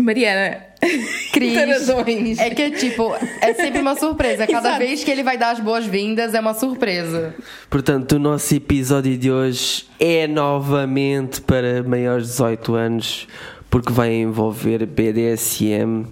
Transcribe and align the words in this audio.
Mariana, 0.00 0.58
Cris. 1.32 2.38
É 2.38 2.50
que, 2.50 2.70
tipo, 2.72 3.14
é 3.40 3.54
sempre 3.54 3.80
uma 3.80 3.94
surpresa. 3.94 4.46
Cada 4.46 4.68
Exato. 4.68 4.78
vez 4.78 5.04
que 5.04 5.10
ele 5.10 5.22
vai 5.22 5.36
dar 5.36 5.50
as 5.50 5.60
boas-vindas, 5.60 6.34
é 6.34 6.40
uma 6.40 6.54
surpresa. 6.54 7.34
Portanto, 7.68 8.12
o 8.12 8.18
nosso 8.18 8.54
episódio 8.54 9.16
de 9.16 9.30
hoje 9.30 9.86
é 10.00 10.26
novamente 10.26 11.40
para 11.42 11.82
maiores 11.82 12.26
de 12.26 12.32
18 12.32 12.74
anos, 12.74 13.28
porque 13.68 13.92
vai 13.92 14.14
envolver 14.14 14.86
BDSM, 14.86 16.06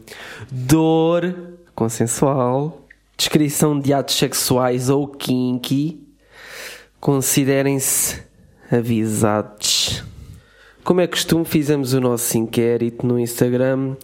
dor 0.50 1.34
consensual, 1.74 2.86
descrição 3.16 3.78
de 3.80 3.92
atos 3.92 4.16
sexuais 4.16 4.90
ou 4.90 5.08
kinky. 5.08 6.06
Considerem-se 7.00 8.20
avisados. 8.70 9.79
Como 10.84 11.00
é 11.00 11.06
costume, 11.06 11.44
fizemos 11.44 11.92
o 11.92 12.00
nosso 12.00 12.36
inquérito 12.36 13.06
no 13.06 13.18
Instagram 13.18 13.96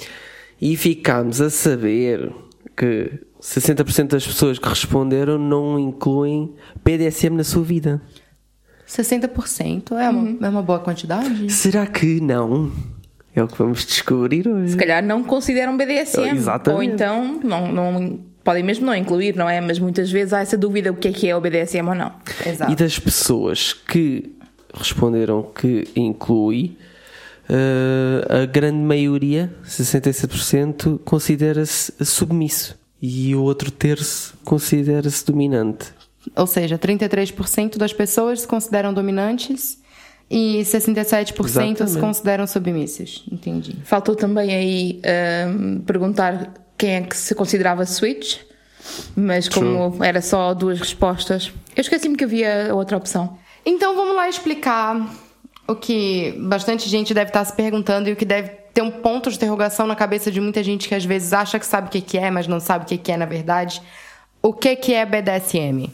e 0.60 0.76
ficámos 0.76 1.40
a 1.40 1.50
saber 1.50 2.32
que 2.76 3.12
60% 3.40 4.08
das 4.08 4.26
pessoas 4.26 4.58
que 4.58 4.68
responderam 4.68 5.38
não 5.38 5.78
incluem 5.78 6.54
BDSM 6.84 7.36
na 7.36 7.44
sua 7.44 7.62
vida. 7.62 8.00
60% 8.86 9.92
é 9.92 10.08
uma, 10.08 10.46
é 10.46 10.48
uma 10.48 10.62
boa 10.62 10.78
quantidade? 10.78 11.52
Será 11.52 11.86
que 11.86 12.20
não? 12.20 12.70
É 13.34 13.42
o 13.42 13.48
que 13.48 13.58
vamos 13.58 13.84
descobrir 13.84 14.48
hoje. 14.48 14.72
Se 14.72 14.76
calhar 14.76 15.04
não 15.04 15.22
consideram 15.22 15.76
BDSM. 15.76 16.36
Exatamente. 16.36 16.76
Ou 16.76 16.82
então 16.82 17.40
não, 17.42 17.72
não 17.72 18.20
podem 18.42 18.62
mesmo 18.62 18.86
não 18.86 18.94
incluir, 18.94 19.34
não 19.34 19.48
é? 19.48 19.60
Mas 19.60 19.78
muitas 19.78 20.10
vezes 20.10 20.32
há 20.32 20.40
essa 20.40 20.56
dúvida 20.56 20.90
o 20.92 20.96
que 20.96 21.08
é 21.08 21.12
que 21.12 21.28
é 21.28 21.36
o 21.36 21.40
BDSM 21.40 21.88
ou 21.88 21.94
não. 21.94 22.12
Exato. 22.46 22.72
E 22.72 22.76
das 22.76 22.98
pessoas 22.98 23.72
que 23.72 24.35
responderam 24.76 25.42
que 25.42 25.88
inclui, 25.96 26.76
eh, 27.48 28.42
a 28.42 28.46
grande 28.46 28.78
maioria, 28.78 29.52
67%, 29.64 31.00
considera-se 31.04 31.92
submisso. 32.04 32.76
E 33.00 33.34
o 33.34 33.42
outro 33.42 33.70
terço 33.70 34.34
considera-se 34.44 35.24
dominante. 35.24 35.86
Ou 36.34 36.46
seja, 36.46 36.78
33% 36.78 37.76
das 37.78 37.92
pessoas 37.92 38.40
se 38.40 38.48
consideram 38.48 38.92
dominantes 38.92 39.78
e 40.28 40.62
67% 40.64 41.34
se 41.36 41.82
Exatamente. 41.82 41.98
consideram 42.00 42.46
submissas. 42.46 43.22
Entendi. 43.30 43.76
Faltou 43.84 44.16
também 44.16 44.54
aí 44.54 45.00
ahm, 45.04 45.80
perguntar 45.80 46.52
quem 46.76 46.96
é 46.96 47.02
que 47.02 47.16
se 47.16 47.34
considerava 47.34 47.86
switch, 47.86 48.38
mas 49.14 49.48
como 49.48 50.02
era 50.02 50.20
só 50.20 50.52
duas 50.52 50.80
respostas, 50.80 51.52
eu 51.76 51.80
esqueci-me 51.80 52.16
que 52.16 52.24
havia 52.24 52.74
outra 52.74 52.96
opção. 52.96 53.38
Então 53.68 53.96
vamos 53.96 54.14
lá 54.14 54.28
explicar 54.28 55.12
o 55.66 55.74
que 55.74 56.32
bastante 56.38 56.88
gente 56.88 57.12
deve 57.12 57.30
estar 57.30 57.44
se 57.44 57.52
perguntando 57.52 58.08
e 58.08 58.12
o 58.12 58.16
que 58.16 58.24
deve 58.24 58.50
ter 58.72 58.80
um 58.80 58.92
ponto 58.92 59.28
de 59.28 59.34
interrogação 59.34 59.88
na 59.88 59.96
cabeça 59.96 60.30
de 60.30 60.40
muita 60.40 60.62
gente 60.62 60.88
que 60.88 60.94
às 60.94 61.04
vezes 61.04 61.32
acha 61.32 61.58
que 61.58 61.66
sabe 61.66 61.88
o 61.88 61.90
que 61.90 62.16
é, 62.16 62.30
mas 62.30 62.46
não 62.46 62.60
sabe 62.60 62.84
o 62.84 62.86
que 62.86 62.96
que 62.96 63.10
é 63.10 63.16
na 63.16 63.26
verdade. 63.26 63.82
O 64.40 64.52
que 64.52 64.76
que 64.76 64.94
é 64.94 65.04
BDSM? 65.04 65.90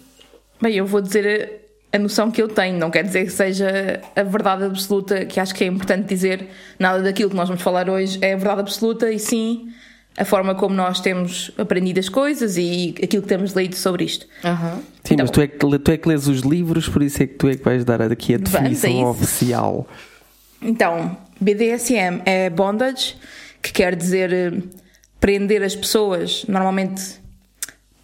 Bem, 0.60 0.74
eu 0.74 0.84
vou 0.84 1.00
dizer 1.00 1.62
a 1.90 1.98
noção 1.98 2.30
que 2.30 2.42
eu 2.42 2.48
tenho, 2.48 2.78
não 2.78 2.90
quer 2.90 3.04
dizer 3.04 3.24
que 3.24 3.32
seja 3.32 4.02
a 4.14 4.22
verdade 4.22 4.64
absoluta, 4.64 5.24
que 5.24 5.40
acho 5.40 5.54
que 5.54 5.64
é 5.64 5.66
importante 5.66 6.06
dizer. 6.06 6.48
Nada 6.78 7.02
daquilo 7.02 7.30
que 7.30 7.36
nós 7.36 7.48
vamos 7.48 7.62
falar 7.62 7.88
hoje 7.88 8.18
é 8.20 8.34
a 8.34 8.36
verdade 8.36 8.60
absoluta, 8.60 9.10
e 9.10 9.18
sim 9.18 9.72
a 10.16 10.24
forma 10.24 10.54
como 10.54 10.74
nós 10.74 11.00
temos 11.00 11.50
aprendido 11.56 11.98
as 11.98 12.08
coisas 12.08 12.56
e 12.56 12.94
aquilo 13.02 13.22
que 13.22 13.28
temos 13.28 13.52
lido 13.52 13.74
sobre 13.76 14.04
isto. 14.04 14.26
Aham. 14.44 14.76
Sim, 15.04 15.14
Então- 15.14 15.24
mas 15.24 15.30
tu 15.30 15.40
é, 15.40 15.46
que, 15.46 15.56
tu 15.56 15.90
é 15.90 15.96
que 15.96 16.08
lês 16.08 16.28
os 16.28 16.40
livros, 16.40 16.88
por 16.88 17.02
isso 17.02 17.22
é 17.22 17.26
que 17.26 17.34
tu 17.34 17.48
é 17.48 17.56
que 17.56 17.64
vais 17.64 17.84
dar 17.84 18.00
aqui 18.02 18.34
a 18.34 18.38
definição 18.38 19.04
oficial. 19.04 19.88
Então, 20.60 21.16
BDSM 21.40 22.20
é 22.24 22.48
bondage, 22.50 23.16
que 23.62 23.72
quer 23.72 23.96
dizer 23.96 24.32
eh, 24.32 24.52
prender 25.18 25.62
as 25.62 25.74
pessoas, 25.74 26.44
normalmente 26.48 27.02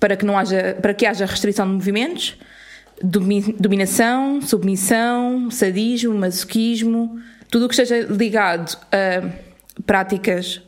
para 0.01 0.17
que, 0.17 0.25
não 0.25 0.39
haja, 0.39 0.77
para 0.81 0.95
que 0.95 1.05
haja 1.07 1.27
restrição 1.27 1.67
de 1.67 1.73
movimentos, 1.75 2.37
domi- 3.03 3.55
dominação, 3.59 4.41
submissão, 4.41 5.51
sadismo, 5.51 6.15
masoquismo, 6.15 7.19
tudo 7.51 7.67
o 7.67 7.69
que 7.69 7.75
esteja 7.81 8.07
ligado 8.09 8.77
a 8.93 9.29
práticas 9.87 10.61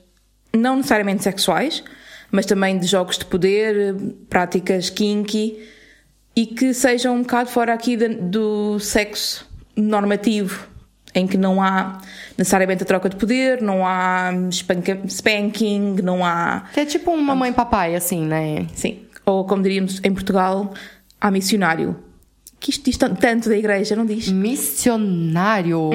não 0.56 0.76
necessariamente 0.76 1.22
sexuais, 1.22 1.82
mas 2.30 2.46
também 2.46 2.78
de 2.78 2.86
jogos 2.86 3.18
de 3.18 3.24
poder, 3.24 3.94
práticas 4.28 4.88
kinky 4.90 5.58
e 6.36 6.46
que 6.46 6.72
sejam 6.72 7.16
um 7.16 7.22
bocado 7.22 7.50
fora 7.50 7.72
aqui 7.74 7.96
da- 7.96 8.06
do 8.08 8.78
sexo 8.78 9.46
normativo, 9.76 10.68
em 11.14 11.26
que 11.26 11.36
não 11.36 11.60
há 11.60 12.00
necessariamente 12.38 12.82
a 12.84 12.86
troca 12.86 13.08
de 13.08 13.16
poder, 13.16 13.60
não 13.60 13.84
há 13.86 14.30
spanking, 15.08 15.96
não 16.02 16.24
há. 16.24 16.64
Que 16.72 16.80
é 16.80 16.84
tipo 16.86 17.10
um 17.10 17.20
mamãe 17.20 17.50
e 17.50 17.54
papai, 17.54 17.94
assim, 17.96 18.24
né? 18.24 18.66
Sim. 18.74 19.00
Ou 19.26 19.44
como 19.44 19.62
diríamos 19.62 20.00
em 20.04 20.12
Portugal, 20.12 20.72
há 21.20 21.30
missionário. 21.30 21.96
Que 22.58 22.70
isto 22.70 22.84
diz 22.84 22.96
tan- 22.96 23.14
tanto 23.14 23.48
da 23.48 23.56
igreja, 23.56 23.96
não 23.96 24.04
diz? 24.06 24.28
Missionário. 24.28 25.90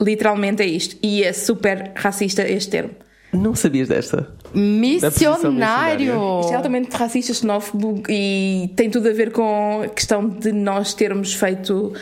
Literalmente 0.00 0.62
é 0.62 0.66
isto. 0.66 0.96
E 1.02 1.22
é 1.22 1.32
super 1.32 1.92
racista 1.94 2.42
este 2.48 2.70
termo. 2.70 2.90
Não 3.36 3.54
sabias 3.54 3.88
desta? 3.88 4.28
Missionário. 4.54 6.40
Isto 6.40 6.52
é 6.52 6.56
altamente 6.56 6.96
racista, 6.96 7.34
xenófobo 7.34 8.02
e 8.08 8.70
tem 8.76 8.90
tudo 8.90 9.08
a 9.08 9.12
ver 9.12 9.32
com 9.32 9.82
a 9.82 9.88
questão 9.88 10.28
de 10.28 10.52
nós 10.52 10.94
termos 10.94 11.34
feito 11.34 11.92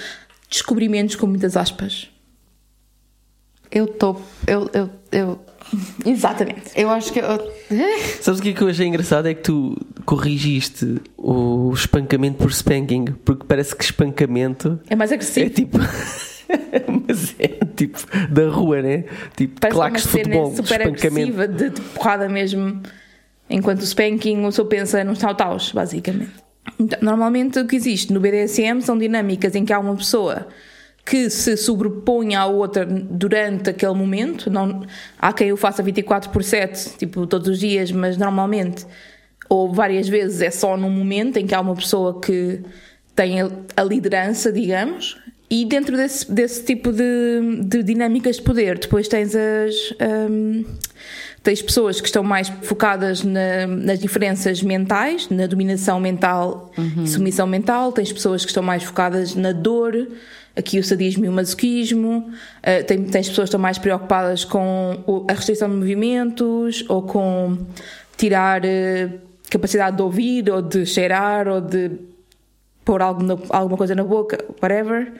descobrimentos 0.49 1.17
com 1.17 1.27
muitas 1.27 1.57
aspas. 1.57 2.09
Eu 3.71 3.87
tô. 3.87 4.17
Eu. 4.47 4.71
Eu. 4.73 4.91
Eu, 5.11 5.39
Exatamente. 6.07 6.71
eu 6.77 6.91
acho 6.91 7.13
que. 7.13 7.19
Eu... 7.21 7.53
Sabes 8.21 8.39
o 8.41 8.43
que 8.43 8.51
é 8.51 8.53
que 8.53 8.63
eu 8.63 8.69
achei 8.69 8.87
engraçado? 8.87 9.27
É 9.27 9.35
que 9.35 9.43
tu 9.43 9.77
corrigiste 10.05 11.01
o 11.17 11.73
espancamento 11.73 12.39
por 12.39 12.51
spanking, 12.51 13.07
porque 13.25 13.45
parece 13.47 13.75
que 13.75 13.83
espancamento 13.85 14.79
É 14.89 14.95
mais 14.95 15.11
é 15.11 15.15
agressivo. 15.15 15.51
tipo. 15.51 15.79
Mas 17.07 17.35
é 17.39 17.49
tipo 17.75 17.99
da 18.31 18.49
rua, 18.49 18.83
né? 18.83 19.05
Tipo 19.37 19.61
Parece 19.61 19.77
claques 19.77 20.03
de 20.03 20.09
futebol, 20.09 20.55
super 20.55 20.83
agressiva, 20.83 21.49
de, 21.49 21.71
de 21.71 21.81
porrada 21.81 22.29
mesmo. 22.29 22.83
Enquanto 23.49 23.81
o 23.81 23.85
spanking, 23.85 24.41
o 24.41 24.47
pessoa 24.47 24.67
pensa 24.67 25.05
nos 25.05 25.19
taus 25.19 25.73
basicamente. 25.73 26.33
Então, 26.79 26.99
normalmente 27.03 27.59
o 27.59 27.67
que 27.67 27.77
existe 27.77 28.13
no 28.13 28.21
BDSM 28.21 28.81
são 28.81 28.97
dinâmicas 28.97 29.55
em 29.55 29.65
que 29.65 29.73
há 29.73 29.79
uma 29.79 29.95
pessoa 29.95 30.49
que 31.05 31.29
se 31.29 31.57
sobrepõe 31.57 32.35
à 32.35 32.47
outra 32.47 32.87
durante 32.87 33.71
aquele 33.71 33.95
momento. 33.95 34.51
Não, 34.51 34.83
há 35.19 35.33
quem 35.33 35.53
o 35.53 35.57
faça 35.57 35.83
24 35.83 36.31
por 36.31 36.43
7, 36.43 36.97
tipo 36.97 37.27
todos 37.27 37.49
os 37.49 37.59
dias, 37.59 37.93
mas 37.93 38.17
normalmente, 38.17 38.87
ou 39.49 39.71
várias 39.73 40.09
vezes, 40.09 40.41
é 40.41 40.51
só 40.51 40.77
num 40.77 40.91
momento 40.91 41.37
em 41.37 41.47
que 41.47 41.55
há 41.55 41.61
uma 41.61 41.75
pessoa 41.75 42.21
que 42.21 42.63
tem 43.15 43.43
a 43.43 43.83
liderança, 43.83 44.51
digamos. 44.51 45.17
E 45.57 45.65
dentro 45.65 45.97
desse, 45.97 46.31
desse 46.33 46.65
tipo 46.65 46.91
de, 46.91 47.61
de 47.65 47.83
dinâmicas 47.83 48.37
de 48.37 48.43
poder, 48.43 48.79
depois 48.79 49.07
tens 49.09 49.35
as. 49.37 49.75
hum, 50.31 50.65
tens 51.45 51.61
pessoas 51.63 52.01
que 52.01 52.07
estão 52.09 52.23
mais 52.25 52.49
focadas 52.63 53.23
na- 53.23 53.67
nas 53.69 53.99
diferenças 54.01 54.63
mentais, 54.63 55.29
na 55.29 55.47
dominação 55.47 56.01
mental 56.01 56.73
e 57.05 57.07
submissão 57.09 57.47
mental, 57.47 57.93
tens 57.93 58.11
pessoas 58.13 58.43
que 58.45 58.51
estão 58.51 58.63
mais 58.63 58.83
focadas 58.83 59.35
na 59.37 59.53
dor, 59.53 60.09
aqui 60.57 60.79
o 60.79 60.83
sadismo 60.85 61.25
e 61.27 61.29
o 61.29 61.33
masoquismo, 61.33 62.31
eh, 62.63 62.83
tem- 62.83 63.05
tens 63.05 63.29
pessoas 63.29 63.45
que 63.47 63.51
estão 63.51 63.61
mais 63.61 63.77
preocupadas 63.79 64.45
com 64.45 65.25
a 65.29 65.33
restrição 65.35 65.69
de 65.69 65.77
movimentos 65.77 66.85
ou 66.89 67.03
com 67.03 67.59
tirar 68.17 68.65
eh, 68.65 69.11
capacidade 69.51 69.97
de 69.99 70.03
ouvir 70.03 70.51
ou 70.51 70.63
de 70.63 70.87
cheirar 70.87 71.47
ou 71.47 71.61
de 71.61 71.91
pôr 72.87 73.03
algo 73.03 73.23
na- 73.23 73.39
alguma 73.51 73.77
coisa 73.77 73.95
na 73.95 74.03
boca, 74.03 74.43
whatever. 74.63 75.13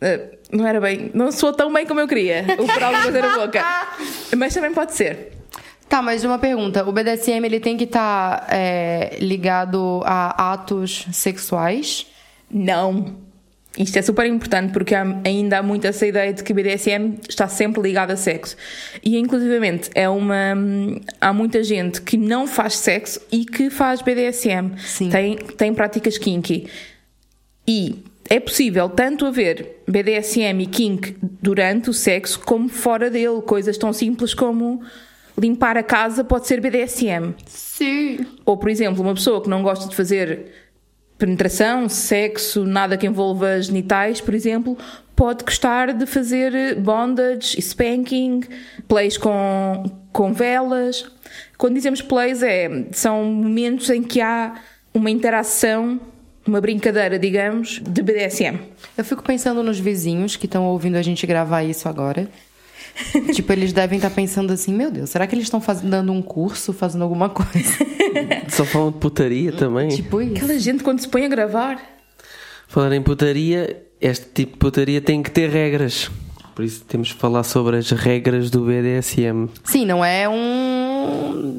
Eh, 0.00 0.38
não 0.52 0.66
era 0.66 0.80
bem, 0.80 1.10
não 1.14 1.32
soou 1.32 1.52
tão 1.52 1.72
bem 1.72 1.86
como 1.86 2.00
eu 2.00 2.08
queria, 2.08 2.44
o 2.58 2.84
alguma 2.84 3.02
coisa 3.02 3.20
na 3.20 3.38
boca. 3.38 3.64
Mas 4.36 4.54
também 4.54 4.72
pode 4.72 4.94
ser. 4.94 5.32
Tá, 5.88 6.02
mas 6.02 6.24
uma 6.24 6.36
pergunta. 6.36 6.82
O 6.84 6.90
BDSM 6.90 7.44
ele 7.44 7.60
tem 7.60 7.76
que 7.76 7.84
estar 7.84 8.48
ligado 9.20 10.02
a 10.04 10.52
atos 10.52 11.06
sexuais? 11.12 12.08
Não. 12.50 13.16
Isto 13.78 13.98
é 13.98 14.02
super 14.02 14.26
importante 14.26 14.72
porque 14.72 14.94
há, 14.94 15.04
ainda 15.24 15.58
há 15.58 15.62
muito 15.62 15.86
essa 15.86 16.06
ideia 16.06 16.32
de 16.32 16.42
que 16.42 16.52
BDSM 16.54 17.18
está 17.28 17.46
sempre 17.46 17.82
ligado 17.82 18.10
a 18.10 18.16
sexo. 18.16 18.56
E 19.04 19.18
inclusivamente 19.18 19.90
é 19.94 20.08
uma. 20.08 20.54
Há 21.20 21.32
muita 21.32 21.62
gente 21.62 22.00
que 22.00 22.16
não 22.16 22.46
faz 22.46 22.76
sexo 22.78 23.20
e 23.30 23.44
que 23.44 23.68
faz 23.68 24.00
BDSM. 24.00 24.76
Sim. 24.78 25.10
Tem, 25.10 25.36
tem 25.36 25.74
práticas 25.74 26.16
kinky. 26.16 26.68
E 27.68 28.02
é 28.28 28.40
possível 28.40 28.88
tanto 28.88 29.26
haver 29.26 29.82
BDSM 29.86 30.62
e 30.62 30.66
kink 30.66 31.16
durante 31.40 31.90
o 31.90 31.92
sexo 31.92 32.40
como 32.40 32.68
fora 32.68 33.10
dele. 33.10 33.40
Coisas 33.42 33.78
tão 33.78 33.92
simples 33.92 34.34
como 34.34 34.82
limpar 35.38 35.76
a 35.76 35.82
casa 35.82 36.24
pode 36.24 36.46
ser 36.46 36.60
BDSM. 36.60 37.34
Sim. 37.46 38.26
Ou, 38.44 38.56
por 38.56 38.68
exemplo, 38.68 39.02
uma 39.02 39.14
pessoa 39.14 39.42
que 39.42 39.48
não 39.48 39.62
gosta 39.62 39.88
de 39.88 39.94
fazer 39.94 40.46
penetração, 41.18 41.88
sexo, 41.88 42.64
nada 42.64 42.96
que 42.96 43.06
envolva 43.06 43.60
genitais, 43.60 44.20
por 44.20 44.34
exemplo, 44.34 44.76
pode 45.14 45.44
gostar 45.44 45.92
de 45.92 46.04
fazer 46.04 46.74
bondage, 46.76 47.58
spanking, 47.60 48.42
plays 48.86 49.16
com, 49.16 49.84
com 50.12 50.32
velas. 50.32 51.06
Quando 51.56 51.74
dizemos 51.74 52.02
plays, 52.02 52.42
é, 52.42 52.86
são 52.92 53.24
momentos 53.24 53.88
em 53.88 54.02
que 54.02 54.20
há 54.20 54.60
uma 54.92 55.10
interação, 55.10 56.00
uma 56.48 56.60
brincadeira, 56.60 57.18
digamos, 57.18 57.80
de 57.82 58.02
BDSM. 58.02 58.58
Eu 58.96 59.04
fico 59.04 59.22
pensando 59.22 59.62
nos 59.62 59.78
vizinhos 59.78 60.36
que 60.36 60.46
estão 60.46 60.64
ouvindo 60.66 60.96
a 60.96 61.02
gente 61.02 61.26
gravar 61.26 61.62
isso 61.64 61.88
agora. 61.88 62.28
tipo, 63.34 63.52
eles 63.52 63.72
devem 63.72 63.96
estar 63.96 64.10
pensando 64.10 64.52
assim, 64.52 64.72
meu 64.72 64.90
Deus, 64.90 65.10
será 65.10 65.26
que 65.26 65.34
eles 65.34 65.44
estão 65.44 65.62
dando 65.82 66.12
um 66.12 66.22
curso, 66.22 66.72
fazendo 66.72 67.02
alguma 67.02 67.28
coisa? 67.28 67.74
Só 68.48 68.64
falam 68.64 68.90
de 68.90 68.98
putaria 68.98 69.52
também. 69.52 69.88
tipo 69.88 70.22
isso. 70.22 70.36
Aquela 70.36 70.58
gente 70.58 70.82
quando 70.82 71.00
se 71.00 71.08
põe 71.08 71.24
a 71.24 71.28
gravar. 71.28 71.80
Falar 72.68 72.94
em 72.94 73.02
putaria, 73.02 73.82
este 74.00 74.26
tipo 74.26 74.52
de 74.52 74.58
putaria 74.58 75.00
tem 75.00 75.22
que 75.22 75.30
ter 75.30 75.50
regras. 75.50 76.10
Por 76.54 76.64
isso 76.64 76.82
temos 76.84 77.12
que 77.12 77.18
falar 77.18 77.42
sobre 77.42 77.76
as 77.76 77.90
regras 77.90 78.48
do 78.50 78.62
BDSM. 78.62 79.46
Sim, 79.62 79.84
não 79.84 80.02
é 80.02 80.26
um 80.26 80.85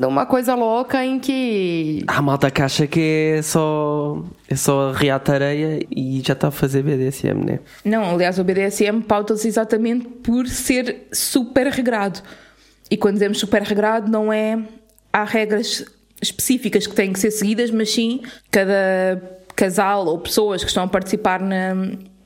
uma 0.06 0.26
coisa 0.26 0.56
louca 0.56 1.04
em 1.04 1.20
que 1.20 2.04
Há 2.08 2.22
malta 2.22 2.52
que 2.52 2.62
acha 2.62 2.88
que 2.88 3.36
é 3.38 3.42
só, 3.42 4.24
é 4.50 4.56
só 4.56 4.92
reata 4.92 5.34
areia 5.34 5.86
e 5.90 6.22
já 6.26 6.34
está 6.34 6.50
a 6.50 6.52
fazer 6.52 6.84
BDSM, 6.84 7.44
né? 7.46 7.60
Não, 7.84 8.14
aliás, 8.14 8.38
o 8.40 8.44
BDSM 8.44 9.02
pauta-se 9.02 9.48
exatamente 9.48 10.08
por 10.08 10.48
ser 10.48 11.08
super 11.12 11.68
regrado. 11.68 12.22
E 12.90 12.98
quando 12.98 13.16
dizemos 13.16 13.40
super 13.40 13.62
regrado, 13.62 14.12
não 14.12 14.32
é. 14.32 14.60
Há 15.12 15.24
regras 15.24 15.86
específicas 16.22 16.86
que 16.86 16.96
têm 16.96 17.14
que 17.14 17.20
ser 17.20 17.32
seguidas, 17.32 17.72
mas 17.72 17.92
sim 17.92 18.22
cada 18.52 19.22
casal 19.56 20.06
ou 20.06 20.20
pessoas 20.20 20.64
que 20.64 20.70
estão 20.70 20.84
a 20.84 20.88
participar 20.88 21.42
na, 21.42 21.74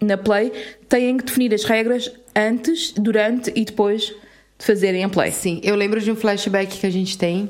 na 0.01 0.17
play 0.17 0.51
têm 0.89 1.17
que 1.17 1.25
definir 1.25 1.53
as 1.53 1.63
regras 1.63 2.12
antes, 2.35 2.91
durante 2.91 3.51
e 3.56 3.63
depois 3.63 4.03
de 4.03 4.15
fazerem 4.66 5.04
a 5.04 5.10
play. 5.10 5.31
Sim, 5.31 5.60
eu 5.63 5.75
lembro 5.75 6.00
de 6.00 6.12
um 6.12 6.16
flashback 6.16 6.78
que 6.78 6.86
a 6.86 6.92
gente 6.92 7.18
tem 7.18 7.50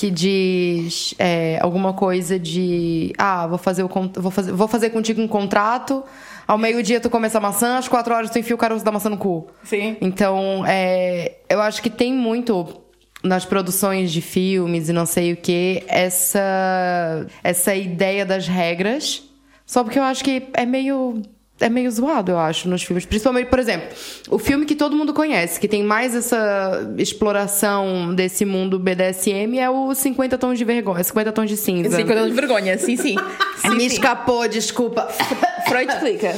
que 0.00 0.10
diz 0.10 1.14
é, 1.18 1.58
alguma 1.60 1.92
coisa 1.92 2.38
de 2.38 3.12
ah, 3.18 3.46
vou 3.46 3.58
fazer 3.58 3.82
o 3.82 3.88
vou 4.14 4.30
fazer, 4.30 4.50
vou 4.50 4.66
fazer 4.66 4.88
contigo 4.88 5.20
um 5.20 5.28
contrato. 5.28 6.02
Ao 6.48 6.56
meio-dia 6.56 6.98
tu 7.00 7.10
come 7.10 7.26
essa 7.26 7.38
maçã, 7.38 7.76
às 7.76 7.86
quatro 7.86 8.14
horas 8.14 8.30
tu 8.30 8.38
enfia 8.38 8.54
o 8.54 8.58
caroço 8.58 8.82
da 8.82 8.90
maçã 8.90 9.10
no 9.10 9.18
cu. 9.18 9.48
Sim. 9.62 9.98
Então, 10.00 10.64
é, 10.66 11.36
eu 11.50 11.60
acho 11.60 11.82
que 11.82 11.90
tem 11.90 12.14
muito 12.14 12.80
nas 13.22 13.44
produções 13.44 14.10
de 14.10 14.22
filmes 14.22 14.88
e 14.88 14.92
não 14.94 15.04
sei 15.04 15.34
o 15.34 15.36
que 15.36 15.84
essa 15.86 17.26
essa 17.44 17.74
ideia 17.74 18.24
das 18.24 18.48
regras. 18.48 19.22
Só 19.66 19.84
porque 19.84 19.98
eu 19.98 20.02
acho 20.02 20.24
que 20.24 20.48
é 20.54 20.64
meio 20.64 21.20
é 21.60 21.68
meio 21.68 21.90
zoado, 21.90 22.32
eu 22.32 22.38
acho, 22.38 22.68
nos 22.68 22.82
filmes. 22.82 23.04
Principalmente, 23.04 23.48
por 23.48 23.58
exemplo, 23.58 23.88
o 24.28 24.38
filme 24.38 24.64
que 24.64 24.74
todo 24.74 24.96
mundo 24.96 25.12
conhece, 25.12 25.60
que 25.60 25.68
tem 25.68 25.82
mais 25.82 26.14
essa 26.14 26.92
exploração 26.98 28.14
desse 28.14 28.44
mundo 28.44 28.78
BDSM 28.78 29.58
é 29.58 29.68
o 29.68 29.94
50 29.94 30.38
Tons 30.38 30.58
de 30.58 30.64
Vergonha, 30.64 31.04
50 31.04 31.32
Tons 31.32 31.48
de 31.50 31.56
Cinza. 31.56 31.96
Sim, 31.96 32.06
quando 32.06 32.26
de 32.28 32.34
vergonha, 32.34 32.78
sim, 32.78 32.96
sim. 32.96 33.16
sim, 33.60 33.68
Me 33.70 33.80
sim. 33.80 33.86
escapou, 33.96 34.48
desculpa. 34.48 35.08
Freud 35.68 35.92
explica. 35.92 36.34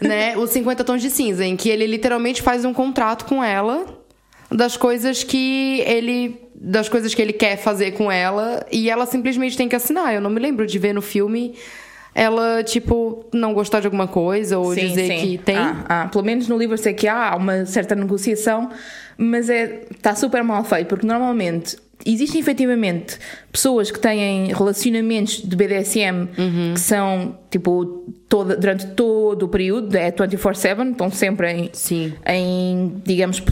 né, 0.00 0.36
os 0.36 0.50
50 0.50 0.84
tons 0.84 1.02
de 1.02 1.10
cinza, 1.10 1.44
em 1.44 1.56
que 1.56 1.68
ele 1.68 1.86
literalmente 1.86 2.40
faz 2.42 2.64
um 2.64 2.72
contrato 2.72 3.24
com 3.24 3.42
ela 3.42 3.84
das 4.50 4.76
coisas 4.76 5.24
que 5.24 5.80
ele 5.86 6.40
das 6.54 6.88
coisas 6.88 7.14
que 7.14 7.20
ele 7.20 7.32
quer 7.32 7.56
fazer 7.58 7.92
com 7.92 8.10
ela 8.10 8.64
e 8.72 8.88
ela 8.88 9.04
simplesmente 9.04 9.56
tem 9.56 9.68
que 9.68 9.76
assinar. 9.76 10.14
Eu 10.14 10.20
não 10.20 10.30
me 10.30 10.40
lembro 10.40 10.66
de 10.66 10.78
ver 10.78 10.92
no 10.92 11.02
filme 11.02 11.54
ela 12.18 12.64
tipo 12.64 13.26
não 13.34 13.52
gostar 13.52 13.80
de 13.80 13.86
alguma 13.86 14.08
coisa 14.08 14.58
ou 14.58 14.72
Sim, 14.72 14.88
dizer 14.88 15.06
sim. 15.06 15.20
que 15.20 15.38
tem. 15.38 15.54
Há, 15.58 15.84
há. 15.86 16.08
Pelo 16.08 16.24
menos 16.24 16.48
no 16.48 16.56
livro 16.56 16.72
eu 16.72 16.78
sei 16.78 16.94
que 16.94 17.06
há, 17.06 17.36
uma 17.36 17.66
certa 17.66 17.94
negociação, 17.94 18.70
mas 19.18 19.50
é, 19.50 19.82
está 19.94 20.14
super 20.14 20.42
mal 20.42 20.64
feito, 20.64 20.88
porque 20.88 21.06
normalmente 21.06 21.76
existem 22.06 22.40
efetivamente 22.40 23.18
pessoas 23.52 23.90
que 23.90 23.98
têm 24.00 24.46
relacionamentos 24.52 25.42
de 25.42 25.54
BDSM 25.54 26.28
Uhum. 26.38 26.72
que 26.72 26.80
são 26.80 27.38
tipo 27.50 28.06
toda, 28.30 28.56
durante 28.56 28.86
todo 28.88 29.42
o 29.42 29.48
período, 29.48 29.94
é 29.94 30.10
24-7, 30.10 30.92
estão 30.92 31.10
sempre 31.10 31.52
em, 31.52 31.70
Sim. 31.74 32.14
em 32.26 32.94
digamos, 33.04 33.42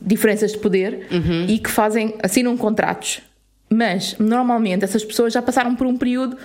diferenças 0.00 0.52
de 0.52 0.58
poder 0.58 1.08
Uhum. 1.10 1.46
e 1.48 1.58
que 1.58 1.68
fazem, 1.70 2.14
assinam 2.22 2.56
contratos. 2.56 3.22
Mas 3.68 4.14
normalmente 4.20 4.84
essas 4.84 5.04
pessoas 5.04 5.32
já 5.32 5.42
passaram 5.42 5.74
por 5.74 5.86
um 5.86 5.96
período 5.96 6.36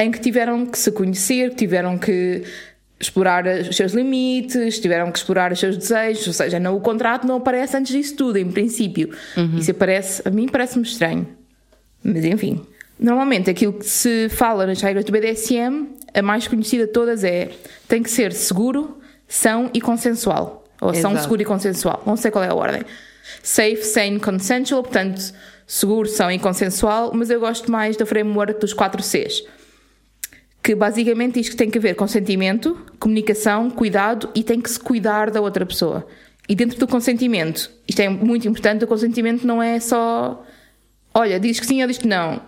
em 0.00 0.10
que 0.10 0.18
tiveram 0.18 0.64
que 0.64 0.78
se 0.78 0.90
conhecer, 0.90 1.50
que 1.50 1.56
tiveram 1.56 1.98
que 1.98 2.42
explorar 2.98 3.46
os 3.46 3.76
seus 3.76 3.92
limites, 3.92 4.78
tiveram 4.78 5.10
que 5.10 5.18
explorar 5.18 5.52
os 5.52 5.58
seus 5.58 5.76
desejos, 5.76 6.26
ou 6.26 6.32
seja, 6.32 6.58
não, 6.60 6.76
o 6.76 6.80
contrato 6.80 7.26
não 7.26 7.36
aparece 7.36 7.76
antes 7.76 7.92
disso 7.92 8.16
tudo, 8.16 8.38
em 8.38 8.50
princípio. 8.50 9.10
Isso 9.58 9.70
aparece, 9.70 10.22
a 10.26 10.30
mim 10.30 10.46
parece-me 10.48 10.84
estranho. 10.84 11.26
Mas 12.02 12.24
enfim, 12.24 12.60
normalmente 12.98 13.48
aquilo 13.50 13.74
que 13.74 13.86
se 13.86 14.28
fala 14.30 14.66
nas 14.66 14.80
regras 14.80 15.04
do 15.04 15.12
BDSM, 15.12 15.88
a 16.12 16.22
mais 16.22 16.46
conhecida 16.48 16.86
de 16.86 16.92
todas 16.92 17.24
é 17.24 17.50
tem 17.88 18.02
que 18.02 18.10
ser 18.10 18.32
seguro, 18.32 18.98
são 19.26 19.70
e 19.72 19.80
consensual. 19.80 20.64
Ou 20.80 20.94
são, 20.94 21.10
Exato. 21.10 21.24
seguro 21.24 21.42
e 21.42 21.44
consensual. 21.44 22.02
Não 22.06 22.16
sei 22.16 22.30
qual 22.30 22.42
é 22.42 22.48
a 22.48 22.54
ordem. 22.54 22.82
Safe, 23.42 23.82
sane, 23.82 24.18
consensual, 24.18 24.82
portanto, 24.82 25.20
seguro, 25.66 26.08
são 26.08 26.30
e 26.30 26.38
consensual, 26.38 27.12
mas 27.14 27.30
eu 27.30 27.38
gosto 27.38 27.70
mais 27.70 27.96
da 27.96 28.06
framework 28.06 28.58
dos 28.60 28.72
4 28.72 29.02
Cs. 29.02 29.44
Que 30.62 30.74
basicamente 30.74 31.40
diz 31.40 31.48
que 31.48 31.56
tem 31.56 31.70
que 31.70 31.78
haver 31.78 31.94
consentimento, 31.94 32.78
comunicação, 32.98 33.70
cuidado 33.70 34.28
e 34.34 34.42
tem 34.42 34.60
que 34.60 34.70
se 34.70 34.78
cuidar 34.78 35.30
da 35.30 35.40
outra 35.40 35.64
pessoa. 35.64 36.06
E 36.48 36.54
dentro 36.54 36.78
do 36.78 36.86
consentimento, 36.86 37.70
isto 37.88 38.00
é 38.00 38.08
muito 38.08 38.46
importante, 38.48 38.84
o 38.84 38.88
consentimento 38.88 39.46
não 39.46 39.62
é 39.62 39.78
só 39.80 40.44
olha, 41.14 41.38
diz 41.38 41.60
que 41.60 41.66
sim 41.66 41.82
ou 41.82 41.88
diz 41.88 41.98
que 41.98 42.08
não. 42.08 42.40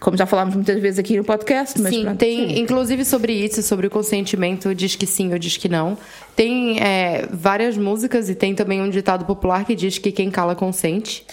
Como 0.00 0.16
já 0.16 0.26
falámos 0.26 0.54
muitas 0.54 0.80
vezes 0.80 0.98
aqui 0.98 1.16
no 1.16 1.24
podcast, 1.24 1.80
mas 1.80 1.94
Sim, 1.94 2.02
pronto. 2.02 2.18
tem, 2.18 2.58
inclusive 2.58 3.04
sobre 3.04 3.32
isso, 3.32 3.62
sobre 3.62 3.86
o 3.86 3.90
consentimento, 3.90 4.74
diz 4.74 4.96
que 4.96 5.06
sim 5.06 5.32
ou 5.32 5.38
diz 5.38 5.56
que 5.56 5.68
não. 5.68 5.96
Tem 6.34 6.80
é, 6.80 7.26
várias 7.32 7.78
músicas 7.78 8.28
e 8.28 8.34
tem 8.34 8.54
também 8.54 8.82
um 8.82 8.90
ditado 8.90 9.24
popular 9.24 9.64
que 9.64 9.74
diz 9.74 9.96
que 9.98 10.10
quem 10.10 10.30
cala 10.30 10.54
consente. 10.56 11.24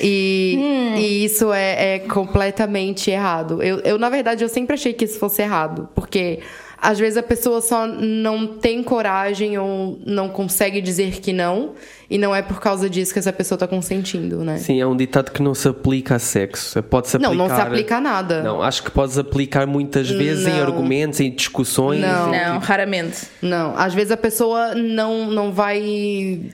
E, 0.00 0.56
Hum. 0.58 0.96
e 0.96 1.24
isso 1.24 1.52
é, 1.52 1.94
é 1.94 1.98
completamente 2.00 3.10
errado. 3.10 3.62
Eu, 3.62 3.80
eu, 3.80 3.98
na 3.98 4.08
verdade, 4.08 4.44
eu 4.44 4.48
sempre 4.48 4.74
achei 4.74 4.92
que 4.92 5.04
isso 5.04 5.18
fosse 5.18 5.42
errado, 5.42 5.88
porque 5.94 6.40
às 6.78 6.98
vezes 6.98 7.16
a 7.16 7.22
pessoa 7.22 7.60
só 7.60 7.86
não 7.86 8.46
tem 8.46 8.82
coragem 8.82 9.56
ou 9.58 9.98
não 10.04 10.28
consegue 10.28 10.80
dizer 10.80 11.20
que 11.20 11.32
não, 11.32 11.74
e 12.14 12.18
não 12.18 12.34
é 12.34 12.42
por 12.42 12.60
causa 12.60 12.90
disso 12.90 13.12
que 13.12 13.18
essa 13.18 13.32
pessoa 13.32 13.56
tá 13.56 13.66
consentindo, 13.66 14.44
né? 14.44 14.58
Sim, 14.58 14.80
é 14.80 14.86
um 14.86 14.94
ditado 14.96 15.30
que 15.30 15.42
não 15.42 15.54
se 15.54 15.66
aplica 15.66 16.16
a 16.16 16.18
sexo. 16.18 16.82
Pode-se 16.82 17.16
Não, 17.18 17.30
aplicar... 17.30 17.48
não 17.48 17.56
se 17.56 17.60
aplica 17.62 17.96
a 17.96 18.00
nada. 18.00 18.42
Não, 18.42 18.62
acho 18.62 18.82
que 18.82 18.90
podes 18.90 19.16
aplicar 19.16 19.66
muitas 19.66 20.10
vezes 20.10 20.46
em 20.46 20.50
Não. 20.50 20.60
argumentos, 20.62 21.20
em 21.20 21.30
discussões. 21.30 22.00
Não. 22.00 22.30
Não, 22.30 22.58
raramente. 22.58 23.28
Não, 23.40 23.74
às 23.76 23.94
vezes 23.94 24.10
a 24.12 24.16
pessoa 24.16 24.74
não, 24.74 25.30
não 25.30 25.52
vai. 25.52 26.50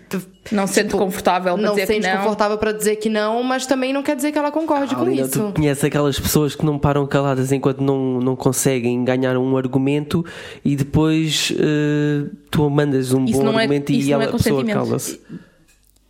Não 0.50 0.66
se 0.66 0.74
sente 0.74 0.92
confortável 0.94 1.52
para 1.54 1.62
Tipo, 1.62 1.66
não 1.66 1.74
dizer 1.74 1.86
se 1.86 1.92
que 1.94 2.02
sente 2.02 2.14
não. 2.14 2.22
confortável 2.22 2.56
para 2.56 2.72
dizer 2.72 2.96
que 2.96 3.10
não, 3.10 3.42
mas 3.42 3.66
também 3.66 3.92
não 3.92 4.02
quer 4.02 4.16
dizer 4.16 4.32
que 4.32 4.38
ela 4.38 4.50
concorde 4.50 4.94
com 4.94 5.02
Alina, 5.02 5.26
isso. 5.26 5.32
Tu 5.32 5.52
conheces 5.54 5.84
aquelas 5.84 6.18
pessoas 6.18 6.54
que 6.54 6.64
não 6.64 6.78
param 6.78 7.06
caladas 7.06 7.52
enquanto 7.52 7.80
não, 7.82 8.18
não 8.18 8.34
conseguem 8.34 9.04
ganhar 9.04 9.36
um 9.36 9.56
argumento 9.58 10.24
e 10.64 10.74
depois 10.74 11.52
eh, 11.58 12.30
tu 12.50 12.70
mandas 12.70 13.12
um 13.12 13.26
Isso 13.26 13.38
bom 13.40 13.44
não 13.44 13.58
é- 13.60 13.64
argumento 13.64 13.92
isso 13.92 14.08
e 14.08 14.12
não 14.12 14.20
é 14.20 14.24
ela, 14.24 14.32
a 14.34 14.36
pessoa 14.38 14.64
cala-se. 14.64 15.20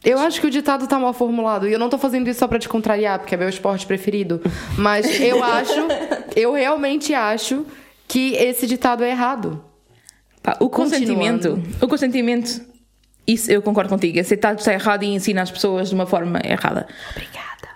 Eu 0.04 0.18
acho 0.18 0.40
que 0.40 0.46
o 0.46 0.50
ditado 0.50 0.86
tá 0.86 0.98
mal 0.98 1.12
formulado. 1.12 1.68
E 1.68 1.72
eu 1.72 1.78
não 1.78 1.88
tô 1.88 1.98
fazendo 1.98 2.28
isso 2.28 2.38
só 2.38 2.48
pra 2.48 2.58
te 2.58 2.68
contrariar, 2.68 3.18
porque 3.18 3.34
é 3.34 3.38
meu 3.38 3.48
esporte 3.48 3.86
preferido. 3.86 4.40
Mas 4.76 5.20
eu 5.20 5.42
acho, 5.44 5.86
eu 6.36 6.52
realmente 6.52 7.12
acho 7.14 7.66
que 8.06 8.34
esse 8.34 8.66
ditado 8.66 9.02
é 9.02 9.10
errado. 9.10 9.62
Pá, 10.42 10.56
o 10.60 10.70
consentimento, 10.70 11.60
o 11.80 11.88
consentimento, 11.88 12.60
isso 13.26 13.50
eu 13.50 13.60
concordo 13.60 13.90
contigo. 13.90 14.18
Aceitar 14.20 14.54
está 14.54 14.72
errado 14.72 15.02
e 15.02 15.08
ensina 15.08 15.42
as 15.42 15.50
pessoas 15.50 15.88
de 15.88 15.94
uma 15.94 16.06
forma 16.06 16.40
errada. 16.44 16.86
Obrigada. 17.10 17.68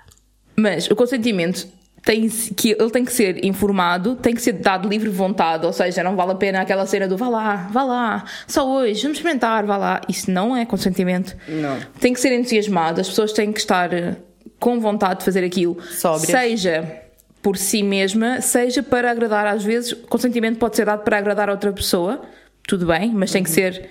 Mas 0.56 0.90
o 0.90 0.96
consentimento 0.96 1.66
tem, 2.04 2.28
que 2.28 2.70
ele 2.78 2.90
tem 2.90 3.04
que 3.04 3.12
ser 3.12 3.44
informado, 3.44 4.16
tem 4.16 4.34
que 4.34 4.42
ser 4.42 4.52
dado 4.52 4.88
livre 4.88 5.08
vontade, 5.08 5.64
ou 5.64 5.72
seja, 5.72 6.02
não 6.02 6.16
vale 6.16 6.32
a 6.32 6.34
pena 6.34 6.60
aquela 6.60 6.84
cena 6.84 7.06
do 7.06 7.16
vá 7.16 7.28
lá, 7.28 7.68
vá 7.70 7.84
lá, 7.84 8.24
só 8.46 8.68
hoje, 8.68 9.02
vamos 9.02 9.18
experimentar, 9.18 9.64
vá 9.64 9.76
lá. 9.76 10.00
Isso 10.08 10.30
não 10.30 10.56
é 10.56 10.66
consentimento. 10.66 11.36
Não. 11.46 11.78
Tem 12.00 12.12
que 12.12 12.20
ser 12.20 12.32
entusiasmado, 12.32 13.00
as 13.00 13.08
pessoas 13.08 13.32
têm 13.32 13.52
que 13.52 13.60
estar 13.60 13.92
eh, 13.92 14.16
com 14.58 14.80
vontade 14.80 15.20
de 15.20 15.24
fazer 15.24 15.44
aquilo. 15.44 15.80
Sóbrias. 15.90 16.30
Seja 16.30 17.02
por 17.40 17.56
si 17.56 17.82
mesma, 17.82 18.40
seja 18.40 18.82
para 18.82 19.10
agradar, 19.10 19.46
às 19.46 19.64
vezes, 19.64 19.92
consentimento 19.92 20.58
pode 20.58 20.76
ser 20.76 20.86
dado 20.86 21.02
para 21.02 21.18
agradar 21.18 21.48
a 21.48 21.52
outra 21.52 21.72
pessoa, 21.72 22.22
tudo 22.66 22.86
bem, 22.86 23.12
mas 23.12 23.30
tem 23.30 23.42
que 23.42 23.50
ser 23.50 23.88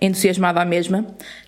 entusiasmada 0.00 0.60
à 0.60 0.64
mesma. 0.64 1.06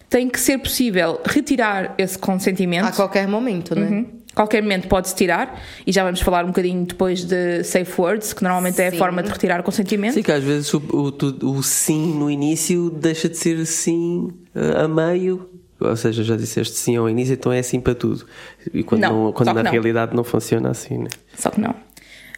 Tem 0.09 0.28
que 0.28 0.38
ser 0.38 0.59
possível 0.59 1.21
retirar 1.25 1.94
esse 1.99 2.16
consentimento. 2.16 2.87
A 2.87 2.92
qualquer 2.92 3.26
momento, 3.26 3.75
né? 3.75 3.87
Uhum. 3.87 4.24
Qualquer 4.34 4.62
momento 4.62 4.88
pode-se 4.88 5.14
tirar, 5.14 5.62
e 5.86 5.92
já 5.92 6.02
vamos 6.02 6.20
falar 6.20 6.44
um 6.44 6.48
bocadinho 6.48 6.84
depois 6.84 7.24
de 7.24 7.62
safe 7.62 8.00
words, 8.00 8.32
que 8.32 8.42
normalmente 8.42 8.80
é 8.82 8.88
a 8.88 8.90
Sim. 8.90 8.98
forma 8.98 9.22
de 9.22 9.30
retirar 9.30 9.60
o 9.60 9.62
consentimento. 9.62 10.14
Sim, 10.14 10.22
que 10.22 10.32
às 10.32 10.42
vezes 10.42 10.72
o, 10.74 10.78
o, 10.78 11.50
o 11.58 11.62
sim 11.62 12.14
no 12.18 12.30
início 12.30 12.90
deixa 12.90 13.28
de 13.28 13.36
ser 13.38 13.64
sim 13.66 14.30
eh, 14.54 14.82
a 14.82 14.88
meio. 14.88 15.48
Ou 15.80 15.96
seja, 15.96 16.22
já 16.24 16.34
disseste 16.36 16.74
sim 16.76 16.96
ao 16.96 17.08
início, 17.10 17.34
então 17.34 17.52
é 17.52 17.62
sim 17.62 17.78
para 17.80 17.94
tudo. 17.94 18.24
E 18.72 18.82
quando, 18.82 19.02
Não, 19.02 19.24
não- 19.26 19.32
quando 19.32 19.52
na 19.52 19.62
não. 19.62 19.70
realidade 19.70 20.16
não 20.16 20.24
funciona 20.24 20.70
assim, 20.70 20.98
né? 20.98 21.08
Só 21.36 21.50
que 21.50 21.60
não. 21.60 21.74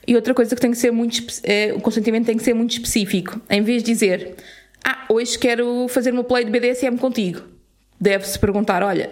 E 0.06 0.14
outra 0.16 0.34
coisa 0.34 0.54
que 0.54 0.60
tem 0.60 0.70
que 0.70 0.76
ser 0.78 0.90
muito. 0.90 1.22
é, 1.44 1.72
o 1.74 1.80
consentimento 1.80 2.26
tem 2.26 2.36
que 2.36 2.42
ser 2.44 2.54
muito 2.54 2.72
específico. 2.72 3.40
Em 3.48 3.62
vez 3.62 3.82
de 3.82 3.92
dizer, 3.92 4.34
ah, 4.84 5.04
hoje 5.08 5.38
quero 5.38 5.86
fazer 5.88 6.12
uma 6.12 6.24
play 6.24 6.44
de 6.44 6.50
BDSM 6.50 6.96
contigo, 6.98 7.40
deve-se 8.00 8.38
perguntar: 8.38 8.82
olha, 8.82 9.10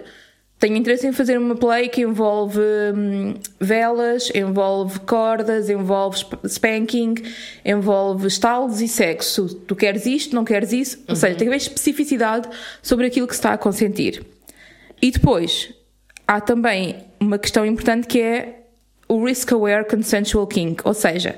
tenho 0.57 0.77
interesse 0.77 1.05
em 1.05 1.11
fazer 1.11 1.37
uma 1.37 1.55
play 1.55 1.89
que 1.89 2.01
envolve 2.01 2.59
hum, 2.95 3.33
velas, 3.59 4.31
envolve 4.33 4.99
cordas, 5.01 5.69
envolve 5.69 6.15
sp- 6.17 6.39
spanking, 6.45 7.15
envolve 7.63 8.27
estalos 8.27 8.81
e 8.81 8.87
sexo. 8.87 9.53
Tu 9.67 9.75
queres 9.75 10.05
isto, 10.05 10.33
não 10.33 10.45
queres 10.45 10.71
isso? 10.71 11.03
Ou 11.07 11.15
seja, 11.15 11.35
tem 11.35 11.47
que 11.47 11.53
haver 11.53 11.57
especificidade 11.57 12.47
sobre 12.81 13.05
aquilo 13.05 13.27
que 13.27 13.33
se 13.33 13.39
está 13.39 13.53
a 13.53 13.57
consentir. 13.57 14.25
E 15.01 15.11
depois, 15.11 15.73
há 16.25 16.39
também 16.39 17.03
uma 17.19 17.37
questão 17.37 17.65
importante 17.65 18.07
que 18.07 18.21
é 18.21 18.61
o 19.07 19.23
Risk 19.23 19.51
Aware 19.51 19.85
Consensual 19.87 20.47
Kink, 20.47 20.81
ou 20.85 20.93
seja, 20.93 21.35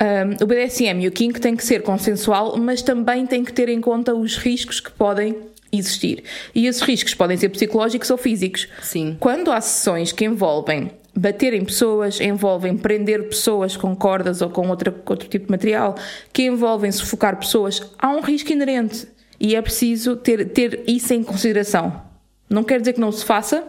um, 0.00 0.42
o 0.42 0.46
BDSM 0.46 1.02
e 1.02 1.08
o 1.08 1.12
kink 1.12 1.40
têm 1.40 1.54
que 1.54 1.64
ser 1.64 1.82
consensual, 1.82 2.56
mas 2.56 2.80
também 2.80 3.26
têm 3.26 3.44
que 3.44 3.52
ter 3.52 3.68
em 3.68 3.80
conta 3.80 4.14
os 4.14 4.36
riscos 4.36 4.80
que 4.80 4.90
podem 4.90 5.36
existir. 5.72 6.24
E 6.54 6.66
esses 6.66 6.82
riscos 6.82 7.14
podem 7.14 7.36
ser 7.36 7.48
psicológicos 7.48 8.10
ou 8.10 8.16
físicos. 8.16 8.68
Sim. 8.82 9.16
Quando 9.20 9.52
há 9.52 9.60
sessões 9.60 10.12
que 10.12 10.24
envolvem 10.24 10.90
bater 11.14 11.52
em 11.54 11.64
pessoas, 11.64 12.20
envolvem 12.20 12.76
prender 12.76 13.28
pessoas 13.28 13.76
com 13.76 13.94
cordas 13.96 14.40
ou 14.42 14.50
com 14.50 14.68
outra, 14.68 14.94
outro 15.06 15.28
tipo 15.28 15.46
de 15.46 15.50
material, 15.50 15.94
que 16.32 16.44
envolvem 16.44 16.90
sufocar 16.92 17.36
pessoas, 17.36 17.82
há 17.98 18.08
um 18.10 18.20
risco 18.20 18.52
inerente. 18.52 19.06
E 19.38 19.56
é 19.56 19.62
preciso 19.62 20.16
ter, 20.16 20.50
ter 20.50 20.84
isso 20.86 21.12
em 21.14 21.22
consideração. 21.22 22.02
Não 22.48 22.62
quer 22.62 22.78
dizer 22.80 22.92
que 22.92 23.00
não 23.00 23.10
se 23.10 23.24
faça, 23.24 23.64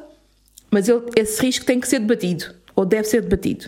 mas 0.70 0.88
ele- 0.88 1.03
esse 1.15 1.41
risco 1.41 1.65
tem 1.65 1.79
que 1.79 1.88
ser 1.88 2.00
debatido, 2.00 2.46
ou 2.75 2.86
deve 2.86 3.05
ser 3.05 3.22
debatido. 3.22 3.65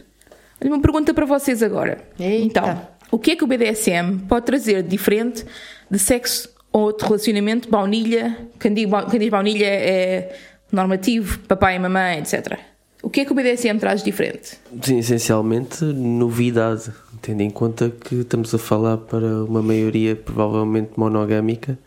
Uma 0.61 0.79
pergunta 0.81 1.13
para 1.13 1.25
vocês 1.25 1.61
agora. 1.61 1.99
Eita. 2.19 2.45
Então, 2.45 2.87
o 3.11 3.17
que 3.19 3.31
é 3.31 3.35
que 3.35 3.43
o 3.43 3.47
BDSM 3.47 4.19
pode 4.29 4.45
trazer 4.45 4.81
de 4.83 4.89
diferente 4.89 5.45
de 5.89 5.99
sexo 5.99 6.49
ou 6.73 6.91
de 6.91 7.03
relacionamento 7.05 7.69
baunilha? 7.69 8.35
Quem 8.59 8.73
diz, 8.73 8.89
quem 9.09 9.19
diz 9.19 9.29
baunilha 9.29 9.67
é 9.67 10.35
normativo, 10.71 11.39
papai 11.47 11.75
e 11.75 11.79
mamãe, 11.79 12.19
etc. 12.19 12.59
O 13.03 13.09
que 13.09 13.21
é 13.21 13.25
que 13.25 13.31
o 13.31 13.35
BDSM 13.35 13.77
traz 13.79 14.01
diferente? 14.01 14.57
Sim, 14.81 14.97
essencialmente 14.97 15.83
novidade, 15.83 16.91
tendo 17.21 17.41
em 17.41 17.49
conta 17.49 17.89
que 17.89 18.15
estamos 18.15 18.53
a 18.55 18.57
falar 18.57 18.97
para 18.97 19.43
uma 19.43 19.61
maioria 19.61 20.15
provavelmente 20.15 20.91
monogâmica 20.97 21.77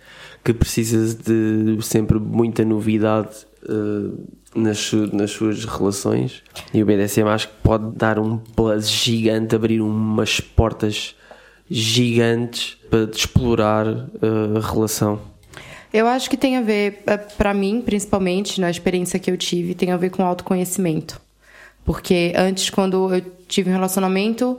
que 0.44 0.52
precisa 0.52 1.16
de 1.16 1.82
sempre 1.82 2.20
muita 2.20 2.64
novidade 2.64 3.46
eh, 3.68 4.10
nas, 4.54 4.92
nas 5.12 5.32
suas 5.32 5.64
relações 5.64 6.42
e 6.72 6.82
o 6.82 6.86
BDSM 6.86 7.26
acho 7.28 7.48
que 7.48 7.54
pode 7.62 7.96
dar 7.96 8.18
um 8.18 8.38
plus 8.38 8.88
gigante, 8.88 9.56
abrir 9.56 9.80
umas 9.80 10.38
portas 10.38 11.16
gigantes 11.70 12.76
para 12.88 13.10
explorar 13.10 13.86
eh, 13.86 14.58
a 14.58 14.60
relação. 14.60 15.20
Eu 15.92 16.06
acho 16.06 16.28
que 16.28 16.36
tem 16.36 16.56
a 16.56 16.62
ver, 16.62 17.02
eh, 17.06 17.16
pra 17.16 17.52
mim, 17.52 17.82
principalmente, 17.84 18.60
na 18.60 18.70
experiência 18.70 19.18
que 19.18 19.30
eu 19.30 19.36
tive, 19.36 19.74
tem 19.74 19.90
a 19.90 19.96
ver 19.96 20.10
com 20.10 20.24
autoconhecimento. 20.24 21.20
Porque 21.84 22.32
antes, 22.36 22.70
quando 22.70 23.14
eu 23.14 23.22
tive 23.48 23.70
um 23.70 23.72
relacionamento, 23.72 24.58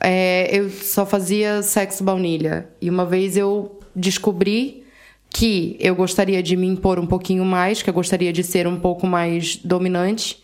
eh, 0.00 0.48
eu 0.52 0.70
só 0.70 1.04
fazia 1.04 1.62
sexo 1.62 2.04
baunilha. 2.04 2.68
E 2.80 2.88
uma 2.88 3.04
vez 3.04 3.36
eu 3.36 3.80
descobri 3.94 4.84
que 5.30 5.76
eu 5.78 5.94
gostaria 5.94 6.42
de 6.42 6.56
me 6.56 6.66
impor 6.66 6.98
um 6.98 7.06
pouquinho 7.06 7.44
mais, 7.44 7.82
que 7.82 7.88
eu 7.88 7.94
gostaria 7.94 8.32
de 8.32 8.42
ser 8.42 8.66
um 8.66 8.78
pouco 8.78 9.06
mais 9.06 9.56
dominante. 9.56 10.42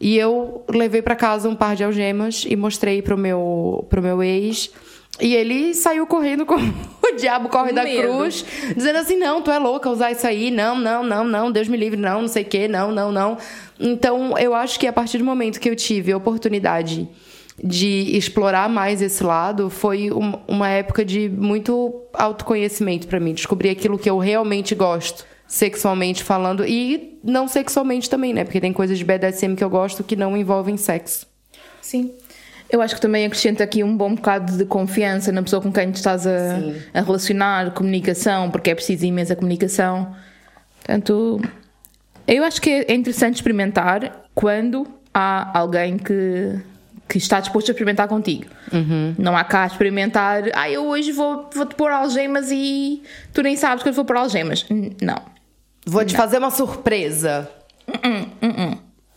E 0.00 0.16
eu 0.16 0.64
levei 0.68 1.02
pra 1.02 1.16
casa 1.16 1.48
um 1.48 1.56
par 1.56 1.74
de 1.74 1.82
algemas 1.82 2.44
e 2.48 2.54
mostrei 2.54 3.02
pro 3.02 3.18
meu, 3.18 3.86
meu 4.00 4.22
ex. 4.22 4.70
E 5.20 5.34
ele 5.34 5.74
saiu 5.74 6.06
correndo 6.06 6.46
como 6.46 6.62
o 7.02 7.16
diabo 7.16 7.48
corre 7.48 7.70
Com 7.70 7.74
da 7.74 7.84
medo. 7.84 8.02
cruz, 8.02 8.44
dizendo 8.76 8.98
assim: 8.98 9.16
não, 9.16 9.42
tu 9.42 9.50
é 9.50 9.58
louca 9.58 9.90
usar 9.90 10.12
isso 10.12 10.26
aí, 10.26 10.50
não, 10.50 10.78
não, 10.78 11.02
não, 11.02 11.24
não, 11.24 11.50
Deus 11.50 11.66
me 11.68 11.76
livre, 11.76 11.98
não, 11.98 12.22
não 12.22 12.28
sei 12.28 12.42
o 12.44 12.46
quê, 12.46 12.68
não, 12.68 12.92
não, 12.92 13.10
não. 13.10 13.36
Então, 13.80 14.36
eu 14.38 14.54
acho 14.54 14.78
que 14.78 14.86
a 14.86 14.92
partir 14.92 15.18
do 15.18 15.24
momento 15.24 15.58
que 15.60 15.68
eu 15.68 15.74
tive 15.76 16.12
a 16.12 16.16
oportunidade 16.16 17.08
de 17.62 18.16
explorar 18.16 18.68
mais 18.68 19.02
esse 19.02 19.24
lado, 19.24 19.68
foi 19.68 20.12
um- 20.12 20.38
uma 20.46 20.68
época 20.68 21.04
de 21.04 21.28
muito 21.28 21.92
autoconhecimento 22.14 23.08
pra 23.08 23.18
mim, 23.18 23.34
descobrir 23.34 23.70
aquilo 23.70 23.98
que 23.98 24.08
eu 24.08 24.18
realmente 24.18 24.74
gosto, 24.76 25.24
sexualmente 25.48 26.22
falando, 26.22 26.64
e 26.64 27.18
não 27.24 27.48
sexualmente 27.48 28.08
também, 28.08 28.32
né? 28.32 28.44
Porque 28.44 28.60
tem 28.60 28.72
coisas 28.72 28.96
de 28.96 29.04
BDSM 29.04 29.56
que 29.56 29.64
eu 29.64 29.70
gosto 29.70 30.04
que 30.04 30.14
não 30.14 30.36
envolvem 30.36 30.76
sexo. 30.76 31.26
Sim. 31.82 32.12
Eu 32.70 32.82
acho 32.82 32.94
que 32.94 33.00
também 33.00 33.24
acrescenta 33.24 33.64
aqui 33.64 33.82
um 33.82 33.96
bom 33.96 34.14
bocado 34.14 34.56
de 34.56 34.64
confiança 34.64 35.32
na 35.32 35.42
pessoa 35.42 35.62
com 35.62 35.72
quem 35.72 35.90
te 35.90 35.96
estás 35.96 36.26
a, 36.26 36.58
a 36.92 37.00
relacionar, 37.00 37.70
comunicação, 37.72 38.50
porque 38.50 38.70
é 38.70 38.74
preciso 38.74 39.06
imensa 39.06 39.34
comunicação. 39.34 40.14
Portanto, 40.78 41.40
eu 42.26 42.44
acho 42.44 42.60
que 42.60 42.70
é 42.86 42.94
interessante 42.94 43.36
experimentar 43.36 44.26
quando 44.34 44.86
há 45.14 45.58
alguém 45.58 45.96
que, 45.96 46.58
que 47.08 47.16
está 47.16 47.40
disposto 47.40 47.70
a 47.70 47.72
experimentar 47.72 48.06
contigo. 48.06 48.44
Não 49.18 49.34
há 49.34 49.44
cá 49.44 49.66
experimentar, 49.66 50.44
ah, 50.52 50.70
eu 50.70 50.86
hoje 50.86 51.10
vou, 51.10 51.48
vou-te 51.54 51.74
pôr 51.74 51.90
algemas 51.90 52.50
e 52.50 53.02
tu 53.32 53.42
nem 53.42 53.56
sabes 53.56 53.82
que 53.82 53.88
eu 53.88 53.94
vou 53.94 54.04
pôr 54.04 54.16
algemas. 54.16 54.66
Não. 55.00 55.22
Vou 55.86 56.04
te 56.04 56.14
fazer 56.14 56.36
uma 56.36 56.50
surpresa. 56.50 57.50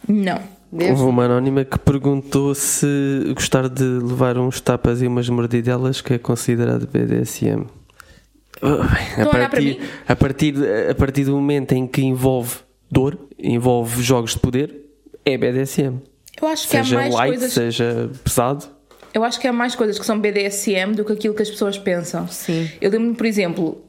Não. 0.08 0.42
Houve 0.72 1.04
uma 1.04 1.26
anónima 1.26 1.66
que 1.66 1.78
perguntou 1.78 2.56
se 2.56 2.88
gostar 3.36 3.68
de 3.68 3.84
levar 3.84 4.38
uns 4.38 4.62
tapas 4.62 5.02
e 5.02 5.08
umas 5.08 5.28
mordidelas 5.28 6.00
que 6.00 6.14
é 6.14 6.18
considerado 6.18 6.88
BDSM. 6.88 7.66
A 8.62 9.26
partir, 9.26 9.80
a, 10.08 10.16
partir, 10.16 10.56
a 10.90 10.96
partir 10.96 11.26
do 11.26 11.32
momento 11.34 11.74
em 11.74 11.88
que 11.88 12.02
envolve 12.02 12.58
dor, 12.90 13.18
envolve 13.38 14.02
jogos 14.02 14.34
de 14.34 14.40
poder, 14.40 14.76
é 15.26 15.38
BDSM. 15.38 16.00
Eu 16.42 16.48
acho 16.48 16.68
que 16.70 16.78
há 16.78 16.84
Seja 16.84 16.96
mais 16.96 17.14
light, 17.14 17.30
coisas. 17.32 17.54
seja 17.54 18.10
pesado. 18.24 18.66
Eu 19.14 19.24
acho 19.24 19.40
que 19.40 19.48
há 19.48 19.52
mais 19.54 19.76
coisas 19.76 20.00
que 20.00 20.06
são 20.06 20.20
BDSM 20.20 20.94
do 20.96 21.04
que 21.04 21.12
aquilo 21.12 21.34
que 21.34 21.42
as 21.42 21.50
pessoas 21.50 21.78
pensam. 21.78 22.28
Sim. 22.28 22.70
Eu 22.80 22.90
lembro-me, 22.92 23.16
por 23.16 23.26
exemplo, 23.26 23.84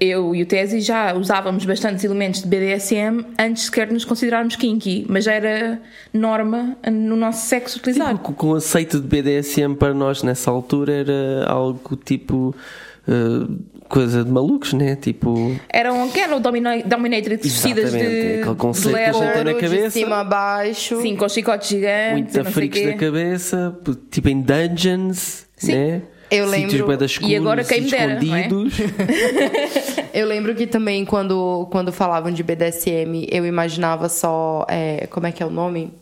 eu 0.00 0.34
e 0.34 0.42
o 0.42 0.46
Tesi 0.46 0.80
já 0.80 1.14
usávamos 1.14 1.64
bastantes 1.64 2.04
elementos 2.04 2.42
de 2.42 2.48
BDSM 2.48 3.24
antes 3.38 3.64
sequer 3.64 3.86
de 3.88 3.92
nos 3.94 4.04
considerarmos 4.04 4.56
kinky, 4.56 5.06
mas 5.08 5.24
já 5.24 5.32
era 5.32 5.80
norma 6.12 6.76
no 6.90 7.16
nosso 7.16 7.46
sexo 7.46 7.78
utilizar. 7.78 8.14
O 8.14 8.30
o 8.30 8.34
conceito 8.34 9.00
de 9.00 9.06
BDSM 9.06 9.74
para 9.74 9.92
nós 9.94 10.22
nessa 10.22 10.50
altura 10.50 10.92
era 10.92 11.44
algo 11.46 11.96
tipo 11.96 12.54
uh, 13.08 13.58
coisa 13.88 14.24
de 14.24 14.30
malucos, 14.30 14.72
né? 14.72 14.96
Tipo, 14.96 15.54
Eram, 15.68 16.08
que 16.10 16.18
eram 16.20 16.40
domina- 16.40 16.82
dominatrix 16.82 17.42
vestidas 17.42 17.84
Exatamente, 17.94 18.10
de, 18.10 18.26
aquele 18.40 18.50
de 18.50 18.54
conceito 18.56 18.94
leather, 18.94 19.12
que 19.12 19.18
a 19.18 19.22
gente 19.22 19.32
tem 19.34 19.44
na 19.44 19.50
Ouro 19.50 19.60
de 19.60 19.68
cabeça. 19.68 19.90
cima 19.90 20.20
a 20.20 20.24
baixo. 20.24 21.02
sim, 21.02 21.14
com 21.16 21.28
chicotes 21.28 21.68
gigantes, 21.68 22.34
muita 22.36 22.50
freaks 22.50 22.86
na 22.86 22.94
cabeça, 22.94 23.78
tipo 24.10 24.28
em 24.30 24.40
dungeons, 24.40 25.46
Sim. 25.56 25.72
né? 25.74 26.02
Eu 26.34 26.48
Sítios 26.48 26.72
lembro- 26.72 26.86
bué 26.86 26.96
da 26.96 27.04
escuros, 27.06 27.30
E 27.30 27.36
agora 27.36 27.62
quem 27.62 27.82
dera, 27.82 28.12
é? 28.14 28.48
Eu 30.18 30.26
lembro 30.26 30.54
que 30.54 30.66
também 30.66 31.04
quando, 31.04 31.68
quando 31.70 31.92
falavam 31.92 32.32
de 32.32 32.42
BDSM, 32.42 33.26
eu 33.30 33.44
imaginava 33.46 34.08
só. 34.08 34.64
é, 34.68 35.06
como 35.08 35.26
é 35.26 35.32
que 35.32 35.42
é 35.42 35.46
o 35.46 35.50
nome? 35.50 35.92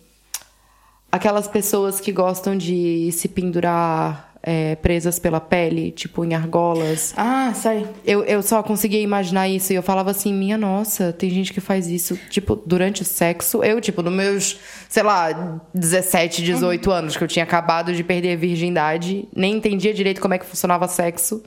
Aquelas 1.12 1.48
pessoas 1.48 2.00
que 2.00 2.12
gostam 2.12 2.56
de 2.56 3.10
se 3.12 3.26
pendurar 3.28 4.29
é, 4.42 4.74
presas 4.76 5.18
pela 5.18 5.40
pele, 5.40 5.90
tipo 5.90 6.24
em 6.24 6.34
argolas. 6.34 7.12
Ah, 7.16 7.52
sei. 7.54 7.86
Eu, 8.06 8.24
eu 8.24 8.42
só 8.42 8.62
conseguia 8.62 9.00
imaginar 9.00 9.48
isso 9.48 9.72
e 9.72 9.76
eu 9.76 9.82
falava 9.82 10.10
assim, 10.10 10.32
minha 10.32 10.56
nossa, 10.56 11.12
tem 11.12 11.30
gente 11.30 11.52
que 11.52 11.60
faz 11.60 11.88
isso, 11.88 12.18
tipo, 12.30 12.56
durante 12.56 13.02
o 13.02 13.04
sexo. 13.04 13.62
Eu, 13.62 13.80
tipo, 13.80 14.02
nos 14.02 14.12
meus, 14.12 14.58
sei 14.88 15.02
lá, 15.02 15.60
17, 15.74 16.42
18 16.42 16.90
anos, 16.90 17.16
que 17.16 17.24
eu 17.24 17.28
tinha 17.28 17.44
acabado 17.44 17.92
de 17.92 18.02
perder 18.02 18.32
a 18.32 18.36
virgindade, 18.36 19.28
nem 19.34 19.54
entendia 19.56 19.92
direito 19.92 20.20
como 20.20 20.34
é 20.34 20.38
que 20.38 20.46
funcionava 20.46 20.88
sexo. 20.88 21.42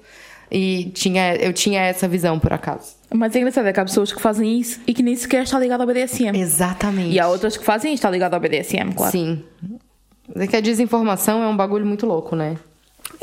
E 0.51 0.91
tinha, 0.93 1.35
eu 1.37 1.51
tinha 1.51 1.81
essa 1.81 2.07
visão, 2.07 2.37
por 2.37 2.53
acaso. 2.53 2.93
Mas 3.11 3.35
é 3.35 3.39
engraçado 3.39 3.65
é 3.67 3.73
que 3.73 3.79
há 3.79 3.85
pessoas 3.85 4.13
que 4.13 4.21
fazem 4.21 4.59
isso 4.59 4.79
e 4.85 4.93
que 4.93 5.01
nem 5.01 5.15
sequer 5.15 5.43
está 5.43 5.57
ligado 5.57 5.81
ao 5.81 5.87
BDSM. 5.87 6.35
Exatamente. 6.35 7.09
E 7.09 7.19
há 7.19 7.27
outras 7.27 7.57
que 7.57 7.63
fazem 7.63 7.91
e 7.91 7.95
está 7.95 8.07
ligado 8.07 8.35
ao 8.35 8.39
BDSM, 8.39 8.93
claro. 8.95 9.11
Sim. 9.11 9.43
É 10.35 10.45
que 10.45 10.55
a 10.55 10.61
desinformação 10.61 11.41
é 11.41 11.47
um 11.47 11.57
bagulho 11.57 11.85
muito 11.85 12.05
louco, 12.05 12.35
né? 12.35 12.55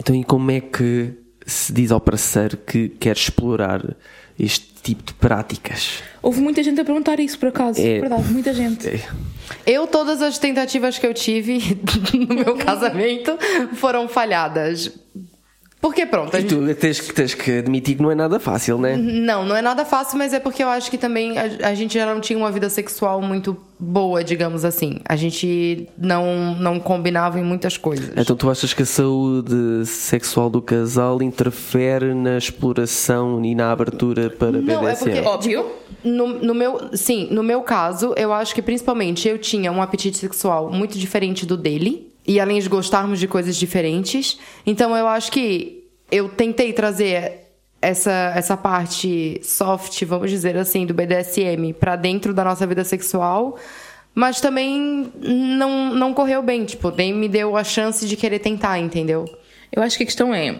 Então, 0.00 0.16
e 0.16 0.24
como 0.24 0.50
é 0.50 0.60
que 0.60 1.12
se 1.44 1.74
diz 1.74 1.92
ao 1.92 2.00
parceiro 2.00 2.56
que 2.56 2.88
quer 2.88 3.14
explorar 3.14 3.96
este 4.38 4.66
tipo 4.82 5.02
de 5.02 5.12
práticas? 5.12 6.02
Houve 6.22 6.40
muita 6.40 6.62
gente 6.62 6.80
a 6.80 6.84
perguntar 6.86 7.20
isso, 7.20 7.38
por 7.38 7.50
acaso. 7.50 7.78
É. 7.78 8.00
Verdade, 8.00 8.32
muita 8.32 8.54
gente. 8.54 8.88
É. 8.88 9.06
Eu, 9.66 9.86
todas 9.86 10.22
as 10.22 10.38
tentativas 10.38 10.98
que 10.98 11.06
eu 11.06 11.12
tive 11.12 11.78
no 12.16 12.34
meu 12.34 12.56
casamento 12.56 13.38
foram 13.74 14.08
falhadas. 14.08 14.90
Porque 15.80 16.04
pronto, 16.04 16.36
a 16.36 16.38
E 16.38 16.42
gente... 16.42 16.54
tu 16.54 16.74
tens, 16.74 17.00
que- 17.00 17.14
tens 17.14 17.32
que 17.34 17.58
admitir 17.58 17.96
que 17.96 18.02
não 18.02 18.10
é 18.10 18.14
nada 18.14 18.38
fácil, 18.38 18.76
né? 18.76 18.96
Não, 18.98 19.46
não 19.46 19.56
é 19.56 19.62
nada 19.62 19.82
fácil, 19.84 20.18
mas 20.18 20.34
é 20.34 20.38
porque 20.38 20.62
eu 20.62 20.68
acho 20.68 20.90
que 20.90 20.98
também 20.98 21.38
a, 21.38 21.68
a 21.68 21.74
gente 21.74 21.94
já 21.94 22.04
não 22.04 22.20
tinha 22.20 22.38
uma 22.38 22.50
vida 22.52 22.68
sexual 22.68 23.22
muito 23.22 23.56
boa, 23.78 24.22
digamos 24.22 24.62
assim. 24.62 24.98
A 25.08 25.16
gente 25.16 25.88
não, 25.96 26.54
não 26.56 26.78
combinava 26.78 27.40
em 27.40 27.42
muitas 27.42 27.78
coisas. 27.78 28.10
Então 28.14 28.36
tu 28.36 28.50
achas 28.50 28.74
que 28.74 28.82
a 28.82 28.86
saúde 28.86 29.86
sexual 29.86 30.50
do 30.50 30.60
casal 30.60 31.22
interfere 31.22 32.12
na 32.12 32.36
exploração 32.36 33.42
e 33.44 33.54
na 33.54 33.72
abertura 33.72 34.28
para 34.28 34.52
Não, 34.52 34.86
é 34.86 34.94
porque- 34.94 35.20
Óbvio. 35.20 35.66
No, 36.04 36.28
no 36.28 36.54
meu, 36.54 36.90
sim, 36.94 37.28
no 37.30 37.42
meu 37.42 37.60
caso, 37.62 38.14
eu 38.16 38.32
acho 38.32 38.54
que 38.54 38.62
principalmente 38.62 39.28
eu 39.28 39.38
tinha 39.38 39.70
um 39.72 39.82
apetite 39.82 40.16
sexual 40.18 40.70
muito 40.70 40.98
diferente 40.98 41.44
do 41.44 41.56
dele. 41.56 42.09
E 42.26 42.38
além 42.38 42.60
de 42.60 42.68
gostarmos 42.68 43.18
de 43.18 43.26
coisas 43.26 43.56
diferentes. 43.56 44.38
Então 44.66 44.96
eu 44.96 45.06
acho 45.06 45.32
que 45.32 45.88
eu 46.10 46.28
tentei 46.28 46.72
trazer 46.72 47.48
essa, 47.80 48.32
essa 48.36 48.56
parte 48.56 49.40
soft, 49.42 50.04
vamos 50.04 50.30
dizer 50.30 50.56
assim, 50.56 50.84
do 50.84 50.92
BDSM 50.92 51.72
pra 51.78 51.96
dentro 51.96 52.34
da 52.34 52.44
nossa 52.44 52.66
vida 52.66 52.84
sexual. 52.84 53.58
Mas 54.14 54.40
também 54.40 55.12
não, 55.16 55.94
não 55.94 56.12
correu 56.12 56.42
bem, 56.42 56.64
tipo, 56.64 56.90
nem 56.90 57.14
me 57.14 57.28
deu 57.28 57.56
a 57.56 57.62
chance 57.62 58.06
de 58.06 58.16
querer 58.16 58.40
tentar, 58.40 58.78
entendeu? 58.78 59.24
Eu 59.72 59.82
acho 59.82 59.96
que 59.96 60.02
a 60.02 60.06
questão 60.06 60.34
é: 60.34 60.58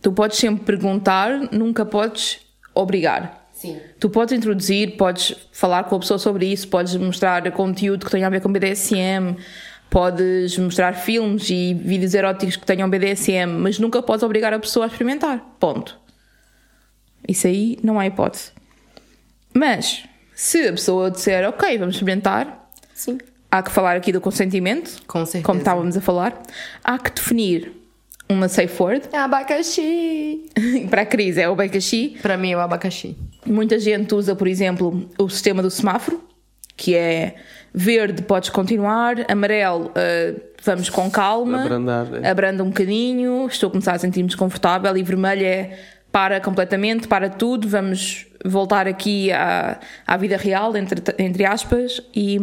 tu 0.00 0.12
podes 0.12 0.38
sempre 0.38 0.64
perguntar, 0.64 1.52
nunca 1.52 1.84
podes 1.84 2.40
obrigar. 2.74 3.48
Sim. 3.52 3.78
Tu 3.98 4.08
podes 4.08 4.32
introduzir, 4.32 4.96
podes 4.96 5.34
falar 5.52 5.84
com 5.84 5.96
a 5.96 5.98
pessoa 5.98 6.18
sobre 6.18 6.46
isso, 6.46 6.66
podes 6.68 6.96
mostrar 6.96 7.50
conteúdo 7.52 8.06
que 8.06 8.10
tenha 8.10 8.26
a 8.26 8.30
ver 8.30 8.40
com 8.40 8.50
BDSM, 8.50 9.36
podes 9.90 10.56
mostrar 10.56 10.94
filmes 10.94 11.50
e 11.50 11.74
vídeos 11.74 12.14
eróticos 12.14 12.56
que 12.56 12.64
tenham 12.64 12.88
BDSM, 12.88 13.46
mas 13.58 13.78
nunca 13.78 14.00
podes 14.00 14.22
obrigar 14.22 14.52
a 14.54 14.58
pessoa 14.58 14.86
a 14.86 14.88
experimentar. 14.88 15.44
Ponto. 15.58 15.98
Isso 17.28 17.46
aí 17.46 17.78
não 17.82 17.98
há 17.98 18.06
hipótese. 18.06 18.52
Mas, 19.52 20.04
se 20.34 20.68
a 20.68 20.72
pessoa 20.72 21.10
disser, 21.10 21.46
ok, 21.48 21.76
vamos 21.76 21.96
experimentar, 21.96 22.70
Sim. 22.94 23.18
há 23.50 23.62
que 23.62 23.70
falar 23.70 23.96
aqui 23.96 24.12
do 24.12 24.20
consentimento, 24.20 25.02
Com 25.06 25.26
certeza. 25.26 25.44
como 25.44 25.58
estávamos 25.58 25.96
a 25.96 26.00
falar, 26.00 26.40
há 26.84 26.98
que 26.98 27.10
definir 27.10 27.72
uma 28.28 28.48
safe 28.48 28.80
word. 28.80 29.08
Abacaxi. 29.12 30.48
Para 30.88 31.02
a 31.02 31.06
Cris 31.06 31.36
é 31.36 31.48
o 31.48 31.52
abacaxi. 31.52 32.16
Pra 32.22 32.36
mim 32.36 32.52
é 32.52 32.56
o 32.56 32.60
abacaxi. 32.60 33.16
Muita 33.44 33.78
gente 33.78 34.14
usa, 34.14 34.36
por 34.36 34.46
exemplo, 34.46 35.08
o 35.18 35.28
sistema 35.28 35.62
do 35.62 35.70
semáforo, 35.70 36.22
que 36.80 36.96
é 36.96 37.34
verde, 37.74 38.22
podes 38.22 38.48
continuar, 38.48 39.16
amarelo, 39.30 39.92
ah, 39.94 40.40
vamos 40.64 40.88
com 40.88 41.10
calma, 41.10 41.60
Abrandar, 41.60 42.06
é. 42.22 42.30
abranda 42.30 42.64
um 42.64 42.68
bocadinho, 42.68 43.46
estou 43.46 43.68
a 43.68 43.70
começar 43.70 43.92
a 43.92 43.98
sentir-me 43.98 44.28
desconfortável, 44.28 44.96
e 44.96 45.02
vermelho 45.02 45.44
é 45.44 45.78
para 46.10 46.40
completamente, 46.40 47.06
para 47.06 47.28
tudo, 47.28 47.68
vamos 47.68 48.26
voltar 48.42 48.88
aqui 48.88 49.30
à, 49.30 49.78
à 50.06 50.16
vida 50.16 50.38
real, 50.38 50.74
entre, 50.74 51.02
entre 51.18 51.44
aspas, 51.44 52.02
e 52.16 52.38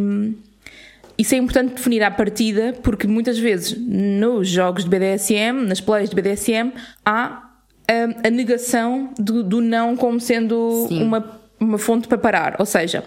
isso 1.17 1.34
é 1.34 1.39
importante 1.39 1.74
definir 1.74 2.03
à 2.03 2.12
partida, 2.12 2.75
porque 2.84 3.08
muitas 3.08 3.39
vezes 3.39 3.75
nos 3.75 4.48
jogos 4.48 4.84
de 4.84 4.89
BDSM, 4.89 5.65
nas 5.65 5.82
plays 5.82 6.12
de 6.12 6.15
BDSM, 6.15 6.72
há 7.03 7.44
hum, 7.90 8.14
a 8.24 8.29
negação 8.29 9.09
do, 9.18 9.42
do 9.44 9.59
não 9.59 9.98
como 9.98 10.20
sendo 10.20 10.85
Sim. 10.88 11.01
uma, 11.01 11.42
uma 11.59 11.79
fonte 11.79 12.07
para 12.07 12.20
parar. 12.20 12.55
Ou 12.59 12.68
seja, 12.68 13.03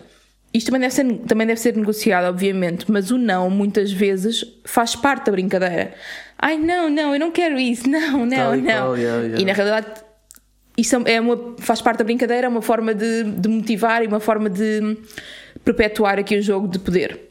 isto 0.52 0.66
também 0.66 0.80
deve, 0.80 0.94
ser, 0.94 1.18
também 1.26 1.46
deve 1.46 1.60
ser 1.60 1.76
negociado, 1.76 2.26
obviamente, 2.26 2.90
mas 2.90 3.10
o 3.10 3.18
não 3.18 3.48
muitas 3.48 3.92
vezes 3.92 4.44
faz 4.64 4.96
parte 4.96 5.26
da 5.26 5.32
brincadeira. 5.32 5.94
Ai, 6.38 6.58
não, 6.58 6.90
não, 6.90 7.14
eu 7.14 7.20
não 7.20 7.30
quero 7.30 7.58
isso, 7.58 7.88
não, 7.88 8.24
não, 8.26 8.36
Tal 8.36 8.56
não. 8.56 8.96
yeah, 8.96 9.22
yeah. 9.22 9.40
E 9.40 9.44
na 9.44 9.52
realidade 9.52 10.02
isso 10.76 10.96
é 11.06 11.20
uma, 11.20 11.54
faz 11.58 11.82
parte 11.82 11.98
da 11.98 12.04
brincadeira, 12.04 12.46
é 12.46 12.48
uma 12.48 12.62
forma 12.62 12.94
de, 12.94 13.24
de 13.24 13.48
motivar 13.48 14.02
e 14.02 14.06
uma 14.06 14.20
forma 14.20 14.48
de 14.48 14.96
perpetuar 15.64 16.18
aqui 16.18 16.36
o 16.36 16.42
jogo 16.42 16.66
de 16.66 16.78
poder. 16.78 17.28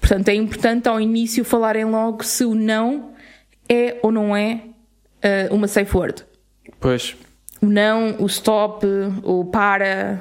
Portanto, 0.00 0.28
é 0.28 0.34
importante 0.34 0.88
ao 0.88 1.00
início 1.00 1.44
falarem 1.44 1.84
logo 1.84 2.24
se 2.24 2.44
o 2.44 2.54
não 2.54 3.12
é 3.68 3.98
ou 4.02 4.10
não 4.10 4.36
é 4.36 4.62
eh, 5.22 5.48
uma 5.52 5.68
safe 5.68 5.96
word. 5.96 6.24
Pois. 6.80 7.14
O 7.60 7.66
não, 7.66 8.16
o 8.18 8.26
stop, 8.26 8.84
o 9.22 9.44
para. 9.44 10.20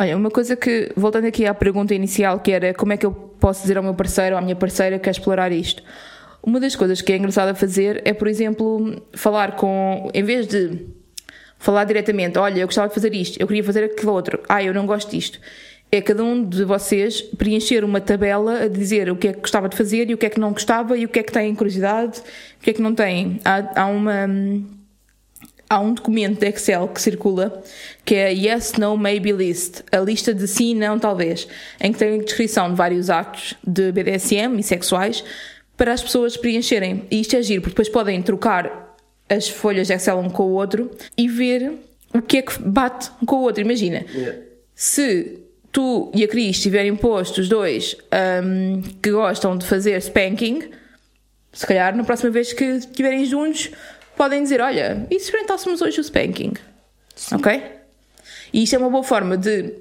Olha, 0.00 0.16
uma 0.16 0.30
coisa 0.30 0.56
que, 0.56 0.90
voltando 0.96 1.26
aqui 1.26 1.44
à 1.44 1.52
pergunta 1.52 1.94
inicial, 1.94 2.40
que 2.40 2.50
era 2.50 2.72
como 2.72 2.90
é 2.90 2.96
que 2.96 3.04
eu 3.04 3.12
posso 3.12 3.60
dizer 3.60 3.76
ao 3.76 3.82
meu 3.82 3.92
parceiro 3.92 4.34
ou 4.34 4.38
à 4.38 4.40
minha 4.40 4.56
parceira 4.56 4.98
que 4.98 5.04
quer 5.04 5.10
explorar 5.10 5.52
isto? 5.52 5.82
Uma 6.42 6.58
das 6.58 6.74
coisas 6.74 7.02
que 7.02 7.12
é 7.12 7.18
engraçado 7.18 7.50
a 7.50 7.54
fazer 7.54 8.00
é, 8.06 8.14
por 8.14 8.26
exemplo, 8.26 9.02
falar 9.12 9.56
com. 9.56 10.10
Em 10.14 10.22
vez 10.22 10.46
de 10.46 10.86
falar 11.58 11.84
diretamente, 11.84 12.38
olha, 12.38 12.60
eu 12.60 12.66
gostava 12.66 12.88
de 12.88 12.94
fazer 12.94 13.12
isto, 13.12 13.38
eu 13.38 13.46
queria 13.46 13.62
fazer 13.62 13.84
aquilo 13.84 14.12
outro, 14.12 14.40
ah, 14.48 14.64
eu 14.64 14.72
não 14.72 14.86
gosto 14.86 15.10
disto. 15.10 15.38
É 15.92 16.00
cada 16.00 16.24
um 16.24 16.42
de 16.42 16.64
vocês 16.64 17.20
preencher 17.20 17.84
uma 17.84 18.00
tabela 18.00 18.62
a 18.62 18.68
dizer 18.68 19.10
o 19.10 19.16
que 19.16 19.28
é 19.28 19.34
que 19.34 19.40
gostava 19.40 19.68
de 19.68 19.76
fazer 19.76 20.08
e 20.08 20.14
o 20.14 20.16
que 20.16 20.24
é 20.24 20.30
que 20.30 20.40
não 20.40 20.52
gostava 20.52 20.96
e 20.96 21.04
o 21.04 21.10
que 21.10 21.18
é 21.18 21.22
que 21.22 21.32
tem 21.32 21.54
curiosidade, 21.54 22.20
o 22.58 22.62
que 22.62 22.70
é 22.70 22.72
que 22.72 22.80
não 22.80 22.94
tem. 22.94 23.38
Há, 23.44 23.82
há 23.82 23.86
uma. 23.86 24.26
Há 25.72 25.78
um 25.78 25.94
documento 25.94 26.40
de 26.40 26.48
Excel 26.48 26.88
que 26.88 27.00
circula 27.00 27.62
que 28.04 28.16
é 28.16 28.26
a 28.26 28.30
Yes, 28.30 28.72
No, 28.72 28.96
Maybe 28.96 29.30
List, 29.30 29.82
a 29.92 30.00
lista 30.00 30.34
de 30.34 30.48
sim, 30.48 30.74
não, 30.74 30.98
talvez, 30.98 31.46
em 31.80 31.92
que 31.92 31.98
tem 32.00 32.18
a 32.18 32.22
descrição 32.24 32.70
de 32.70 32.74
vários 32.74 33.08
actos 33.08 33.54
de 33.64 33.92
BDSM 33.92 34.58
e 34.58 34.64
sexuais 34.64 35.22
para 35.76 35.92
as 35.92 36.02
pessoas 36.02 36.36
preencherem. 36.36 37.06
E 37.08 37.20
isto 37.20 37.36
é 37.36 37.42
giro, 37.42 37.62
porque 37.62 37.74
depois 37.74 37.88
podem 37.88 38.20
trocar 38.20 38.96
as 39.28 39.48
folhas 39.48 39.86
de 39.86 39.94
Excel 39.94 40.18
um 40.18 40.28
com 40.28 40.42
o 40.42 40.54
outro 40.54 40.90
e 41.16 41.28
ver 41.28 41.72
o 42.12 42.20
que 42.20 42.38
é 42.38 42.42
que 42.42 42.60
bate 42.60 43.08
um 43.22 43.24
com 43.24 43.36
o 43.36 43.42
outro. 43.42 43.62
Imagina, 43.62 44.04
se 44.74 45.38
tu 45.70 46.10
e 46.12 46.24
a 46.24 46.28
Cris 46.28 46.60
tiverem 46.60 46.96
posto 46.96 47.40
os 47.40 47.48
dois 47.48 47.96
hum, 48.44 48.82
que 49.00 49.12
gostam 49.12 49.56
de 49.56 49.64
fazer 49.64 49.96
spanking, 49.98 50.68
se 51.52 51.64
calhar 51.64 51.96
na 51.96 52.02
próxima 52.02 52.30
vez 52.30 52.52
que 52.52 52.64
estiverem 52.64 53.24
juntos 53.24 53.70
podem 54.20 54.42
dizer, 54.42 54.60
olha, 54.60 55.06
e 55.10 55.18
se 55.18 55.24
experimentássemos 55.24 55.80
hoje 55.80 55.98
o 55.98 56.04
spanking? 56.04 56.52
Ok? 57.32 57.62
E 58.52 58.62
isto 58.64 58.76
é 58.76 58.78
uma 58.78 58.90
boa 58.90 59.02
forma 59.02 59.34
de 59.34 59.72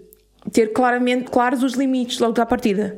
ter 0.54 0.67
claramente 0.71 1.30
claros 1.30 1.62
os 1.62 1.73
limites 1.73 2.19
logo 2.19 2.32
da 2.32 2.45
partida. 2.45 2.97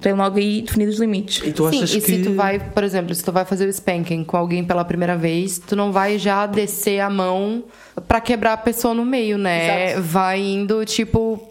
Tem 0.00 0.12
logo 0.12 0.38
aí 0.38 0.62
definidos 0.62 0.94
os 0.94 1.00
limites. 1.00 1.44
E 1.44 1.52
tu 1.52 1.68
Sim, 1.68 1.78
achas 1.78 1.94
e 1.96 2.00
que. 2.00 2.06
se 2.06 2.22
tu 2.22 2.32
vai, 2.34 2.60
por 2.60 2.84
exemplo, 2.84 3.12
se 3.12 3.24
tu 3.24 3.32
vai 3.32 3.44
fazer 3.44 3.66
o 3.66 3.72
spanking 3.72 4.22
com 4.22 4.36
alguém 4.36 4.64
pela 4.64 4.84
primeira 4.84 5.16
vez, 5.16 5.58
tu 5.58 5.74
não 5.74 5.90
vai 5.90 6.16
já 6.16 6.46
descer 6.46 7.00
a 7.00 7.10
mão 7.10 7.64
pra 8.06 8.20
quebrar 8.20 8.52
a 8.52 8.56
pessoa 8.56 8.94
no 8.94 9.04
meio, 9.04 9.36
né? 9.36 9.94
Exato. 9.94 10.02
Vai 10.02 10.38
indo, 10.40 10.84
tipo, 10.84 11.42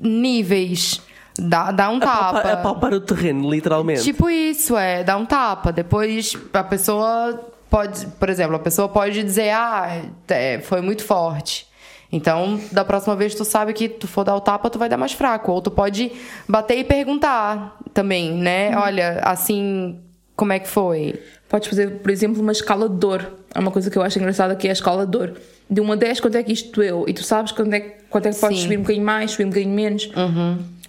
níveis. 0.00 1.00
Dá, 1.38 1.70
dá 1.70 1.90
um 1.90 1.98
Apalpar, 1.98 2.42
tapa. 2.42 2.52
apalpar 2.54 2.92
o 2.92 3.00
terreno, 3.00 3.48
literalmente. 3.48 4.02
Tipo 4.02 4.28
isso, 4.28 4.76
é, 4.76 5.04
dá 5.04 5.16
um 5.16 5.24
tapa. 5.24 5.70
Depois 5.70 6.36
a 6.52 6.64
pessoa 6.64 7.52
pode, 7.70 8.06
por 8.18 8.28
exemplo, 8.30 8.56
a 8.56 8.58
pessoa 8.58 8.88
pode 8.88 9.22
dizer, 9.22 9.50
ah, 9.50 10.02
é, 10.28 10.58
foi 10.60 10.80
muito 10.80 11.04
forte. 11.04 11.66
Então, 12.12 12.60
da 12.70 12.84
próxima 12.84 13.16
vez 13.16 13.34
tu 13.34 13.44
sabe 13.44 13.72
que 13.72 13.88
tu 13.88 14.06
for 14.06 14.24
dar 14.24 14.36
o 14.36 14.40
tapa, 14.40 14.70
tu 14.70 14.78
vai 14.78 14.88
dar 14.88 14.96
mais 14.96 15.12
fraco. 15.12 15.50
Ou 15.52 15.60
tu 15.60 15.70
pode 15.70 16.12
bater 16.48 16.78
e 16.78 16.84
perguntar 16.84 17.76
também, 17.92 18.32
né? 18.32 18.76
Olha, 18.78 19.20
assim, 19.24 19.98
como 20.36 20.52
é 20.52 20.58
que 20.60 20.68
foi? 20.68 21.20
Podes 21.48 21.68
fazer, 21.68 21.98
por 21.98 22.10
exemplo, 22.10 22.40
uma 22.40 22.52
escala 22.52 22.88
de 22.88 22.94
dor. 22.96 23.26
É 23.54 23.58
uma 23.58 23.70
coisa 23.72 23.90
que 23.90 23.98
eu 23.98 24.02
acho 24.02 24.18
engraçada 24.18 24.54
que 24.54 24.66
é 24.68 24.70
a 24.70 24.72
escala 24.72 25.04
de 25.04 25.10
dor. 25.12 25.34
De 25.68 25.80
1 25.80 25.92
a 25.92 25.96
10, 25.96 26.20
quanto 26.20 26.36
é 26.36 26.42
que 26.44 26.52
isto 26.52 26.70
doeu? 26.72 27.04
E 27.08 27.12
tu 27.12 27.24
sabes 27.24 27.50
quanto 27.50 27.72
é, 27.74 27.80
que- 27.80 28.04
quanto 28.08 28.26
é 28.26 28.30
que 28.32 28.38
podes 28.38 28.58
Sim. 28.58 28.62
subir 28.62 28.78
um 28.78 28.82
bocadinho 28.82 29.04
mais, 29.04 29.32
subir 29.32 29.44
um 29.44 29.48
bocadinho 29.48 29.74
menos. 29.74 30.08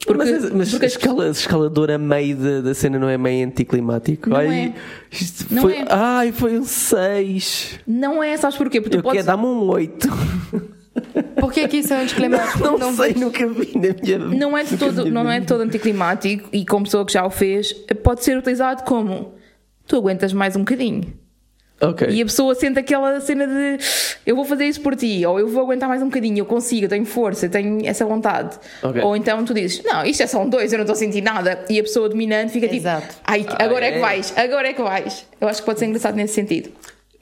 Porque, 0.08 0.32
mas 0.32 0.52
mas 0.52 0.70
porque 0.72 0.86
a 0.86 0.88
escala, 0.88 1.28
escalador 1.30 1.91
a 1.91 1.98
meio 1.98 2.36
da, 2.38 2.62
da 2.62 2.74
cena 2.74 2.98
não 2.98 3.10
é 3.10 3.17
meio 3.17 3.46
anticlimático? 3.46 4.30
Não 4.30 4.38
Ai, 4.38 4.48
é. 4.48 4.74
Não 5.52 5.62
foi, 5.62 5.74
é. 5.76 5.86
Ai, 5.89 6.32
foi 6.32 6.58
um 6.58 6.63
6. 6.63 7.80
não 7.86 8.24
é, 8.24 8.38
sabes 8.38 8.58
porquê? 8.58 8.80
Porque 8.82 8.96
tu 8.98 9.00
Eu 9.00 9.04
podes. 9.04 9.17
quero 9.24 9.28
dar-me 9.28 9.46
um 9.46 9.70
8. 9.70 10.08
Por 11.39 11.52
que, 11.52 11.67
que 11.67 11.78
isso 11.78 11.93
é 11.93 12.02
anticlimático? 12.04 12.60
Não, 12.78 12.93
sei, 12.96 13.13
nunca 13.13 13.46
vi 13.48 13.74
na 13.76 13.93
minha 14.02 14.17
Não 14.39 14.58
é, 14.58 14.63
de 14.63 14.78
todo, 14.78 15.06
não 15.12 15.24
minha 15.24 15.36
é 15.36 15.41
todo 15.41 15.62
anticlimático 15.62 16.50
e 16.52 16.65
como 16.65 16.86
pessoa 16.86 17.06
que 17.06 17.13
já 17.13 17.26
o 17.26 17.30
fez, 17.30 17.74
pode 18.04 18.24
ser 18.24 18.38
utilizado 18.38 18.84
como 18.84 19.34
tu 19.86 19.98
aguentas 19.98 20.34
mais 20.34 20.56
um 20.56 20.60
bocadinho. 20.60 21.04
Ok. 21.80 22.08
E 22.10 22.22
a 22.22 22.26
pessoa 22.26 22.56
sente 22.56 22.80
aquela 22.80 23.20
cena 23.22 23.46
de 23.46 23.78
eu 24.26 24.36
vou 24.36 24.44
fazer 24.44 24.66
isso 24.66 24.82
por 24.82 24.96
ti, 24.96 25.24
ou 25.26 25.40
eu 25.40 25.48
vou 25.48 25.63
aguentar 25.63 25.88
mais 25.88 26.02
um 26.02 26.06
bocadinho, 26.06 26.40
eu 26.40 26.46
consigo, 26.46 26.86
eu 26.86 26.90
tenho 26.90 27.06
força, 27.06 27.46
eu 27.46 27.50
tenho 27.50 27.86
essa 27.86 28.04
vontade. 28.06 28.58
Ok. 28.82 29.02
Ou 29.02 29.16
então 29.16 29.46
tu 29.46 29.54
dizes, 29.54 29.84
não, 29.84 30.04
isto 30.04 30.24
é 30.24 30.28
só 30.28 30.42
um 30.42 30.50
dois, 30.50 30.72
eu 30.74 30.78
não 30.78 30.84
estou 30.86 30.94
a 30.94 30.98
sentir 30.98 31.22
nada. 31.22 31.63
E 31.70 31.80
a 31.80 31.84
pessoa 31.84 32.10
dominante 32.10 32.52
fica 32.52 32.74
Exato. 32.74 33.08
tipo, 33.08 33.22
ai, 33.24 33.46
agora 33.60 33.86
é 33.86 33.92
que 33.92 33.98
é? 33.98 34.02
vais, 34.02 34.34
agora 34.36 34.68
é 34.70 34.74
que 34.74 34.82
vais. 34.82 35.26
Eu 35.40 35.48
acho 35.48 35.60
que 35.62 35.66
pode 35.66 35.80
ser 35.80 35.86
engraçado 35.86 36.16
nesse 36.16 36.34
sentido. 36.34 36.72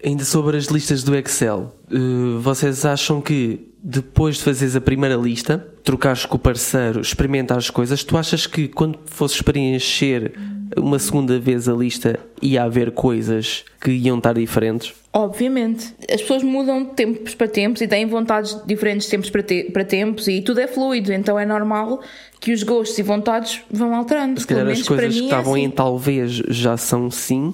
Ainda 0.03 0.23
sobre 0.23 0.57
as 0.57 0.65
listas 0.65 1.03
do 1.03 1.15
Excel, 1.15 1.73
eh, 1.91 1.95
vocês 2.39 2.85
acham 2.85 3.21
que 3.21 3.71
depois 3.81 4.37
de 4.37 4.43
fazeres 4.43 4.75
a 4.75 4.81
primeira 4.81 5.15
lista, 5.15 5.57
trocares 5.83 6.25
com 6.25 6.35
o 6.35 6.39
parceiro, 6.39 6.99
experimentares 7.01 7.69
coisas, 7.69 8.03
tu 8.03 8.17
achas 8.17 8.45
que 8.47 8.67
quando 8.67 8.99
fosses 9.05 9.41
preencher 9.41 10.33
uma 10.77 10.97
segunda 10.99 11.39
vez 11.39 11.69
a 11.69 11.73
lista 11.73 12.19
ia 12.41 12.63
haver 12.63 12.91
coisas 12.91 13.63
que 13.79 13.91
iam 13.91 14.17
estar 14.17 14.33
diferentes? 14.33 14.93
Obviamente. 15.13 15.93
As 16.11 16.21
pessoas 16.21 16.43
mudam 16.43 16.83
de 16.83 16.89
tempos 16.91 17.33
para 17.35 17.47
tempos 17.47 17.81
e 17.81 17.87
têm 17.87 18.05
vontades 18.05 18.59
diferentes 18.65 19.05
de 19.05 19.11
tempos 19.11 19.29
para, 19.29 19.43
te- 19.43 19.69
para 19.71 19.85
tempos 19.85 20.27
e 20.27 20.41
tudo 20.41 20.59
é 20.59 20.67
fluido, 20.67 21.13
então 21.13 21.39
é 21.39 21.45
normal 21.45 22.01
que 22.39 22.51
os 22.51 22.63
gostos 22.63 22.97
e 22.99 23.01
vontades 23.03 23.61
vão 23.71 23.95
alterando. 23.95 24.39
Se 24.41 24.47
calhar 24.47 24.67
as 24.67 24.81
coisas 24.83 25.13
que 25.15 25.21
é 25.21 25.23
estavam 25.23 25.55
em 25.55 25.67
assim. 25.67 25.75
talvez 25.75 26.31
já 26.31 26.75
são 26.75 27.09
sim. 27.09 27.53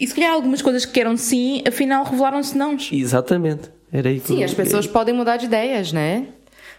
E 0.00 0.06
se 0.06 0.14
calhar 0.14 0.32
algumas 0.32 0.62
coisas 0.62 0.86
que 0.86 0.98
eram 0.98 1.16
sim, 1.16 1.62
afinal 1.68 2.02
revelaram-se 2.04 2.56
não. 2.56 2.76
Exatamente. 2.90 3.68
Era 3.92 4.08
aí 4.08 4.18
que 4.18 4.28
Sim, 4.28 4.38
eu- 4.38 4.44
as 4.46 4.54
pessoas 4.54 4.86
podem 4.86 5.14
mudar 5.14 5.36
de 5.36 5.44
ideias, 5.46 5.92
né? 5.92 6.26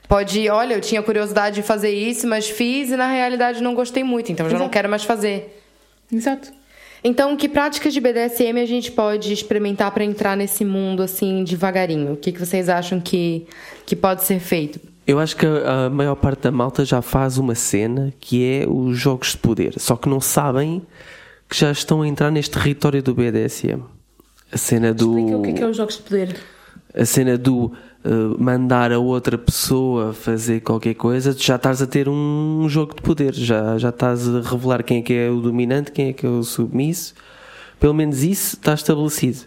Pode, 0.09 0.49
olha, 0.49 0.73
eu 0.73 0.81
tinha 0.81 1.01
curiosidade 1.03 1.55
de 1.55 1.61
fazer 1.61 1.91
isso, 1.91 2.27
mas 2.27 2.49
fiz 2.49 2.89
e 2.89 2.97
na 2.97 3.07
realidade 3.07 3.61
não 3.61 3.75
gostei 3.75 4.03
muito, 4.03 4.31
então 4.31 4.49
já 4.49 4.57
não 4.57 4.67
quero 4.67 4.89
mais 4.89 5.03
fazer. 5.03 5.61
Exato. 6.11 6.51
Então, 7.03 7.35
que 7.37 7.47
práticas 7.47 7.93
de 7.93 7.99
BDSM 7.99 8.59
a 8.59 8.65
gente 8.65 8.91
pode 8.91 9.31
experimentar 9.31 9.91
para 9.91 10.03
entrar 10.03 10.35
nesse 10.35 10.65
mundo 10.65 11.01
assim 11.01 11.43
devagarinho? 11.43 12.13
O 12.13 12.17
que, 12.17 12.31
que 12.31 12.39
vocês 12.39 12.69
acham 12.69 12.99
que, 12.99 13.45
que 13.85 13.95
pode 13.95 14.23
ser 14.23 14.39
feito? 14.39 14.79
Eu 15.07 15.17
acho 15.19 15.35
que 15.35 15.45
a 15.45 15.89
maior 15.89 16.15
parte 16.15 16.41
da 16.41 16.51
malta 16.51 16.83
já 16.85 17.01
faz 17.01 17.37
uma 17.37 17.55
cena 17.55 18.13
que 18.19 18.43
é 18.45 18.67
os 18.67 18.97
jogos 18.97 19.31
de 19.31 19.37
poder, 19.37 19.73
só 19.79 19.95
que 19.95 20.07
não 20.09 20.19
sabem 20.21 20.81
que 21.51 21.57
já 21.57 21.69
estão 21.69 22.01
a 22.01 22.07
entrar 22.07 22.31
neste 22.31 22.57
território 22.57 23.03
do 23.03 23.13
BDSM. 23.13 23.83
A 24.49 24.57
cena 24.57 24.93
do. 24.93 25.17
Explica 25.17 25.37
o 25.37 25.41
que 25.41 25.49
é, 25.49 25.53
que 25.53 25.63
é 25.63 25.67
os 25.67 25.75
jogos 25.75 25.97
de 25.97 26.03
poder. 26.03 26.37
A 26.95 27.05
cena 27.05 27.37
do 27.37 27.65
uh, 27.65 28.41
mandar 28.41 28.93
a 28.93 28.99
outra 28.99 29.37
pessoa 29.37 30.13
fazer 30.13 30.61
qualquer 30.61 30.93
coisa, 30.93 31.35
já 31.37 31.57
estás 31.57 31.81
a 31.81 31.87
ter 31.87 32.07
um, 32.07 32.67
jogo 32.69 32.95
de 32.95 33.01
poder, 33.01 33.33
já, 33.33 33.77
já 33.77 33.89
estás 33.89 34.33
a 34.33 34.39
revelar 34.39 34.81
quem 34.81 34.99
é 34.99 35.01
que 35.01 35.13
é 35.13 35.29
o 35.29 35.41
dominante, 35.41 35.91
quem 35.91 36.07
é 36.07 36.13
que 36.13 36.25
é 36.25 36.29
o 36.29 36.41
submisso. 36.41 37.13
Pelo 37.77 37.93
menos 37.93 38.23
isso 38.23 38.55
está 38.55 38.73
estabelecido. 38.73 39.39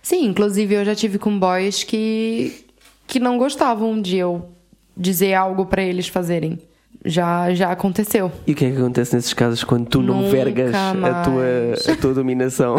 Sim, 0.00 0.26
inclusive 0.26 0.72
eu 0.72 0.84
já 0.84 0.94
tive 0.94 1.18
com 1.18 1.36
boys 1.36 1.82
que, 1.82 2.64
que 3.08 3.18
não 3.18 3.36
gostavam 3.38 4.00
de 4.00 4.16
eu 4.18 4.50
dizer 4.96 5.34
algo 5.34 5.66
para 5.66 5.82
eles 5.82 6.06
fazerem. 6.06 6.60
Já, 7.04 7.52
já 7.54 7.72
aconteceu. 7.72 8.30
E 8.46 8.52
o 8.52 8.54
que 8.54 8.66
é 8.66 8.70
que 8.70 8.76
acontece 8.76 9.14
nesses 9.14 9.32
casos 9.32 9.64
quando 9.64 9.86
tu 9.86 10.02
não 10.02 10.22
Nunca 10.22 10.30
vergas 10.30 10.74
a 10.74 11.22
tua, 11.22 11.92
a 11.92 11.96
tua 11.96 12.14
dominação? 12.14 12.76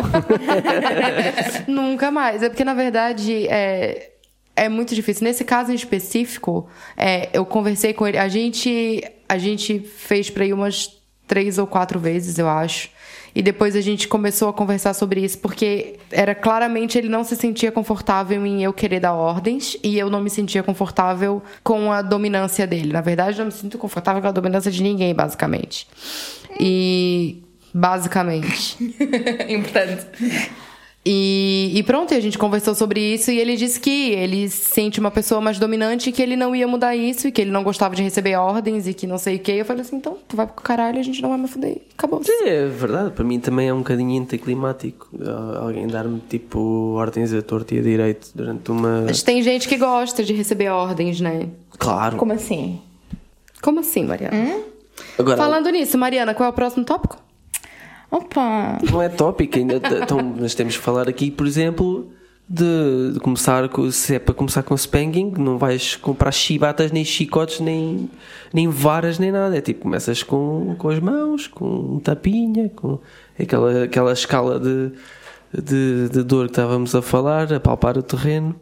Nunca 1.67 2.11
mais. 2.11 2.43
É 2.43 2.49
porque, 2.49 2.63
na 2.63 2.75
verdade, 2.75 3.47
é, 3.47 4.11
é 4.55 4.69
muito 4.69 4.93
difícil. 4.93 5.23
Nesse 5.23 5.43
caso 5.43 5.71
em 5.71 5.75
específico, 5.75 6.69
é, 6.95 7.29
eu 7.33 7.43
conversei 7.45 7.93
com 7.93 8.05
ele. 8.05 8.17
A 8.17 8.27
gente, 8.27 9.03
a 9.27 9.39
gente 9.39 9.79
fez 9.79 10.29
pra 10.29 10.45
ir 10.45 10.53
umas 10.53 11.01
três 11.27 11.57
ou 11.57 11.65
quatro 11.65 11.99
vezes, 11.99 12.37
eu 12.37 12.47
acho. 12.47 12.89
E 13.33 13.41
depois 13.41 13.75
a 13.75 13.81
gente 13.81 14.07
começou 14.07 14.49
a 14.49 14.53
conversar 14.53 14.93
sobre 14.93 15.21
isso, 15.21 15.37
porque 15.39 15.95
era 16.11 16.35
claramente 16.35 16.97
ele 16.97 17.07
não 17.07 17.23
se 17.23 17.35
sentia 17.35 17.71
confortável 17.71 18.45
em 18.45 18.63
eu 18.63 18.73
querer 18.73 18.99
dar 18.99 19.13
ordens 19.13 19.77
e 19.83 19.97
eu 19.97 20.09
não 20.09 20.21
me 20.21 20.29
sentia 20.29 20.61
confortável 20.61 21.41
com 21.63 21.91
a 21.91 22.01
dominância 22.01 22.67
dele. 22.67 22.91
Na 22.91 23.01
verdade, 23.01 23.39
eu 23.39 23.45
não 23.45 23.51
me 23.51 23.51
sinto 23.51 23.77
confortável 23.77 24.21
com 24.21 24.27
a 24.27 24.31
dominância 24.31 24.71
de 24.71 24.83
ninguém, 24.83 25.13
basicamente. 25.13 25.87
E. 26.59 27.41
Basicamente. 27.73 28.77
Importante. 29.47 30.05
E, 31.03 31.71
e 31.73 31.81
pronto, 31.81 32.13
e 32.13 32.17
a 32.17 32.19
gente 32.19 32.37
conversou 32.37 32.75
sobre 32.75 32.99
isso 32.99 33.31
e 33.31 33.39
ele 33.39 33.55
disse 33.55 33.79
que 33.79 34.11
ele 34.11 34.47
se 34.47 34.69
sente 34.69 34.99
uma 34.99 35.09
pessoa 35.09 35.41
mais 35.41 35.57
dominante 35.57 36.09
e 36.09 36.13
que 36.13 36.21
ele 36.21 36.35
não 36.35 36.55
ia 36.55 36.67
mudar 36.67 36.95
isso 36.95 37.27
e 37.27 37.31
que 37.31 37.41
ele 37.41 37.49
não 37.49 37.63
gostava 37.63 37.95
de 37.95 38.03
receber 38.03 38.35
ordens 38.35 38.87
e 38.87 38.93
que 38.93 39.07
não 39.07 39.17
sei 39.17 39.37
o 39.37 39.39
que. 39.39 39.51
Eu 39.51 39.65
falei 39.65 39.81
assim, 39.81 39.95
então, 39.95 40.15
tu 40.27 40.35
vai 40.35 40.45
pro 40.45 40.61
caralho, 40.61 40.99
a 40.99 41.03
gente 41.03 41.19
não 41.19 41.29
vai 41.29 41.39
me 41.39 41.47
fuder. 41.47 41.77
Acabou. 41.97 42.23
Sim, 42.23 42.43
é 42.45 42.67
verdade. 42.67 43.09
Para 43.11 43.23
mim 43.25 43.39
também 43.39 43.67
é 43.69 43.73
um 43.73 43.79
bocadinho 43.79 44.21
anticlimático. 44.21 45.09
Ah, 45.25 45.61
Alguém 45.63 45.87
dar-me 45.87 46.21
tipo 46.29 46.93
ordens 46.95 47.33
a 47.33 47.41
torto 47.41 47.73
e 47.73 47.79
a 47.79 47.81
direito 47.81 48.29
durante 48.35 48.69
uma. 48.69 49.01
Mas 49.01 49.23
tem 49.23 49.41
gente 49.41 49.67
que 49.67 49.77
gosta 49.77 50.23
de 50.23 50.33
receber 50.33 50.69
ordens, 50.69 51.19
né? 51.19 51.49
Claro. 51.79 52.17
Como 52.17 52.31
assim? 52.31 52.79
Como 53.59 53.79
assim, 53.79 54.05
Mariana? 54.05 54.59
Agora, 55.17 55.37
Falando 55.37 55.69
nisso, 55.71 55.97
Mariana, 55.97 56.35
qual 56.35 56.45
é 56.47 56.49
o 56.51 56.53
próximo 56.53 56.85
tópico? 56.85 57.17
Opa! 58.11 58.77
não 58.91 59.01
é 59.01 59.07
tópico 59.07 59.57
ainda. 59.57 59.75
Então, 60.03 60.21
nós 60.21 60.53
temos 60.53 60.75
que 60.75 60.83
falar 60.83 61.07
aqui, 61.07 61.31
por 61.31 61.47
exemplo, 61.47 62.11
de, 62.47 63.13
de 63.13 63.19
começar 63.21 63.69
com. 63.69 63.89
Se 63.89 64.15
é 64.15 64.19
para 64.19 64.35
começar 64.35 64.63
com 64.63 64.75
spanking, 64.75 65.31
não 65.37 65.57
vais 65.57 65.95
comprar 65.95 66.33
chibatas, 66.33 66.91
nem 66.91 67.05
chicotes, 67.05 67.61
nem, 67.61 68.09
nem 68.53 68.67
varas, 68.67 69.17
nem 69.17 69.31
nada. 69.31 69.57
É 69.57 69.61
tipo, 69.61 69.83
começas 69.83 70.21
com, 70.21 70.75
com 70.77 70.89
as 70.89 70.99
mãos, 70.99 71.47
com 71.47 71.65
um 71.65 71.99
tapinha, 71.99 72.69
com 72.75 72.99
aquela, 73.39 73.83
aquela 73.85 74.11
escala 74.11 74.59
de, 74.59 74.91
de, 75.53 76.09
de 76.09 76.23
dor 76.23 76.47
que 76.47 76.51
estávamos 76.51 76.93
a 76.93 77.01
falar, 77.01 77.53
a 77.53 77.59
palpar 77.61 77.97
o 77.97 78.03
terreno. 78.03 78.59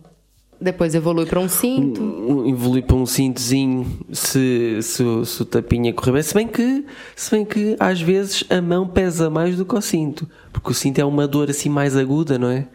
Depois 0.62 0.94
evolui 0.94 1.26
pra 1.26 1.40
um 1.40 1.48
cinto. 1.48 2.02
um- 2.02 2.50
evoluir 2.50 2.84
para 2.84 2.96
um 2.98 3.06
cintozinho 3.06 3.86
se, 4.12 4.80
se, 4.82 5.02
o- 5.04 5.24
se 5.26 5.42
o 5.42 5.46
tapinha 5.46 5.94
correr 5.94 6.12
bem. 6.12 6.22
Se 6.24 6.34
bem, 6.34 6.48
que, 6.48 6.86
se 7.16 7.32
bem 7.32 7.46
que 7.46 7.78
às 7.80 8.02
vezes 8.02 8.44
a 8.50 8.62
mão 8.62 8.86
pesa 8.88 9.30
mais 9.30 9.56
do 9.56 9.64
que 9.66 9.74
o 9.76 9.82
cinto, 9.82 10.28
porque 10.52 10.72
o 10.72 10.74
cinto 10.74 11.00
é 11.00 11.06
uma 11.06 11.26
dor 11.28 11.50
assim 11.50 11.70
mais 11.70 11.96
aguda, 11.96 12.38
não 12.38 12.50
é? 12.50 12.68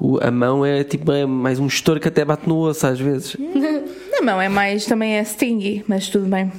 O- 0.00 0.18
a 0.24 0.30
mão 0.30 0.64
é 0.64 0.82
tipo 0.84 1.12
é 1.12 1.26
mais 1.26 1.58
um 1.58 1.66
estouro 1.66 2.00
que 2.00 2.08
até 2.08 2.24
bate 2.24 2.48
no 2.48 2.56
osso 2.60 2.86
às 2.86 2.98
vezes. 2.98 3.36
Na 4.12 4.22
mão 4.22 4.40
é 4.40 4.48
mais, 4.48 4.86
também 4.86 5.16
é 5.16 5.22
stingy, 5.24 5.84
mas 5.86 6.08
tudo 6.08 6.26
bem. 6.26 6.50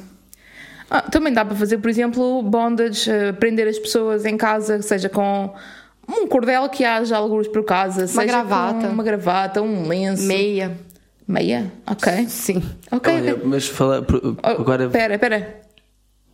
Ah, 0.92 1.02
também 1.02 1.32
dá 1.34 1.44
para 1.46 1.56
fazer, 1.56 1.78
por 1.80 1.90
exemplo, 1.90 2.42
bondage, 2.44 3.10
eh, 3.12 3.32
prender 3.32 3.68
as 3.68 3.78
pessoas 3.78 4.26
em 4.26 4.36
casa, 4.38 4.82
seja 4.82 5.08
com 5.10 5.54
um 6.10 6.28
cordel 6.28 6.68
que 6.70 6.84
haja 6.84 7.16
alguns 7.18 7.48
por 7.48 7.64
casa, 7.64 8.08
seja 8.08 8.26
gravata. 8.26 8.88
uma 8.88 9.04
gravata, 9.04 9.62
um 9.62 9.88
lenço. 9.88 10.24
Meia. 10.28 10.78
Meia? 11.28 11.72
Ok. 11.86 12.26
Sim. 12.28 12.62
Ok, 12.92 13.14
Olha, 13.14 13.38
mas 13.44 13.68
falar 13.68 14.02
Oh, 14.02 14.48
agora 14.62 14.86
Espera, 14.86 15.14
espera. 15.14 15.62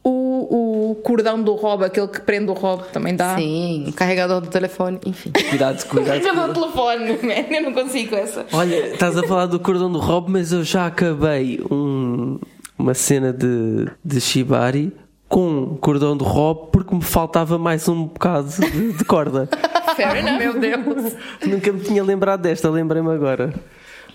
O, 0.08 0.92
o 0.92 0.96
cordão 0.96 1.42
do 1.42 1.56
Rob, 1.56 1.84
aquele 1.84 2.08
que 2.08 2.22
prende 2.22 2.52
o 2.52 2.54
Rob, 2.54 2.84
também 2.94 3.16
dá. 3.16 3.36
Sim. 3.36 3.92
Carregador 3.96 4.40
do 4.40 4.48
telefone, 4.48 5.00
enfim. 5.06 5.32
cuidado, 5.50 5.84
cuidado. 5.90 6.22
Carregador 6.22 6.48
do 6.48 6.54
telefone, 6.62 7.06
man. 7.26 7.56
Eu 7.56 7.62
não 7.64 7.74
consigo 7.74 8.12
com 8.12 8.16
essa. 8.16 8.46
Olha, 8.54 8.88
estás 8.94 9.18
a 9.18 9.24
falar 9.24 9.48
do 9.48 9.60
cordão 9.60 9.92
do 9.92 10.00
Rob, 10.00 10.30
mas 10.32 10.52
eu 10.52 10.64
já 10.64 10.86
acabei 10.86 11.60
um- 11.72 12.40
uma 12.78 12.94
cena 12.94 13.34
de, 13.34 13.88
de 14.04 14.22
Shibari 14.22 14.94
com 15.36 15.76
cordão 15.82 16.16
do 16.16 16.24
Rob 16.24 16.70
porque 16.72 16.96
me 16.96 17.02
faltava 17.02 17.58
mais 17.58 17.90
um 17.90 18.06
bocado 18.06 18.48
de, 18.52 18.94
de 18.94 19.04
corda. 19.04 19.50
Fair 19.94 20.16
enough. 20.16 20.40
Meu 20.40 20.58
Deus. 20.58 21.14
Nunca 21.46 21.74
me 21.74 21.82
tinha 21.82 22.02
lembrado 22.02 22.40
desta, 22.40 22.70
lembrei-me 22.70 23.12
agora. 23.12 23.54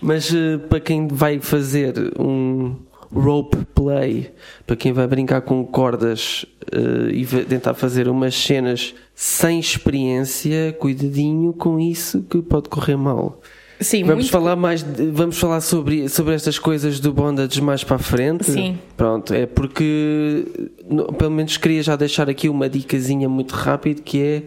Mas 0.01 0.33
eh, 0.33 0.57
para 0.57 0.79
quem 0.79 1.07
vai 1.07 1.39
fazer 1.39 1.93
um 2.19 2.75
rope 3.13 3.55
play, 3.75 4.31
para 4.65 4.75
quem 4.75 4.93
vai 4.93 5.05
brincar 5.05 5.41
com 5.41 5.63
cordas 5.63 6.43
eh, 6.71 7.11
e 7.11 7.23
tentar 7.45 7.75
fazer 7.75 8.07
umas 8.07 8.33
cenas 8.33 8.95
sem 9.13 9.59
experiência, 9.59 10.75
cuidadinho 10.79 11.53
com 11.53 11.79
isso 11.79 12.23
que 12.23 12.41
pode 12.41 12.67
correr 12.67 12.97
mal. 12.97 13.39
Sim, 13.81 14.01
Vamos 14.03 14.25
muito. 14.25 14.31
falar 14.31 14.55
mais, 14.55 14.83
de- 14.83 15.07
vamos 15.11 15.37
falar 15.39 15.59
sobre, 15.59 16.07
sobre 16.07 16.35
estas 16.35 16.59
coisas 16.59 16.99
do 16.99 17.11
bondage 17.11 17.59
mais 17.61 17.83
para 17.83 17.95
a 17.95 17.99
frente. 17.99 18.45
Sim. 18.45 18.77
Pronto, 18.95 19.33
é 19.33 19.45
porque 19.45 20.45
no- 20.89 21.11
pelo 21.13 21.31
menos 21.31 21.57
queria 21.57 21.81
já 21.81 21.95
deixar 21.95 22.29
aqui 22.29 22.47
uma 22.47 22.69
dicasinha 22.69 23.27
muito 23.27 23.53
rápido 23.55 24.01
que 24.03 24.21
é 24.21 24.43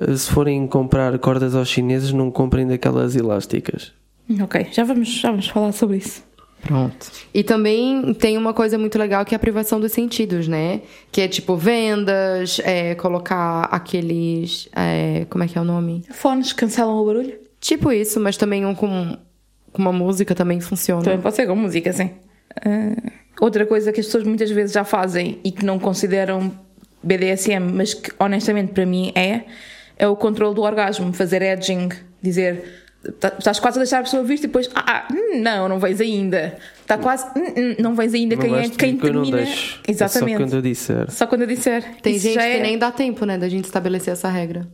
eh, 0.00 0.16
se 0.16 0.30
forem 0.30 0.66
comprar 0.68 1.18
cordas 1.18 1.54
aos 1.56 1.68
chineses, 1.68 2.12
não 2.12 2.30
comprem 2.30 2.66
daquelas 2.66 3.16
elásticas. 3.16 3.92
Ok, 4.42 4.66
já 4.72 4.84
vamos, 4.84 5.08
já 5.08 5.30
vamos 5.30 5.48
falar 5.48 5.72
sobre 5.72 5.96
isso. 5.96 6.22
Pronto. 6.60 7.10
E 7.32 7.42
também 7.44 8.12
tem 8.14 8.36
uma 8.36 8.52
coisa 8.52 8.76
muito 8.76 8.98
legal 8.98 9.24
que 9.24 9.34
é 9.34 9.36
a 9.36 9.38
privação 9.38 9.80
dos 9.80 9.92
sentidos, 9.92 10.46
né? 10.48 10.82
Que 11.10 11.20
é 11.22 11.28
tipo 11.28 11.56
vendas, 11.56 12.60
é, 12.64 12.94
colocar 12.96 13.62
aqueles. 13.72 14.68
é, 14.74 15.24
como 15.30 15.44
é 15.44 15.48
que 15.48 15.56
é 15.56 15.60
o 15.60 15.64
nome? 15.64 16.04
Fones 16.10 16.52
cancelam 16.52 16.96
o 16.96 17.04
barulho? 17.06 17.34
Tipo 17.60 17.92
isso, 17.92 18.20
mas 18.20 18.36
também 18.36 18.64
um 18.64 18.74
com, 18.74 19.16
com 19.72 19.82
uma 19.82 19.92
música 19.92 20.34
também 20.34 20.60
funciona. 20.60 21.02
Também 21.02 21.20
pode 21.20 21.36
ser 21.36 21.46
com 21.46 21.56
música, 21.56 21.92
sim. 21.92 22.10
Ah, 22.56 23.10
outra 23.40 23.66
coisa 23.66 23.92
que 23.92 24.00
as 24.00 24.06
pessoas 24.06 24.24
muitas 24.24 24.50
vezes 24.50 24.72
já 24.72 24.84
fazem 24.84 25.40
e 25.44 25.50
que 25.50 25.64
não 25.64 25.78
consideram 25.78 26.52
BDSM, 27.02 27.72
mas 27.72 27.94
que 27.94 28.12
honestamente 28.18 28.72
para 28.72 28.86
mim 28.86 29.12
é, 29.14 29.42
é 29.96 30.08
o 30.08 30.16
controle 30.16 30.54
do 30.54 30.62
orgasmo, 30.62 31.12
fazer 31.12 31.42
edging, 31.42 31.88
dizer 32.22 32.64
tá- 33.20 33.34
estás 33.38 33.60
quase 33.60 33.78
a 33.78 33.82
deixar 33.82 33.98
a 33.98 34.02
pessoa 34.02 34.22
vir 34.22 34.38
e 34.38 34.42
depois, 34.42 34.68
ah, 34.74 35.06
hum, 35.12 35.40
não, 35.40 35.68
não 35.68 35.78
vens 35.78 36.00
ainda. 36.00 36.58
Está 36.80 36.98
quase, 36.98 37.26
hum, 37.36 37.54
hum, 37.56 37.74
não 37.78 37.94
vens 37.94 38.14
ainda, 38.14 38.34
Não 38.36 38.42
quem 38.42 38.54
é 38.56 38.68
quem 38.68 38.96
termina. 38.96 39.36
deixo. 39.38 39.80
Exatamente. 39.86 40.34
É 40.34 40.36
só 40.36 40.44
quando 40.44 40.54
eu 40.54 40.62
disser. 40.62 41.10
Só 41.10 41.26
quando 41.26 41.40
eu 41.42 41.46
disser. 41.46 41.84
Tem 42.02 42.14
Isso 42.14 42.24
gente 42.24 42.34
já 42.34 42.42
que 42.42 42.46
é... 42.46 42.62
nem 42.62 42.78
dá 42.78 42.90
tempo, 42.90 43.24
né, 43.24 43.38
da 43.38 43.48
gente 43.48 43.64
estabelecer 43.64 44.12
essa 44.12 44.28
regra. 44.28 44.66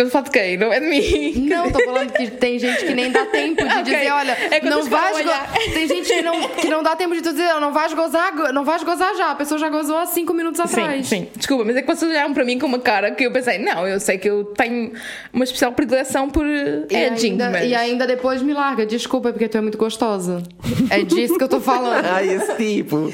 Estou 0.00 0.06
a 0.06 0.10
falar 0.10 0.24
de 0.24 0.30
quem? 0.30 0.56
Não 0.56 0.72
é 0.72 0.80
de 0.80 0.86
mim. 0.86 1.46
Não, 1.48 1.70
tô 1.70 1.78
falando 1.84 2.10
que 2.12 2.30
tem 2.30 2.58
gente 2.58 2.86
que 2.86 2.94
nem 2.94 3.10
dá 3.10 3.26
tempo 3.26 3.62
de 3.62 3.68
Ok. 3.80 3.82
dizer, 3.82 4.10
olha, 4.10 4.32
É 4.50 4.60
não 4.64 4.82
vais. 4.84 5.16
Tem 5.74 5.86
gente 5.86 6.08
que 6.08 6.22
não, 6.22 6.48
que 6.48 6.68
não 6.68 6.82
dá 6.82 6.96
tempo 6.96 7.14
de 7.14 7.20
tu 7.22 7.32
dizer, 7.32 7.52
não 7.60 7.72
vais 7.72 7.92
gozar, 7.92 8.34
go- 8.34 8.52
não 8.52 8.64
vais 8.64 8.82
gozar 8.82 9.14
já. 9.14 9.30
A 9.30 9.34
pessoa 9.34 9.58
já 9.58 9.68
gozou 9.68 9.98
há 9.98 10.06
cinco 10.06 10.32
minutos 10.32 10.58
Sim, 10.70 10.80
atrás. 10.80 11.06
sim. 11.06 11.28
Desculpa, 11.36 11.64
mas 11.64 11.76
é 11.76 11.82
que 11.82 11.86
vocês 11.86 12.10
olharam 12.10 12.32
para 12.32 12.44
mim 12.44 12.58
com 12.58 12.66
uma 12.66 12.78
cara 12.78 13.10
que 13.10 13.24
eu 13.26 13.30
pensei, 13.32 13.58
não, 13.58 13.86
eu 13.86 14.00
sei 14.00 14.16
que 14.16 14.28
eu 14.30 14.44
tenho 14.44 14.92
uma 15.32 15.44
especial 15.44 15.72
predileção 15.72 16.30
por 16.30 16.46
eh, 16.46 16.86
E 16.90 16.96
edging, 16.96 17.32
ainda, 17.32 17.50
mas... 17.50 17.68
e 17.68 17.74
ainda 17.74 18.06
depois 18.06 18.40
me 18.42 18.54
larga. 18.54 18.86
Desculpa, 18.86 19.32
porque 19.32 19.48
tu 19.48 19.58
é 19.58 19.60
muito 19.60 19.76
gostosa. 19.78 20.42
É 20.88 21.02
disso 21.02 21.36
que 21.36 21.44
eu 21.44 21.48
tô 21.48 21.60
falando. 21.60 22.04
Ah, 22.10 22.24
esse 22.24 22.54
tipo. 22.56 23.12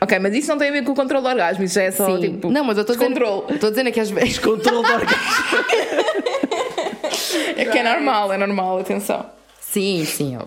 Ok, 0.00 0.18
mas 0.18 0.34
isso 0.34 0.48
não 0.48 0.56
tem 0.56 0.70
a 0.70 0.72
ver 0.72 0.82
com 0.82 0.92
o 0.92 0.94
controle 0.94 1.22
do 1.22 1.28
orgasmo, 1.28 1.62
isso 1.62 1.74
já 1.74 1.82
é 1.82 1.90
só 1.90 2.06
Sim. 2.06 2.20
tipo. 2.20 2.50
não, 2.50 2.64
mas 2.64 2.78
eu 2.78 2.84
tô 2.84 2.94
dizendo, 2.94 3.20
tô 3.60 3.68
dizendo 3.68 3.92
que 3.92 4.00
às 4.00 4.10
vezes. 4.10 4.38
Controle 4.40 4.86
do 4.86 4.92
orgasmo. 4.92 5.64
É 7.56 7.64
que 7.66 7.78
é 7.78 7.82
normal, 7.82 8.32
é 8.32 8.38
normal, 8.38 8.78
atenção. 8.78 9.26
Sim, 9.60 10.04
sim. 10.06 10.38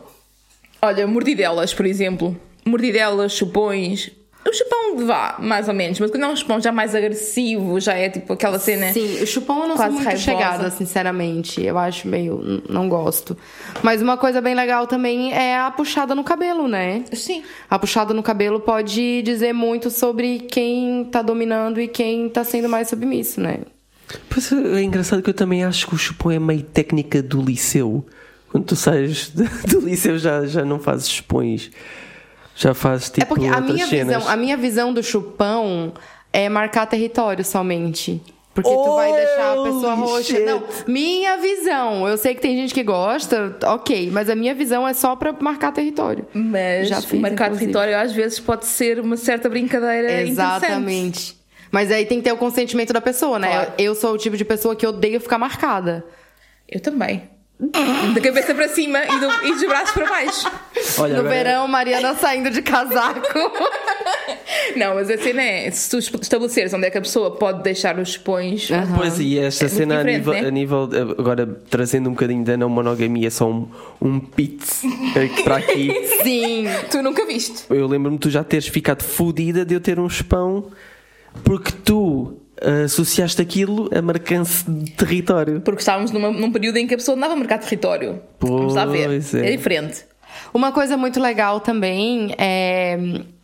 Olha, 0.82 1.08
mordidelas, 1.08 1.74
por 1.74 1.86
exemplo. 1.86 2.36
Mordidelas, 2.66 3.34
chupões. 3.34 4.12
O 4.46 4.54
chupão 4.54 5.06
vá, 5.08 5.38
mais 5.40 5.68
ou 5.70 5.74
menos, 5.74 6.00
mas 6.00 6.12
quando 6.12 6.24
é 6.24 6.28
um 6.28 6.36
chupão 6.36 6.60
já 6.60 6.72
mais 6.72 6.94
agressivo, 6.94 7.80
já 7.80 7.94
é 7.94 8.10
tipo 8.10 8.34
aquela 8.34 8.60
cena. 8.60 8.92
Sim, 8.92 9.22
o 9.22 9.26
chupão 9.26 9.62
eu 9.64 9.68
não 9.70 9.76
Quase 9.76 9.92
sou 9.92 9.94
muito 9.94 10.06
raivosa. 10.06 10.24
chegada, 10.24 10.70
sinceramente. 10.70 11.64
Eu 11.64 11.78
acho 11.78 12.08
meio. 12.08 12.62
Não 12.70 12.90
gosto. 12.90 13.38
Mas 13.82 14.02
uma 14.02 14.18
coisa 14.18 14.42
bem 14.42 14.54
legal 14.54 14.86
também 14.86 15.34
é 15.34 15.58
a 15.58 15.72
puxada 15.72 16.14
no 16.14 16.24
cabelo, 16.24 16.68
né? 16.68 17.04
Sim. 17.14 17.42
A 17.70 17.80
puxada 17.80 18.14
no 18.14 18.22
cabelo 18.22 18.60
pode 18.60 19.22
dizer 19.22 19.54
muito 19.54 19.90
sobre 19.90 20.40
quem 20.40 21.06
tá 21.06 21.22
dominando 21.22 21.80
e 21.80 21.88
quem 21.88 22.28
tá 22.28 22.44
sendo 22.44 22.68
mais 22.68 22.90
submisso, 22.90 23.40
né? 23.40 23.60
Pois 24.30 24.52
é 24.52 24.82
engraçado 24.84 25.22
que 25.24 25.30
eu 25.30 25.34
também 25.34 25.64
acho 25.64 25.88
que 25.88 25.96
o 25.96 25.98
chupão 25.98 26.30
é 26.32 26.38
meio 26.38 26.64
técnica 26.64 27.24
do 27.24 27.42
liceu. 27.42 28.06
Quando 28.50 28.66
tu 28.66 28.76
sais 28.76 29.32
do 29.68 29.80
liceu 29.80 30.18
já, 30.20 30.46
já 30.46 30.66
não 30.66 30.80
fazes 30.80 31.10
chupões. 31.10 31.72
Já 32.56 32.74
fazes 32.74 33.10
tipo 33.10 33.22
é 33.22 33.26
porque 33.26 33.48
a 33.48 33.56
outras 33.58 33.74
minha, 33.74 33.88
cenas. 33.88 34.16
visão, 34.18 34.32
a 34.32 34.36
minha 34.38 34.58
visão 34.58 34.94
do 34.94 35.02
chupão 35.02 35.94
é 36.32 36.48
marcar 36.50 36.86
território 36.86 37.44
somente. 37.44 38.22
Porque 38.54 38.70
tu 38.70 38.96
vai 38.96 39.12
deixar 39.12 39.54
a 39.58 39.64
pessoa 39.64 39.94
roxa. 39.96 40.24
shit. 40.36 40.42
Não, 40.42 40.64
minha 40.86 41.38
visão. 41.38 42.08
Eu 42.08 42.16
sei 42.20 42.36
que 42.36 42.42
tem 42.42 42.56
gente 42.56 42.72
que 42.72 42.84
gosta, 42.84 43.58
ok, 43.66 44.12
mas 44.12 44.30
a 44.30 44.36
minha 44.36 44.54
visão 44.54 44.88
é 44.88 44.94
só 44.94 45.16
pra 45.16 45.34
marcar 45.34 45.72
território. 45.72 46.28
Mas 46.32 46.88
Já 46.88 47.02
fiz, 47.02 47.20
marcar 47.20 47.46
inclusive. 47.46 47.60
território 47.72 47.98
às 47.98 48.12
vezes 48.14 48.40
pode 48.40 48.68
ser 48.68 49.00
uma 49.00 49.18
certa 49.18 49.50
brincadeira. 49.50 50.22
Exatamente. 50.22 51.36
Mas 51.72 51.92
aí 51.92 52.06
tem 52.06 52.20
que 52.20 52.26
ter 52.26 52.32
o 52.32 52.38
consentimento 52.38 52.94
da 52.94 53.02
pessoa, 53.02 53.40
né? 53.40 53.50
Claro. 53.52 53.72
Eu 53.80 53.96
sou 53.96 54.14
o 54.14 54.18
tipo 54.20 54.38
de 54.38 54.46
pessoa 54.46 54.76
que 54.76 54.86
odeio 54.86 55.20
ficar 55.20 55.40
marcada. 55.40 56.06
Eu 56.70 56.80
também. 56.80 57.24
Da 57.60 58.20
cabeça 58.20 58.54
para 58.54 58.68
cima 58.68 59.00
e, 59.06 59.20
do- 59.20 59.48
e 59.48 59.52
dos 59.54 59.64
braços 59.68 59.92
para 59.92 60.06
baixo. 60.10 60.52
Olha, 60.98 61.14
no 61.14 61.20
agora- 61.22 61.36
verão, 61.36 61.68
Mariana 61.68 62.14
saindo 62.16 62.50
de 62.50 62.62
casaco. 62.62 63.22
Não, 64.76 64.96
mas 64.96 65.10
a 65.10 65.18
cena 65.18 65.42
é: 65.42 65.72
se 65.72 65.90
tu 65.90 65.98
estabeleceres 65.98 66.74
onde 66.74 66.88
é 66.88 66.90
que 66.90 66.98
a 66.98 67.02
pessoa 67.02 67.32
pode 67.32 67.64
deixar 67.64 67.98
os 68.00 68.14
chupões. 68.14 68.68
Pois 68.98 69.20
e 69.20 69.38
esta 69.40 69.66
É 69.66 69.70
cena 69.70 70.00
a 70.00 70.04
nível, 70.04 70.34
né? 70.34 70.40
a 70.48 70.52
nível 70.52 70.90
agora 71.18 71.46
trazendo 71.70 72.10
um 72.10 72.14
bocadinho 72.14 72.44
da 72.44 72.58
não 72.58 72.70
monogamia, 72.70 73.30
só 73.32 73.50
um, 73.50 73.70
um 74.02 74.20
pit 74.20 74.64
aqui 75.16 75.44
para 75.44 75.58
aqui. 75.58 75.92
Sim. 76.24 76.66
Tu 76.92 77.02
nunca 77.02 77.26
viste. 77.26 77.64
Eu 77.70 77.88
lembro-me 77.88 78.18
de 78.18 78.22
tu 78.22 78.30
já 78.30 78.44
teres 78.44 78.68
ficado 78.68 79.04
fodida 79.04 79.64
de 79.66 79.74
eu 79.76 79.80
ter 79.80 80.00
um 80.00 80.10
chupão 80.10 80.70
porque 81.44 81.72
tu 81.86 82.38
associaste 82.86 83.42
aquilo 83.42 83.90
a 83.96 84.02
marcância 84.02 84.72
de 84.72 84.92
território. 84.92 85.62
Porque 85.62 85.82
estávamos 85.82 86.12
numa- 86.12 86.32
num 86.32 86.52
período 86.52 86.78
em 86.78 86.88
que 86.88 86.94
a 86.94 86.98
pessoa 86.98 87.16
andava 87.18 87.34
a 87.34 87.36
marcar 87.36 87.58
território. 87.60 88.22
Vamos 88.40 88.76
lá 88.76 88.86
ver. 88.86 89.06
Pois 89.08 89.34
é. 89.36 89.54
É 89.54 89.58
diferente. 89.58 90.06
Uma 90.54 90.72
coisa 90.72 90.98
muito 90.98 91.20
legal 91.20 91.60
também 91.60 92.34
é, 92.38 92.98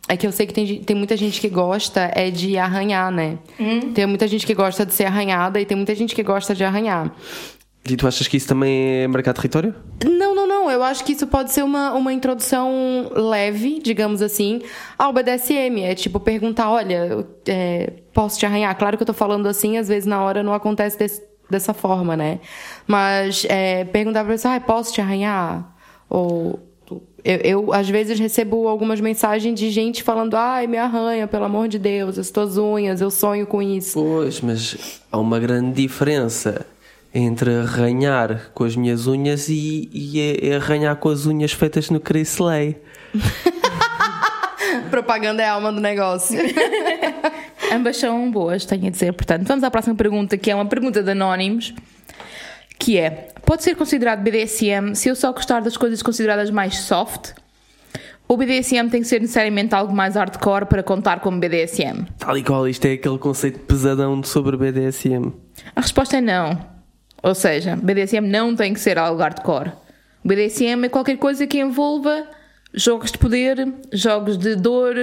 é 0.08 0.16
que 0.16 0.26
eu 0.26 0.32
sei 0.32 0.46
que 0.46 0.52
tem, 0.54 0.78
tem 0.82 0.96
muita 0.96 1.16
gente 1.16 1.40
que 1.40 1.48
gosta 1.48 2.10
é 2.14 2.30
de 2.30 2.56
arranhar, 2.58 3.10
né? 3.12 3.38
Tem 3.94 4.06
muita 4.06 4.26
gente 4.26 4.44
que 4.46 4.54
gosta 4.54 4.84
de 4.84 4.92
ser 4.94 5.04
arranhada 5.04 5.60
e 5.60 5.64
tem 5.64 5.76
muita 5.76 5.94
gente 5.94 6.14
que 6.14 6.22
gosta 6.22 6.54
de 6.54 6.64
arranhar. 6.64 7.12
E 7.90 7.96
tu 7.96 8.06
achas 8.06 8.26
que 8.28 8.36
isso 8.36 8.46
também 8.48 9.02
é 9.02 9.08
marcar 9.08 9.32
território? 9.34 9.74
Não, 10.04 10.34
não, 10.34 10.46
não. 10.46 10.70
Eu 10.70 10.82
acho 10.82 11.04
que 11.04 11.12
isso 11.12 11.26
pode 11.26 11.50
ser 11.52 11.62
uma, 11.64 11.92
uma 11.92 12.12
introdução 12.12 13.10
leve, 13.14 13.80
digamos 13.82 14.22
assim, 14.22 14.62
ao 14.98 15.12
BDSM. 15.12 15.80
É 15.82 15.94
tipo 15.94 16.20
perguntar: 16.20 16.70
olha, 16.70 17.26
é, 17.48 17.92
posso 18.12 18.38
te 18.38 18.46
arranhar? 18.46 18.76
Claro 18.78 18.96
que 18.96 19.02
eu 19.02 19.06
tô 19.06 19.12
falando 19.14 19.46
assim, 19.48 19.76
às 19.76 19.88
vezes 19.88 20.06
na 20.06 20.22
hora 20.22 20.42
não 20.42 20.54
acontece 20.54 20.98
desse- 20.98 21.22
dessa 21.50 21.74
forma, 21.74 22.16
né? 22.16 22.38
Mas 22.86 23.44
é, 23.48 23.84
perguntar 23.84 24.24
pra 24.24 24.32
pessoa: 24.34 24.54
ah, 24.54 24.60
posso 24.60 24.92
te 24.92 25.00
arranhar? 25.00 25.74
Ou. 26.08 26.58
Eu, 27.22 27.36
eu, 27.44 27.72
às 27.74 27.86
vezes, 27.88 28.18
recebo 28.18 28.66
algumas 28.66 28.98
mensagens 29.00 29.58
de 29.58 29.70
gente 29.70 30.02
falando: 30.02 30.34
ai, 30.36 30.66
me 30.66 30.78
arranha, 30.78 31.26
pelo 31.28 31.44
amor 31.44 31.68
de 31.68 31.78
Deus, 31.78 32.18
as 32.18 32.30
tuas 32.30 32.56
unhas, 32.56 33.00
eu 33.02 33.10
sonho 33.10 33.46
com 33.46 33.60
isso. 33.60 34.00
Pois, 34.02 34.40
mas 34.40 35.00
há 35.12 35.18
uma 35.18 35.38
grande 35.38 35.82
diferença 35.82 36.64
entre 37.14 37.54
arranhar 37.56 38.50
com 38.54 38.64
as 38.64 38.76
minhas 38.76 39.06
unhas 39.06 39.48
e, 39.48 39.88
e 39.92 40.20
é- 40.20 40.48
é 40.50 40.56
arranhar 40.56 40.96
com 40.96 41.08
as 41.08 41.26
unhas 41.26 41.52
feitas 41.52 41.90
no 41.90 41.98
Chris 42.00 42.38
Lay. 42.38 42.80
Propaganda 44.90 45.42
é 45.42 45.46
a 45.46 45.52
alma 45.52 45.72
do 45.72 45.80
negócio. 45.80 46.38
Ambas 47.72 47.96
são 47.96 48.30
boas, 48.30 48.64
tenho 48.64 48.86
a 48.86 48.90
dizer. 48.90 49.12
Portanto, 49.12 49.46
vamos 49.46 49.62
à 49.64 49.70
próxima 49.70 49.94
pergunta, 49.94 50.36
que 50.36 50.50
é 50.50 50.54
uma 50.54 50.66
pergunta 50.66 51.02
de 51.02 51.10
anónimos, 51.10 51.72
que 52.78 52.98
é: 52.98 53.28
pode 53.44 53.62
ser 53.62 53.74
considerado 53.76 54.20
BDSM 54.22 54.94
se 54.94 55.08
eu 55.08 55.14
só 55.16 55.32
gostar 55.32 55.60
das 55.60 55.76
coisas 55.76 56.02
consideradas 56.02 56.50
mais 56.50 56.78
soft? 56.80 57.32
Ou 58.26 58.36
BDSM 58.36 58.88
tem 58.90 59.00
que 59.02 59.08
ser 59.08 59.20
necessariamente 59.20 59.74
algo 59.74 59.92
mais 59.92 60.14
hardcore 60.14 60.66
para 60.66 60.84
contar 60.84 61.18
como 61.18 61.40
BDSM? 61.40 62.06
Tal 62.16 62.38
e 62.38 62.44
qual, 62.44 62.68
isto 62.68 62.84
é 62.86 62.92
aquele 62.92 63.18
conceito 63.18 63.58
pesadão 63.60 64.22
sobre 64.22 64.56
BDSM. 64.56 65.32
A 65.74 65.80
resposta 65.80 66.16
é 66.16 66.20
não. 66.20 66.79
Ou 67.22 67.34
seja, 67.34 67.76
BDSM 67.76 68.26
não 68.26 68.54
tem 68.56 68.72
que 68.72 68.80
ser 68.80 68.98
algo 68.98 69.20
hardcore. 69.20 69.72
BDSM 70.24 70.84
é 70.84 70.88
qualquer 70.88 71.16
coisa 71.16 71.46
que 71.46 71.58
envolva 71.58 72.26
jogos 72.74 73.10
de 73.12 73.18
poder, 73.18 73.72
jogos 73.92 74.36
de 74.38 74.54
dor, 74.54 74.94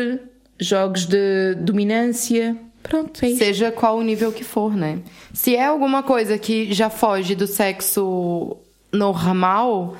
jogos 0.59 1.05
de 1.05 1.55
dominância. 1.55 2.55
Pronto, 2.83 3.23
é 3.23 3.29
isso. 3.29 3.39
Seja 3.39 3.71
qual 3.71 3.97
o 3.97 4.03
nível 4.03 4.31
que 4.31 4.43
for, 4.43 4.75
né? 4.75 4.99
Se 5.33 5.55
é 5.55 5.65
alguma 5.65 6.03
coisa 6.03 6.37
que 6.37 6.71
já 6.73 6.89
foge 6.89 7.35
do 7.35 7.45
sexo 7.47 8.57
normal, 8.91 9.95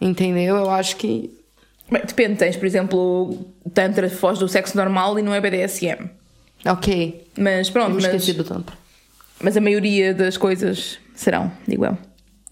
entendeu? 0.00 0.56
Eu 0.56 0.70
acho 0.70 0.96
que. 0.96 1.30
Bem, 1.90 2.02
depende, 2.04 2.36
tens, 2.36 2.56
por 2.56 2.66
exemplo, 2.66 3.46
Tantra 3.72 4.08
foge 4.10 4.40
do 4.40 4.48
sexo 4.48 4.76
normal 4.76 5.18
e 5.18 5.22
não 5.22 5.34
é 5.34 5.40
BDSM. 5.40 6.10
Ok. 6.66 7.26
Mas 7.36 7.70
pronto, 7.70 7.90
Me 7.90 7.94
mas, 7.96 8.04
esqueci 8.04 8.32
do 8.34 8.44
tanto. 8.44 8.72
mas 9.40 9.56
a 9.56 9.60
maioria 9.60 10.12
das 10.12 10.36
coisas 10.36 10.98
serão, 11.18 11.50
digo 11.66 11.84
eu. 11.84 11.96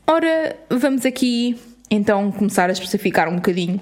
Ora, 0.06 0.56
vamos 0.70 1.04
aqui 1.06 1.58
então 1.90 2.30
começar 2.32 2.68
a 2.68 2.72
especificar 2.72 3.28
um 3.28 3.36
bocadinho. 3.36 3.80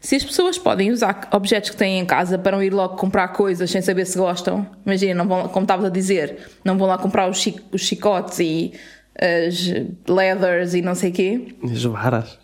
Se 0.00 0.14
as 0.14 0.22
pessoas 0.24 0.56
podem 0.58 0.92
usar 0.92 1.28
objetos 1.32 1.70
que 1.70 1.76
têm 1.76 1.98
em 1.98 2.06
casa 2.06 2.38
para 2.38 2.56
não 2.56 2.62
ir 2.62 2.72
logo 2.72 2.96
comprar 2.96 3.28
coisas 3.28 3.68
sem 3.70 3.82
saber 3.82 4.04
se 4.06 4.16
gostam, 4.16 4.66
imagina, 4.86 5.14
não 5.14 5.26
vão, 5.28 5.48
como 5.48 5.64
estavas 5.64 5.86
a 5.86 5.88
dizer, 5.90 6.38
não 6.64 6.78
vão 6.78 6.86
lá 6.86 6.96
comprar 6.98 7.28
os, 7.28 7.44
os 7.72 7.80
chicotes 7.80 8.38
e 8.38 8.72
as 9.20 9.66
leathers 10.08 10.74
e 10.74 10.82
não 10.82 10.94
sei 10.94 11.10
o 11.10 11.12
quê, 11.12 11.54
As 11.64 11.82
varas. 11.82 12.38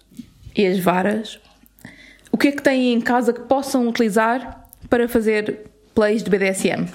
e 0.56 0.66
as 0.66 0.80
varas, 0.80 1.38
o 2.32 2.36
que 2.36 2.48
é 2.48 2.52
que 2.52 2.62
têm 2.62 2.92
em 2.92 3.00
casa 3.00 3.32
que 3.32 3.42
possam 3.42 3.86
utilizar 3.88 4.68
para 4.90 5.08
fazer 5.08 5.70
plays 5.94 6.24
de 6.24 6.30
BDSM? 6.30 6.88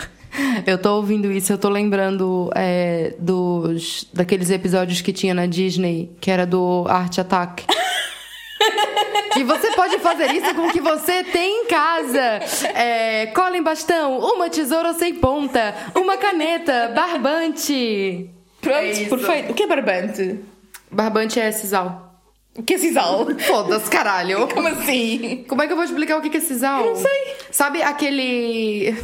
Eu 0.66 0.78
tô 0.78 0.96
ouvindo 0.96 1.32
isso, 1.32 1.52
eu 1.52 1.58
tô 1.58 1.70
lembrando 1.70 2.52
é, 2.56 3.14
dos 3.20 4.08
daqueles 4.14 4.50
episódios 4.50 5.02
que 5.02 5.12
tinha 5.12 5.34
na 5.34 5.46
Disney, 5.46 6.12
que 6.22 6.30
era 6.30 6.46
do 6.46 6.86
Art 6.88 7.18
Attack. 7.18 7.66
que 9.34 9.44
você 9.46 9.72
pode 9.72 9.98
fazer 10.00 10.32
isso 10.32 10.54
com 10.54 10.68
o 10.68 10.72
que 10.72 10.80
você 10.80 11.24
tem 11.24 11.64
em 11.64 11.66
casa. 11.68 12.40
É, 12.76 13.28
cola 13.28 13.58
em 13.58 13.64
bastão, 13.64 14.20
uma 14.20 14.50
tesoura 14.50 14.94
sem 14.94 15.16
ponta, 15.16 15.74
uma 15.96 16.18
caneta, 16.18 16.92
barbante. 16.96 18.30
Pronto, 18.62 18.78
É 18.78 19.06
perfeito. 19.06 19.52
O 19.52 19.56
que 19.56 19.64
é 19.64 19.68
barbante? 19.68 20.40
Barbante 20.92 21.40
é 21.40 21.52
sisal. 21.52 22.08
O 22.56 22.64
que 22.64 22.74
é 22.74 22.78
sisal? 22.78 23.26
Foda-se, 23.40 23.90
caralho. 23.90 24.48
Como 24.50 24.68
assim? 24.68 25.46
Como 25.48 25.62
é 25.62 25.68
que 25.68 25.72
eu 25.72 25.78
vou 25.78 25.86
explicar 25.86 26.18
o 26.18 26.22
que 26.22 26.30
que 26.30 26.38
é 26.38 26.42
sisal? 26.42 26.84
Eu 26.84 26.94
não 26.94 26.96
sei. 26.96 27.36
Sabe 27.52 27.82
aquele... 27.82 28.96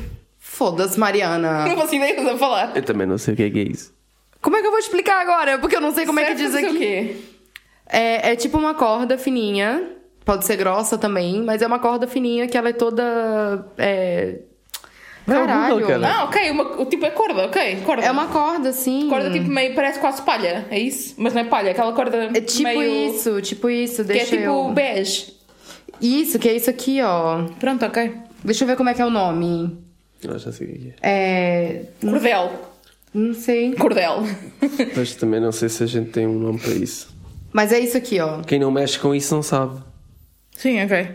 Foda-se, 0.56 0.98
Mariana. 0.98 1.66
Não 1.68 1.76
faço 1.76 1.96
ideia 1.96 2.16
do 2.16 2.24
que 2.24 2.30
a 2.30 2.38
falar. 2.38 2.72
Eu 2.76 2.82
também 2.82 3.06
não 3.06 3.18
sei 3.18 3.34
o 3.34 3.38
que 3.38 3.44
é 3.44 3.50
que 3.50 3.60
é 3.60 3.64
isso. 3.64 3.94
Como 4.42 4.56
é 4.56 4.62
que 4.62 4.68
eu 4.68 4.72
vou 4.72 4.80
explicar 4.80 5.20
agora? 5.20 5.60
Porque 5.60 5.76
eu 5.76 5.82
não 5.82 5.92
sei 5.94 6.06
como 6.06 6.18
é 6.18 6.24
que 6.24 6.38
Certo, 6.38 6.40
diz 6.40 6.54
não 6.54 6.60
sei 6.60 6.70
aqui. 6.70 6.76
o 6.76 6.80
quê? 6.80 7.16
É, 7.88 8.32
é 8.32 8.36
tipo 8.38 8.58
uma 8.58 8.74
corda 8.74 9.18
fininha. 9.18 9.84
Pode 10.24 10.46
ser 10.46 10.56
grossa 10.56 10.98
também, 10.98 11.42
mas 11.44 11.62
é 11.62 11.68
uma 11.68 11.78
corda 11.78 12.08
fininha 12.08 12.48
que 12.48 12.58
ela 12.58 12.70
é 12.70 12.74
toda. 12.74 13.68
É... 13.78 14.40
Ao 15.28 15.34
Caralho. 15.34 15.86
Cara. 15.86 16.08
Ah, 16.08 16.24
ok. 16.24 16.52
Uma, 16.52 16.82
o 16.82 16.86
tipo 16.86 17.06
é 17.06 17.10
corda, 17.10 17.48
ok. 17.48 17.82
Corda. 17.84 18.06
É 18.06 18.12
uma 18.12 18.28
corda, 18.28 18.70
assim. 18.70 19.10
corda 19.10 19.30
tipo 19.30 19.50
meio, 19.50 19.76
parece 19.76 20.00
quase 20.00 20.22
palha, 20.22 20.66
é 20.72 20.80
isso? 20.80 21.16
Mas 21.18 21.34
não 21.34 21.42
é 21.42 21.46
palha, 21.46 21.72
aquela 21.72 21.92
corda 21.92 22.32
É 22.34 22.40
tipo 22.40 22.64
meio... 22.64 23.14
isso, 23.14 23.42
tipo 23.42 23.70
isso. 23.70 24.04
Que 24.04 24.08
Deixa 24.08 24.36
é 24.36 24.38
tipo 24.40 24.44
eu... 24.44 24.70
bege. 24.70 25.34
Isso, 26.00 26.40
que 26.40 26.48
é 26.48 26.56
isso 26.56 26.70
aqui, 26.70 27.02
ó. 27.02 27.44
Pronto, 27.60 27.86
ok. 27.86 28.14
Deixa 28.44 28.64
eu 28.64 28.68
ver 28.70 28.78
como 28.78 28.88
é 28.90 28.94
que 28.94 29.02
é 29.02 29.06
o 29.06 29.10
nome. 29.10 29.84
Eu 30.24 30.40
já 30.40 30.52
sei 30.52 30.68
o 30.68 30.72
que 30.72 30.94
é. 31.02 31.10
É. 31.10 31.84
Cordel. 32.02 32.52
Não 33.14 33.34
sei. 33.34 33.74
Cordel. 33.76 34.24
Mas 34.96 35.16
também 35.16 35.40
não 35.40 35.52
sei 35.52 35.70
se 35.70 35.84
a 35.84 35.88
gente 35.88 36.12
tem 36.12 36.28
um 36.28 36.38
nome 36.38 36.60
para 36.60 36.74
isso. 36.74 37.16
Mas 37.54 37.72
é 37.72 37.80
isso 37.80 37.96
aqui, 37.96 38.20
ó. 38.20 38.42
Quem 38.42 38.60
não 38.60 38.70
mexe 38.72 39.00
com 39.00 39.16
isso 39.16 39.34
não 39.34 39.42
sabe. 39.44 39.82
Sim, 40.58 40.82
ok. 40.84 41.08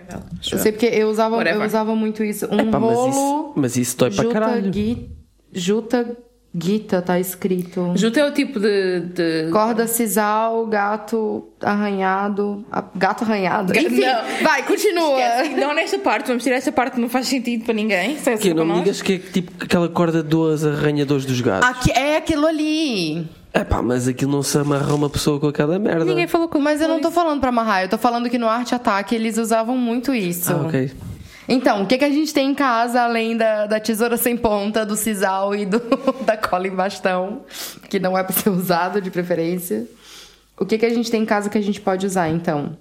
Eu 0.52 0.58
sei 0.58 0.72
porque 0.72 0.86
eu 0.86 1.08
usava, 1.08 1.42
eu 1.42 1.62
usava 1.64 1.94
muito 1.94 2.22
isso. 2.22 2.46
Um 2.46 2.70
Pá, 2.70 2.78
mas 2.78 2.94
rolo. 2.94 3.10
isso, 3.10 3.52
mas 3.56 3.76
isso 3.76 3.96
dói 3.96 4.10
para 4.10 4.22
Juta, 4.22 4.32
caralho. 4.34 4.70
gui, 4.70 5.10
Juta 5.52 6.16
Guita, 6.52 7.00
tá 7.00 7.18
escrito. 7.20 7.92
Juta 7.94 8.18
é 8.18 8.24
o 8.26 8.32
tipo 8.32 8.58
de... 8.58 9.00
de... 9.00 9.50
Corda 9.52 9.86
sisal, 9.86 10.66
gato 10.66 11.44
arranhado. 11.62 12.64
a- 12.72 12.82
Gato 12.94 13.22
arranhado? 13.22 13.72
Enfim, 13.76 14.00
não. 14.00 14.42
vai, 14.42 14.64
continua. 14.64 15.20
Esquece. 15.20 15.60
Não 15.60 15.72
nesta 15.74 15.98
parte, 16.00 16.26
vamos 16.26 16.42
tirar 16.42 16.56
esta 16.56 16.72
parte 16.72 16.94
que 16.94 17.00
não 17.00 17.08
faz 17.08 17.28
sentido 17.28 17.64
para 17.64 17.74
ninguém. 17.74 18.18
Se 18.18 18.30
é 18.30 18.36
Que 18.36 18.48
não 18.48 18.56
para 18.56 18.64
me 18.64 18.70
nós. 18.72 18.78
digas 18.82 19.02
que 19.02 19.12
é 19.14 19.18
tipo 19.18 19.52
aquela 19.64 19.88
corda 19.88 20.24
dos 20.24 20.64
arranhadores 20.66 21.24
dos 21.24 21.40
gatos. 21.40 21.68
Aqui, 21.68 21.92
é 21.92 22.16
aquilo 22.16 22.46
ali. 22.46 23.28
É 23.52 23.62
pá, 23.64 23.80
mas 23.80 24.08
aquilo 24.08 24.32
não 24.32 24.42
se 24.42 24.58
amarra 24.58 24.92
uma 24.94 25.08
pessoa 25.10 25.38
com 25.38 25.46
aquela 25.46 25.78
merda. 25.78 26.04
Ninguém 26.04 26.26
falou 26.26 26.48
com 26.48 26.58
Mas 26.60 26.80
eu 26.80 26.88
não 26.88 27.00
tô 27.00 27.10
falando 27.12 27.38
pra 27.40 27.48
amarrar, 27.50 27.82
eu 27.82 27.88
tô 27.88 27.98
falando 27.98 28.28
que 28.28 28.38
no 28.38 28.48
Arte 28.48 28.74
Ataque 28.74 29.14
eles 29.14 29.38
usavam 29.38 29.76
muito 29.76 30.12
isso. 30.14 30.52
Ah, 30.52 30.66
ok. 30.66 30.90
Então, 31.52 31.82
o 31.82 31.86
que, 31.86 31.98
que 31.98 32.04
a 32.04 32.10
gente 32.10 32.32
tem 32.32 32.50
em 32.50 32.54
casa, 32.54 33.02
além 33.02 33.36
da, 33.36 33.66
da 33.66 33.80
tesoura 33.80 34.16
sem 34.16 34.36
ponta, 34.36 34.86
do 34.86 34.94
sisal 34.94 35.52
e 35.52 35.66
do, 35.66 35.80
da 36.24 36.36
cola 36.36 36.68
em 36.68 36.74
bastão, 36.74 37.40
que 37.88 37.98
não 37.98 38.16
é 38.16 38.22
pra 38.22 38.32
ser 38.32 38.50
usado 38.50 39.00
de 39.00 39.10
preferência? 39.10 39.84
O 40.56 40.64
que, 40.64 40.78
que 40.78 40.86
a 40.86 40.90
gente 40.94 41.10
tem 41.10 41.22
em 41.22 41.26
casa 41.26 41.50
que 41.50 41.58
a 41.58 41.62
gente 41.62 41.80
pode 41.80 42.06
usar, 42.06 42.28
então? 42.28 42.76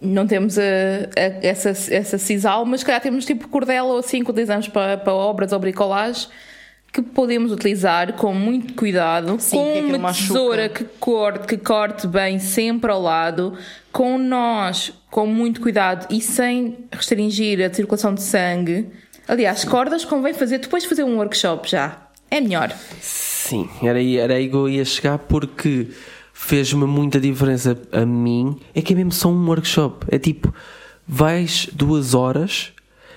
Não 0.00 0.24
temos 0.24 0.56
a, 0.56 0.62
a- 0.62 1.46
essa, 1.46 1.70
essa 1.70 2.16
sisal, 2.16 2.64
mas 2.64 2.84
calhar 2.84 3.00
temos 3.00 3.24
tipo 3.24 3.48
cordel 3.48 3.86
ou 3.86 3.98
assim 3.98 4.22
que 4.22 4.30
utilizamos 4.30 4.68
para, 4.68 4.96
para 4.98 5.12
obras 5.12 5.52
ou 5.52 5.58
bricolage 5.58 6.28
que 6.92 7.00
podemos 7.00 7.50
utilizar 7.50 8.12
com 8.14 8.34
muito 8.34 8.74
cuidado, 8.74 9.36
Sim, 9.40 9.56
com 9.56 9.70
aquilo 9.70 9.88
uma 9.88 9.98
machuca. 9.98 10.26
tesoura 10.28 10.68
que 10.68 10.84
corte, 11.00 11.46
que 11.46 11.56
corte 11.56 12.06
bem 12.06 12.38
sempre 12.38 12.90
ao 12.90 13.00
lado, 13.00 13.54
com 13.90 14.18
nós 14.18 14.92
com 15.10 15.26
muito 15.26 15.60
cuidado 15.60 16.06
e 16.14 16.20
sem 16.20 16.86
restringir 16.90 17.64
a 17.64 17.72
circulação 17.72 18.14
de 18.14 18.22
sangue. 18.22 18.88
Aliás, 19.28 19.64
cordas 19.64 20.04
convém 20.04 20.34
fazer 20.34 20.58
depois 20.58 20.82
de 20.82 20.88
fazer 20.88 21.04
um 21.04 21.16
workshop 21.16 21.68
já. 21.68 22.08
É 22.30 22.40
melhor. 22.40 22.74
Sim, 23.00 23.68
era 23.82 23.98
aí, 23.98 24.16
era 24.18 24.34
aí 24.34 24.48
que 24.48 24.54
eu 24.56 24.68
ia 24.68 24.84
chegar 24.84 25.18
porque 25.18 25.88
fez-me 26.32 26.86
muita 26.86 27.20
diferença 27.20 27.78
a 27.92 28.06
mim. 28.06 28.58
É 28.74 28.80
que 28.80 28.92
é 28.94 28.96
mesmo 28.96 29.12
só 29.12 29.28
um 29.28 29.46
workshop. 29.46 30.06
É 30.10 30.18
tipo, 30.18 30.52
vais 31.06 31.68
duas 31.72 32.14
horas. 32.14 32.72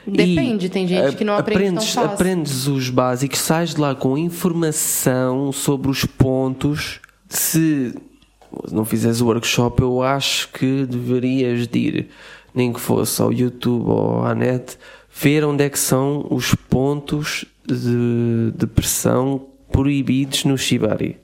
Depende, 0.08 0.68
e 0.68 0.70
tem 0.70 0.88
gente 0.88 1.16
que 1.16 1.24
não 1.24 1.36
aprende 1.36 1.60
tão 1.60 1.70
aprendes, 1.70 1.94
fácil. 1.94 2.12
aprendes 2.12 2.68
os 2.68 2.90
básicos, 2.90 3.40
sais 3.40 3.74
de 3.74 3.82
lá 3.82 3.96
com 3.96 4.18
informação 4.18 5.52
sobre 5.52 5.90
os 5.90 6.06
pontos. 6.06 7.00
Se 7.28 7.94
não 8.72 8.86
fizeres 8.86 9.22
o 9.22 9.26
workshop, 9.26 9.82
eu 9.82 10.02
acho 10.02 10.50
que 10.50 10.86
deverias 10.86 11.68
de 11.68 11.80
ir, 11.80 12.10
nem 12.54 12.72
que 12.72 12.80
fosse 12.80 13.22
ao 13.22 13.34
YouTube 13.34 13.90
ou 13.90 14.24
à 14.24 14.36
net, 14.36 14.78
ver 15.14 15.44
onde 15.44 15.64
é 15.64 15.70
que 15.70 15.80
são 15.80 16.26
os 16.30 16.54
pontos 16.54 17.46
de, 17.66 18.52
de 18.56 18.68
pressão 18.68 19.48
proibidos 19.72 20.46
no 20.46 20.58
Shibari. 20.58 21.18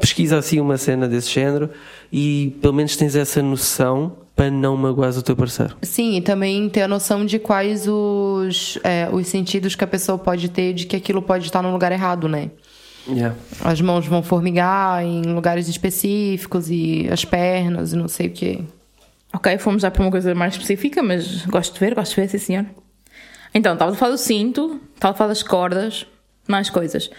Pesquisa 0.00 0.38
assim 0.38 0.60
uma 0.60 0.76
cena 0.76 1.08
desse 1.08 1.30
género 1.30 1.70
e 2.12 2.56
pelo 2.60 2.74
menos 2.74 2.96
tens 2.96 3.16
essa 3.16 3.42
noção 3.42 4.16
para 4.38 4.52
não 4.52 4.76
magoares 4.76 5.16
o 5.16 5.22
teu 5.22 5.34
parceiro. 5.34 5.76
Sim, 5.82 6.16
e 6.16 6.20
também 6.20 6.68
ter 6.68 6.82
a 6.82 6.88
noção 6.88 7.26
de 7.26 7.40
quais 7.40 7.88
os, 7.88 8.78
é, 8.84 9.08
os 9.12 9.26
sentidos 9.26 9.74
que 9.74 9.82
a 9.82 9.86
pessoa 9.86 10.16
pode 10.16 10.48
ter 10.48 10.72
de 10.74 10.86
que 10.86 10.94
aquilo 10.94 11.20
pode 11.20 11.46
estar 11.46 11.60
no 11.60 11.72
lugar 11.72 11.90
errado, 11.90 12.28
né? 12.28 12.52
Yeah. 13.08 13.34
As 13.64 13.80
mãos 13.80 14.06
vão 14.06 14.22
formigar 14.22 15.02
em 15.02 15.22
lugares 15.22 15.66
específicos 15.66 16.70
e 16.70 17.08
as 17.10 17.24
pernas 17.24 17.92
e 17.92 17.96
não 17.96 18.06
sei 18.06 18.28
o 18.28 18.30
quê. 18.30 18.60
Ok, 19.34 19.58
fomos 19.58 19.82
já 19.82 19.90
para 19.90 20.02
uma 20.02 20.10
coisa 20.10 20.32
mais 20.36 20.52
específica, 20.52 21.02
mas 21.02 21.44
gosto 21.46 21.74
de 21.74 21.80
ver, 21.80 21.96
gosto 21.96 22.14
de 22.14 22.20
ver, 22.20 22.28
sim 22.28 22.38
senhor. 22.38 22.66
Então, 23.52 23.72
estava 23.72 23.90
a 23.90 23.94
falar 23.96 24.12
do 24.12 24.18
cinto, 24.18 24.80
estava 24.94 25.14
a 25.14 25.16
falar 25.16 25.28
das 25.30 25.42
cordas, 25.42 26.06
mais 26.46 26.70
coisas. 26.70 27.10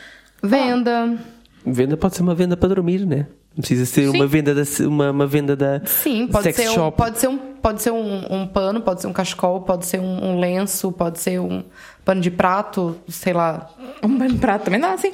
Venda. 0.42 1.18
Venda 1.66 1.98
pode 1.98 2.16
ser 2.16 2.22
uma 2.22 2.34
venda 2.34 2.56
para 2.56 2.70
dormir, 2.70 3.06
né? 3.06 3.28
Não 3.60 3.62
precisa 3.62 3.86
ser 3.86 4.10
Sim. 4.10 4.16
uma 4.16 4.26
venda 4.26 4.56
da 4.56 4.64
uma, 4.88 5.12
uma 5.12 5.28
venda 5.28 5.54
da 5.54 5.82
Sim, 5.86 6.28
pode 6.28 6.44
sex 6.46 6.56
ser, 6.56 6.70
um, 6.70 6.74
shop. 6.76 6.96
pode 6.98 7.20
ser, 7.20 7.28
um, 7.28 7.38
pode 7.38 7.82
ser 7.82 7.92
um, 7.92 8.34
um 8.34 8.48
pano, 8.48 8.80
pode 8.80 9.02
ser 9.02 9.08
um 9.08 9.12
cachecol, 9.12 9.60
pode 9.64 9.86
ser 9.86 10.00
um, 10.00 10.30
um 10.30 10.40
lenço, 10.40 10.94
pode 10.94 11.20
ser 11.20 11.42
um 11.42 11.62
pano 12.06 12.22
de 12.22 12.32
prato, 12.32 12.96
sei 13.10 13.34
lá. 13.34 13.70
Um 14.02 14.18
pano 14.18 14.32
de 14.32 14.40
prato 14.40 14.64
também 14.64 14.80
dá 14.80 14.94
assim. 14.94 15.12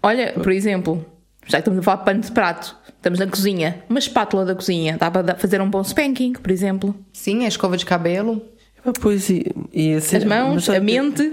Olha, 0.00 0.32
por 0.32 0.52
exemplo, 0.52 1.04
já 1.44 1.58
que 1.58 1.62
estamos 1.62 1.80
a 1.80 1.82
falar 1.82 1.96
de 1.96 2.04
pano 2.04 2.20
de 2.20 2.30
prato, 2.30 2.76
estamos 2.86 3.18
na 3.18 3.26
cozinha, 3.26 3.82
uma 3.90 3.98
espátula 3.98 4.44
da 4.44 4.54
cozinha, 4.54 4.96
dá 4.96 5.10
para 5.10 5.34
fazer 5.34 5.60
um 5.60 5.68
bom 5.68 5.80
spanking, 5.82 6.34
por 6.34 6.52
exemplo. 6.52 6.94
Sim, 7.12 7.44
a 7.44 7.48
escova 7.48 7.76
de 7.76 7.84
cabelo. 7.84 8.40
Ah, 8.86 8.92
Pois 9.00 9.28
e, 9.28 9.44
e 9.72 9.94
a 9.94 9.96
As 9.98 10.24
mãos, 10.24 10.68
a 10.70 10.74
que- 10.74 10.80
mente. 10.80 11.32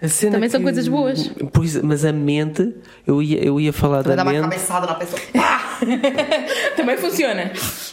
A 0.00 0.08
cena 0.08 0.32
também 0.32 0.48
são 0.50 0.60
que- 0.60 0.64
coisas 0.64 0.86
boas. 0.88 1.30
Pois, 1.52 1.80
mas 1.82 2.04
a 2.04 2.12
mente, 2.12 2.74
eu 3.06 3.22
ia, 3.22 3.42
eu 3.44 3.58
ia 3.60 3.72
falar 3.72 4.02
Vai 4.02 4.16
da 4.16 4.16
dar 4.16 4.22
uma 4.24 4.32
mente. 4.32 4.42
cabeçada 4.42 4.86
na 4.86 4.94
pessoa. 4.94 5.20
também 6.76 6.96
funciona. 6.96 7.50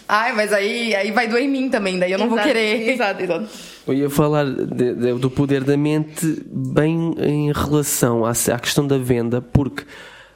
Ai, 0.07 0.33
mas 0.33 0.51
aí, 0.53 0.93
aí 0.95 1.11
vai 1.11 1.27
doer 1.27 1.43
em 1.43 1.49
mim 1.49 1.69
também, 1.69 1.97
daí 1.97 2.11
eu 2.11 2.19
não 2.19 2.27
vou 2.27 2.37
Exato, 2.37 2.47
querer. 2.53 2.89
Exato, 2.89 3.23
exato. 3.23 3.47
Eu 3.87 3.93
ia 3.93 4.09
falar 4.09 4.45
de- 4.45 4.93
de- 4.95 5.13
do 5.13 5.29
poder 5.29 5.63
da 5.63 5.77
mente 5.77 6.43
bem 6.51 7.15
em 7.19 7.51
relação 7.51 8.25
à, 8.25 8.31
à 8.31 8.59
questão 8.59 8.85
da 8.85 8.97
venda, 8.97 9.41
porque 9.41 9.83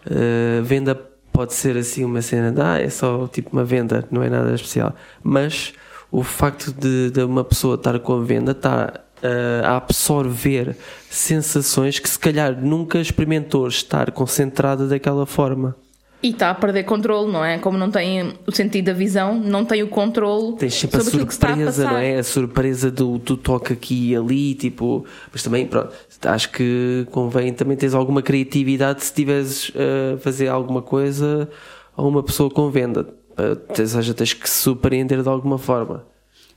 eh, 0.10 0.62
venda 0.64 0.96
pode 1.34 1.54
ser 1.54 1.78
assim 1.78 2.04
uma 2.04 2.22
cena 2.22 2.52
de 2.52 2.62
ah, 2.62 2.80
é 2.82 2.90
só 2.90 3.28
tipo 3.28 3.50
uma 3.54 3.64
venda, 3.64 4.06
não 4.10 4.24
é 4.24 4.30
nada 4.30 4.54
especial. 4.56 4.96
Mas 5.22 5.74
o 6.12 6.24
facto 6.24 6.72
de, 6.74 7.12
de 7.12 7.22
uma 7.24 7.44
pessoa 7.44 7.76
estar 7.76 8.00
com 8.00 8.14
a 8.14 8.24
venda 8.24 8.52
está 8.54 9.02
eh, 9.22 9.62
a 9.64 9.78
absorver 9.78 10.76
sensações 11.10 12.00
que 12.00 12.10
se 12.10 12.20
calhar 12.20 12.56
nunca 12.60 13.00
experimentou 13.00 13.68
estar 13.68 14.12
concentrada 14.12 14.88
daquela 14.88 15.26
forma. 15.26 15.76
E 16.22 16.30
está 16.30 16.50
a 16.50 16.56
perder 16.56 16.84
controle, 16.84 17.32
não 17.32 17.46
é? 17.46 17.60
Como 17.60 17.78
não 17.78 17.92
tem 17.92 18.34
o 18.46 18.52
sentido 18.52 18.86
da 18.86 18.94
visão, 18.94 19.40
não 19.40 19.64
tem 19.64 19.84
o 19.84 19.88
controle 19.88 20.56
Tens 20.58 20.74
sempre 20.74 20.98
a 20.98 21.04
sobre 21.04 21.22
a 21.22 21.30
surpresa, 21.32 21.84
passar. 21.84 21.94
não 21.94 22.00
é? 22.00 22.18
A 22.18 22.24
surpresa 22.24 22.90
do, 22.90 23.20
do 23.20 23.38
toque 23.38 23.74
aqui 23.74 24.12
e 24.12 24.16
ali, 24.16 24.56
tipo. 24.56 25.06
Mas 25.32 25.44
também, 25.44 25.68
pronto, 25.68 25.94
acho 26.24 26.52
que 26.52 27.06
convém 27.12 27.54
também 27.54 27.78
teres 27.78 27.94
alguma 27.94 28.24
criatividade 28.24 29.04
se 29.04 29.14
tiveres 29.14 29.72
a 29.76 30.18
fazer 30.18 30.48
alguma 30.48 30.82
coisa 30.82 31.48
a 31.96 32.02
uma 32.02 32.24
pessoa 32.24 32.50
com 32.50 32.70
venda. 32.72 33.08
Uh, 33.38 33.60
Ou 33.80 33.88
seja, 33.88 34.14
tens 34.16 34.34
que 34.34 34.50
se 34.50 34.64
surpreender 34.64 35.22
de 35.22 35.30
alguma 35.30 35.60
forma. 35.60 36.04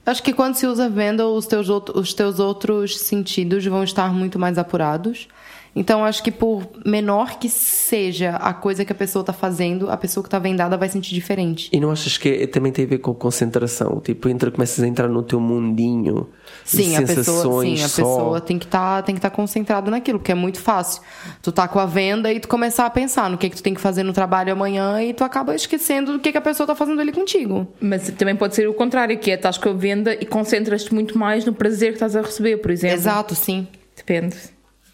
Acho 0.05 0.23
que 0.23 0.33
quando 0.33 0.55
se 0.55 0.67
usa 0.67 0.89
venda, 0.89 1.27
os 1.27 1.47
teus, 1.47 1.69
os 1.69 2.15
teus 2.15 2.39
outros 2.39 2.99
sentidos 2.99 3.65
vão 3.67 3.85
estar 3.85 4.13
muito 4.13 4.39
mais 4.39 4.59
apurados. 4.59 5.29
Então, 5.75 6.05
acho 6.05 6.23
que 6.23 6.31
por 6.31 6.67
menor 6.85 7.39
que 7.39 7.49
seja 7.49 8.37
a 8.37 8.53
coisa 8.53 8.85
que 8.85 8.93
a 8.93 8.95
pessoa 8.95 9.25
tá 9.25 9.33
fazendo, 9.33 9.91
a 9.91 9.97
pessoa 9.97 10.23
que 10.25 10.31
tá 10.31 10.39
vendada 10.39 10.77
vai 10.77 10.89
sentir 10.89 11.15
diferente. 11.15 11.69
E 11.73 11.79
não 11.79 11.91
achas 11.91 12.19
que 12.19 12.47
também 12.49 12.73
tem 12.73 12.85
a 12.85 12.89
ver 12.89 12.99
com 12.99 13.15
concentração? 13.15 14.01
Tipo, 14.01 14.29
entra, 14.29 14.51
começas 14.51 14.83
a 14.83 14.87
entrar 14.87 15.09
no 15.09 15.23
teu 15.23 15.41
mundinho 15.41 16.29
de 16.65 16.77
Sim, 16.77 16.97
a 16.97 17.03
pessoa, 17.03 17.25
sensações 17.25 17.79
sim, 17.79 17.85
a 17.85 17.89
só. 17.89 17.97
pessoa 18.03 18.41
tem 18.41 18.59
que 18.59 18.67
tá, 18.67 19.03
tem 19.03 19.15
que 19.15 19.19
estar 19.19 19.31
concentrado 19.31 19.91
naquilo, 19.91 20.19
porque 20.19 20.33
é 20.33 20.35
muito 20.35 20.59
fácil. 20.61 21.03
Tu 21.43 21.53
tá 21.53 21.69
com 21.69 21.79
a 21.79 21.87
venda 21.87 22.33
e 22.33 22.41
tu 22.41 22.49
começar 22.49 22.87
a 22.87 22.91
pensar 22.91 23.31
no 23.31 23.39
que 23.39 23.49
que 23.49 23.57
tu 23.57 23.63
tem 23.63 23.75
que 23.75 23.81
fazer 23.81 24.03
no 24.03 24.13
trabalho 24.13 24.53
amanhã 24.53 25.03
e 25.03 25.15
tu 25.15 25.25
acaba 25.25 25.55
esquecendo 25.55 26.13
do 26.13 26.19
que 26.19 26.33
que 26.33 26.39
a 26.39 26.43
pessoa 26.43 26.67
tá 26.67 26.75
fazendo 26.75 27.01
ali 27.01 27.13
contigo. 27.13 27.67
Mas 27.81 28.11
também 28.11 28.37
pode 28.37 28.55
ser 28.55 28.69
o 28.69 28.75
contrário, 28.75 29.19
que 29.19 29.31
é 29.31 29.35
estás 29.35 29.57
com 29.57 29.69
a 29.69 29.73
venda 29.73 30.15
e 30.15 30.27
concentras-te 30.27 30.93
muito 30.93 31.17
mais 31.19 31.45
no 31.45 31.53
prazer 31.53 31.91
que 31.91 31.95
estás 31.95 32.17
a 32.17 32.23
receber, 32.23 32.59
por 32.59 32.71
exemplo. 32.71 32.97
Exato, 32.97 33.35
sim. 33.35 33.67
Depende. 33.97 34.37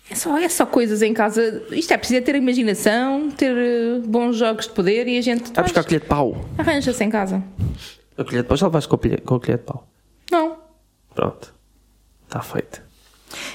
É 0.09 0.15
só, 0.15 0.39
é 0.39 0.49
só 0.49 0.65
coisas 0.65 1.03
em 1.03 1.13
casa. 1.13 1.65
Isto 1.73 1.93
é 1.93 1.97
preciso 1.97 2.23
ter 2.23 2.37
imaginação, 2.37 3.31
ter 3.31 3.57
eh, 3.57 3.99
bons 4.07 4.37
jogos 4.37 4.67
de 4.67 4.73
poder 4.73 5.09
e 5.09 5.19
a 5.19 5.21
gente 5.21 5.53
Vai 5.53 5.65
buscar 5.65 5.81
a 5.81 5.85
colher 5.85 6.01
de 6.01 6.07
pau. 6.07 6.45
arranja-se 6.57 7.03
em 7.05 7.11
casa. 7.11 7.43
A 8.17 8.23
colher 8.25 8.43
de 8.43 8.49
pau 8.49 8.57
já 8.57 8.67
levaste 8.67 8.89
com 8.89 8.95
a 8.95 8.99
colher, 8.99 9.21
com 9.23 9.35
a 9.35 9.41
colher 9.41 9.59
de 9.59 9.65
pau. 9.65 9.89
Não. 10.31 10.57
Pronto. 11.15 11.53
Está 12.27 12.41
feito. 12.41 12.83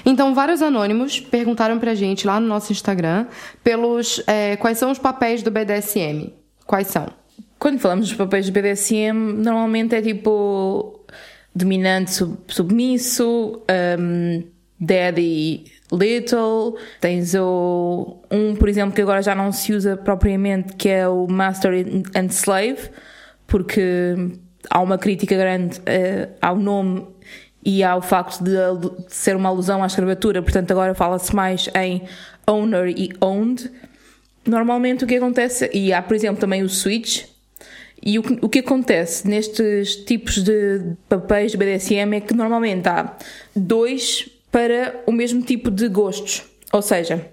Então, 0.04 0.34
vários 0.34 0.60
anônimos 0.60 1.18
perguntaram 1.20 1.78
pra 1.78 1.94
gente 1.94 2.26
lá 2.26 2.38
no 2.38 2.46
nosso 2.46 2.70
Instagram 2.70 3.26
pelos 3.64 4.22
é, 4.26 4.56
quais 4.56 4.76
são 4.78 4.90
os 4.90 4.98
papéis 4.98 5.42
do 5.42 5.50
BDSM. 5.50 6.32
Quais 6.66 6.88
são? 6.88 7.06
Quando 7.58 7.78
falamos 7.78 8.08
dos 8.08 8.16
papéis 8.16 8.46
do 8.46 8.52
BDSM, 8.52 9.12
normalmente 9.14 9.94
é 9.94 10.02
tipo 10.02 11.00
dominante, 11.54 12.10
sub- 12.12 12.38
submisso, 12.48 13.62
um, 13.98 14.42
daddy, 14.80 15.64
little. 15.92 16.76
Tens 17.00 17.34
o, 17.34 18.20
um, 18.30 18.56
por 18.56 18.68
exemplo, 18.68 18.94
que 18.94 19.02
agora 19.02 19.22
já 19.22 19.34
não 19.34 19.52
se 19.52 19.72
usa 19.72 19.96
propriamente, 19.96 20.74
que 20.74 20.88
é 20.88 21.06
o 21.06 21.26
master 21.28 21.86
and 22.14 22.26
slave, 22.30 22.90
porque 23.46 24.16
há 24.70 24.80
uma 24.80 24.98
crítica 24.98 25.36
grande 25.36 25.80
eh, 25.86 26.28
ao 26.40 26.56
nome 26.56 27.06
e 27.64 27.82
ao 27.82 28.02
facto 28.02 28.42
de, 28.42 28.52
de 28.52 29.14
ser 29.14 29.36
uma 29.36 29.48
alusão 29.48 29.82
à 29.82 29.86
escravatura. 29.86 30.42
Portanto, 30.42 30.70
agora 30.70 30.94
fala-se 30.94 31.34
mais 31.34 31.68
em 31.76 32.02
owner 32.46 32.88
e 32.88 33.10
owned. 33.20 33.70
Normalmente 34.44 35.04
o 35.04 35.06
que 35.06 35.16
acontece, 35.16 35.70
e 35.72 35.92
há 35.92 36.02
por 36.02 36.14
exemplo 36.14 36.40
também 36.40 36.62
o 36.62 36.68
switch, 36.68 37.24
e 38.04 38.18
o 38.18 38.22
que, 38.22 38.38
o 38.42 38.48
que 38.48 38.58
acontece 38.58 39.28
nestes 39.28 39.94
tipos 39.94 40.42
de 40.42 40.96
papéis 41.08 41.52
de 41.52 41.56
BDSM 41.56 42.16
é 42.16 42.20
que 42.20 42.34
normalmente 42.34 42.88
há 42.88 43.16
dois 43.54 44.28
para 44.52 45.02
o 45.06 45.10
mesmo 45.10 45.42
tipo 45.42 45.70
de 45.70 45.88
gostos. 45.88 46.44
Ou 46.70 46.82
seja, 46.82 47.26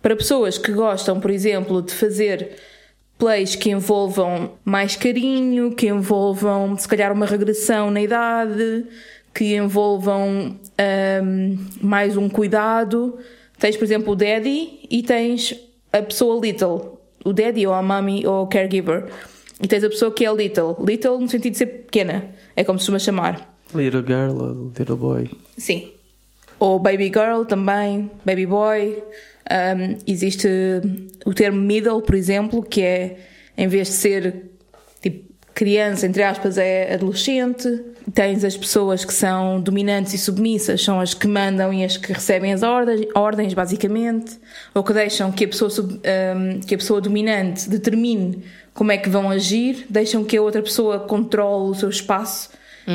para 0.00 0.14
pessoas 0.14 0.58
que 0.58 0.70
gostam, 0.70 1.18
por 1.18 1.30
exemplo, 1.30 1.82
de 1.82 1.92
fazer 1.92 2.56
plays 3.18 3.56
que 3.56 3.70
envolvam 3.70 4.52
mais 4.64 4.94
carinho, 4.94 5.74
que 5.74 5.88
envolvam 5.88 6.76
se 6.76 6.86
calhar 6.86 7.12
uma 7.12 7.26
regressão 7.26 7.90
na 7.90 8.00
idade, 8.00 8.86
que 9.34 9.56
envolvam 9.56 10.58
ahm, 10.78 11.56
mais 11.80 12.16
um 12.16 12.28
cuidado. 12.28 13.18
Tens, 13.58 13.76
por 13.76 13.84
exemplo, 13.84 14.12
o 14.12 14.16
daddy 14.16 14.80
e 14.90 15.02
tens 15.02 15.54
a 15.92 16.02
pessoa 16.02 16.40
little, 16.40 16.98
o 17.24 17.32
daddy 17.32 17.66
ou 17.66 17.74
a 17.74 17.82
mommy 17.82 18.26
ou 18.26 18.44
o 18.44 18.46
caregiver. 18.46 19.06
E 19.62 19.66
tens 19.66 19.84
a 19.84 19.88
pessoa 19.88 20.10
que 20.10 20.24
é 20.24 20.32
little, 20.32 20.76
little 20.82 21.18
no 21.18 21.28
sentido 21.28 21.52
de 21.52 21.58
ser 21.58 21.66
pequena, 21.66 22.30
é 22.56 22.64
como 22.64 22.78
se 22.78 22.84
costuma 22.84 22.98
chamar. 22.98 23.54
Little 23.74 24.02
girl 24.02 24.72
little 24.78 24.96
boy. 24.96 25.30
Sim. 25.58 25.99
Ou 26.60 26.78
baby 26.78 27.06
girl 27.06 27.42
também, 27.44 28.08
baby 28.24 28.46
boy. 28.46 29.02
Um, 29.50 29.96
existe 30.06 30.46
o 31.26 31.34
termo 31.34 31.60
middle, 31.60 32.00
por 32.02 32.14
exemplo, 32.14 32.62
que 32.62 32.82
é 32.82 33.16
em 33.58 33.66
vez 33.66 33.88
de 33.88 33.94
ser 33.94 34.50
tipo 35.02 35.28
criança, 35.52 36.06
entre 36.06 36.22
aspas, 36.22 36.56
é 36.56 36.94
adolescente. 36.94 37.66
Tens 38.14 38.44
as 38.44 38.56
pessoas 38.56 39.04
que 39.04 39.12
são 39.12 39.60
dominantes 39.60 40.14
e 40.14 40.18
submissas, 40.18 40.82
são 40.82 41.00
as 41.00 41.14
que 41.14 41.26
mandam 41.26 41.72
e 41.72 41.84
as 41.84 41.96
que 41.96 42.12
recebem 42.12 42.52
as 42.52 42.62
ordens, 42.62 43.06
ordens 43.14 43.54
basicamente, 43.54 44.38
ou 44.74 44.84
que 44.84 44.92
deixam 44.92 45.32
que 45.32 45.44
a 45.44 45.48
pessoa 45.48 45.70
sub- 45.70 46.00
um, 46.36 46.60
que 46.60 46.74
a 46.74 46.78
pessoa 46.78 47.00
dominante 47.00 47.68
determine 47.68 48.42
como 48.72 48.92
é 48.92 48.98
que 48.98 49.08
vão 49.08 49.30
agir, 49.30 49.86
deixam 49.88 50.22
que 50.24 50.36
a 50.36 50.42
outra 50.42 50.62
pessoa 50.62 51.00
controle 51.00 51.70
o 51.70 51.74
seu 51.74 51.88
espaço 51.88 52.50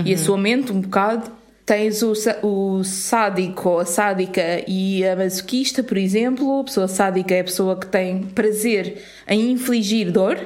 e 0.05 0.13
a 0.13 0.17
sua 0.17 0.37
mente 0.37 0.71
um 0.71 0.81
bocado. 0.81 1.31
Tens 1.65 2.03
o, 2.03 2.13
o 2.43 2.83
sádico 2.83 3.69
ou 3.69 3.79
a 3.79 3.85
sádica 3.85 4.63
e 4.67 5.03
a 5.03 5.15
masoquista, 5.15 5.81
por 5.81 5.97
exemplo. 5.97 6.59
A 6.59 6.63
pessoa 6.63 6.87
sádica 6.87 7.33
é 7.33 7.39
a 7.39 7.43
pessoa 7.43 7.75
que 7.79 7.87
tem 7.87 8.21
prazer 8.23 9.01
em 9.27 9.51
infligir 9.51 10.11
dor 10.11 10.37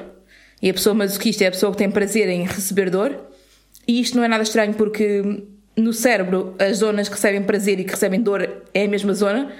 e 0.62 0.70
a 0.70 0.74
pessoa 0.74 0.94
masoquista 0.94 1.44
é 1.44 1.48
a 1.48 1.50
pessoa 1.50 1.72
que 1.72 1.78
tem 1.78 1.90
prazer 1.90 2.26
em 2.28 2.44
receber 2.44 2.88
dor. 2.88 3.14
E 3.86 4.00
isto 4.00 4.16
não 4.16 4.24
é 4.24 4.28
nada 4.28 4.42
estranho 4.42 4.72
porque 4.72 5.42
no 5.76 5.92
cérebro 5.92 6.54
as 6.58 6.78
zonas 6.78 7.06
que 7.08 7.14
recebem 7.16 7.42
prazer 7.42 7.78
e 7.80 7.84
que 7.84 7.90
recebem 7.90 8.22
dor 8.22 8.48
é 8.72 8.84
a 8.84 8.88
mesma 8.88 9.12
zona. 9.12 9.52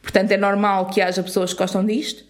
Portanto, 0.00 0.30
é 0.30 0.36
normal 0.36 0.86
que 0.86 1.00
haja 1.00 1.22
pessoas 1.22 1.52
que 1.52 1.58
gostam 1.58 1.84
disto. 1.84 2.22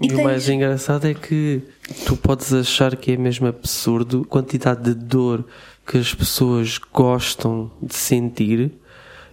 E, 0.00 0.06
E 0.06 0.12
o 0.12 0.14
tens- 0.16 0.24
mais 0.24 0.48
engraçado 0.48 1.08
é 1.08 1.14
que 1.14 1.62
tu 2.06 2.16
podes 2.16 2.52
achar 2.54 2.94
que 2.96 3.10
é 3.12 3.16
mesmo 3.16 3.48
absurdo 3.48 4.22
a 4.24 4.28
quantidade 4.30 4.82
de 4.82 4.94
dor 4.94 5.44
que 5.90 5.98
as 5.98 6.14
pessoas 6.14 6.78
gostam 6.92 7.68
de 7.82 7.96
sentir. 7.96 8.70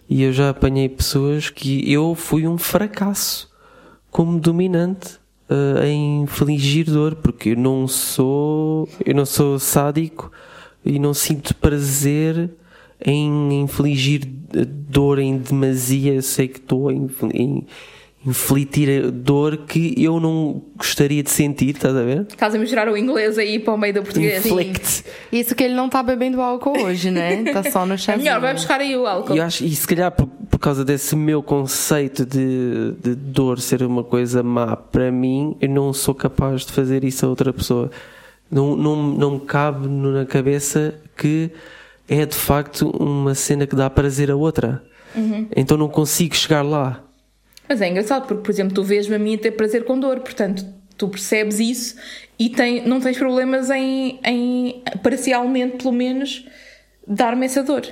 E 0.09 0.23
eu 0.23 0.33
já 0.33 0.49
apanhei 0.49 0.89
pessoas 0.89 1.51
que 1.51 1.91
eu 1.91 2.15
fui 2.15 2.47
um 2.47 2.57
fracasso 2.57 3.47
como 4.09 4.39
dominante 4.39 5.19
eh, 5.47 5.87
em 5.89 6.23
infligir 6.23 6.85
dor, 6.85 7.13
porque 7.13 7.49
eu 7.49 7.55
não 7.55 7.87
sou, 7.87 8.89
eu 9.05 9.13
não 9.13 9.23
sou 9.23 9.59
sádico 9.59 10.31
e 10.83 10.97
não 10.97 11.13
sinto 11.13 11.53
prazer 11.53 12.49
em 13.05 13.61
infligir 13.61 14.27
eh, 14.55 14.65
dor 14.65 15.19
em 15.19 15.37
demasia. 15.37 16.15
Eu 16.15 16.23
sei 16.23 16.47
que 16.47 16.57
estou 16.57 16.91
em, 16.91 17.07
em 17.35 17.67
inflitir 18.27 19.09
dor 19.09 19.57
que 19.65 19.95
eu 19.97 20.19
não 20.19 20.61
gostaria 20.75 21.23
de 21.23 21.29
sentir, 21.31 21.69
estás 21.75 21.95
a 21.95 22.03
ver? 22.03 22.25
Estás 22.29 22.53
a 22.53 22.57
misturar 22.57 22.89
o 22.89 22.97
inglês 22.97 23.37
aí 23.37 23.57
para 23.57 23.73
o 23.73 23.77
meio 23.77 23.93
do 23.93 24.03
português. 24.03 24.45
Inflict. 24.45 25.05
Isso 25.31 25.55
que 25.55 25.63
ele 25.63 25.73
não 25.73 25.87
tá 25.87 26.03
bebendo 26.03 26.41
álcool 26.41 26.77
hoje, 26.83 27.09
né? 27.09 27.43
Tá 27.53 27.63
só 27.63 27.85
no 27.85 27.93
É 27.93 27.97
chazinho. 27.97 28.25
melhor, 28.25 28.41
vai 28.41 28.53
buscar 28.53 28.81
aí 28.81 28.95
o 28.97 29.07
álcool. 29.07 29.33
E, 29.33 29.37
eu 29.37 29.43
acho, 29.45 29.63
e 29.63 29.73
se 29.73 29.87
calhar 29.87 30.11
por, 30.11 30.27
por 30.27 30.59
causa 30.59 30.83
desse 30.83 31.15
meu 31.15 31.41
conceito 31.41 32.25
de, 32.25 32.91
de 33.01 33.15
dor 33.15 33.59
ser 33.61 33.81
uma 33.81 34.03
coisa 34.03 34.43
má 34.43 34.75
para 34.75 35.09
mim, 35.09 35.55
eu 35.61 35.69
não 35.69 35.93
sou 35.93 36.13
capaz 36.13 36.65
de 36.65 36.73
fazer 36.73 37.05
isso 37.05 37.25
a 37.25 37.29
outra 37.29 37.53
pessoa. 37.53 37.89
Não, 38.51 38.75
não, 38.75 38.95
não 39.03 39.31
me 39.35 39.39
cabe 39.39 39.87
na 39.87 40.25
cabeça 40.25 40.95
que 41.15 41.49
é 42.09 42.25
de 42.25 42.35
facto 42.35 42.89
uma 42.89 43.33
cena 43.35 43.65
que 43.65 43.75
dá 43.75 43.89
prazer 43.89 44.29
a 44.29 44.35
outra. 44.35 44.83
Então 45.55 45.77
não 45.77 45.87
consigo 45.87 46.35
chegar 46.35 46.61
lá. 46.61 47.01
Mas 47.67 47.81
é 47.81 47.89
engraçado, 47.89 48.27
porque, 48.27 48.43
por 48.43 48.51
exemplo, 48.51 48.73
tu 48.73 48.83
vês-me 48.83 49.15
a 49.15 49.19
mim 49.19 49.35
a 49.35 49.37
ter 49.37 49.51
prazer 49.51 49.83
com 49.83 49.99
dor, 49.99 50.19
portanto, 50.19 50.65
tu 50.97 51.07
percebes 51.09 51.59
isso 51.59 51.95
e 52.39 52.49
tem, 52.49 52.87
não 52.87 52.99
tens 52.99 53.17
problemas 53.17 53.69
em, 53.69 54.19
em, 54.23 54.83
parcialmente, 55.03 55.77
pelo 55.77 55.91
menos, 55.91 56.45
dar-me 57.05 57.45
essa 57.45 57.63
dor. 57.63 57.85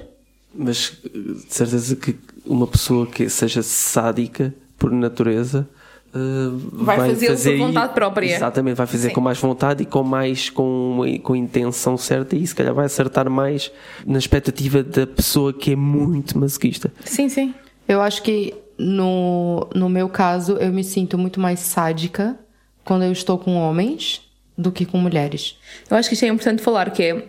Mas 0.53 0.93
de 1.03 1.53
certeza 1.53 1.95
que 1.95 2.15
uma 2.45 2.67
pessoa 2.67 3.05
que 3.05 3.29
seja 3.29 3.61
sádica 3.61 4.53
por 4.77 4.91
natureza 4.91 5.67
eh, 6.15 6.49
Vai 6.71 6.97
fazê-lo 6.97 7.37
por 7.37 7.57
vontade 7.57 7.93
própria. 7.93 8.35
Exatamente, 8.35 8.77
vai 8.77 8.87
fazer 8.87 9.09
Sim. 9.09 9.13
com 9.13 9.21
mais 9.21 9.37
vontade 9.37 9.83
e 9.83 9.85
com 9.85 10.01
mais 10.01 10.49
com, 10.49 11.01
com 11.21 11.33
a 11.33 11.37
intenção 11.37 11.97
certa 11.97 12.37
e 12.37 12.47
se 12.47 12.55
calhar 12.55 12.73
vai 12.73 12.85
acertar 12.85 13.29
mais 13.29 13.69
na 14.05 14.17
expectativa 14.17 14.81
da 14.81 15.05
pessoa 15.05 15.51
que 15.51 15.73
é 15.73 15.75
muito 15.75 16.37
masoquista. 16.39 16.91
Sim, 17.03 17.27
sim. 17.27 17.53
Eu 17.85 18.01
acho 18.01 18.23
que 18.23 18.53
no, 18.77 19.69
no 19.73 19.89
meu 19.89 20.09
caso, 20.09 20.53
eu 20.57 20.71
me 20.71 20.83
sinto 20.83 21.17
muito 21.17 21.39
mais 21.39 21.59
sádica 21.59 22.37
quando 22.83 23.03
eu 23.03 23.11
estou 23.11 23.37
com 23.37 23.55
homens 23.55 24.21
do 24.57 24.71
que 24.71 24.85
com 24.85 24.97
mulheres. 24.97 25.57
Eu 25.89 25.97
acho 25.97 26.09
que 26.09 26.13
isto 26.13 26.25
é 26.25 26.27
importante 26.27 26.61
falar, 26.61 26.89
que 26.91 27.03
é 27.03 27.23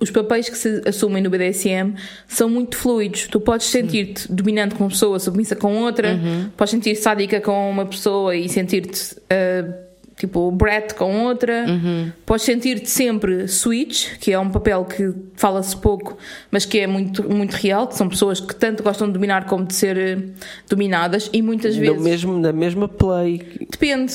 os 0.00 0.10
papéis 0.10 0.48
que 0.48 0.56
se 0.56 0.82
assumem 0.86 1.22
no 1.22 1.28
BDSM 1.28 1.94
são 2.26 2.48
muito 2.48 2.76
fluidos. 2.76 3.26
Tu 3.26 3.40
podes 3.40 3.66
sentir-te 3.66 4.30
dominante 4.32 4.74
com 4.74 4.84
uma 4.84 4.90
pessoa, 4.90 5.18
submissa 5.18 5.56
com 5.56 5.82
outra, 5.82 6.18
podes 6.56 6.70
sentir 6.70 6.94
sádica 6.94 7.40
com 7.40 7.70
uma 7.70 7.84
pessoa 7.84 8.36
e 8.36 8.48
sentir-te 8.48 9.16
ah, 9.30 9.87
tipo 10.18 10.50
brat 10.50 10.94
com 10.94 11.24
outra, 11.24 11.64
podes 12.26 12.44
sentir-te 12.44 12.90
sempre 12.90 13.46
switch, 13.48 14.16
que 14.18 14.32
é 14.32 14.38
um 14.38 14.50
papel 14.50 14.84
que 14.84 15.12
fala-se 15.36 15.76
pouco, 15.76 16.18
mas 16.50 16.64
que 16.64 16.78
é 16.78 16.86
muito, 16.86 17.22
muito 17.28 17.52
real, 17.54 17.86
que 17.86 17.94
são 17.96 18.08
pessoas 18.08 18.40
que 18.40 18.54
tanto 18.54 18.82
gostam 18.82 19.06
de 19.06 19.12
dominar 19.14 19.46
como 19.46 19.64
de 19.64 19.74
ser 19.74 19.96
eh, 19.96 20.18
dominadas 20.68 21.30
e 21.32 21.40
muitas 21.42 21.76
vezes. 21.76 22.02
mesmo, 22.02 22.38
na 22.38 22.52
mesma 22.52 22.88
play. 22.88 23.66
Depende. 23.70 24.12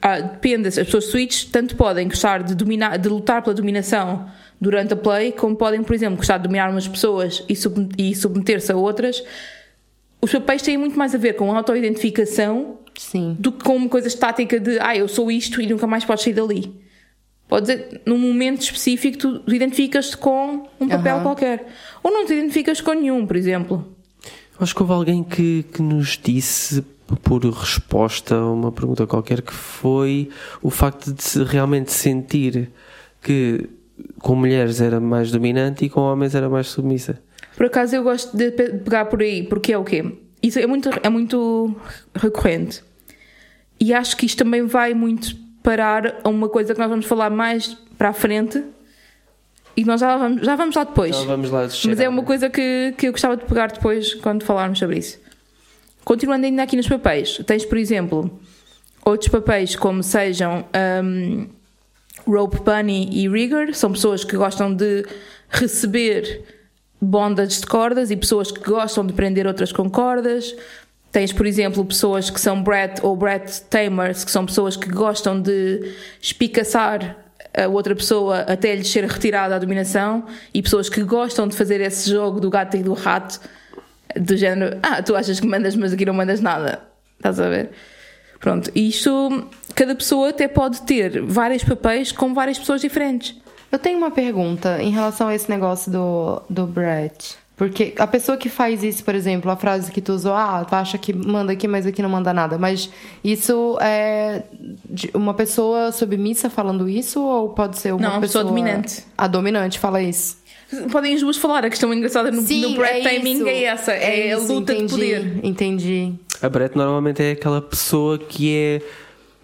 Ah, 0.00 0.20
depende. 0.20 0.68
As 0.68 0.74
pessoas 0.76 1.04
switch 1.06 1.46
tanto 1.50 1.76
podem 1.76 2.08
gostar 2.08 2.42
de, 2.42 2.54
dominar, 2.54 2.96
de 2.98 3.08
lutar 3.08 3.42
pela 3.42 3.54
dominação 3.54 4.26
durante 4.60 4.94
a 4.94 4.96
play, 4.96 5.32
como 5.32 5.54
podem, 5.56 5.82
por 5.82 5.92
exemplo, 5.94 6.16
gostar 6.16 6.38
de 6.38 6.44
dominar 6.44 6.70
umas 6.70 6.86
pessoas 6.88 7.44
e, 7.48 7.54
sub- 7.56 7.90
e 7.98 8.14
submeter-se 8.14 8.70
a 8.72 8.76
outras. 8.76 9.22
Os 10.20 10.30
papéis 10.30 10.62
têm 10.62 10.78
muito 10.78 10.96
mais 10.96 11.14
a 11.14 11.18
ver 11.18 11.32
com 11.34 11.52
a 11.52 11.56
autoidentificação 11.56 12.78
Sim. 12.98 13.36
do 13.38 13.52
que 13.52 13.64
com 13.64 13.76
uma 13.76 13.88
coisa 13.88 14.08
estática 14.08 14.58
de 14.60 14.78
ah, 14.80 14.96
eu 14.96 15.08
sou 15.08 15.30
isto 15.30 15.60
e 15.60 15.66
nunca 15.66 15.86
mais 15.86 16.04
podes 16.04 16.24
sair 16.24 16.32
dali. 16.34 16.72
Pode 17.48 17.66
dizer, 17.66 18.00
num 18.06 18.16
momento 18.18 18.62
específico, 18.62 19.18
tu 19.18 19.42
identificas-te 19.52 20.16
com 20.16 20.66
um 20.80 20.88
papel 20.88 21.16
Aham. 21.16 21.22
qualquer. 21.22 21.66
Ou 22.02 22.10
não 22.10 22.24
te 22.24 22.32
identificas 22.32 22.80
com 22.80 22.92
nenhum, 22.94 23.26
por 23.26 23.36
exemplo. 23.36 23.86
Acho 24.58 24.74
que 24.74 24.80
houve 24.82 24.94
alguém 24.94 25.22
que, 25.22 25.64
que 25.72 25.82
nos 25.82 26.18
disse, 26.22 26.82
por 27.22 27.44
resposta 27.44 28.36
a 28.36 28.50
uma 28.52 28.72
pergunta 28.72 29.06
qualquer, 29.06 29.42
que 29.42 29.52
foi 29.52 30.30
o 30.62 30.70
facto 30.70 31.12
de 31.12 31.22
se 31.22 31.42
realmente 31.44 31.92
sentir 31.92 32.70
que 33.20 33.68
com 34.20 34.34
mulheres 34.34 34.80
era 34.80 34.98
mais 34.98 35.30
dominante 35.30 35.84
e 35.84 35.90
com 35.90 36.00
homens 36.00 36.34
era 36.34 36.48
mais 36.48 36.68
submissa. 36.68 37.20
Por 37.56 37.66
acaso 37.66 37.94
eu 37.96 38.02
gosto 38.02 38.34
de 38.34 38.50
pe- 38.50 38.70
pegar 38.78 39.04
por 39.06 39.20
aí, 39.20 39.42
porque 39.42 39.72
é 39.74 39.78
o 39.78 39.84
quê? 39.84 40.02
Isso 40.42 40.58
é 40.58 40.66
muito, 40.66 40.90
é 41.02 41.08
muito 41.08 41.74
recorrente. 42.14 42.82
E 43.78 43.94
acho 43.94 44.16
que 44.16 44.26
isto 44.26 44.38
também 44.38 44.66
vai 44.66 44.94
muito 44.94 45.36
parar 45.62 46.20
a 46.24 46.28
uma 46.28 46.48
coisa 46.48 46.74
que 46.74 46.80
nós 46.80 46.88
vamos 46.88 47.06
falar 47.06 47.30
mais 47.30 47.76
para 47.96 48.08
a 48.08 48.12
frente. 48.12 48.62
E 49.76 49.84
nós 49.84 50.00
já 50.00 50.16
vamos, 50.16 50.42
já 50.44 50.56
vamos 50.56 50.74
lá 50.74 50.84
depois. 50.84 51.14
Então 51.14 51.26
vamos 51.26 51.50
lá 51.50 51.62
Mas 51.62 52.00
é 52.00 52.08
uma 52.08 52.22
coisa 52.22 52.50
que, 52.50 52.94
que 52.98 53.08
eu 53.08 53.12
gostava 53.12 53.36
de 53.36 53.44
pegar 53.44 53.68
depois 53.68 54.14
quando 54.14 54.44
falarmos 54.44 54.78
sobre 54.78 54.98
isso. 54.98 55.18
Continuando 56.04 56.44
ainda 56.44 56.62
aqui 56.64 56.76
nos 56.76 56.88
papéis, 56.88 57.40
tens, 57.46 57.64
por 57.64 57.78
exemplo, 57.78 58.40
outros 59.04 59.28
papéis 59.30 59.76
como 59.76 60.02
sejam 60.02 60.64
um, 61.04 61.46
Rope 62.26 62.60
Bunny 62.60 63.08
e 63.12 63.28
Rigger, 63.28 63.74
são 63.74 63.92
pessoas 63.92 64.24
que 64.24 64.36
gostam 64.36 64.74
de 64.74 65.06
receber 65.48 66.44
bondage 67.02 67.60
de 67.60 67.66
cordas 67.66 68.12
e 68.12 68.16
pessoas 68.16 68.52
que 68.52 68.60
gostam 68.60 69.04
de 69.04 69.12
prender 69.12 69.46
outras 69.46 69.72
com 69.72 69.90
cordas. 69.90 70.54
Tens, 71.10 71.32
por 71.32 71.46
exemplo, 71.46 71.84
pessoas 71.84 72.30
que 72.30 72.40
são 72.40 72.62
Brett 72.62 73.04
ou 73.04 73.16
Brett 73.16 73.62
Tamers, 73.62 74.24
que 74.24 74.30
são 74.30 74.46
pessoas 74.46 74.76
que 74.76 74.88
gostam 74.88 75.40
de 75.40 75.92
espicaçar 76.22 77.16
a 77.54 77.68
outra 77.68 77.94
pessoa 77.94 78.40
até 78.40 78.74
lhes 78.74 78.88
ser 78.88 79.04
retirada 79.04 79.54
a 79.54 79.58
dominação, 79.58 80.24
e 80.54 80.62
pessoas 80.62 80.88
que 80.88 81.02
gostam 81.02 81.46
de 81.46 81.54
fazer 81.54 81.80
esse 81.82 82.08
jogo 82.08 82.40
do 82.40 82.48
gato 82.48 82.76
e 82.76 82.82
do 82.82 82.94
rato, 82.94 83.40
do 84.16 84.36
género, 84.36 84.78
ah, 84.82 85.02
tu 85.02 85.14
achas 85.14 85.38
que 85.38 85.46
mandas, 85.46 85.76
mas 85.76 85.92
aqui 85.92 86.06
não 86.06 86.14
mandas 86.14 86.40
nada. 86.40 86.80
Estás 87.18 87.38
a 87.40 87.48
ver? 87.48 87.70
Pronto, 88.40 88.70
isto, 88.74 89.48
cada 89.74 89.94
pessoa 89.94 90.30
até 90.30 90.48
pode 90.48 90.82
ter 90.82 91.20
vários 91.22 91.62
papéis 91.62 92.10
com 92.10 92.32
várias 92.32 92.58
pessoas 92.58 92.80
diferentes. 92.80 93.36
Eu 93.72 93.78
tenho 93.78 93.96
uma 93.96 94.10
pergunta 94.10 94.82
em 94.82 94.90
relação 94.90 95.28
a 95.28 95.34
esse 95.34 95.48
negócio 95.48 95.90
do, 95.90 96.42
do 96.48 96.66
Brett. 96.66 97.36
Porque 97.56 97.94
a 97.96 98.06
pessoa 98.06 98.36
que 98.36 98.48
faz 98.48 98.82
isso, 98.82 99.04
por 99.04 99.14
exemplo, 99.14 99.50
a 99.50 99.56
frase 99.56 99.90
que 99.90 100.00
tu 100.00 100.12
usou, 100.12 100.34
ah, 100.34 100.64
tu 100.68 100.74
acha 100.74 100.98
que 100.98 101.12
manda 101.12 101.52
aqui, 101.52 101.66
mas 101.66 101.86
aqui 101.86 102.02
não 102.02 102.10
manda 102.10 102.34
nada. 102.34 102.58
Mas 102.58 102.90
isso 103.22 103.78
é 103.80 104.42
de 104.84 105.10
uma 105.14 105.32
pessoa 105.32 105.90
submissa 105.90 106.50
falando 106.50 106.88
isso 106.88 107.22
ou 107.22 107.50
pode 107.50 107.78
ser 107.78 107.92
uma 107.92 108.00
Não, 108.02 108.10
uma 108.10 108.20
pessoa 108.20 108.44
pessoa 108.44 108.44
dominante. 108.44 109.04
A 109.16 109.26
dominante 109.26 109.78
fala 109.78 110.02
isso. 110.02 110.38
Podem 110.90 111.14
as 111.14 111.20
duas 111.20 111.36
falar, 111.36 111.64
a 111.64 111.70
questão 111.70 111.92
engraçada 111.94 112.30
no, 112.30 112.42
no 112.42 112.74
Brett 112.74 113.02
Taming 113.02 113.34
isso. 113.34 113.46
é 113.46 113.64
essa, 113.64 113.92
é, 113.92 114.32
a 114.32 114.38
isso, 114.38 114.52
luta 114.52 114.72
entendi, 114.72 114.86
de 114.86 114.92
poder. 114.92 115.40
Entendi. 115.42 116.14
A 116.40 116.48
Brett 116.48 116.76
normalmente 116.76 117.22
é 117.22 117.32
aquela 117.32 117.60
pessoa 117.60 118.18
que 118.18 118.54
é, 118.54 118.82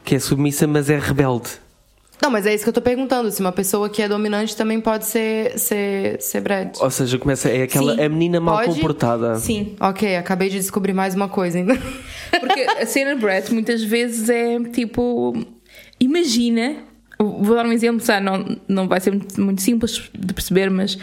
que 0.05 0.15
é 0.15 0.19
submissa, 0.19 0.67
mas 0.67 0.91
é 0.91 0.99
rebelde. 0.99 1.51
Não, 2.21 2.31
mas 2.31 2.47
é 2.47 2.55
isso 2.55 2.65
que 2.65 2.69
eu 2.69 2.73
tô 2.73 2.83
perguntando. 2.83 3.31
Se 3.31 3.41
uma 3.41 3.53
pessoa 3.53 3.89
que 3.89 4.03
é 4.03 4.09
dominante 4.09 4.57
também 4.57 4.81
pode 4.81 5.07
ser, 5.07 5.59
ser, 5.59 6.21
ser 6.21 6.41
Brett. 6.41 6.83
Ou 6.83 6.91
seja, 6.91 7.17
começa, 7.19 7.49
é 7.49 7.63
aquela 7.63 7.95
Sim, 7.95 8.03
a 8.03 8.09
menina 8.09 8.41
mal 8.41 8.57
pode? 8.59 8.75
comportada. 8.75 9.37
Sim, 9.37 9.77
Ok, 9.81 10.17
acabei 10.17 10.49
de 10.49 10.59
descobrir 10.59 10.93
mais 10.93 11.15
uma 11.15 11.29
coisa 11.29 11.59
ainda. 11.59 11.75
porque 12.41 12.61
a 12.63 12.85
cena 12.87 13.15
Brett 13.15 13.53
muitas 13.53 13.83
vezes 13.83 14.29
é 14.29 14.59
tipo. 14.71 15.33
Imagina, 16.01 16.77
vou 17.19 17.55
dar 17.57 17.67
um 17.67 17.73
exemplo, 17.73 18.01
sabe, 18.05 18.25
não, 18.25 18.57
não 18.69 18.89
vai 18.89 19.01
ser 19.01 19.11
muito, 19.11 19.41
muito 19.41 19.63
simples 19.63 20.11
de 20.17 20.33
perceber, 20.33 20.71
mas 20.71 20.97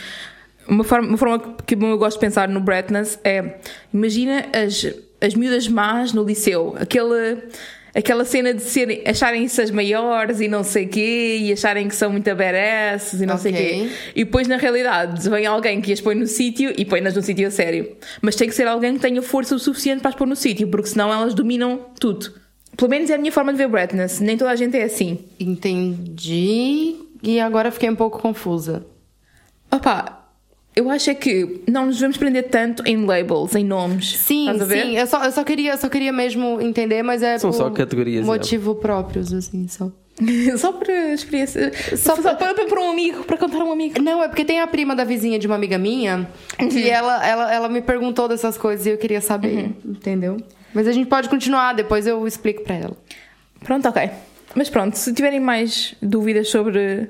uma 0.68 0.84
forma, 0.84 1.07
uma 1.09 1.18
forma 1.18 1.55
que 1.66 1.76
eu 1.76 1.97
gosto 1.97 2.18
de 2.18 2.22
pensar 2.22 2.47
no 2.49 2.59
Brettness 2.59 3.20
é: 3.24 3.59
imagina 3.93 4.45
as, 4.53 4.86
as 5.22 5.34
miúdas 5.36 5.68
más 5.68 6.11
no 6.13 6.24
liceu, 6.24 6.76
aquele. 6.80 7.43
Aquela 7.96 8.26
cena 8.26 8.54
de 8.54 8.62
serem, 8.62 9.02
acharem-se 9.06 9.62
as 9.62 9.72
maiores 9.72 10.41
e 10.41 10.50
não 10.50 10.66
sei 10.66 10.86
quê, 10.86 11.38
e 11.41 11.54
acharem 11.54 11.88
que 11.88 11.96
são 11.96 12.12
muito 12.12 12.26
badass 12.36 13.14
e 13.14 13.26
não 13.26 13.38
sei 13.38 13.54
Ok. 13.54 13.66
quê. 13.88 13.89
E 14.14 14.26
depois, 14.26 14.48
na 14.50 14.58
realidade, 14.58 15.30
vem 15.30 15.46
alguém 15.46 15.80
que 15.80 15.93
as 15.93 16.02
põe 16.02 16.14
no 16.14 16.28
sítio 16.28 16.74
e 16.78 16.84
põe-nas 16.84 17.16
no 17.16 17.22
sítio 17.22 17.48
a 17.48 17.52
sério. 17.52 17.96
Mas 18.22 18.36
tem 18.36 18.50
que 18.50 18.54
ser 18.54 18.68
alguém 18.68 18.96
que 18.96 19.00
tenha 19.00 19.22
força 19.22 19.56
o 19.56 19.60
suficiente 19.60 20.02
para 20.02 20.10
as 20.10 20.16
pôr 20.16 20.28
no 20.28 20.36
sítio, 20.36 20.68
porque 20.68 20.89
senão 20.89 21.12
elas 21.14 21.34
dominam 21.34 21.86
tudo. 21.98 22.34
Pelo 22.76 22.89
menos 22.91 23.10
é 23.10 23.16
a 23.16 23.18
minha 23.18 23.32
forma 23.32 23.54
de 23.54 23.58
ver 23.58 23.70
Bretness. 23.70 24.20
Nem 24.20 24.36
toda 24.36 24.52
a 24.52 24.56
gente 24.58 24.76
é 24.78 24.84
assim. 24.84 25.20
Entendi. 25.39 26.96
E 27.24 27.39
agora 27.39 27.72
fiquei 27.72 27.89
um 27.89 27.96
pouco 27.96 28.20
confusa. 28.20 28.86
Opa, 29.72 30.24
eu 30.76 30.89
acho 30.89 31.09
é 31.09 31.15
que 31.15 31.61
não 31.67 31.86
nos 31.88 31.95
devemos 31.95 32.17
prender 32.17 32.49
tanto 32.49 32.84
em 32.86 33.05
labels, 33.05 33.55
em 33.55 33.63
nomes. 33.63 34.17
Sim, 34.17 34.41
Estás 34.51 34.61
a 34.61 34.65
ver? 34.65 34.84
sim. 34.86 34.97
Eu 34.97 35.07
só, 35.07 35.23
eu 35.23 35.32
só 35.32 35.43
queria, 35.43 35.78
só 35.78 35.88
queria 35.89 36.11
mesmo 36.11 36.59
entender, 36.61 37.01
mas 37.03 37.23
é 37.23 37.38
São 37.38 37.49
por 37.51 37.57
só 37.57 37.69
categorias, 37.69 38.26
motivo 38.26 38.76
próprios, 38.76 39.34
assim, 39.34 39.67
só. 39.67 39.91
Só 40.57 40.71
para 40.71 41.11
experiência. 41.13 41.73
Só 41.97 42.15
Só, 42.15 42.34
para, 42.36 42.53
para, 42.53 42.65
para 42.67 42.82
um 42.82 42.89
amigo, 42.89 43.26
para 43.26 43.36
contar 43.36 43.57
a 43.61 43.65
um 43.65 43.71
amigo. 43.73 44.01
Não, 44.01 44.23
é 44.23 44.30
porque 44.30 44.45
tem 44.45 44.61
a 44.61 44.65
prima 44.67 44.95
da 44.95 45.03
vizinha 45.03 45.38
de 45.38 45.45
uma 45.45 45.57
amiga 45.57 45.78
minha 45.78 46.26
Uhum. 46.57 46.69
que 46.69 46.89
ela, 46.89 47.28
ela, 47.28 47.53
ela 47.53 47.67
me 47.67 47.82
perguntou 47.82 48.26
dessas 48.30 48.57
coisas 48.57 48.86
e 48.86 48.91
eu 48.91 48.97
queria 48.97 49.19
saber, 49.19 49.65
Uhum. 49.65 49.73
entendeu? 49.91 50.38
Mas 50.73 50.88
a 50.88 50.93
gente 50.93 51.07
pode 51.09 51.28
continuar, 51.28 51.73
depois 51.73 52.07
eu 52.07 52.26
explico 52.26 52.63
pra 52.63 52.76
ela. 52.76 52.97
Pronto, 53.61 53.89
ok. 53.89 54.09
Mas 54.55 54.69
pronto, 54.69 54.95
se 54.97 55.13
tiverem 55.13 55.41
mais 55.41 55.95
dúvidas 56.01 56.47
sobre, 56.47 57.09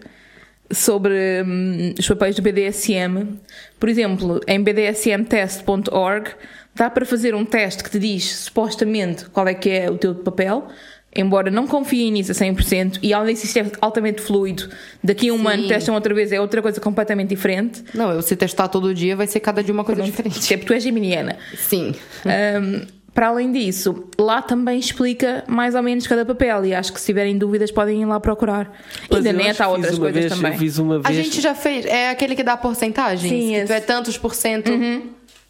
sobre 0.71 1.43
hum, 1.45 1.93
os 1.97 2.07
papéis 2.07 2.35
do 2.35 2.41
BDSM, 2.41 3.37
por 3.79 3.89
exemplo, 3.89 4.39
em 4.47 4.61
bdsmtest.org 4.61 6.31
dá 6.75 6.89
para 6.89 7.05
fazer 7.05 7.33
um 7.33 7.45
teste 7.45 7.83
que 7.83 7.89
te 7.89 7.99
diz 7.99 8.35
supostamente 8.35 9.25
qual 9.29 9.47
é 9.47 9.53
que 9.53 9.69
é 9.69 9.89
o 9.89 9.97
teu 9.97 10.13
papel, 10.13 10.67
embora 11.15 11.49
não 11.49 11.65
confiem 11.65 12.11
nisso 12.11 12.31
a 12.31 12.35
100%, 12.35 12.99
e 13.01 13.13
além 13.13 13.33
disso 13.33 13.45
isto 13.45 13.57
é 13.59 13.71
altamente 13.79 14.21
fluido, 14.21 14.69
daqui 15.01 15.29
a 15.29 15.33
um 15.33 15.39
Sim. 15.39 15.47
ano 15.47 15.67
testam 15.67 15.95
outra 15.95 16.13
vez, 16.13 16.31
é 16.31 16.41
outra 16.41 16.61
coisa 16.61 16.81
completamente 16.81 17.29
diferente. 17.29 17.83
Não, 17.93 18.11
eu 18.11 18.21
se 18.21 18.35
testar 18.35 18.67
todo 18.67 18.93
dia 18.93 19.15
vai 19.15 19.25
ser 19.25 19.39
cada 19.39 19.63
dia 19.63 19.73
uma 19.73 19.85
coisa 19.85 20.03
diferente. 20.03 20.39
Isto 20.39 20.53
é 20.53 20.57
porque 20.57 20.67
tu 20.67 20.73
és 20.73 20.83
geminiana. 20.83 21.37
Sim. 21.55 21.95
Um, 22.25 22.85
para 23.15 23.29
além 23.29 23.49
disso, 23.49 24.07
lá 24.19 24.41
também 24.41 24.77
explica 24.77 25.45
mais 25.47 25.73
ou 25.73 25.81
menos 25.81 26.05
cada 26.05 26.25
papel 26.25 26.65
e 26.65 26.75
acho 26.75 26.91
que 26.91 26.99
se 26.99 27.05
tiverem 27.05 27.37
dúvidas 27.37 27.71
podem 27.71 28.01
ir 28.01 28.05
lá 28.05 28.19
procurar. 28.19 28.69
Pois 29.09 29.23
e 29.23 29.23
da 29.23 29.31
net 29.31 29.63
há 29.63 29.69
outras 29.69 29.97
coisas 29.97 30.21
vez, 30.21 30.35
também. 30.35 30.51
Eu 30.51 30.59
fiz 30.59 30.77
uma 30.77 30.97
A 30.97 30.99
vez. 30.99 31.15
gente 31.25 31.39
já 31.39 31.55
fez. 31.55 31.85
É 31.85 32.09
aquele 32.09 32.35
que 32.35 32.43
dá 32.43 32.57
porcentagens? 32.57 33.31
Sim, 33.31 33.53
que 33.53 33.53
tu 33.53 33.63
esse. 33.63 33.71
Uhum. 33.71 33.77
é 33.77 33.79
tantos 33.79 34.17
por 34.17 34.35
cento. 34.35 34.69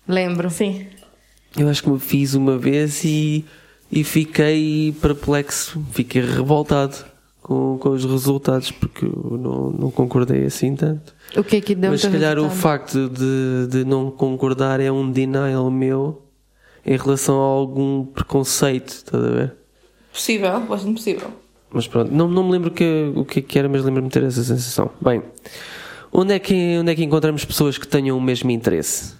Lembro. 0.07 0.51
Sim. 0.51 0.85
Eu 1.57 1.67
acho 1.67 1.81
que 1.81 1.89
me 1.89 1.99
fiz 1.99 2.35
uma 2.35 2.55
vez 2.55 3.03
e, 3.03 3.43
e 3.91 4.03
fiquei 4.03 4.95
perplexo, 5.01 5.83
fiquei 5.91 6.21
revoltado 6.21 6.95
com, 7.41 7.79
com 7.79 7.89
os 7.89 8.05
resultados, 8.05 8.69
porque 8.69 9.05
eu 9.05 9.39
não, 9.41 9.71
não 9.71 9.89
concordei 9.89 10.45
assim 10.45 10.75
tanto. 10.75 11.15
O 11.35 11.43
que 11.43 11.59
que 11.61 11.73
deu 11.73 11.89
Mas 11.89 12.01
se 12.01 12.09
calhar 12.11 12.37
o 12.37 12.43
resultado? 12.43 12.61
facto 12.61 13.09
de, 13.09 13.67
de 13.69 13.83
não 13.85 14.11
concordar 14.11 14.79
é 14.79 14.91
um 14.91 15.09
denial 15.09 15.71
meu 15.71 16.24
em 16.85 16.97
relação 16.97 17.35
a 17.41 17.45
algum 17.45 18.05
preconceito, 18.05 18.89
estás 18.89 19.23
a 19.23 19.29
ver? 19.29 19.55
Possível, 20.11 20.59
bastante 20.61 20.93
possível. 20.93 21.31
Mas 21.71 21.87
pronto, 21.87 22.11
não, 22.13 22.27
não 22.27 22.43
me 22.43 22.51
lembro 22.51 22.69
o 22.69 22.73
que, 22.73 23.11
o 23.15 23.25
que 23.25 23.39
é 23.39 23.41
que 23.41 23.59
era, 23.59 23.67
mas 23.67 23.83
lembro-me 23.83 24.07
de 24.07 24.13
ter 24.13 24.23
essa 24.23 24.43
sensação. 24.43 24.91
Bem, 25.01 25.21
onde 26.11 26.33
é, 26.33 26.39
que, 26.39 26.77
onde 26.79 26.91
é 26.91 26.95
que 26.95 27.03
encontramos 27.03 27.43
pessoas 27.43 27.77
que 27.77 27.87
tenham 27.87 28.17
o 28.17 28.21
mesmo 28.21 28.51
interesse 28.51 29.15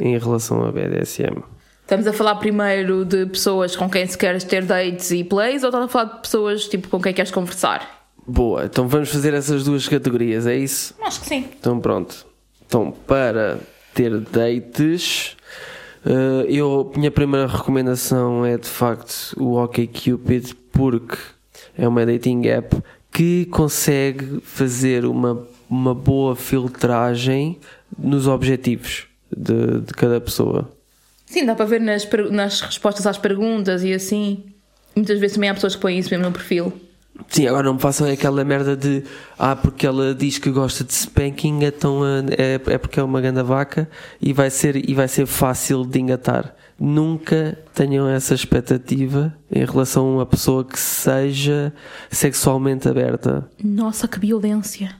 em 0.00 0.16
relação 0.18 0.64
a 0.64 0.70
BDSM? 0.70 1.42
Estamos 1.82 2.06
a 2.06 2.12
falar 2.12 2.34
primeiro 2.36 3.04
de 3.04 3.26
pessoas 3.26 3.74
com 3.74 3.88
quem 3.88 4.06
se 4.06 4.18
queres 4.18 4.44
ter 4.44 4.64
dates 4.64 5.10
e 5.10 5.24
plays 5.24 5.62
ou 5.62 5.68
estás 5.68 5.84
a 5.84 5.88
falar 5.88 6.04
de 6.16 6.20
pessoas 6.20 6.68
tipo, 6.68 6.88
com 6.88 7.00
quem 7.00 7.14
queres 7.14 7.30
conversar? 7.30 8.08
Boa, 8.26 8.64
então 8.64 8.88
vamos 8.88 9.08
fazer 9.08 9.32
essas 9.34 9.64
duas 9.64 9.88
categorias, 9.88 10.46
é 10.46 10.56
isso? 10.56 10.94
Acho 11.00 11.20
que 11.20 11.26
sim. 11.26 11.48
Então 11.58 11.78
pronto. 11.78 12.26
Então, 12.66 12.92
para 13.06 13.60
ter 13.94 14.18
dates, 14.18 15.36
eu, 16.48 16.92
minha 16.96 17.10
primeira 17.10 17.46
recomendação 17.46 18.44
é 18.44 18.56
de 18.56 18.68
facto 18.68 19.34
o 19.36 19.56
OkCupid, 19.62 20.54
porque 20.72 21.16
é 21.76 21.86
uma 21.86 22.06
dating 22.06 22.46
app 22.46 22.76
que 23.12 23.46
consegue 23.46 24.40
fazer 24.42 25.04
uma, 25.04 25.46
uma 25.68 25.94
boa 25.94 26.36
filtragem 26.36 27.58
nos 27.98 28.26
objetivos 28.26 29.06
de, 29.34 29.80
de 29.80 29.92
cada 29.94 30.20
pessoa. 30.20 30.70
Sim, 31.24 31.44
dá 31.44 31.54
para 31.54 31.64
ver 31.64 31.80
nas, 31.80 32.08
nas 32.30 32.60
respostas 32.60 33.06
às 33.06 33.18
perguntas 33.18 33.82
e 33.82 33.92
assim. 33.92 34.44
Muitas 34.94 35.18
vezes 35.18 35.34
também 35.34 35.50
há 35.50 35.54
pessoas 35.54 35.74
que 35.74 35.82
põem 35.82 35.98
isso 35.98 36.10
mesmo 36.10 36.24
no 36.24 36.32
perfil. 36.32 36.72
Sim, 37.28 37.46
agora 37.46 37.64
não 37.64 37.74
me 37.74 37.80
façam 37.80 38.08
aquela 38.08 38.44
merda 38.44 38.76
de 38.76 39.02
ah, 39.38 39.56
porque 39.56 39.86
ela 39.86 40.14
diz 40.14 40.38
que 40.38 40.50
gosta 40.50 40.84
de 40.84 40.92
spanking, 40.92 41.64
então 41.64 42.02
ah, 42.02 42.24
é, 42.36 42.54
é 42.54 42.78
porque 42.78 43.00
é 43.00 43.02
uma 43.02 43.20
ganda 43.20 43.42
vaca 43.42 43.88
e 44.20 44.32
vai 44.32 44.50
ser, 44.50 44.88
e 44.88 44.94
vai 44.94 45.08
ser 45.08 45.26
fácil 45.26 45.84
de 45.84 45.98
engatar. 46.00 46.54
nunca 46.78 47.58
tenham 47.74 48.08
essa 48.08 48.34
expectativa 48.34 49.34
em 49.50 49.64
relação 49.64 50.06
a 50.06 50.10
uma 50.16 50.26
pessoa 50.26 50.64
que 50.64 50.78
seja 50.78 51.72
sexualmente 52.10 52.88
aberta. 52.88 53.48
Nossa, 53.62 54.06
que 54.06 54.20
violência. 54.20 54.94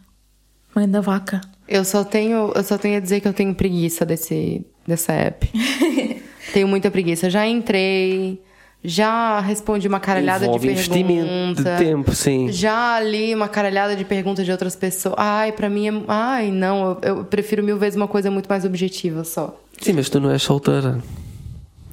Mãe 0.75 0.89
da 0.89 1.01
vaca. 1.01 1.41
Eu 1.69 1.85
só 1.85 2.05
tenho, 2.05 2.53
eu 2.55 2.63
só 2.63 2.79
tenho 2.79 2.97
a 2.97 3.01
dizer 3.01 3.21
que 3.21 3.29
eu 3.29 3.33
tenho 3.33 3.55
preguiça 3.55 4.05
desse, 4.05 4.65
dessa 4.87 5.13
app. 5.13 5.51
tenho 6.53 6.69
muita 6.69 6.91
preguiça. 6.91 7.29
Já 7.29 7.47
entrei, 7.47 8.41
já 8.85 9.41
respondi 9.41 9.89
uma 9.89 9.99
caralhada 9.99 10.45
Envolve 10.45 10.67
de 10.69 10.73
investimento 10.75 11.27
perguntas. 11.27 11.65
de 11.79 11.85
tempo, 11.85 12.15
sim. 12.15 12.53
Já 12.53 13.01
li 13.01 13.35
uma 13.35 13.49
caralhada 13.49 13.97
de 13.97 14.05
perguntas 14.05 14.45
de 14.45 14.53
outras 14.53 14.77
pessoas. 14.77 15.15
Ai, 15.19 15.51
pra 15.53 15.69
mim 15.69 15.89
é. 15.89 15.93
Ai, 16.07 16.51
não, 16.51 16.99
eu, 17.03 17.17
eu 17.19 17.25
prefiro 17.25 17.63
mil 17.65 17.79
vezes 17.79 17.97
uma 17.97 18.07
coisa 18.07 18.31
muito 18.31 18.47
mais 18.49 18.65
objetiva 18.65 19.25
só. 19.25 19.59
Sim, 19.81 19.95
mas 19.95 20.09
tu 20.09 20.21
não 20.21 20.31
és 20.31 20.43
solteira. 20.43 20.99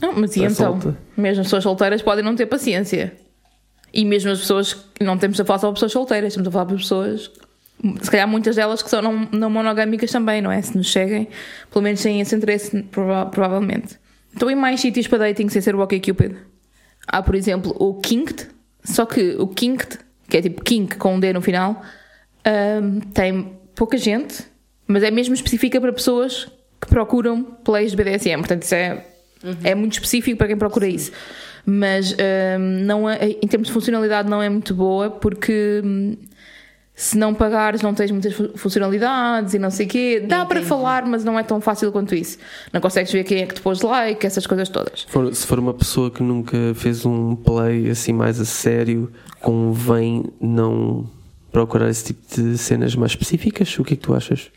Não, 0.01 0.13
mas 0.15 0.35
e 0.35 0.39
Tá 0.41 0.45
então? 0.45 0.55
solta. 0.81 0.97
Mesmo 1.17 1.41
as 1.41 1.47
pessoas 1.47 1.63
solteiras 1.63 2.01
podem 2.01 2.23
não 2.23 2.35
ter 2.35 2.45
paciência. 2.45 3.13
E 3.93 4.05
mesmo 4.05 4.29
as 4.31 4.39
pessoas. 4.39 4.75
Não 5.01 5.17
temos 5.17 5.39
a 5.39 5.45
falar 5.45 5.59
só 5.59 5.67
para 5.67 5.73
pessoas 5.75 5.91
solteiras, 5.91 6.33
estamos 6.33 6.47
a 6.47 6.51
falar 6.51 6.65
para 6.65 6.75
pessoas. 6.77 7.31
Se 8.01 8.11
calhar 8.11 8.27
muitas 8.27 8.55
delas 8.55 8.83
que 8.83 8.89
são 8.89 9.01
não, 9.01 9.27
não 9.31 9.49
monogâmicas 9.49 10.11
também, 10.11 10.41
não 10.41 10.51
é? 10.51 10.61
Se 10.61 10.77
nos 10.77 10.87
cheguem, 10.87 11.27
pelo 11.71 11.83
menos 11.83 12.01
têm 12.01 12.21
esse 12.21 12.35
interesse, 12.35 12.83
prova- 12.83 13.25
provavelmente. 13.25 13.97
Então, 14.35 14.49
em 14.49 14.55
mais 14.55 14.79
sítios 14.79 15.07
para 15.07 15.19
dating 15.19 15.49
sem 15.49 15.61
ser 15.61 15.75
o 15.75 15.79
OkCupid. 15.81 16.35
Há, 17.07 17.21
por 17.21 17.35
exemplo, 17.35 17.75
o 17.79 17.95
Kinked, 17.95 18.47
só 18.83 19.05
que 19.05 19.35
o 19.37 19.47
Kinked, 19.47 19.99
que 20.29 20.37
é 20.37 20.41
tipo 20.41 20.63
Kink 20.63 20.97
com 20.97 21.15
um 21.15 21.19
D 21.19 21.31
no 21.33 21.41
final, 21.41 21.81
ahm, 22.45 22.99
tem 23.13 23.53
pouca 23.75 23.97
gente, 23.97 24.43
mas 24.87 25.03
é 25.03 25.11
mesmo 25.11 25.33
específica 25.33 25.79
para 25.81 25.91
pessoas 25.93 26.47
que 26.81 26.87
procuram 26.87 27.43
plays 27.43 27.91
de 27.91 27.97
BDSM. 27.97 28.39
Portanto, 28.39 28.63
isso 28.63 28.75
é, 28.75 29.05
é 29.63 29.75
muito 29.75 29.93
específico 29.93 30.37
para 30.37 30.47
quem 30.47 30.57
procura 30.57 30.87
isso. 30.87 31.11
Mas 31.65 32.13
ahm, 32.13 32.83
não 32.85 33.09
é- 33.09 33.29
em 33.41 33.47
termos 33.47 33.67
de 33.67 33.73
funcionalidade 33.73 34.29
não 34.29 34.41
é 34.41 34.49
muito 34.49 34.73
boa 34.75 35.09
porque 35.09 35.81
hum, 35.83 36.17
se 36.95 37.17
não 37.17 37.33
pagares 37.33 37.81
não 37.81 37.93
tens 37.93 38.11
muitas 38.11 38.33
fu- 38.33 38.51
funcionalidades 38.55 39.53
e 39.55 39.59
não 39.59 39.71
sei 39.71 39.85
o 39.85 39.89
quê. 39.89 40.19
Dá 40.27 40.45
para 40.45 40.61
falar, 40.61 41.05
mas 41.05 41.23
não 41.25 41.39
é 41.39 41.43
tão 41.43 41.59
fácil 41.59 41.91
quanto 41.91 42.13
isso. 42.13 42.37
Não 42.71 42.79
consegues 42.79 43.11
ver 43.11 43.23
quem 43.23 43.41
é 43.41 43.45
que 43.47 43.55
te 43.55 43.61
pôs 43.61 43.81
like, 43.81 44.25
essas 44.25 44.45
coisas 44.45 44.69
todas. 44.69 45.01
Se 45.01 45.07
for, 45.11 45.35
se 45.35 45.47
for 45.47 45.57
uma 45.59 45.73
pessoa 45.73 46.11
que 46.11 46.21
nunca 46.21 46.57
fez 46.75 47.05
um 47.05 47.35
play 47.35 47.89
assim 47.89 48.13
mais 48.13 48.39
a 48.39 48.45
sério, 48.45 49.11
convém 49.41 50.25
não 50.39 51.09
procurar 51.51 51.89
esse 51.89 52.05
tipo 52.13 52.35
de 52.35 52.57
cenas 52.57 52.95
mais 52.95 53.11
específicas? 53.11 53.77
O 53.79 53.83
que 53.83 53.93
é 53.93 53.97
que 53.97 54.03
tu 54.03 54.13
achas? 54.13 54.51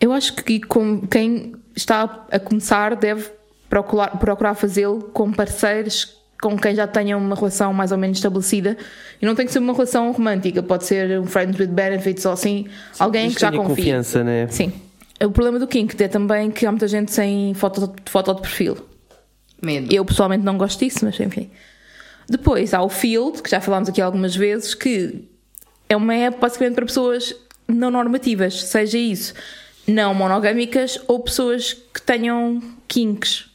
Eu 0.00 0.12
acho 0.12 0.34
que 0.34 0.60
com 0.60 1.00
quem 1.06 1.54
está 1.76 2.26
a 2.30 2.38
começar 2.38 2.96
deve 2.96 3.30
procurar, 3.68 4.18
procurar 4.18 4.54
fazê-lo 4.54 5.04
com 5.12 5.30
parceiros 5.32 6.16
com 6.42 6.58
quem 6.58 6.74
já 6.74 6.88
tenham 6.88 7.20
uma 7.20 7.36
relação 7.36 7.72
mais 7.72 7.92
ou 7.92 7.96
menos 7.96 8.18
estabelecida. 8.18 8.76
E 9.20 9.24
não 9.24 9.34
tem 9.34 9.46
que 9.46 9.52
ser 9.52 9.60
uma 9.60 9.72
relação 9.72 10.10
romântica, 10.10 10.60
pode 10.60 10.84
ser 10.84 11.20
um 11.20 11.24
friends 11.24 11.58
with 11.58 11.68
benefits 11.68 12.26
ou 12.26 12.32
assim, 12.32 12.66
alguém 12.98 13.26
Mas 13.26 13.34
que 13.36 13.40
já 13.40 13.50
tenha 13.50 13.62
confia. 13.62 13.76
confiança, 13.76 14.24
né? 14.24 14.48
Sim. 14.48 14.72
O 15.24 15.30
problema 15.30 15.60
do 15.60 15.68
Kink 15.68 16.02
é 16.02 16.08
também 16.08 16.50
que 16.50 16.66
há 16.66 16.72
muita 16.72 16.88
gente 16.88 17.12
sem 17.12 17.54
foto, 17.54 17.94
foto 18.06 18.34
de 18.34 18.40
perfil. 18.40 18.76
Medo. 19.62 19.94
Eu 19.94 20.04
pessoalmente 20.04 20.44
não 20.44 20.58
gosto 20.58 20.80
disso, 20.80 21.04
mas 21.04 21.18
enfim. 21.20 21.48
Depois 22.28 22.74
há 22.74 22.82
o 22.82 22.88
Field, 22.88 23.40
que 23.40 23.48
já 23.48 23.60
falámos 23.60 23.88
aqui 23.88 24.00
algumas 24.00 24.34
vezes, 24.34 24.74
que 24.74 25.28
é 25.88 25.96
uma 25.96 26.12
app 26.12 26.40
basicamente 26.40 26.74
para 26.74 26.86
pessoas 26.86 27.32
não 27.68 27.90
normativas, 27.90 28.64
seja 28.64 28.98
isso 28.98 29.32
não 29.86 30.14
monogâmicas 30.14 31.00
ou 31.08 31.20
pessoas 31.20 31.72
que 31.72 32.00
tenham 32.02 32.62
kinks 32.86 33.51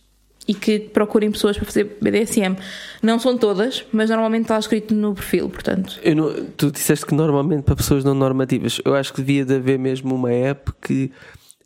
e 0.47 0.53
que 0.53 0.79
procurem 0.79 1.29
pessoas 1.31 1.57
para 1.57 1.65
fazer 1.65 1.97
BDSM. 2.01 2.55
Não 3.03 3.19
são 3.19 3.37
todas, 3.37 3.83
mas 3.91 4.09
normalmente 4.09 4.43
está 4.43 4.57
escrito 4.57 4.95
no 4.95 5.13
perfil, 5.13 5.49
portanto. 5.49 5.99
Eu 6.03 6.15
não- 6.15 6.33
tu 6.55 6.71
disseste 6.71 7.05
que 7.05 7.13
normalmente 7.13 7.63
para 7.63 7.75
pessoas 7.75 8.03
não 8.03 8.13
normativas. 8.13 8.79
Eu 8.85 8.95
acho 8.95 9.13
que 9.13 9.21
devia 9.21 9.43
de 9.45 9.55
haver 9.55 9.77
mesmo 9.77 10.15
uma 10.15 10.31
app 10.31 10.71
que 10.81 11.11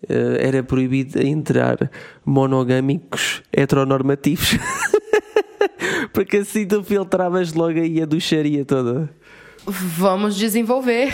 eh, 0.09 0.37
era 0.47 0.63
proibido 0.63 1.21
entrar 1.21 1.77
monogâmicos 2.25 3.43
heteronormativos. 3.53 4.57
Porque 6.13 6.37
assim 6.37 6.65
tu 6.65 6.83
filtravas 6.83 7.53
logo 7.53 7.79
aí 7.79 8.01
a 8.01 8.05
ducharia 8.05 8.65
toda. 8.65 9.09
Vamos 9.65 10.35
desenvolver. 10.35 11.11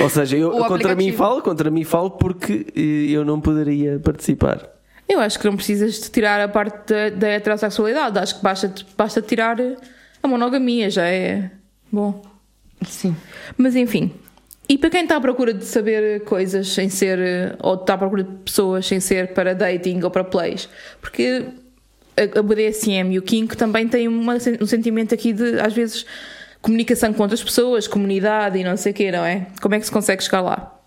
Ou 0.00 0.08
seja, 0.08 0.36
eu 0.36 0.50
contra 0.66 0.94
mim 0.94 1.12
falo, 1.12 1.42
contra 1.42 1.70
mim 1.70 1.82
falo 1.84 2.10
porque 2.12 2.66
eh, 2.76 3.10
eu 3.10 3.24
não 3.24 3.40
poderia 3.40 3.98
participar. 3.98 4.73
Eu 5.08 5.20
acho 5.20 5.38
que 5.38 5.44
não 5.46 5.56
precisas 5.56 6.00
de 6.00 6.10
tirar 6.10 6.40
a 6.40 6.48
parte 6.48 6.92
da, 6.92 7.10
da 7.10 7.28
heterossexualidade, 7.28 8.18
acho 8.18 8.36
que 8.36 8.42
basta, 8.42 8.74
basta 8.96 9.20
tirar 9.20 9.56
a 10.22 10.28
monogamia, 10.28 10.88
já 10.88 11.06
é 11.06 11.50
bom. 11.92 12.22
Sim. 12.82 13.14
Mas 13.56 13.76
enfim. 13.76 14.10
E 14.68 14.78
para 14.78 14.90
quem 14.90 15.02
está 15.02 15.16
à 15.16 15.20
procura 15.20 15.52
de 15.52 15.64
saber 15.64 16.24
coisas 16.24 16.68
sem 16.68 16.88
ser. 16.88 17.56
ou 17.62 17.74
está 17.74 17.94
à 17.94 17.98
procura 17.98 18.24
de 18.24 18.32
pessoas 18.38 18.86
sem 18.86 18.98
ser 18.98 19.34
para 19.34 19.54
dating 19.54 20.00
ou 20.02 20.10
para 20.10 20.24
plays? 20.24 20.68
Porque 21.00 21.44
a, 22.16 22.42
BDSM 22.42 23.12
e 23.12 23.18
o 23.18 23.22
Kink 23.22 23.56
também 23.56 23.86
têm 23.86 24.08
uma, 24.08 24.36
um 24.60 24.66
sentimento 24.66 25.14
aqui 25.14 25.32
de, 25.34 25.60
às 25.60 25.74
vezes, 25.74 26.06
comunicação 26.62 27.12
com 27.12 27.22
outras 27.22 27.42
pessoas, 27.44 27.86
comunidade 27.86 28.58
e 28.58 28.64
não 28.64 28.76
sei 28.76 28.92
o 28.92 28.94
quê, 28.94 29.12
não 29.12 29.24
é? 29.24 29.48
Como 29.60 29.74
é 29.74 29.80
que 29.80 29.84
se 29.84 29.92
consegue 29.92 30.24
chegar 30.24 30.40
lá? 30.40 30.80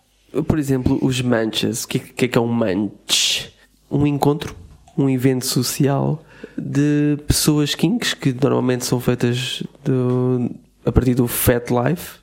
Por 0.47 0.57
exemplo, 0.57 0.97
os 1.01 1.21
manches. 1.21 1.83
O 1.83 1.87
que, 1.87 1.99
que 1.99 2.25
é 2.25 2.27
que 2.27 2.37
é 2.37 2.41
um 2.41 2.47
manche? 2.47 3.51
Um 3.89 4.05
encontro, 4.05 4.55
um 4.97 5.09
evento 5.09 5.45
social 5.45 6.23
de 6.57 7.17
pessoas 7.27 7.73
kinks 7.75 8.13
que 8.13 8.33
normalmente 8.41 8.85
são 8.85 8.99
feitas 8.99 9.63
do- 9.83 10.49
a 10.85 10.91
partir 10.91 11.15
do 11.15 11.27
Fat 11.27 11.69
Life. 11.69 12.15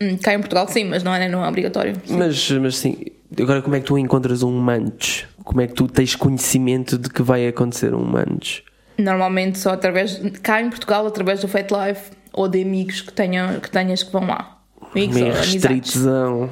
Hum, 0.00 0.16
cá 0.16 0.32
em 0.34 0.38
Portugal 0.38 0.66
sim, 0.68 0.84
mas 0.84 1.02
não 1.02 1.14
é, 1.14 1.28
não 1.28 1.44
é 1.44 1.48
obrigatório. 1.48 1.94
Mas, 2.08 2.50
mas 2.52 2.76
sim, 2.78 2.96
agora 3.38 3.60
como 3.60 3.74
é 3.76 3.80
que 3.80 3.86
tu 3.86 3.98
encontras 3.98 4.42
um 4.42 4.52
manche? 4.58 5.26
Como 5.44 5.60
é 5.60 5.66
que 5.66 5.74
tu 5.74 5.86
tens 5.88 6.14
conhecimento 6.14 6.96
de 6.96 7.10
que 7.10 7.22
vai 7.22 7.46
acontecer 7.46 7.94
um 7.94 8.04
manche? 8.04 8.62
Normalmente 8.96 9.58
só 9.58 9.70
através. 9.70 10.20
cá 10.42 10.60
em 10.62 10.70
Portugal, 10.70 11.06
através 11.06 11.40
do 11.40 11.48
Fat 11.48 11.66
Life 11.70 12.10
ou 12.32 12.48
de 12.48 12.62
amigos 12.62 13.00
que, 13.00 13.12
tenham, 13.12 13.58
que 13.60 13.70
tenhas 13.70 14.02
que 14.02 14.12
vão 14.12 14.26
lá. 14.26 14.58
Amigos 14.92 15.16
ou 15.20 15.28
restritozão. 15.30 16.50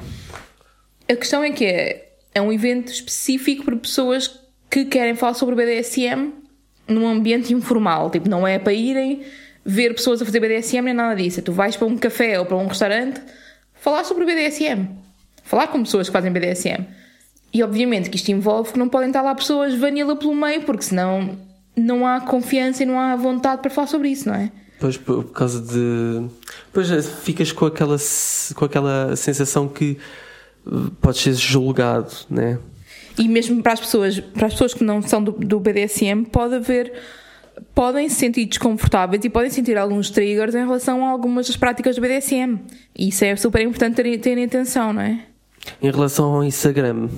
A 1.09 1.15
questão 1.15 1.43
é 1.43 1.51
que 1.51 1.65
é, 1.65 2.11
é 2.35 2.41
um 2.41 2.51
evento 2.51 2.91
específico 2.91 3.63
para 3.65 3.75
pessoas 3.75 4.39
que 4.69 4.85
querem 4.85 5.15
falar 5.15 5.33
sobre 5.33 5.55
BDSM 5.55 6.31
num 6.87 7.07
ambiente 7.07 7.53
informal. 7.53 8.09
Tipo, 8.09 8.29
não 8.29 8.47
é 8.47 8.59
para 8.59 8.73
irem 8.73 9.21
ver 9.65 9.93
pessoas 9.93 10.21
a 10.21 10.25
fazer 10.25 10.39
BDSM 10.39 10.83
nem 10.83 10.93
nada 10.93 11.15
disso. 11.15 11.41
Tu 11.41 11.51
vais 11.51 11.75
para 11.75 11.87
um 11.87 11.97
café 11.97 12.39
ou 12.39 12.45
para 12.45 12.57
um 12.57 12.67
restaurante 12.67 13.21
falar 13.73 14.03
sobre 14.03 14.25
BDSM. 14.25 14.87
Falar 15.43 15.67
com 15.67 15.83
pessoas 15.83 16.07
que 16.07 16.13
fazem 16.13 16.31
BDSM. 16.31 16.85
E 17.53 17.63
obviamente 17.63 18.09
que 18.09 18.15
isto 18.15 18.29
envolve 18.29 18.73
que 18.73 18.79
não 18.79 18.87
podem 18.87 19.09
estar 19.09 19.21
lá 19.21 19.33
pessoas 19.33 19.73
vanilla 19.75 20.15
pelo 20.15 20.35
meio, 20.35 20.61
porque 20.61 20.83
senão 20.83 21.37
não 21.75 22.05
há 22.05 22.21
confiança 22.21 22.83
e 22.83 22.85
não 22.85 22.99
há 22.99 23.15
vontade 23.15 23.61
para 23.61 23.71
falar 23.71 23.87
sobre 23.87 24.09
isso, 24.09 24.27
não 24.27 24.35
é? 24.35 24.51
Pois 24.79 24.97
por, 24.97 25.23
causa 25.31 25.59
de. 25.59 26.27
Pois 26.71 26.89
é, 26.91 27.01
ficas 27.01 27.51
com 27.51 27.65
aquela, 27.65 27.97
com 28.55 28.65
aquela 28.65 29.15
sensação 29.15 29.67
que 29.67 29.97
uh, 30.65 30.91
podes 31.01 31.21
ser 31.21 31.33
julgado, 31.33 32.11
né? 32.29 32.57
E 33.19 33.27
mesmo 33.27 33.61
para 33.61 33.73
as 33.73 33.81
pessoas, 33.81 34.19
para 34.19 34.47
as 34.47 34.53
pessoas 34.53 34.73
que 34.73 34.83
não 34.83 35.01
são 35.01 35.21
do, 35.21 35.33
do 35.33 35.59
BDSM, 35.59 36.23
pode 36.23 36.55
haver 36.55 36.93
podem 37.75 38.07
se 38.07 38.15
sentir 38.15 38.45
desconfortáveis 38.45 39.23
e 39.25 39.29
podem 39.29 39.49
sentir 39.49 39.77
alguns 39.77 40.09
triggers 40.09 40.55
em 40.55 40.59
relação 40.59 41.05
a 41.05 41.09
algumas 41.09 41.47
das 41.47 41.57
práticas 41.57 41.97
do 41.97 42.01
BDSM. 42.01 42.57
E 42.97 43.09
isso 43.09 43.25
é 43.25 43.35
super 43.35 43.61
importante 43.61 43.95
terem, 44.17 44.45
atenção, 44.45 44.93
não 44.93 45.01
é? 45.01 45.19
Em 45.81 45.91
relação 45.91 46.35
ao 46.35 46.43
Instagram, 46.45 47.09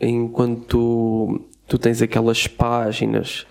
enquanto 0.00 1.42
tu, 1.68 1.78
tens 1.78 2.00
aquelas 2.00 2.46
páginas 2.46 3.46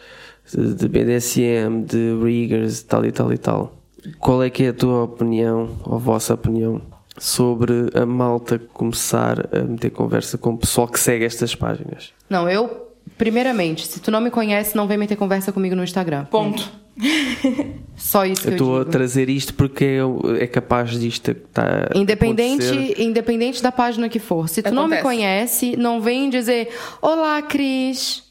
de 0.51 0.87
BDSM, 0.87 1.83
de 1.85 2.19
riggers, 2.23 2.81
tal 2.81 3.05
e 3.05 3.11
tal 3.11 3.31
e 3.31 3.37
tal, 3.37 3.77
qual 4.19 4.41
é 4.41 4.49
que 4.49 4.63
é 4.63 4.69
a 4.69 4.73
tua 4.73 5.03
opinião, 5.03 5.77
ou 5.85 5.95
a 5.95 5.99
vossa 5.99 6.33
opinião, 6.33 6.81
sobre 7.17 7.89
a 7.93 8.05
malta 8.05 8.59
começar 8.73 9.49
a 9.55 9.59
meter 9.63 9.89
conversa 9.91 10.37
com 10.37 10.51
o 10.51 10.57
pessoal 10.57 10.87
que 10.87 10.99
segue 10.99 11.25
estas 11.25 11.53
páginas? 11.55 12.11
Não, 12.29 12.49
eu. 12.49 12.87
Primeiramente, 13.17 13.85
se 13.87 13.99
tu 13.99 14.11
não 14.11 14.21
me 14.21 14.29
conhece, 14.31 14.75
não 14.75 14.87
vem 14.87 14.97
meter 14.97 15.15
conversa 15.15 15.51
comigo 15.51 15.75
no 15.75 15.83
Instagram. 15.83 16.25
Ponto. 16.25 16.71
Só 17.95 18.25
isso 18.25 18.41
que 18.43 18.47
Eu 18.47 18.51
eu, 18.51 18.57
estou 18.57 18.81
a 18.81 18.85
trazer 18.85 19.29
isto 19.29 19.53
porque 19.53 19.85
é, 19.85 20.43
é 20.43 20.47
capaz 20.47 20.91
disto 20.99 21.31
estar 21.31 21.91
a 21.93 21.97
Independente, 21.97 22.65
acontecer. 22.65 23.01
independente 23.01 23.61
da 23.63 23.71
página 23.71 24.09
que 24.09 24.19
for. 24.19 24.47
Se 24.49 24.61
tu 24.61 24.73
não 24.73 24.87
me 24.87 24.97
Acontece. 24.97 25.03
conhece, 25.03 25.77
não 25.77 26.01
vem 26.01 26.29
dizer 26.29 26.69
Olá, 27.01 27.41
Cris. 27.41 28.23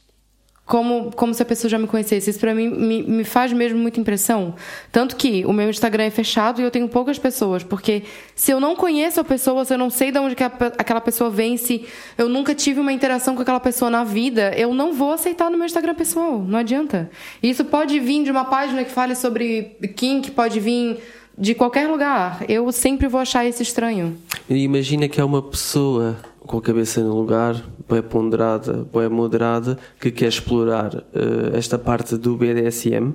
Como, 0.71 1.11
como 1.17 1.35
se 1.35 1.43
a 1.43 1.45
pessoa 1.45 1.69
já 1.69 1.77
me 1.77 1.89
conhecesse. 1.89 2.31
Isso 2.31 2.39
pra 2.39 2.55
mim 2.55 2.69
me, 2.69 3.03
me 3.03 3.25
faz 3.25 3.53
mesmo 3.53 3.77
muita 3.77 3.99
impressão. 3.99 4.55
Tanto 4.93 5.17
que 5.17 5.45
o 5.45 5.53
meu 5.53 5.69
Instagram 5.69 6.05
é 6.05 6.11
fechado 6.11 6.61
e 6.61 6.65
eu 6.65 6.71
tenho 6.71 6.89
poucas 6.89 7.19
pessoas. 7.19 7.65
Porque 7.65 8.05
se 8.37 8.53
eu 8.53 8.61
não 8.61 8.77
conheço 8.77 9.19
a 9.19 9.25
pessoa, 9.25 9.65
se 9.65 9.75
eu 9.75 9.79
não 9.79 9.91
sei 9.91 10.13
de 10.13 10.21
onde 10.21 10.37
que 10.37 10.45
a, 10.45 10.47
aquela 10.47 11.01
pessoa 11.01 11.29
vem, 11.29 11.57
se 11.57 11.87
eu 12.17 12.29
nunca 12.29 12.55
tive 12.55 12.79
uma 12.79 12.93
interação 12.93 13.35
com 13.35 13.43
aquela 13.43 13.59
pessoa 13.59 13.91
na 13.91 14.05
vida, 14.05 14.53
eu 14.57 14.73
não 14.73 14.93
vou 14.93 15.11
aceitar 15.11 15.51
no 15.51 15.57
meu 15.59 15.67
Instagram 15.67 15.97
pessoal. 15.97 16.39
Não 16.39 16.61
adianta. 16.61 17.11
Isso 17.43 17.65
pode 17.65 17.99
vir 17.99 18.23
de 18.23 18.31
uma 18.31 18.45
página 18.45 18.85
que 18.85 18.93
fale 18.93 19.17
sobre 19.17 19.77
kink, 19.97 20.31
pode 20.31 20.61
vir 20.61 20.99
de 21.37 21.53
qualquer 21.53 21.89
lugar. 21.89 22.45
Eu 22.49 22.71
sempre 22.71 23.09
vou 23.09 23.21
achar 23.21 23.45
isso 23.45 23.61
estranho. 23.61 24.17
Imagina 24.49 25.09
que 25.09 25.21
é 25.21 25.25
uma 25.25 25.43
pessoa 25.43 26.17
com 26.51 26.59
a 26.59 26.63
cabeça 26.63 27.01
no 27.01 27.15
lugar, 27.15 27.55
bem 27.89 28.03
ponderada, 28.03 28.85
bem 28.93 29.09
moderada, 29.09 29.79
que 30.01 30.11
quer 30.11 30.27
explorar 30.27 30.93
uh, 30.97 31.55
esta 31.57 31.79
parte 31.79 32.17
do 32.17 32.37
BDSM 32.37 33.15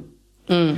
Hum. 0.50 0.78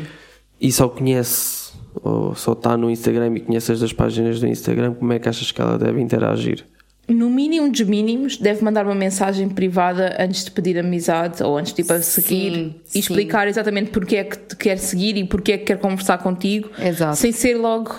e 0.60 0.72
só 0.72 0.90
conhece, 0.90 1.74
ou 2.02 2.34
só 2.34 2.54
está 2.54 2.76
no 2.76 2.90
Instagram 2.90 3.36
e 3.36 3.42
conhece 3.42 3.72
as 3.72 3.78
duas 3.80 3.94
páginas 3.94 4.40
do 4.40 4.48
Instagram, 4.48 4.96
como 4.96 5.14
é 5.14 5.20
que 5.20 5.30
achas 5.30 5.52
que 5.52 5.62
ela 5.62 5.78
deve 5.78 6.02
interagir? 6.02 6.66
No 7.08 7.30
mínimo 7.30 7.70
dos 7.70 7.82
mínimos, 7.82 8.38
deve 8.38 8.64
mandar 8.64 8.86
uma 8.86 8.96
mensagem 8.96 9.48
privada 9.50 10.18
antes 10.20 10.44
de 10.44 10.50
pedir 10.50 10.80
amizade 10.80 11.44
ou 11.44 11.58
antes 11.60 11.74
de 11.74 11.84
tipo, 11.84 11.94
a 11.94 12.02
seguir 12.02 12.54
Sim, 12.54 12.76
e 12.86 12.90
sim. 12.90 13.00
explicar 13.00 13.48
exatamente 13.48 13.92
porque 13.92 14.16
é 14.16 14.24
que 14.24 14.36
te 14.36 14.56
quer 14.56 14.80
seguir 14.80 15.16
e 15.16 15.26
porque 15.26 15.52
é 15.52 15.58
que 15.60 15.66
quer 15.66 15.78
conversar 15.78 16.18
contigo. 16.18 16.72
Exato. 16.80 17.18
Sem 17.18 17.32
ser 17.32 17.56
logo, 17.56 17.94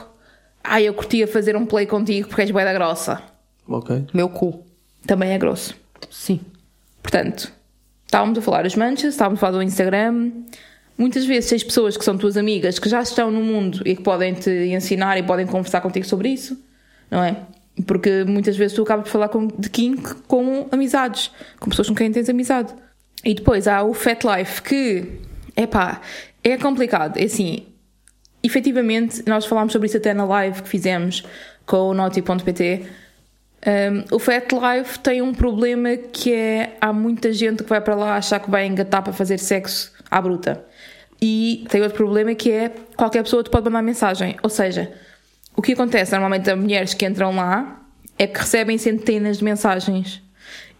ai, 0.64 0.88
eu 0.88 0.94
curtia 0.94 1.28
fazer 1.28 1.54
um 1.54 1.64
play 1.64 1.86
contigo 1.86 2.26
porque 2.26 2.42
és 2.42 2.50
bué 2.50 2.64
da 2.64 2.72
grossa. 2.72 3.37
Ok? 3.68 4.06
Meu 4.14 4.28
cu. 4.28 4.64
Também 5.06 5.30
é 5.30 5.38
grosso. 5.38 5.74
Sim. 6.10 6.40
Portanto, 7.02 7.52
estávamos 8.04 8.38
a 8.38 8.42
falar 8.42 8.62
das 8.62 8.74
manchas, 8.74 9.14
estávamos 9.14 9.38
a 9.38 9.40
falar 9.40 9.58
do 9.58 9.62
Instagram. 9.62 10.32
Muitas 10.96 11.24
vezes 11.24 11.50
tens 11.50 11.62
pessoas 11.62 11.96
que 11.96 12.04
são 12.04 12.18
tuas 12.18 12.36
amigas 12.36 12.78
que 12.78 12.88
já 12.88 13.00
estão 13.00 13.30
no 13.30 13.40
mundo 13.40 13.82
e 13.84 13.94
que 13.94 14.02
podem 14.02 14.34
te 14.34 14.50
ensinar 14.50 15.16
e 15.18 15.22
podem 15.22 15.46
conversar 15.46 15.80
contigo 15.80 16.06
sobre 16.06 16.30
isso, 16.30 16.58
não 17.10 17.22
é? 17.22 17.36
Porque 17.86 18.24
muitas 18.24 18.56
vezes 18.56 18.74
tu 18.74 18.82
acabas 18.82 19.04
de 19.04 19.10
falar 19.10 19.28
com, 19.28 19.46
de 19.46 19.70
kink 19.70 20.14
com 20.26 20.66
amizades, 20.72 21.30
com 21.60 21.70
pessoas 21.70 21.88
com 21.88 21.94
quem 21.94 22.10
tens 22.10 22.28
amizade. 22.28 22.74
E 23.24 23.34
depois 23.34 23.68
há 23.68 23.82
o 23.82 23.94
Fat 23.94 24.24
Life, 24.24 24.62
que, 24.62 25.20
epá, 25.56 26.00
é 26.42 26.56
complicado. 26.56 27.16
É 27.16 27.24
assim, 27.24 27.66
efetivamente, 28.42 29.22
nós 29.26 29.46
falámos 29.46 29.72
sobre 29.72 29.86
isso 29.86 29.96
até 29.96 30.12
na 30.12 30.24
live 30.24 30.62
que 30.62 30.68
fizemos 30.68 31.24
com 31.64 31.90
o 31.90 31.94
Naughty.pt. 31.94 32.86
Um, 33.66 34.14
o 34.14 34.18
Fat 34.18 34.50
Life 34.52 35.00
tem 35.00 35.20
um 35.20 35.34
problema 35.34 35.96
que 35.96 36.32
é 36.32 36.76
há 36.80 36.92
muita 36.92 37.32
gente 37.32 37.64
que 37.64 37.68
vai 37.68 37.80
para 37.80 37.94
lá 37.94 38.16
achar 38.16 38.38
que 38.38 38.50
vai 38.50 38.66
engatar 38.66 39.02
para 39.02 39.12
fazer 39.12 39.38
sexo 39.38 39.92
à 40.10 40.20
bruta. 40.20 40.64
E 41.20 41.66
tem 41.68 41.82
outro 41.82 41.96
problema 41.96 42.34
que 42.34 42.50
é 42.50 42.72
qualquer 42.96 43.22
pessoa 43.22 43.42
te 43.42 43.50
pode 43.50 43.64
mandar 43.64 43.82
mensagem. 43.82 44.36
Ou 44.42 44.48
seja, 44.48 44.92
o 45.56 45.62
que 45.62 45.72
acontece 45.72 46.12
normalmente 46.12 46.48
a 46.48 46.54
mulheres 46.54 46.94
que 46.94 47.04
entram 47.04 47.34
lá 47.34 47.82
é 48.16 48.26
que 48.26 48.38
recebem 48.38 48.78
centenas 48.78 49.38
de 49.38 49.44
mensagens. 49.44 50.22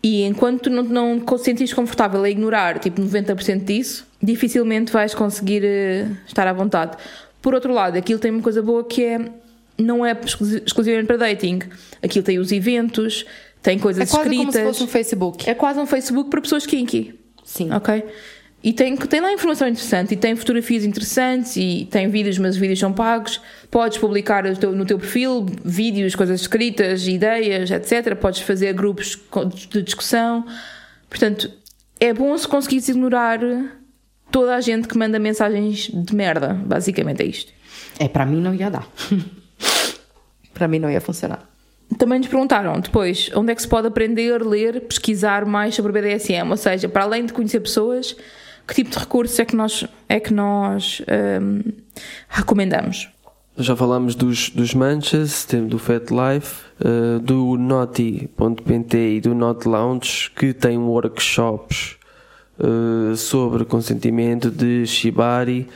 E 0.00 0.22
enquanto 0.22 0.70
não, 0.70 0.84
não 0.84 1.20
te 1.20 1.38
sentires 1.38 1.72
confortável 1.72 2.22
a 2.22 2.30
ignorar 2.30 2.78
tipo 2.78 3.02
90% 3.02 3.64
disso, 3.64 4.06
dificilmente 4.22 4.92
vais 4.92 5.12
conseguir 5.14 5.64
eh, 5.64 6.06
estar 6.26 6.46
à 6.46 6.52
vontade. 6.52 6.96
Por 7.42 7.54
outro 7.54 7.72
lado, 7.72 7.98
aquilo 7.98 8.20
tem 8.20 8.30
uma 8.30 8.42
coisa 8.42 8.62
boa 8.62 8.84
que 8.84 9.04
é 9.04 9.18
não 9.78 10.04
é 10.04 10.18
exclusi- 10.24 10.62
exclusivamente 10.66 11.06
para 11.06 11.16
dating. 11.16 11.60
Aquilo 12.02 12.24
tem 12.24 12.38
os 12.38 12.50
eventos, 12.52 13.24
tem 13.62 13.78
coisas 13.78 14.02
É 14.08 14.10
quase 14.10 14.28
como 14.30 14.42
escritas. 14.42 14.54
se 14.54 14.66
fosse 14.66 14.82
um 14.84 14.88
Facebook. 14.88 15.48
É 15.48 15.54
quase 15.54 15.78
um 15.78 15.86
Facebook 15.86 16.30
para 16.30 16.40
pessoas 16.40 16.66
kinky. 16.66 17.14
Sim. 17.44 17.72
Ok? 17.72 18.04
E 18.62 18.72
tem, 18.72 18.96
tem 18.96 19.20
lá 19.20 19.32
informação 19.32 19.68
interessante, 19.68 20.14
e 20.14 20.16
tem 20.16 20.34
fotografias 20.34 20.84
interessantes, 20.84 21.54
e 21.56 21.86
tem 21.88 22.08
vídeos, 22.08 22.38
mas 22.38 22.56
os 22.56 22.60
vídeos 22.60 22.80
são 22.80 22.92
pagos. 22.92 23.40
Podes 23.70 23.98
publicar 23.98 24.42
no 24.42 24.84
teu 24.84 24.98
perfil 24.98 25.46
vídeos, 25.64 26.16
coisas 26.16 26.40
escritas, 26.40 27.06
ideias, 27.06 27.70
etc. 27.70 28.16
Podes 28.16 28.40
fazer 28.40 28.72
grupos 28.72 29.16
de 29.70 29.80
discussão. 29.82 30.44
Portanto, 31.08 31.48
é 32.00 32.12
bom 32.12 32.36
se 32.36 32.48
conseguires 32.48 32.88
ignorar 32.88 33.38
toda 34.30 34.56
a 34.56 34.60
gente 34.60 34.88
que 34.88 34.98
manda 34.98 35.20
mensagens 35.20 35.88
de 35.94 36.14
merda. 36.14 36.52
Basicamente 36.54 37.22
é 37.22 37.26
isto. 37.26 37.52
É, 38.00 38.08
pra 38.08 38.26
mim 38.26 38.40
não 38.40 38.52
ia 38.52 38.68
dar. 38.70 38.88
pra 40.54 40.68
mim 40.68 40.78
não 40.78 40.90
ia 40.90 41.00
funcionar. 41.00 41.48
Também 41.96 42.18
nos 42.18 42.28
perguntaram 42.28 42.78
depois 42.80 43.30
onde 43.34 43.52
é 43.52 43.54
que 43.54 43.62
se 43.62 43.68
pode 43.68 43.86
aprender, 43.86 44.42
ler, 44.42 44.82
pesquisar 44.82 45.46
mais 45.46 45.74
sobre 45.74 45.90
o 45.90 45.94
BDSM, 45.94 46.50
ou 46.50 46.56
seja, 46.56 46.88
para 46.88 47.04
além 47.04 47.24
de 47.24 47.32
conhecer 47.32 47.60
pessoas, 47.60 48.14
que 48.66 48.74
tipo 48.74 48.90
de 48.90 48.98
recursos 48.98 49.38
é 49.38 49.44
que 49.44 49.56
nós, 49.56 49.86
é 50.08 50.20
que 50.20 50.32
nós 50.32 51.00
hum, 51.40 51.62
recomendamos? 52.28 53.08
Já 53.56 53.74
falámos 53.74 54.14
dos, 54.14 54.50
dos 54.50 54.74
manchas, 54.74 55.46
do 55.66 55.78
Fat 55.78 56.10
Life, 56.10 56.62
eh, 56.78 57.18
do 57.20 57.56
Naughty.pt 57.56 58.96
e 59.16 59.20
do 59.20 59.34
Not 59.34 59.66
Lounge, 59.66 60.30
que 60.36 60.52
têm 60.52 60.78
workshops 60.78 61.96
eh, 62.60 63.16
sobre 63.16 63.64
consentimento 63.64 64.48
de 64.48 64.86
Shibari, 64.86 65.68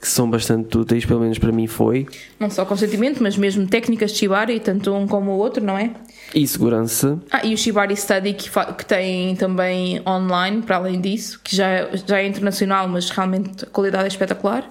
que 0.00 0.08
são 0.08 0.30
bastante 0.30 0.78
úteis, 0.78 1.04
pelo 1.04 1.20
menos 1.20 1.38
para 1.38 1.52
mim 1.52 1.66
foi, 1.66 2.06
Não 2.38 2.48
só 2.48 2.64
consentimento, 2.64 3.22
mas 3.22 3.36
mesmo 3.36 3.66
técnicas 3.66 4.12
de 4.12 4.18
Shibari, 4.18 4.58
tanto 4.58 4.94
um 4.94 5.06
como 5.06 5.32
o 5.32 5.36
outro, 5.36 5.62
não 5.62 5.76
é? 5.76 5.90
e 6.34 6.46
segurança. 6.46 7.20
Ah, 7.30 7.44
e 7.44 7.52
o 7.52 7.58
Shibari 7.58 7.94
Study 7.96 8.32
que, 8.34 8.48
que 8.78 8.84
tem 8.86 9.34
também 9.36 10.00
online, 10.08 10.62
para 10.62 10.76
além 10.76 11.00
disso, 11.00 11.40
que 11.44 11.54
já, 11.54 11.66
é- 11.68 11.90
já 12.06 12.18
é 12.20 12.26
internacional, 12.26 12.88
mas 12.88 13.10
realmente 13.10 13.64
a 13.64 13.66
qualidade 13.68 14.04
é 14.04 14.08
espetacular. 14.08 14.70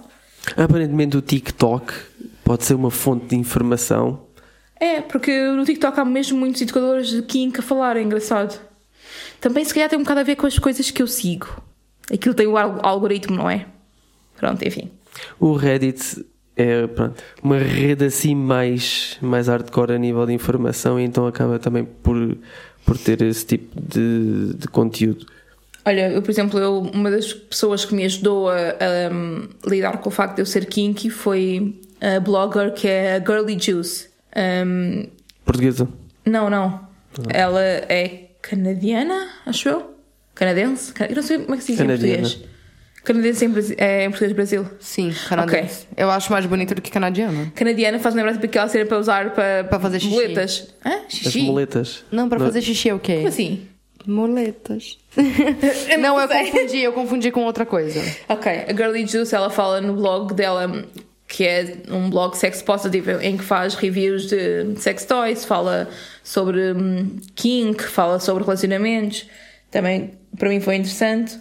Aparentemente 0.57 1.17
o 1.17 1.21
TikTok 1.21 1.93
pode 2.43 2.63
ser 2.63 2.73
uma 2.73 2.89
fonte 2.89 3.27
de 3.27 3.35
informação. 3.35 4.21
É, 4.79 5.01
porque 5.01 5.31
no 5.51 5.65
TikTok 5.65 5.99
há 5.99 6.05
mesmo 6.05 6.39
muitos 6.39 6.61
educadores 6.61 7.09
de 7.09 7.21
Kink 7.21 7.59
a 7.59 7.61
falar, 7.61 7.97
é 7.97 8.01
engraçado. 8.01 8.57
Também 9.41 9.63
se 9.65 9.73
calhar 9.73 9.89
tem 9.89 9.99
um 9.99 10.03
bocado 10.03 10.21
a 10.21 10.23
ver 10.23 10.37
com 10.37 10.47
as 10.47 10.57
coisas 10.57 10.89
que 10.89 11.01
eu 11.01 11.07
sigo. 11.07 11.61
Aquilo 12.11 12.33
tem 12.33 12.47
o 12.47 12.57
al- 12.57 12.79
algoritmo, 12.83 13.35
não 13.35 13.49
é? 13.49 13.65
Pronto, 14.37 14.65
enfim. 14.65 14.89
O 15.39 15.53
Reddit 15.53 16.25
é 16.55 16.87
pronto, 16.87 17.21
uma 17.41 17.57
rede 17.57 18.05
assim 18.05 18.35
mais, 18.35 19.17
mais 19.21 19.47
hardcore 19.47 19.93
a 19.93 19.97
nível 19.97 20.25
de 20.25 20.33
informação 20.33 20.99
e 20.99 21.03
então 21.03 21.25
acaba 21.25 21.57
também 21.59 21.85
por, 21.85 22.37
por 22.85 22.97
ter 22.97 23.21
esse 23.21 23.45
tipo 23.45 23.79
de, 23.81 24.53
de 24.55 24.67
conteúdo. 24.67 25.25
Olha, 25.85 26.09
eu, 26.11 26.21
por 26.21 26.29
exemplo, 26.29 26.59
eu, 26.59 26.79
uma 26.79 27.09
das 27.09 27.31
pessoas 27.33 27.85
que 27.85 27.95
me 27.95 28.03
ajudou 28.05 28.49
a, 28.49 28.55
a, 28.57 29.13
um, 29.13 29.47
lidar 29.65 29.97
com 29.99 30.09
o 30.09 30.11
facto 30.11 30.35
de 30.35 30.41
eu 30.41 30.45
ser 30.45 30.65
kinky 30.65 31.09
foi 31.09 31.79
a 32.01 32.19
blogger 32.19 32.73
que 32.73 32.87
é 32.87 33.15
a 33.15 33.19
Girly 33.19 33.57
Juice. 33.57 34.09
Um, 34.35 35.07
Portuguesa? 35.45 35.87
não, 36.25 36.49
não. 36.49 36.87
Ela 37.29 37.61
é 37.63 38.27
canadiana, 38.41 39.29
acho 39.45 39.67
eu. 39.69 39.95
Canadense? 40.35 40.93
Ca- 40.93 41.05
Eu 41.07 41.15
não 41.15 41.23
sei 41.23 41.39
como 41.39 41.55
é 41.55 41.57
que 41.57 41.63
se 41.63 41.71
diz 41.71 41.81
em 41.81 41.83
Canadiana. 41.85 42.21
português. 42.21 42.49
Canadense 43.13 43.45
em, 43.45 43.49
Brasi- 43.49 43.75
é, 43.77 44.05
em 44.05 44.09
português 44.09 44.33
Brasil. 44.33 44.65
Sim, 44.79 45.11
canadense. 45.27 45.87
Eu 45.97 46.11
acho 46.11 46.31
mais 46.31 46.45
bonito 46.45 46.75
do 46.75 46.81
que 46.81 46.91
canadiano. 46.91 47.51
Canadiana 47.55 47.97
faz 47.99 48.13
lembrar 48.13 48.33
tipo 48.33 48.45
aquela 48.45 48.67
cena 48.67 48.85
para 48.85 48.99
usar 48.99 49.31
para, 49.33 49.63
Para 49.63 49.79
fazer 49.79 49.99
xixi. 49.99 50.13
muletas. 50.13 50.67
Hã? 50.85 50.91
As 51.07 51.13
Xixi? 51.13 51.41
muletas? 51.41 52.03
Não, 52.11 52.29
pra 52.29 52.37
Não. 52.37 52.45
fazer 52.45 52.61
xixi 52.61 52.89
é 52.89 52.93
o 52.93 52.99
quê? 52.99 53.15
Como 53.15 53.27
assim? 53.27 53.67
Muletas. 54.05 54.97
Eu 55.89 55.99
Não, 55.99 56.19
eu 56.19 56.27
sei. 56.27 56.51
confundi, 56.51 56.77
eu 56.79 56.93
confundi 56.93 57.31
com 57.31 57.43
outra 57.45 57.65
coisa. 57.65 57.99
Ok, 58.27 58.51
a 58.67 58.73
Girly 58.75 59.05
Juice 59.07 59.33
ela 59.35 59.49
fala 59.49 59.81
no 59.81 59.93
blog 59.93 60.33
dela, 60.33 60.85
que 61.27 61.43
é 61.45 61.77
um 61.89 62.09
blog 62.09 62.35
sex 62.37 62.61
positive, 62.61 63.13
em 63.21 63.37
que 63.37 63.43
faz 63.43 63.75
reviews 63.75 64.27
de 64.27 64.75
sex 64.77 65.05
toys, 65.05 65.45
fala 65.45 65.89
sobre 66.23 66.73
hum, 66.73 67.17
kink, 67.35 67.83
fala 67.83 68.19
sobre 68.19 68.43
relacionamentos. 68.43 69.25
Também 69.71 70.11
para 70.37 70.49
mim 70.49 70.59
foi 70.59 70.75
interessante. 70.75 71.37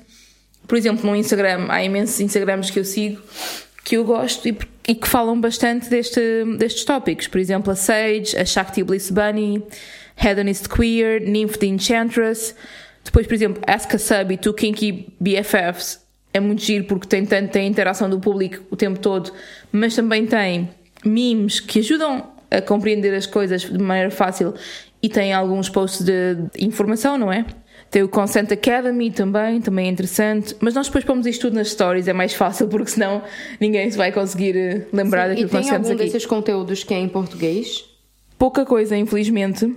Por 0.68 0.78
exemplo, 0.78 1.10
no 1.10 1.16
Instagram, 1.16 1.66
há 1.68 1.82
imensos 1.82 2.20
Instagrams 2.20 2.70
que 2.70 2.78
eu 2.78 2.84
sigo 2.84 3.20
que 3.84 3.96
eu 3.96 4.04
gosto 4.04 4.46
e, 4.46 4.58
e 4.86 4.94
que 4.94 5.08
falam 5.08 5.40
bastante 5.40 5.88
deste, 5.88 6.20
destes 6.58 6.84
tópicos. 6.84 7.26
Por 7.26 7.40
exemplo, 7.40 7.72
a 7.72 7.74
Sage, 7.74 8.36
a 8.36 8.44
Shakti 8.44 8.82
Bliss 8.82 9.10
Bunny, 9.10 9.62
Hedonist 10.22 10.68
Queer, 10.68 11.22
Nymph 11.26 11.56
the 11.56 11.66
Enchantress. 11.66 12.54
Depois, 13.02 13.26
por 13.26 13.32
exemplo, 13.32 13.62
Ask 13.66 13.94
a 13.94 13.98
Sub 13.98 14.34
e 14.34 14.36
Two 14.36 14.52
Kinky 14.52 15.14
BFFs 15.18 16.06
é 16.34 16.40
muito 16.40 16.62
giro 16.62 16.84
porque 16.84 17.06
tem 17.06 17.24
tanto 17.24 17.50
tem 17.50 17.66
interação 17.66 18.08
do 18.08 18.20
público 18.20 18.62
o 18.70 18.76
tempo 18.76 18.98
todo, 18.98 19.32
mas 19.72 19.94
também 19.94 20.26
tem 20.26 20.68
memes 21.04 21.60
que 21.60 21.78
ajudam 21.78 22.30
a 22.50 22.60
compreender 22.60 23.14
as 23.14 23.26
coisas 23.26 23.62
de 23.62 23.78
maneira 23.78 24.10
fácil 24.10 24.54
e 25.02 25.08
tem 25.08 25.32
alguns 25.32 25.68
posts 25.68 26.04
de, 26.04 26.34
de 26.34 26.64
informação, 26.64 27.16
não 27.16 27.32
é? 27.32 27.44
Tem 27.90 28.02
o 28.02 28.08
Consent 28.08 28.52
Academy 28.52 29.10
também, 29.10 29.60
também 29.62 29.86
é 29.86 29.90
interessante, 29.90 30.54
mas 30.60 30.74
nós 30.74 30.86
depois 30.88 31.04
pomos 31.04 31.26
isto 31.26 31.42
tudo 31.42 31.54
nas 31.54 31.70
stories, 31.70 32.06
é 32.06 32.12
mais 32.12 32.34
fácil 32.34 32.68
porque 32.68 32.90
senão 32.90 33.22
ninguém 33.58 33.90
se 33.90 33.96
vai 33.96 34.12
conseguir 34.12 34.54
eh, 34.56 34.86
lembrar 34.92 35.26
e 35.26 35.28
daquilo 35.30 35.48
que 35.48 35.54
nós 35.54 35.64
tem 35.64 35.72
temos 35.72 35.88
algum 35.88 36.02
aqui. 36.02 36.12
desses 36.12 36.26
conteúdos 36.26 36.84
que 36.84 36.92
é 36.92 36.98
em 36.98 37.08
português? 37.08 37.84
Pouca 38.38 38.66
coisa, 38.66 38.94
infelizmente, 38.96 39.74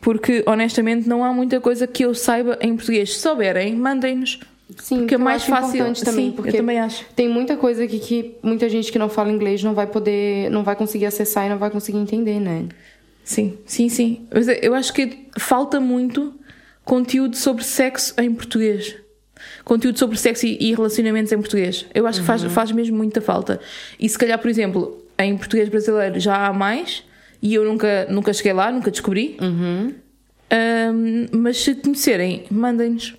porque 0.00 0.42
honestamente 0.46 1.06
não 1.08 1.22
há 1.22 1.32
muita 1.32 1.60
coisa 1.60 1.86
que 1.86 2.04
eu 2.04 2.14
saiba 2.14 2.58
em 2.60 2.74
português. 2.74 3.14
Se 3.14 3.20
souberem, 3.20 3.74
mandem-nos. 3.76 4.40
Sim, 4.78 4.98
Porque 5.00 5.14
é 5.14 5.16
eu 5.16 5.20
mais 5.20 5.44
fácil- 5.44 5.78
também, 5.94 5.94
sim, 5.94 6.26
eu 6.28 6.32
porque 6.32 6.52
também 6.56 6.80
acho. 6.80 7.04
tem 7.14 7.28
muita 7.28 7.56
coisa 7.56 7.84
aqui 7.84 8.00
que 8.00 8.34
muita 8.42 8.68
gente 8.68 8.90
que 8.90 8.98
não 8.98 9.08
fala 9.08 9.30
inglês 9.30 9.62
não 9.62 9.74
vai 9.74 9.86
poder, 9.86 10.50
não 10.50 10.64
vai 10.64 10.74
conseguir 10.74 11.06
acessar 11.06 11.46
e 11.46 11.48
não 11.50 11.56
vai 11.58 11.70
conseguir 11.70 11.98
entender, 11.98 12.40
né? 12.40 12.64
Sim, 13.22 13.56
sim, 13.64 13.88
sim. 13.88 14.26
Mas 14.32 14.48
eu 14.48 14.74
acho 14.74 14.92
que 14.92 15.28
falta 15.38 15.78
muito 15.78 16.34
conteúdo 16.86 17.36
sobre 17.36 17.64
sexo 17.64 18.14
em 18.16 18.32
português. 18.32 18.94
Conteúdo 19.64 19.98
sobre 19.98 20.16
sexo 20.16 20.46
e 20.46 20.56
e 20.58 20.74
relacionamentos 20.74 21.30
em 21.32 21.36
português. 21.36 21.84
Eu 21.92 22.06
acho 22.06 22.20
que 22.20 22.26
faz, 22.26 22.42
faz 22.44 22.72
mesmo 22.72 22.96
muita 22.96 23.20
falta. 23.20 23.60
E 24.00 24.08
se 24.08 24.16
calhar, 24.16 24.38
por 24.38 24.48
exemplo, 24.48 25.04
em 25.18 25.36
português 25.36 25.68
brasileiro 25.68 26.18
já 26.18 26.46
há 26.46 26.52
mais 26.52 27.02
e 27.42 27.52
eu 27.52 27.64
nunca, 27.64 28.06
nunca 28.08 28.32
cheguei 28.32 28.52
lá, 28.52 28.70
nunca 28.70 28.90
descobri. 28.90 29.36
Ahm, 30.48 31.26
mas 31.32 31.58
se 31.58 31.74
conhecerem, 31.74 32.44
mandem-nos. 32.50 33.14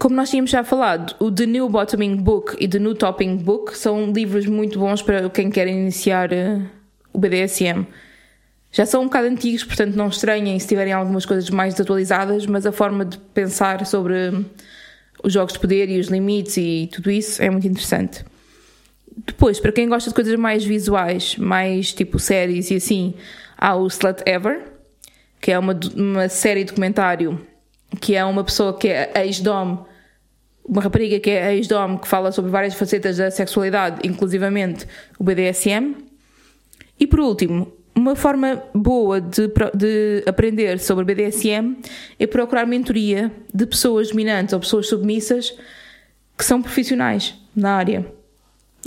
Como 0.00 0.16
nós 0.16 0.30
tínhamos 0.30 0.50
já 0.50 0.64
falado, 0.64 1.14
o 1.20 1.30
The 1.30 1.46
New 1.46 1.68
Bottoming 1.68 2.16
Book 2.16 2.56
e 2.58 2.66
The 2.66 2.78
New 2.78 2.94
Topping 2.94 3.36
Book 3.36 3.76
são 3.76 4.10
livros 4.12 4.46
muito 4.46 4.78
bons 4.78 5.02
para 5.02 5.28
quem 5.28 5.50
quer 5.50 5.68
iniciar 5.68 6.32
eh, 6.32 6.60
o 7.12 7.18
BDSM. 7.18 7.86
Já 8.74 8.84
são 8.84 9.02
um 9.02 9.04
bocado 9.04 9.28
antigos, 9.28 9.62
portanto 9.62 9.94
não 9.94 10.08
estranhem 10.08 10.58
se 10.58 10.66
tiverem 10.66 10.92
algumas 10.92 11.24
coisas 11.24 11.48
mais 11.48 11.80
atualizadas, 11.80 12.44
mas 12.44 12.66
a 12.66 12.72
forma 12.72 13.04
de 13.04 13.16
pensar 13.18 13.86
sobre 13.86 14.44
os 15.22 15.32
jogos 15.32 15.52
de 15.52 15.60
poder 15.60 15.88
e 15.88 16.00
os 16.00 16.08
limites 16.08 16.56
e 16.56 16.90
tudo 16.92 17.08
isso 17.08 17.40
é 17.40 17.48
muito 17.48 17.68
interessante. 17.68 18.24
Depois, 19.16 19.60
para 19.60 19.70
quem 19.70 19.88
gosta 19.88 20.10
de 20.10 20.14
coisas 20.16 20.36
mais 20.36 20.64
visuais, 20.64 21.36
mais 21.36 21.92
tipo 21.92 22.18
séries 22.18 22.68
e 22.72 22.74
assim, 22.74 23.14
há 23.56 23.76
o 23.76 23.86
Slut 23.86 24.24
Ever, 24.26 24.64
que 25.40 25.52
é 25.52 25.58
uma, 25.58 25.78
uma 25.94 26.28
série 26.28 26.64
documentário 26.64 27.46
que 28.00 28.16
é 28.16 28.24
uma 28.24 28.42
pessoa 28.42 28.76
que 28.76 28.88
é 28.88 29.12
ex-dom, 29.24 29.86
uma 30.64 30.82
rapariga 30.82 31.20
que 31.20 31.30
é 31.30 31.54
ex-dom, 31.54 31.96
que 31.96 32.08
fala 32.08 32.32
sobre 32.32 32.50
várias 32.50 32.74
facetas 32.74 33.18
da 33.18 33.30
sexualidade, 33.30 34.00
inclusivamente 34.04 34.84
o 35.16 35.22
BDSM. 35.22 35.94
E 36.98 37.06
por 37.06 37.20
último, 37.20 37.72
uma 37.94 38.16
forma 38.16 38.62
boa 38.74 39.20
de, 39.20 39.48
de 39.74 40.24
aprender 40.26 40.80
sobre 40.80 41.04
BDSM 41.04 41.76
é 42.18 42.26
procurar 42.26 42.66
mentoria 42.66 43.30
de 43.52 43.66
pessoas 43.66 44.08
dominantes 44.08 44.52
ou 44.52 44.60
pessoas 44.60 44.88
submissas 44.88 45.56
que 46.36 46.44
são 46.44 46.60
profissionais 46.60 47.34
na 47.54 47.76
área. 47.76 48.04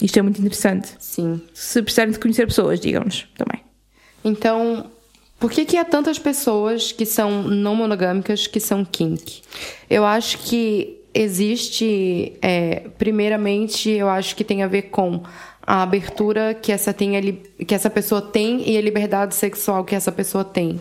Isto 0.02 0.20
é 0.20 0.22
muito 0.22 0.40
interessante. 0.40 0.90
Sim. 1.00 1.42
Se 1.54 1.82
precisarem 1.82 2.12
de 2.12 2.20
conhecer 2.20 2.46
pessoas, 2.46 2.80
digam-nos 2.80 3.28
também. 3.36 3.64
Então, 4.24 4.92
por 5.40 5.52
que, 5.52 5.66
que 5.66 5.78
há 5.78 5.86
tantas 5.86 6.20
pessoas 6.20 6.92
que 6.92 7.06
são 7.06 7.44
não 7.44 7.76
monogâmicas 7.76 8.46
que 8.46 8.60
são 8.60 8.84
kink? 8.84 9.42
Eu 9.90 10.06
acho 10.06 10.40
que 10.40 10.98
existe, 11.14 12.34
é, 12.42 12.90
primeiramente, 12.98 13.90
eu 13.90 14.10
acho 14.10 14.36
que 14.36 14.44
tem 14.44 14.62
a 14.62 14.68
ver 14.68 14.84
com 14.84 15.24
a 15.68 15.84
abertura 15.84 16.54
que 16.54 16.72
essa, 16.72 16.94
tem, 16.94 17.42
que 17.68 17.76
essa 17.76 17.90
pessoa 17.90 18.22
tem 18.22 18.70
e 18.70 18.78
a 18.78 18.82
liberdade 18.82 19.36
sexual 19.36 19.84
que 19.84 19.94
essa 19.94 20.14
pessoa 20.14 20.46
tem. 20.46 20.80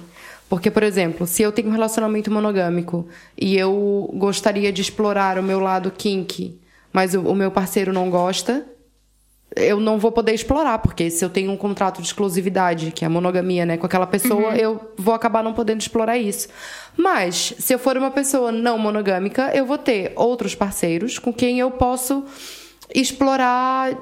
Porque, 0.49 0.71
por 0.71 0.85
exemplo, 0.85 1.27
se 1.27 1.43
eu 1.43 1.51
tenho 1.51 1.67
um 1.69 1.73
relacionamento 1.73 2.31
monogâmico 2.31 3.09
e 3.37 3.57
eu 3.57 4.09
gostaria 4.15 4.73
de 4.73 4.81
explorar 4.81 5.41
o 5.41 5.43
meu 5.43 5.59
lado 5.59 5.91
kink, 5.91 6.57
mas 6.93 7.15
o, 7.15 7.21
o 7.23 7.35
meu 7.35 7.51
parceiro 7.51 7.93
não 7.93 8.09
gosta, 8.09 8.65
eu 9.57 9.81
não 9.81 9.99
vou 9.99 10.13
poder 10.13 10.35
explorar, 10.35 10.79
porque 10.79 11.11
se 11.11 11.25
eu 11.25 11.31
tenho 11.31 11.51
um 11.51 11.57
contrato 11.57 12.01
de 12.01 12.07
exclusividade, 12.07 12.93
que 12.93 13.05
é 13.05 13.09
a 13.09 13.11
monogamia, 13.11 13.67
né, 13.67 13.77
com 13.77 13.87
aquela 13.87 14.07
pessoa, 14.07 14.55
eu 14.57 14.93
vou 14.97 15.15
acabar 15.15 15.43
não 15.43 15.53
podendo 15.53 15.81
explorar 15.81 16.17
isso. 16.17 16.47
Mas, 16.97 17.55
se 17.59 17.75
eu 17.75 17.79
for 17.79 17.97
uma 17.97 18.13
pessoa 18.13 18.53
não 18.53 18.79
monogâmica, 18.79 19.51
eu 19.53 19.67
vou 19.67 19.79
ter 19.79 20.13
outros 20.15 20.55
parceiros 20.55 21.19
com 21.19 21.33
quem 21.33 21.59
eu 21.59 21.73
posso 21.73 22.25
explorar 22.95 23.97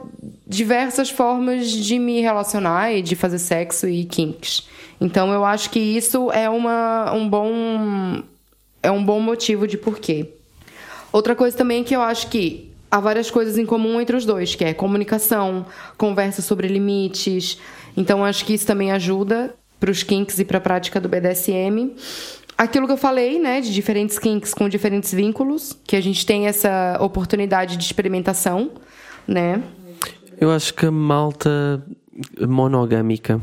diversas 0.46 1.10
formas 1.10 1.68
de 1.70 1.98
me 1.98 2.20
relacionar 2.20 2.92
e 2.92 3.02
de 3.02 3.16
fazer 3.16 3.38
sexo 3.38 3.88
e 3.88 4.04
kinks. 4.04 4.68
Então, 5.00 5.32
eu 5.32 5.44
acho 5.44 5.70
que 5.70 5.78
isso 5.78 6.30
é 6.32 6.48
uma, 6.48 7.12
um 7.12 7.28
bom 7.28 8.22
é 8.82 8.90
um 8.90 9.02
bom 9.02 9.18
motivo 9.18 9.66
de 9.66 9.78
porquê. 9.78 10.28
Outra 11.10 11.34
coisa 11.34 11.56
também 11.56 11.82
que 11.82 11.96
eu 11.96 12.02
acho 12.02 12.28
que 12.28 12.70
há 12.90 13.00
várias 13.00 13.30
coisas 13.30 13.56
em 13.56 13.64
comum 13.64 14.00
entre 14.00 14.14
os 14.14 14.26
dois, 14.26 14.54
que 14.54 14.64
é 14.64 14.74
comunicação, 14.74 15.64
conversa 15.96 16.42
sobre 16.42 16.68
limites. 16.68 17.58
Então 17.96 18.24
acho 18.24 18.44
que 18.44 18.52
isso 18.52 18.66
também 18.66 18.92
ajuda 18.92 19.54
para 19.80 19.90
os 19.90 20.02
kinks 20.02 20.38
e 20.38 20.44
para 20.44 20.58
a 20.58 20.60
prática 20.60 21.00
do 21.00 21.08
BDSM. 21.08 21.96
Aquilo 22.56 22.86
que 22.86 22.92
eu 22.92 22.96
falei, 22.96 23.38
né, 23.40 23.60
de 23.60 23.72
diferentes 23.72 24.18
kinks 24.18 24.54
com 24.54 24.68
diferentes 24.68 25.12
vínculos, 25.12 25.76
que 25.84 25.96
a 25.96 26.00
gente 26.00 26.24
tem 26.24 26.46
essa 26.46 26.96
oportunidade 27.00 27.76
de 27.76 27.84
experimentação, 27.84 28.70
né? 29.26 29.62
Eu 30.40 30.50
acho 30.50 30.72
que 30.74 30.86
a 30.86 30.90
malta 30.90 31.84
monogâmica 32.40 33.40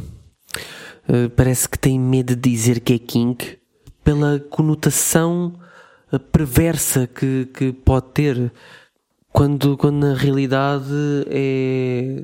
eh, 1.08 1.30
parece 1.36 1.68
que 1.68 1.78
tem 1.78 2.00
medo 2.00 2.36
de 2.36 2.50
dizer 2.50 2.80
que 2.80 2.94
é 2.94 3.00
kink 3.00 3.58
pela 4.04 4.40
conotação 4.40 5.54
eh, 6.12 6.18
perversa 6.18 7.08
que, 7.08 7.48
que 7.54 7.74
pode 7.74 8.08
ter 8.14 8.52
quando, 9.32 9.78
quando 9.78 9.96
na 9.96 10.14
realidade 10.14 10.94
é, 11.28 12.24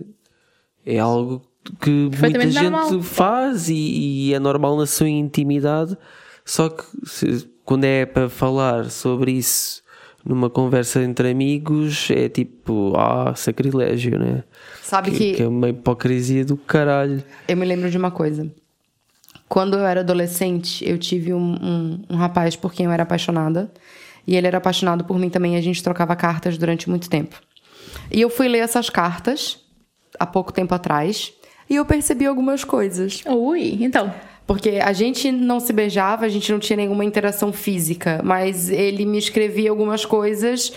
é 0.85 0.99
algo 0.99 1.41
que 1.81 1.89
muita 1.89 2.49
gente 2.49 2.69
normal. 2.69 3.01
faz 3.01 3.69
e, 3.69 3.73
e 3.75 4.33
é 4.33 4.39
normal 4.39 4.77
na 4.77 4.85
sua 4.85 5.09
intimidade. 5.09 5.97
Só 6.47 6.69
que 6.69 6.83
se- 7.05 7.45
quando 7.65 7.83
é 7.83 8.05
para 8.05 8.29
falar 8.29 8.89
sobre 8.89 9.33
isso 9.33 9.83
numa 10.25 10.49
conversa 10.49 11.01
entre 11.03 11.29
amigos, 11.29 12.09
é 12.09 12.27
tipo, 12.29 12.93
ah, 12.97 13.33
sacrilégio, 13.35 14.17
né? 14.17 14.43
Sabe 14.81 15.11
que, 15.11 15.17
que- 15.17 15.33
que 15.35 15.43
é 15.43 15.47
uma 15.47 15.69
hipocrisia 15.69 16.43
do 16.45 16.55
caralho. 16.57 17.23
Eu 17.47 17.55
me 17.57 17.65
lembro 17.65 17.89
de 17.91 17.97
uma 17.97 18.11
coisa. 18.11 18.49
Quando 19.49 19.77
eu 19.77 19.85
era 19.85 20.01
adolescente, 20.01 20.87
eu 20.89 20.97
tive 20.97 21.33
um, 21.33 21.53
um, 21.61 22.03
um 22.09 22.15
rapaz 22.17 22.55
por 22.55 22.73
quem 22.73 22.85
eu 22.85 22.91
era 22.91 23.03
apaixonada. 23.03 23.71
E 24.25 24.35
ele 24.35 24.47
era 24.47 24.57
apaixonado 24.57 25.05
por 25.05 25.17
mim 25.17 25.29
também. 25.29 25.55
E 25.55 25.57
a 25.57 25.61
gente 25.61 25.81
trocava 25.81 26.15
cartas 26.15 26.57
durante 26.57 26.89
muito 26.89 27.09
tempo. 27.09 27.37
E 28.11 28.19
eu 28.19 28.29
fui 28.29 28.47
ler 28.49 28.59
essas 28.59 28.89
cartas 28.89 29.59
há 30.19 30.25
pouco 30.25 30.51
tempo 30.51 30.73
atrás. 30.75 31.31
E 31.69 31.75
eu 31.75 31.85
percebi 31.85 32.25
algumas 32.25 32.65
coisas. 32.65 33.23
Ui, 33.25 33.77
então. 33.81 34.13
Porque 34.47 34.79
a 34.81 34.93
gente 34.93 35.31
não 35.31 35.59
se 35.59 35.73
beijava, 35.73 36.25
a 36.25 36.29
gente 36.29 36.49
não 36.51 36.57
tinha 36.57 36.77
nenhuma 36.77 37.03
interação 37.03 37.51
física, 37.51 38.21
mas 38.23 38.69
ele 38.69 39.05
me 39.05 39.17
escrevia 39.17 39.69
algumas 39.69 40.05
coisas 40.05 40.71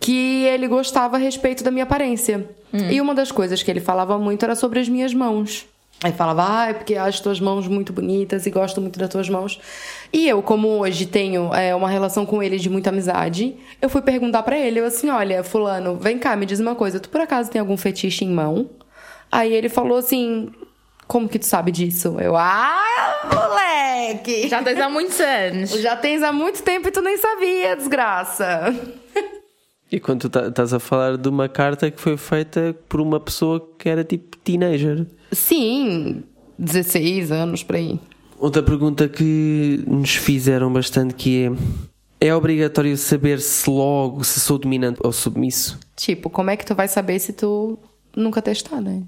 que 0.00 0.44
ele 0.46 0.66
gostava 0.66 1.16
a 1.16 1.20
respeito 1.20 1.62
da 1.62 1.70
minha 1.70 1.84
aparência. 1.84 2.50
E 2.90 3.00
uma 3.00 3.14
das 3.14 3.30
coisas 3.30 3.62
que 3.62 3.70
ele 3.70 3.80
falava 3.80 4.18
muito 4.18 4.44
era 4.44 4.56
sobre 4.56 4.80
as 4.80 4.88
minhas 4.88 5.14
mãos. 5.14 5.66
Aí 6.02 6.10
falava, 6.10 6.44
ah, 6.48 6.68
é 6.70 6.72
porque 6.72 6.96
acho 6.96 7.22
tuas 7.22 7.38
mãos 7.38 7.68
muito 7.68 7.92
bonitas 7.92 8.44
e 8.44 8.50
gosto 8.50 8.80
muito 8.80 8.98
das 8.98 9.08
tuas 9.08 9.28
mãos. 9.28 9.60
E 10.12 10.28
eu, 10.28 10.42
como 10.42 10.66
hoje 10.66 11.06
tenho 11.06 11.54
é, 11.54 11.72
uma 11.76 11.88
relação 11.88 12.26
com 12.26 12.42
ele 12.42 12.58
de 12.58 12.68
muita 12.68 12.90
amizade, 12.90 13.54
eu 13.80 13.88
fui 13.88 14.02
perguntar 14.02 14.42
pra 14.42 14.58
ele, 14.58 14.80
eu 14.80 14.86
assim, 14.86 15.10
olha, 15.10 15.44
fulano, 15.44 15.94
vem 15.96 16.18
cá, 16.18 16.34
me 16.34 16.44
diz 16.44 16.58
uma 16.58 16.74
coisa, 16.74 16.98
tu 16.98 17.08
por 17.08 17.20
acaso 17.20 17.50
tem 17.50 17.60
algum 17.60 17.76
fetiche 17.76 18.24
em 18.24 18.30
mão? 18.30 18.68
Aí 19.30 19.52
ele 19.52 19.68
falou 19.68 19.98
assim, 19.98 20.50
como 21.12 21.28
que 21.28 21.38
tu 21.38 21.44
sabe 21.44 21.70
disso? 21.70 22.16
Eu, 22.18 22.34
ah, 22.34 22.74
moleque! 23.30 24.48
Já 24.48 24.62
tens 24.62 24.80
há 24.80 24.88
muitos 24.88 25.20
anos. 25.20 25.70
Já 25.72 25.94
tens 25.94 26.22
há 26.22 26.32
muito 26.32 26.62
tempo 26.62 26.88
e 26.88 26.90
tu 26.90 27.02
nem 27.02 27.18
sabia, 27.18 27.76
desgraça. 27.76 28.74
E 29.90 30.00
quando 30.00 30.22
tu 30.22 30.30
tá- 30.30 30.48
estás 30.48 30.72
a 30.72 30.80
falar 30.80 31.18
de 31.18 31.28
uma 31.28 31.50
carta 31.50 31.90
que 31.90 32.00
foi 32.00 32.16
feita 32.16 32.74
por 32.88 32.98
uma 32.98 33.20
pessoa 33.20 33.60
que 33.78 33.90
era 33.90 34.02
tipo 34.02 34.38
teenager. 34.38 35.06
Sim, 35.30 36.22
16 36.58 37.30
anos 37.30 37.62
por 37.62 37.76
aí. 37.76 38.00
Outra 38.38 38.62
pergunta 38.62 39.06
que 39.06 39.84
nos 39.86 40.14
fizeram 40.14 40.72
bastante 40.72 41.12
que 41.14 41.44
é 41.44 42.28
é 42.28 42.34
obrigatório 42.34 42.96
saber-se 42.96 43.68
logo 43.68 44.24
se 44.24 44.40
sou 44.40 44.56
dominante 44.56 44.98
ou 45.04 45.12
submisso? 45.12 45.78
Tipo, 45.94 46.30
como 46.30 46.48
é 46.48 46.56
que 46.56 46.64
tu 46.64 46.74
vai 46.74 46.88
saber 46.88 47.18
se 47.18 47.34
tu 47.34 47.78
nunca 48.16 48.40
testar, 48.40 48.80
né? 48.80 49.02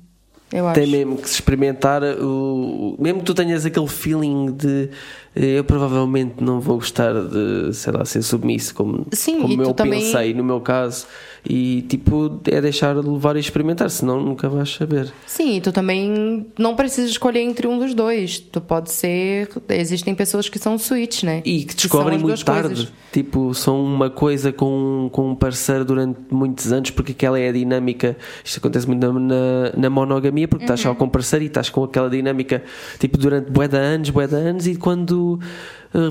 Eu 0.54 0.68
acho. 0.68 0.80
Tem 0.80 0.88
mesmo 0.88 1.16
que 1.16 1.28
se 1.28 1.34
experimentar 1.34 2.00
o. 2.04 2.94
Mesmo 2.98 3.18
que 3.18 3.24
tu 3.24 3.34
tenhas 3.34 3.66
aquele 3.66 3.88
feeling 3.88 4.52
de 4.52 4.88
eh, 5.34 5.58
eu 5.58 5.64
provavelmente 5.64 6.34
não 6.40 6.60
vou 6.60 6.76
gostar 6.76 7.12
de, 7.12 7.74
sei 7.74 7.92
lá, 7.92 8.04
ser 8.04 8.22
submisso 8.22 8.72
como, 8.72 9.04
Sim, 9.12 9.40
como 9.40 9.60
eu 9.62 9.74
também- 9.74 10.00
pensei 10.00 10.32
no 10.32 10.44
meu 10.44 10.60
caso. 10.60 11.06
E 11.46 11.82
tipo, 11.82 12.40
é 12.50 12.58
deixar 12.60 12.94
de 13.00 13.06
levar 13.06 13.36
e 13.36 13.40
experimentar, 13.40 13.90
senão 13.90 14.18
nunca 14.20 14.48
vais 14.48 14.70
saber. 14.72 15.12
Sim, 15.26 15.56
e 15.56 15.60
tu 15.60 15.72
também 15.72 16.46
não 16.58 16.74
precisa 16.74 17.06
escolher 17.08 17.40
entre 17.40 17.66
um 17.66 17.78
dos 17.78 17.92
dois. 17.94 18.38
Tu 18.38 18.60
pode 18.62 18.90
ser. 18.90 19.50
Existem 19.68 20.14
pessoas 20.14 20.48
que 20.48 20.58
são 20.58 20.78
switch, 20.78 21.22
né? 21.22 21.42
E 21.44 21.64
que 21.64 21.74
descobrem 21.74 22.16
as 22.16 22.22
muito 22.22 22.44
tarde. 22.44 22.68
coisas. 22.68 22.92
Tipo, 23.12 23.52
são 23.54 23.84
uma 23.84 24.08
coisa 24.10 24.52
com, 24.52 25.08
com 25.12 25.30
um 25.32 25.34
parceiro 25.34 25.84
durante 25.84 26.18
muitos 26.30 26.72
anos, 26.72 26.90
porque 26.90 27.12
aquela 27.12 27.38
é 27.38 27.50
a 27.50 27.52
dinâmica. 27.52 28.16
Isto 28.42 28.58
acontece 28.58 28.86
muito 28.88 29.06
na, 29.06 29.12
na, 29.20 29.72
na 29.76 29.90
monogamia, 29.90 30.48
porque 30.48 30.64
estás 30.64 30.80
Uhum. 30.84 30.92
só 30.92 30.94
com 30.94 31.04
um 31.04 31.08
parceiro 31.10 31.44
e 31.44 31.48
estás 31.48 31.68
com 31.68 31.84
aquela 31.84 32.08
dinâmica, 32.10 32.62
tipo, 32.98 33.16
durante 33.18 33.50
bué 33.50 33.68
de 33.68 33.76
anos, 33.76 34.10
bué 34.10 34.26
de 34.26 34.34
anos, 34.34 34.66
e 34.66 34.74
quando 34.76 35.38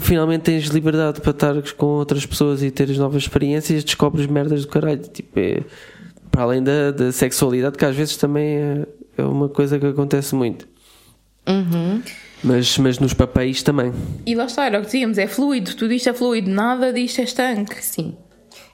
finalmente 0.02 0.44
tens 0.44 0.66
liberdade 0.66 1.22
para 1.22 1.32
estar 1.32 1.74
com 1.74 1.86
outras 1.88 2.26
pessoas 2.26 2.64
e 2.64 2.72
teres 2.72 2.98
novas 2.98 3.24
experiências, 3.24 3.84
descobres 3.84 4.26
merdas 4.28 4.62
do 4.62 4.68
caralho. 4.68 5.02
Tipo, 5.02 5.40
é, 5.40 5.62
para 6.32 6.44
além 6.44 6.64
da, 6.64 6.92
da 6.92 7.12
sexualidade, 7.12 7.78
que 7.78 7.86
às 7.86 7.96
vezes 7.96 8.18
também 8.18 8.58
é, 8.58 8.88
é 9.18 9.24
uma 9.24 9.50
coisa 9.50 9.78
que 9.78 9.86
acontece 9.86 10.34
muito. 10.36 10.68
Mas, 12.44 12.78
mas 12.78 13.00
nos 13.00 13.14
papéis 13.14 13.64
também. 13.64 13.94
E 14.26 14.36
lá 14.36 14.46
está, 14.46 14.66
era 14.66 14.78
o 14.78 14.82
que 14.82 14.88
dizíamos, 14.88 15.18
é 15.18 15.28
fluido, 15.28 15.76
tudo 15.76 15.94
isto 15.94 16.10
é 16.10 16.14
fluido, 16.14 16.50
nada 16.50 16.92
disto 16.92 17.20
é 17.20 17.24
estanque. 17.24 17.84
Sim. 17.84 18.16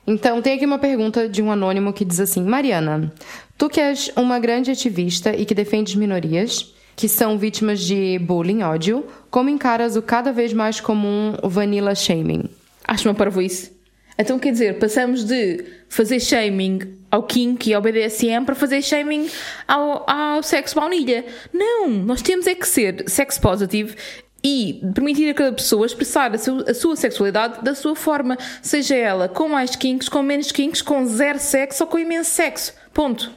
Então, 0.08 0.42
tem 0.42 0.54
aqui 0.56 0.66
uma 0.66 0.80
pergunta 0.80 1.30
de 1.30 1.42
um 1.42 1.52
anônimo 1.52 1.94
que 1.94 2.04
diz 2.04 2.20
assim: 2.20 2.44
Mariana, 2.44 3.14
tu 3.58 3.70
que 3.70 3.80
és 3.80 4.12
uma 4.16 4.40
grande 4.40 4.72
ativista 4.72 5.36
e 5.36 5.46
que 5.46 5.54
defendes 5.54 5.94
minorias 5.96 6.74
que 7.00 7.08
são 7.08 7.38
vítimas 7.38 7.80
de 7.80 8.20
bullying, 8.20 8.62
ódio, 8.62 9.06
como 9.32 9.48
encaras 9.50 9.96
o 9.96 10.02
cada 10.02 10.34
vez 10.34 10.52
mais 10.52 10.82
comum 10.82 11.34
vanilla 11.46 11.96
shaming? 11.96 12.44
Acho 12.86 13.08
uma 13.08 13.16
parvoíce. 13.16 13.72
Então 14.18 14.38
quer 14.38 14.52
dizer, 14.52 14.80
passamos 14.80 15.24
de 15.24 15.64
fazer 15.88 16.20
shaming 16.20 16.98
ao 17.10 17.24
kink 17.24 17.70
e 17.70 17.74
ao 17.74 17.82
BDSM 17.82 18.44
para 18.46 18.54
fazer 18.54 18.82
shaming 18.82 19.30
ao, 19.66 20.04
ao 20.12 20.44
sexo 20.44 20.76
baunilha. 20.76 21.24
Não, 21.54 21.88
nós 21.88 22.22
temos 22.22 22.46
é 22.48 22.54
que 22.54 22.68
ser 22.68 23.06
sex 23.08 23.38
positive 23.38 23.96
e 24.44 24.82
permitir 24.94 25.30
a 25.30 25.34
cada 25.34 25.54
pessoa 25.54 25.86
expressar 25.86 26.36
a, 26.36 26.38
seu- 26.38 26.66
a 26.68 26.74
sua 26.74 26.98
sexualidade 26.98 27.64
da 27.64 27.74
sua 27.76 27.96
forma, 27.96 28.38
seja 28.62 28.94
ela 28.98 29.30
com 29.30 29.48
mais 29.48 29.74
kinks, 29.74 30.10
com 30.10 30.22
menos 30.22 30.52
kinks, 30.52 30.82
com 30.82 31.06
zero 31.06 31.40
sexo 31.40 31.86
ou 31.86 31.90
com 31.90 31.98
imenso 31.98 32.32
sexo. 32.32 32.74
Ponto. 32.94 33.32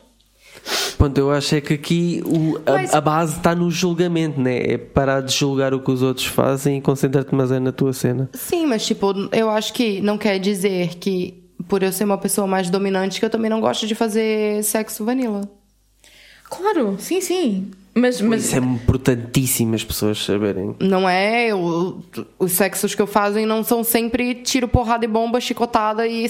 Ponto, 0.98 1.18
eu 1.18 1.30
acho 1.32 1.56
é 1.56 1.60
que 1.60 1.74
aqui 1.74 2.22
o- 2.24 2.58
a, 2.64 2.72
Mas- 2.72 2.94
a 2.94 3.00
base 3.00 3.36
está 3.36 3.54
no 3.54 3.70
julgamento, 3.70 4.40
né? 4.40 4.58
É 4.58 4.78
parar 4.78 5.20
de 5.20 5.32
julgar 5.32 5.74
o 5.74 5.80
que 5.80 5.90
os 5.90 6.02
outros 6.02 6.26
fazem 6.26 6.78
e 6.78 6.80
concentrar-te 6.80 7.34
mais 7.34 7.50
é 7.50 7.58
na 7.58 7.72
tua 7.72 7.92
cena. 7.92 8.30
Sim, 8.32 8.66
mas 8.66 8.86
tipo, 8.86 9.12
eu 9.32 9.50
acho 9.50 9.72
que 9.72 10.00
não 10.00 10.16
quer 10.16 10.38
dizer 10.38 10.96
que 10.96 11.42
por 11.68 11.82
eu 11.82 11.90
ser 11.92 12.04
uma 12.04 12.18
pessoa 12.18 12.46
mais 12.46 12.70
dominante 12.70 13.18
que 13.18 13.24
eu 13.26 13.30
também 13.30 13.50
não 13.50 13.60
gosto 13.60 13.86
de 13.86 13.94
fazer 13.94 14.62
sexo 14.62 15.04
vanilla. 15.04 15.40
Claro, 16.48 16.96
sim, 16.98 17.20
sim. 17.20 17.70
Mas, 17.94 18.20
mas 18.22 18.44
Isso 18.46 18.56
é 18.56 18.58
importantíssimo 18.58 19.74
as 19.74 19.84
pessoas 19.84 20.22
saberem. 20.24 20.74
Não 20.80 21.08
é. 21.08 21.54
o- 21.54 22.00
os 22.38 22.52
sexos 22.52 22.94
que 22.94 23.02
eu 23.02 23.06
faço 23.06 23.38
não 23.46 23.62
são 23.62 23.84
sempre 23.84 24.34
tiro, 24.36 24.66
porrada 24.66 25.04
e 25.04 25.08
bomba, 25.08 25.40
chicotada 25.40 26.06
e. 26.06 26.26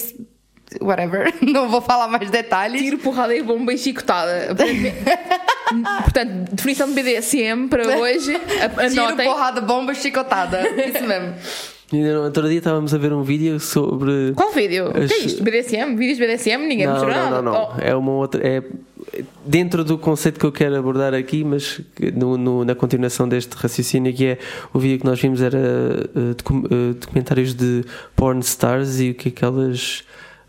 whatever. 0.81 1.33
Não 1.43 1.69
vou 1.69 1.81
falar 1.81 2.09
mais 2.09 2.31
detalhes. 2.31 2.81
tiro, 2.81 2.99
porrada 2.99 3.35
e 3.35 3.43
bomba 3.43 3.73
e 3.73 3.79
chicotada. 3.79 4.55
Portanto, 6.05 6.51
definição 6.55 6.89
de 6.93 6.95
BDSM 7.03 7.69
para 7.69 7.99
hoje. 7.99 8.35
a- 8.35 8.89
Tiro, 8.89 9.03
Anotem. 9.05 9.27
porrada, 9.27 9.61
bomba, 9.61 9.95
chicotada. 9.95 10.61
Isso 10.69 11.05
mesmo. 11.05 11.35
Ainda 11.93 12.15
no 12.15 12.23
outro 12.25 12.49
dia 12.49 12.57
estávamos 12.59 12.95
a 12.95 12.99
ver 12.99 13.13
um 13.13 13.23
vídeo 13.23 13.61
sobre. 13.61 14.33
Qual 14.35 14.51
vídeo? 14.53 14.89
O 14.89 14.93
que 14.93 15.01
é 15.01 15.05
As- 15.05 15.11
isto? 15.13 15.43
BDSM? 15.43 15.95
Vídeos 15.95 16.19
BDSM? 16.19 16.67
Ninguém 16.67 16.87
Não, 16.87 16.95
mostrou 16.95 17.15
não, 17.15 17.25
nada. 17.31 17.43
não, 17.43 17.53
não. 17.53 17.69
Oh, 17.77 17.81
É 17.81 17.95
uma 17.95 18.13
outra. 18.13 18.47
É 18.47 18.63
dentro 19.45 19.85
do 19.85 19.99
conceito 19.99 20.39
que 20.41 20.47
eu 20.47 20.53
quero 20.53 20.75
abordar 20.77 21.13
aqui, 21.13 21.45
mas 21.45 21.81
no- 22.15 22.39
no- 22.39 22.65
na 22.65 22.75
continuação 22.75 23.29
deste 23.29 23.55
raciocínio, 23.55 24.13
que 24.15 24.25
é 24.27 24.39
o 24.73 24.79
vídeo 24.79 24.99
que 25.01 25.05
nós 25.05 25.21
vimos 25.21 25.43
era 25.43 25.59
eh, 25.59 26.35
docu- 26.37 26.67
eh, 26.71 26.95
documentários 26.99 27.53
de 27.55 27.85
porn 28.17 28.41
stars 28.41 28.99
e 29.01 29.11
o 29.11 29.15
que 29.15 29.29
é 29.29 29.33
que 29.33 29.45
elas 29.45 30.03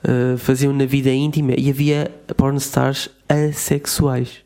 eh, 0.03 0.37
faziam 0.37 0.73
na 0.73 0.85
vida 0.85 1.09
íntima. 1.09 1.53
E 1.57 1.69
havia 1.69 2.11
porn 2.35 2.57
stars 2.57 3.09
assexuais. 3.27 4.43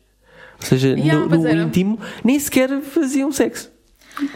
Ou 0.60 0.66
seja, 0.66 0.88
Yeah, 0.88 1.24
no, 1.26 1.36
no 1.42 1.50
íntimo 1.62 1.98
nem 2.24 2.38
sequer 2.38 2.80
faziam 2.80 3.30
sexo. 3.30 3.70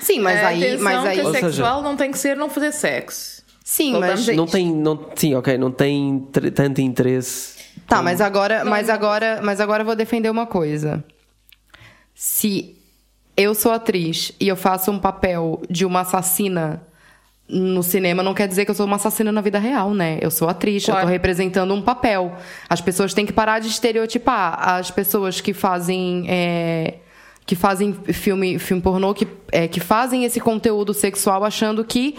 Sim, 0.00 0.20
mas 0.20 0.42
aí. 0.44 0.62
Atenção 0.62 0.84
Mas 0.84 1.04
aí 1.06 1.18
que 1.20 1.26
Ou 1.26 1.32
seja- 1.32 1.46
sexual 1.48 1.82
não 1.82 1.96
tem 1.96 2.10
que 2.12 2.18
ser 2.18 2.36
não 2.36 2.48
fazer 2.48 2.70
sexo. 2.72 3.42
sim, 3.64 3.90
voltamos 3.92 4.20
mas. 4.20 4.28
aí. 4.28 4.36
Não 4.36 4.46
tem, 4.46 4.72
não, 4.74 5.06
sim, 5.16 5.34
ok, 5.34 5.58
não 5.58 5.72
tem 5.72 6.20
tanto 6.54 6.80
interesse. 6.80 7.60
Tá, 7.88 8.00
mas 8.00 8.20
agora, 8.20 8.64
mas 8.64 8.88
agora, 8.88 9.40
mas 9.42 9.60
agora 9.60 9.82
vou 9.82 9.96
defender 9.96 10.30
uma 10.30 10.46
coisa. 10.46 11.02
Se 12.14 12.76
eu 13.36 13.54
sou 13.54 13.72
atriz 13.72 14.32
e 14.38 14.46
eu 14.48 14.56
faço 14.56 14.90
um 14.90 14.98
papel 14.98 15.60
de 15.68 15.84
uma 15.84 16.00
assassina 16.02 16.82
no 17.53 17.82
cinema, 17.82 18.22
não 18.22 18.32
quer 18.32 18.48
dizer 18.48 18.64
que 18.64 18.70
eu 18.70 18.74
sou 18.74 18.86
uma 18.86 18.96
assassina 18.96 19.30
na 19.30 19.40
vida 19.42 19.59
real, 19.59 19.92
né? 19.92 20.18
Eu 20.20 20.30
sou 20.30 20.48
atriz, 20.48 20.82
eu 20.88 20.92
Claro. 20.94 21.07
tô 21.07 21.12
representando 21.12 21.74
um 21.74 21.82
papel. 21.82 22.32
As 22.68 22.80
pessoas 22.80 23.12
têm 23.12 23.26
que 23.26 23.32
parar 23.32 23.59
de 23.59 23.68
estereotipar 23.68 24.59
as 24.68 24.90
pessoas 24.90 25.40
que 25.40 25.53
fazem 25.53 26.24
é, 26.28 26.94
que 27.44 27.55
fazem 27.55 27.92
filme, 28.12 28.59
filme 28.59 28.82
pornô, 28.82 29.12
que, 29.12 29.26
é, 29.50 29.66
que 29.68 29.80
fazem 29.80 30.24
esse 30.24 30.40
conteúdo 30.40 30.94
sexual 30.94 31.44
achando 31.44 31.84
que, 31.84 32.14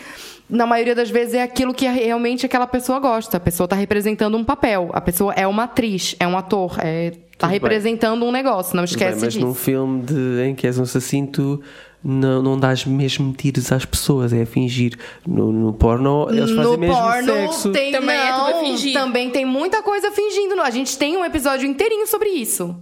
na 0.50 0.66
maioria 0.68 0.94
das 0.94 1.10
vezes, 1.10 1.34
é 1.34 1.42
aquilo 1.42 1.74
que 1.74 1.88
realmente 1.88 2.46
aquela 2.46 2.68
pessoa 2.68 3.00
gosta. 3.00 3.38
A 3.38 3.40
pessoa 3.40 3.66
está 3.66 3.76
representando 3.76 4.38
um 4.38 4.44
papel. 4.44 4.90
A 4.94 5.00
pessoa 5.02 5.34
é 5.34 5.48
uma 5.48 5.64
atriz, 5.64 6.16
é 6.20 6.28
um 6.28 6.38
ator, 6.38 6.76
é, 6.80 7.12
tá 7.38 7.48
bem. 7.48 7.54
representando 7.54 8.26
um 8.26 8.32
negócio. 8.32 8.76
Não 8.76 8.84
esquece 8.84 9.14
bem, 9.14 9.22
mas 9.24 9.34
disso. 9.34 9.46
num 9.46 9.54
filme 9.54 10.04
de, 10.04 10.44
em 10.46 10.54
que 10.54 10.68
és 10.68 10.78
um 10.78 10.84
assassino, 10.84 11.28
tu 11.28 11.62
não, 12.04 12.42
não 12.42 12.60
dás 12.60 12.86
mesmo 12.86 13.32
tiros 13.34 13.72
às 13.72 13.86
pessoas, 13.86 14.34
é 14.34 14.46
fingir. 14.46 14.98
No, 15.26 15.52
no 15.52 15.74
porno, 15.74 16.28
eles 16.30 16.52
fazem 16.52 16.72
no 16.74 16.78
mesmo 16.78 16.96
porno 16.96 17.34
sexo. 17.34 17.72
tem 17.72 17.92
Também 17.92 18.18
é 18.18 18.32
tudo 18.34 18.46
a 18.46 18.52
não, 18.52 18.60
fingir. 18.60 18.94
também 18.94 19.30
tem 19.30 19.46
muita 19.46 19.82
coisa 19.82 20.12
fingindo. 20.12 20.60
A 20.62 20.70
gente 20.70 20.98
tem 20.98 21.16
um 21.16 21.24
episódio 21.24 21.68
inteirinho 21.68 22.06
sobre 22.08 22.30
isso. 22.30 22.76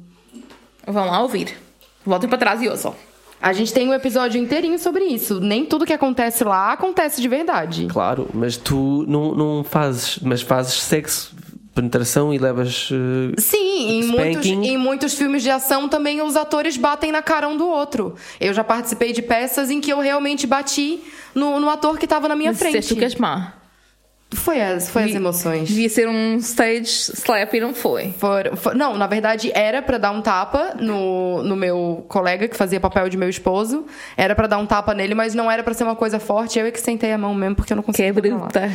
Vão 0.87 1.05
lá 1.05 1.21
ouvir. 1.21 1.55
Voltem 2.05 2.27
para 2.27 2.37
trás 2.37 2.61
e 2.61 2.67
ouçam. 2.67 2.95
A 3.41 3.53
gente 3.53 3.73
tem 3.73 3.87
um 3.87 3.93
episódio 3.93 4.39
inteirinho 4.39 4.77
sobre 4.77 5.03
isso. 5.03 5.39
Nem 5.39 5.65
tudo 5.65 5.85
que 5.85 5.93
acontece 5.93 6.43
lá 6.43 6.73
acontece 6.73 7.19
de 7.21 7.27
verdade. 7.27 7.87
Claro, 7.89 8.27
mas 8.33 8.55
tu 8.55 9.03
não, 9.07 9.33
não 9.33 9.63
fazes, 9.63 10.19
mas 10.21 10.41
fazes 10.41 10.73
sexo, 10.73 11.35
penetração 11.73 12.33
e 12.33 12.37
levas. 12.37 12.89
eh, 12.91 13.35
Sim, 13.39 13.99
em 13.99 14.03
muitos, 14.03 14.45
em 14.45 14.77
muitos 14.77 15.13
filmes 15.13 15.41
de 15.43 15.49
ação 15.49 15.87
também 15.87 16.21
os 16.21 16.35
atores 16.35 16.77
batem 16.77 17.11
na 17.11 17.21
cara 17.21 17.47
um 17.47 17.55
do 17.57 17.67
outro. 17.67 18.15
Eu 18.39 18.53
já 18.53 18.63
participei 18.63 19.13
de 19.13 19.21
peças 19.21 19.69
em 19.69 19.79
que 19.81 19.91
eu 19.91 19.99
realmente 19.99 20.45
bati 20.45 21.01
no, 21.33 21.59
no 21.59 21.69
ator 21.69 21.97
que 21.97 22.05
estava 22.05 22.27
na 22.27 22.35
minha 22.35 22.49
Mas 22.51 22.57
disseste 22.57 22.87
frente. 22.89 22.99
que 22.99 23.03
és 23.05 23.15
má. 23.15 23.53
Foi 24.33 24.61
as, 24.61 24.89
foi 24.89 25.03
as 25.03 25.11
emoções. 25.11 25.67
Devia 25.67 25.89
ser 25.89 26.07
um 26.07 26.37
stage 26.37 26.85
slap 26.85 27.53
e 27.53 27.59
não 27.59 27.73
foi. 27.73 28.13
For- 28.17 28.55
for- 28.55 28.73
não, 28.73 28.97
na 28.97 29.05
verdade 29.05 29.51
era 29.53 29.81
pra 29.81 29.97
dar 29.97 30.11
um 30.11 30.21
tapa 30.21 30.73
no, 30.79 31.43
no 31.43 31.53
meu 31.53 32.05
colega 32.07 32.47
que 32.47 32.55
fazia 32.55 32.79
papel 32.79 33.09
de 33.09 33.17
meu 33.17 33.27
esposo. 33.27 33.85
Era 34.15 34.33
pra 34.33 34.47
dar 34.47 34.57
um 34.57 34.65
tapa 34.65 34.93
nele, 34.93 35.13
mas 35.13 35.35
não 35.35 35.51
era 35.51 35.61
pra 35.63 35.73
ser 35.73 35.83
uma 35.83 35.97
coisa 35.97 36.17
forte. 36.17 36.57
Eu 36.57 36.65
é 36.65 36.71
que 36.71 36.79
sentei 36.79 37.11
a 37.11 37.17
mão 37.17 37.33
mesmo 37.35 37.57
porque 37.57 37.73
eu 37.73 37.75
não 37.75 37.83
Que 37.83 37.87
conseguia. 37.87 38.09
é 38.11 38.13
controlar. 38.13 38.37
bruta. 38.39 38.71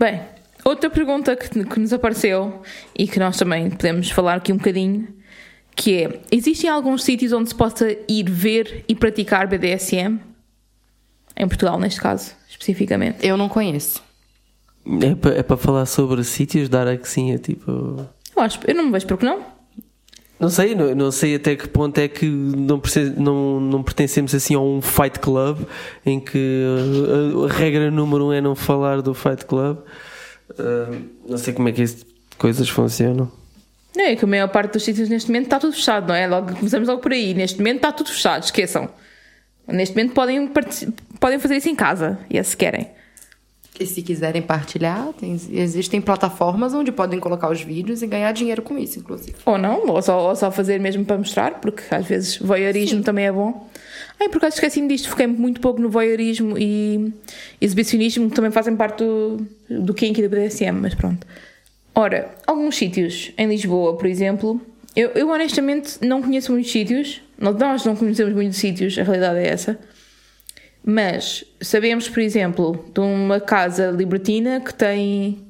Bem, 0.00 0.20
outra 0.64 0.90
pergunta 0.90 1.34
que, 1.36 1.64
que 1.64 1.80
nos 1.80 1.92
apareceu 1.92 2.62
e 2.96 3.06
que 3.06 3.18
nós 3.18 3.36
também 3.36 3.70
podemos 3.70 4.10
falar 4.10 4.34
aqui 4.34 4.52
um 4.52 4.56
bocadinho, 4.56 5.08
que 5.74 6.02
é, 6.02 6.20
existem 6.30 6.68
alguns 6.68 7.04
sítios 7.04 7.32
onde 7.32 7.48
se 7.48 7.54
possa 7.54 7.96
ir 8.08 8.28
ver 8.28 8.84
e 8.88 8.94
praticar 8.94 9.46
BDSM? 9.46 10.18
Em 11.36 11.46
Portugal, 11.46 11.78
neste 11.78 12.00
caso, 12.00 12.32
especificamente. 12.48 13.24
Eu 13.24 13.36
não 13.36 13.48
conheço. 13.48 14.02
É 15.00 15.14
para 15.14 15.34
é 15.36 15.42
para 15.42 15.56
falar 15.56 15.86
sobre 15.86 16.24
sítios, 16.24 16.68
dar 16.68 16.88
a 16.88 16.96
que 16.96 17.08
sim, 17.08 17.32
é 17.32 17.38
tipo. 17.38 17.70
Eu 18.34 18.42
acho, 18.42 18.58
eu 18.66 18.74
não 18.74 18.86
me 18.86 18.92
vejo 18.92 19.06
porque 19.06 19.24
não. 19.24 19.58
Não 20.40 20.48
sei, 20.48 20.74
não, 20.74 20.94
não 20.94 21.10
sei 21.10 21.34
até 21.34 21.56
que 21.56 21.68
ponto 21.68 21.98
é 21.98 22.06
que 22.06 22.26
não, 22.26 22.80
não, 23.16 23.60
não 23.60 23.82
pertencemos 23.82 24.32
assim 24.34 24.54
a 24.54 24.60
um 24.60 24.80
fight 24.80 25.18
club 25.18 25.58
em 26.06 26.20
que 26.20 26.64
a, 26.64 27.44
a 27.44 27.52
regra 27.52 27.90
número 27.90 28.26
um 28.26 28.32
é 28.32 28.40
não 28.40 28.54
falar 28.54 29.02
do 29.02 29.12
fight 29.14 29.44
club. 29.44 29.78
Uh, 30.50 31.02
não 31.28 31.38
sei 31.38 31.52
como 31.52 31.68
é 31.68 31.72
que 31.72 31.82
essas 31.82 32.04
coisas 32.36 32.68
funcionam. 32.68 33.30
Não 33.96 34.04
é 34.04 34.14
que 34.16 34.24
a 34.24 34.28
maior 34.28 34.48
parte 34.48 34.72
dos 34.74 34.84
sítios 34.84 35.08
neste 35.08 35.28
momento 35.28 35.44
está 35.44 35.58
tudo 35.58 35.72
fechado, 35.72 36.06
não 36.08 36.14
é? 36.14 36.26
Logo, 36.26 36.54
começamos 36.54 36.88
logo 36.88 37.00
por 37.00 37.12
aí. 37.12 37.34
Neste 37.34 37.58
momento 37.58 37.76
está 37.76 37.92
tudo 37.92 38.10
fechado, 38.10 38.44
esqueçam. 38.44 38.88
Neste 39.66 39.94
momento 39.94 40.14
podem, 40.14 40.50
podem 41.18 41.38
fazer 41.38 41.56
isso 41.56 41.68
em 41.68 41.74
casa, 41.74 42.18
e 42.30 42.38
é 42.38 42.42
se 42.42 42.56
querem. 42.56 42.88
E 43.78 43.86
se 43.86 44.02
quiserem 44.02 44.42
partilhar, 44.42 45.12
tem- 45.12 45.38
existem 45.52 46.00
plataformas 46.00 46.74
onde 46.74 46.90
podem 46.90 47.20
colocar 47.20 47.50
os 47.50 47.60
vídeos 47.60 48.02
e 48.02 48.06
ganhar 48.06 48.32
dinheiro 48.32 48.62
com 48.62 48.76
isso, 48.78 48.98
inclusive. 48.98 49.36
Ou 49.44 49.58
não, 49.58 49.86
ou 49.86 50.00
só, 50.02 50.28
ou 50.30 50.34
só 50.34 50.50
fazer 50.50 50.80
mesmo 50.80 51.04
para 51.04 51.18
mostrar, 51.18 51.60
porque 51.60 51.82
às 51.94 52.06
vezes 52.06 52.38
voyeurismo 52.38 53.02
também 53.02 53.26
é 53.26 53.32
bom. 53.32 53.68
Ai, 54.20 54.28
por 54.28 54.38
acaso 54.38 54.56
esqueci-me 54.56 54.88
disto, 54.88 55.08
foquei 55.08 55.26
muito 55.26 55.60
pouco 55.60 55.80
no 55.80 55.88
voyeurismo 55.88 56.58
e 56.58 57.12
exibicionismo, 57.60 58.28
que 58.28 58.34
também 58.34 58.50
fazem 58.50 58.74
parte 58.74 59.04
do, 59.04 59.46
do 59.68 59.94
kink 59.94 60.18
e 60.18 60.22
do 60.22 60.28
BDSM, 60.28 60.72
mas 60.72 60.94
pronto. 60.94 61.26
Ora, 61.94 62.34
alguns 62.46 62.76
sítios 62.76 63.32
em 63.38 63.46
Lisboa, 63.48 63.96
por 63.96 64.06
exemplo, 64.06 64.60
eu, 64.94 65.10
eu 65.10 65.28
honestamente 65.28 65.98
não 66.00 66.20
conheço 66.20 66.50
muitos 66.50 66.72
sítios, 66.72 67.22
nós 67.38 67.84
não 67.84 67.94
conhecemos 67.94 68.34
muitos 68.34 68.58
sítios, 68.58 68.98
a 68.98 69.04
realidade 69.04 69.38
é 69.38 69.48
essa. 69.48 69.78
Mas 70.84 71.44
sabemos, 71.60 72.08
por 72.08 72.20
exemplo, 72.20 72.84
de 72.92 73.00
uma 73.00 73.40
casa 73.40 73.90
libertina 73.90 74.60
que 74.60 74.74
tem 74.74 75.44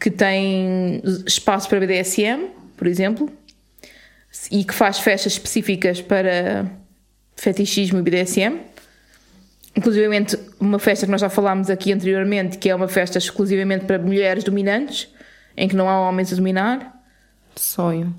que 0.00 0.10
tem 0.10 1.02
espaço 1.26 1.68
para 1.68 1.80
BDSM, 1.80 2.48
por 2.76 2.86
exemplo, 2.86 3.30
e 4.50 4.64
que 4.64 4.72
faz 4.72 4.98
festas 4.98 5.34
específicas 5.34 6.00
para 6.00 6.66
fetichismo 7.36 7.98
e 7.98 8.02
BDSM. 8.02 8.60
inclusivamente 9.74 10.38
uma 10.60 10.78
festa 10.78 11.06
que 11.06 11.12
nós 11.12 11.20
já 11.20 11.30
falámos 11.30 11.70
aqui 11.70 11.92
anteriormente, 11.92 12.58
que 12.58 12.68
é 12.68 12.74
uma 12.74 12.88
festa 12.88 13.18
exclusivamente 13.18 13.86
para 13.86 13.98
mulheres 13.98 14.44
dominantes, 14.44 15.08
em 15.56 15.68
que 15.68 15.76
não 15.76 15.88
há 15.88 16.00
homens 16.00 16.32
a 16.32 16.36
dominar. 16.36 17.02
Sonho. 17.56 18.14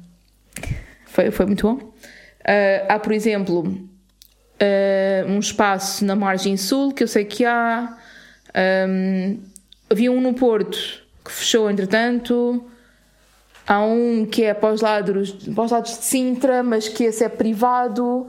Foi, 1.05 1.31
foi 1.31 1.45
muito 1.45 1.67
bom. 1.67 1.75
Uh, 1.75 2.85
há, 2.89 2.99
por 2.99 3.13
exemplo, 3.13 3.61
uh, 3.61 5.27
um 5.27 5.39
espaço 5.39 6.03
na 6.05 6.15
margem 6.15 6.57
sul, 6.57 6.93
que 6.93 7.03
eu 7.03 7.07
sei 7.07 7.25
que 7.25 7.45
há. 7.45 7.97
Um, 8.87 9.39
havia 9.89 10.11
um 10.11 10.21
no 10.21 10.33
Porto 10.33 10.77
que 11.23 11.31
fechou, 11.31 11.69
entretanto. 11.69 12.65
Há 13.65 13.81
um 13.81 14.25
que 14.25 14.43
é 14.43 14.53
para 14.53 14.73
os 14.73 14.81
lados, 14.81 15.31
para 15.31 15.63
os 15.63 15.71
lados 15.71 15.97
de 15.97 16.03
Sintra, 16.03 16.61
mas 16.61 16.89
que 16.89 17.05
esse 17.05 17.23
é 17.23 17.29
privado. 17.29 18.27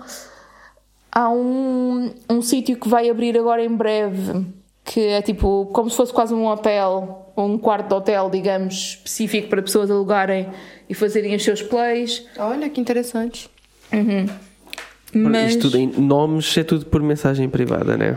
Há 1.14 1.30
um, 1.30 2.12
um 2.28 2.42
sítio 2.42 2.76
que 2.76 2.88
vai 2.88 3.08
abrir 3.08 3.38
agora 3.38 3.64
em 3.64 3.74
breve, 3.74 4.44
que 4.84 5.00
é 5.00 5.22
tipo 5.22 5.66
como 5.66 5.88
se 5.88 5.96
fosse 5.96 6.12
quase 6.12 6.34
um 6.34 6.46
hotel, 6.46 7.32
ou 7.36 7.48
um 7.48 7.56
quarto 7.56 7.88
de 7.88 7.94
hotel, 7.94 8.28
digamos, 8.30 8.74
específico 8.74 9.48
para 9.48 9.62
pessoas 9.62 9.90
alugarem 9.90 10.48
e 10.88 10.94
fazerem 10.94 11.34
os 11.34 11.44
seus 11.44 11.62
plays. 11.62 12.26
Olha 12.36 12.68
que 12.68 12.80
interessante. 12.80 13.48
Uhum. 13.92 14.26
Mas, 15.14 15.52
Isto 15.52 15.70
tudo 15.70 15.78
em 15.78 15.86
nomes 15.86 16.56
é 16.58 16.64
tudo 16.64 16.86
por 16.86 17.00
mensagem 17.00 17.48
privada, 17.48 17.96
né? 17.96 18.16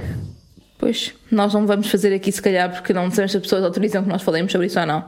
pois, 0.79 1.13
nós 1.31 1.53
não 1.53 1.65
vamos 1.65 1.87
fazer 1.87 2.13
aqui 2.13 2.31
se 2.31 2.41
calhar 2.41 2.71
porque 2.71 2.93
não 2.93 3.09
sabemos 3.09 3.31
se 3.31 3.37
as 3.37 3.43
pessoas 3.43 3.63
autorizam 3.63 4.03
que 4.03 4.09
nós 4.09 4.21
falemos 4.21 4.51
sobre 4.51 4.67
isso 4.67 4.79
ou 4.79 4.85
não. 4.85 5.05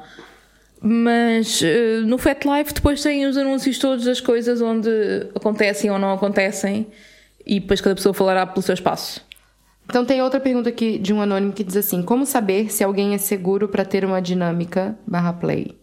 Mas 0.82 1.62
eh, 1.62 2.02
no 2.06 2.18
Fat 2.18 2.44
Life 2.46 2.74
depois 2.74 3.02
tem 3.02 3.26
os 3.26 3.38
anúncios 3.38 3.78
todos 3.78 4.06
das 4.06 4.22
coisas 4.22 4.62
onde 4.62 4.90
acontecem 5.36 5.90
ou 5.92 6.00
não 6.00 6.14
acontecem 6.14 6.88
e 7.46 7.60
depois 7.60 7.82
cada 7.82 7.96
pessoa 7.96 8.14
falará 8.14 8.46
pelo 8.46 8.62
seu 8.62 8.74
espaço. 8.74 9.22
Então 9.90 10.06
tem 10.06 10.22
outra 10.22 10.40
pergunta 10.40 10.70
aqui 10.70 11.00
de 11.00 11.12
um 11.12 11.22
anônimo 11.22 11.52
que 11.52 11.64
diz 11.64 11.76
assim: 11.76 12.04
Como 12.04 12.26
saber 12.26 12.72
se 12.72 12.84
alguém 12.84 13.16
é 13.16 13.18
seguro 13.18 13.68
para 13.68 13.84
ter 13.84 14.06
uma 14.06 14.22
dinâmica 14.22 14.98
barra 15.06 15.34
play? 15.34 15.76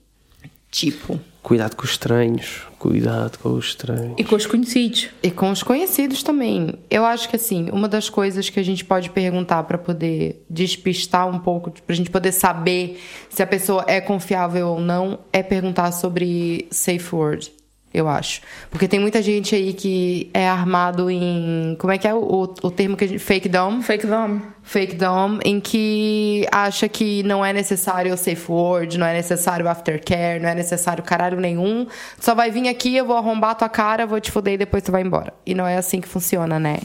Tipo. 0.71 1.19
Cuidado 1.43 1.77
com 1.77 1.85
os 1.85 1.91
estranhos. 1.91 2.63
Cuidado 2.77 3.39
com 3.39 3.51
os 3.51 3.67
estranhos. 3.67 4.15
E 4.19 4.25
com 4.25 4.35
os 4.35 4.47
conhecidos. 4.47 5.11
E 5.23 5.31
com 5.31 5.51
os 5.51 5.63
conhecidos 5.63 6.23
também. 6.23 6.75
Eu 6.91 7.05
acho 7.05 7.29
que 7.29 7.37
assim, 7.37 7.71
uma 7.71 7.89
das 7.89 8.11
coisas 8.11 8.51
que 8.51 8.59
a 8.59 8.63
gente 8.65 8.85
pode 8.85 9.11
perguntar 9.11 9.63
para 9.63 9.79
poder 9.79 10.45
despistar 10.51 11.29
um 11.29 11.39
pouco, 11.39 11.71
pra 11.71 11.95
gente 11.95 12.11
poder 12.11 12.33
saber 12.33 13.01
se 13.31 13.43
a 13.43 13.47
pessoa 13.47 13.85
é 13.87 14.01
confiável 14.01 14.71
ou 14.71 14.81
não, 14.81 15.21
é 15.33 15.41
perguntar 15.43 15.93
sobre 15.93 16.67
safe 16.71 17.15
word. 17.15 17.53
Eu 17.95 18.09
acho. 18.09 18.43
Porque 18.71 18.87
tem 18.87 19.01
muita 19.01 19.23
gente 19.23 19.55
aí 19.55 19.73
que 19.73 20.31
é 20.35 20.47
armado 20.47 21.11
em. 21.11 21.77
Como 21.79 21.93
é 21.93 21.97
que 21.97 22.07
é 22.07 22.13
o, 22.13 22.43
o 22.63 22.71
termo 22.71 22.97
que 22.97 23.05
a 23.05 23.09
gente. 23.09 23.21
Fake 23.21 23.49
dom? 23.49 23.81
Fake 23.81 24.07
dom. 24.07 24.41
Fake 24.63 24.97
dom, 24.97 25.39
em 25.45 25.61
que 25.61 26.47
acha 26.51 26.89
que 26.89 27.23
não 27.23 27.45
é 27.45 27.53
necessário 27.53 28.13
o 28.13 28.17
safe 28.17 28.51
word, 28.51 28.99
não 28.99 29.07
é 29.07 29.15
necessário 29.15 29.69
aftercare, 29.69 30.41
não 30.41 30.49
é 30.49 30.55
necessário 30.55 31.03
caralho 31.05 31.41
nenhum. 31.41 31.87
Só 32.21 32.35
vai 32.35 32.51
vir 32.51 32.69
aqui, 32.69 32.97
eu 32.97 33.07
vou 33.07 33.17
arrombar 33.17 33.55
tua 33.55 33.69
cara, 33.69 34.05
vou 34.05 34.21
te 34.21 34.31
foder 34.31 34.55
e 34.55 34.59
depois 34.59 34.83
tu 34.83 34.91
vai 34.91 35.03
embora. 35.03 35.33
E 35.47 35.55
não 35.55 35.67
é 35.67 35.77
assim 35.77 36.01
que 36.01 36.09
funciona, 36.09 36.59
né? 36.59 36.79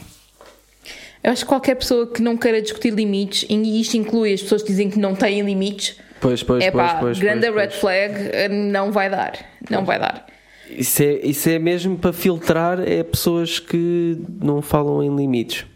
Eu 1.22 1.32
acho 1.32 1.44
que 1.44 1.48
qualquer 1.48 1.74
pessoa 1.74 2.06
que 2.06 2.22
não 2.22 2.36
queira 2.36 2.62
discutir 2.62 2.92
limites, 2.92 3.44
e 3.48 3.80
isto 3.80 3.96
inclui 3.96 4.32
as 4.32 4.42
pessoas 4.42 4.62
que 4.62 4.68
dizem 4.68 4.88
que 4.88 4.98
não 4.98 5.14
têm 5.14 5.42
limites, 5.42 5.96
Pois, 6.22 6.40
pois, 6.40 6.62
é 6.64 6.70
pois, 6.70 6.86
pá, 6.86 6.98
pois, 7.00 7.18
grande 7.18 7.46
pois, 7.46 7.54
red 7.56 7.66
pois. 7.66 7.80
flag, 7.80 8.14
eh, 8.32 8.48
não 8.48 8.92
vai 8.92 9.10
dar. 9.10 9.32
Não 9.68 9.84
vai 9.84 9.98
dar. 9.98 10.24
Isso 10.70 11.02
é, 11.02 11.20
isso 11.26 11.48
é 11.48 11.58
mesmo 11.58 11.96
para 11.98 12.12
filtrar 12.12 12.80
é 12.80 13.02
pessoas 13.02 13.58
que 13.58 14.18
não 14.40 14.62
falam 14.62 15.02
em 15.02 15.14
limites. 15.14 15.66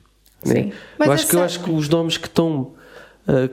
né? 0.44 0.54
Sim. 0.54 0.72
Mas 0.98 1.08
Eu 1.08 1.12
acho 1.14 1.28
que 1.28 1.36
eu 1.36 1.42
acho 1.42 1.60
que 1.64 1.70
os 1.70 1.88
nomes 1.88 2.16
que 2.16 2.26
estão 2.26 2.72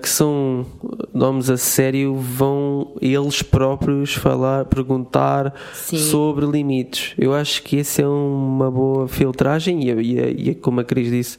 que 0.01 0.07
são 0.07 0.65
nomes 1.11 1.49
a 1.49 1.57
sério 1.57 2.15
vão 2.15 2.95
eles 3.01 3.41
próprios 3.41 4.13
falar, 4.13 4.65
perguntar 4.65 5.53
Sim. 5.73 5.97
sobre 5.97 6.45
limites. 6.45 7.15
Eu 7.17 7.33
acho 7.33 7.63
que 7.63 7.77
esse 7.77 8.01
é 8.01 8.07
uma 8.07 8.69
boa 8.69 9.07
filtragem 9.07 9.89
e, 9.89 9.91
e, 9.91 10.49
e 10.49 10.55
como 10.55 10.79
a 10.79 10.83
Cris 10.83 11.09
disse, 11.09 11.37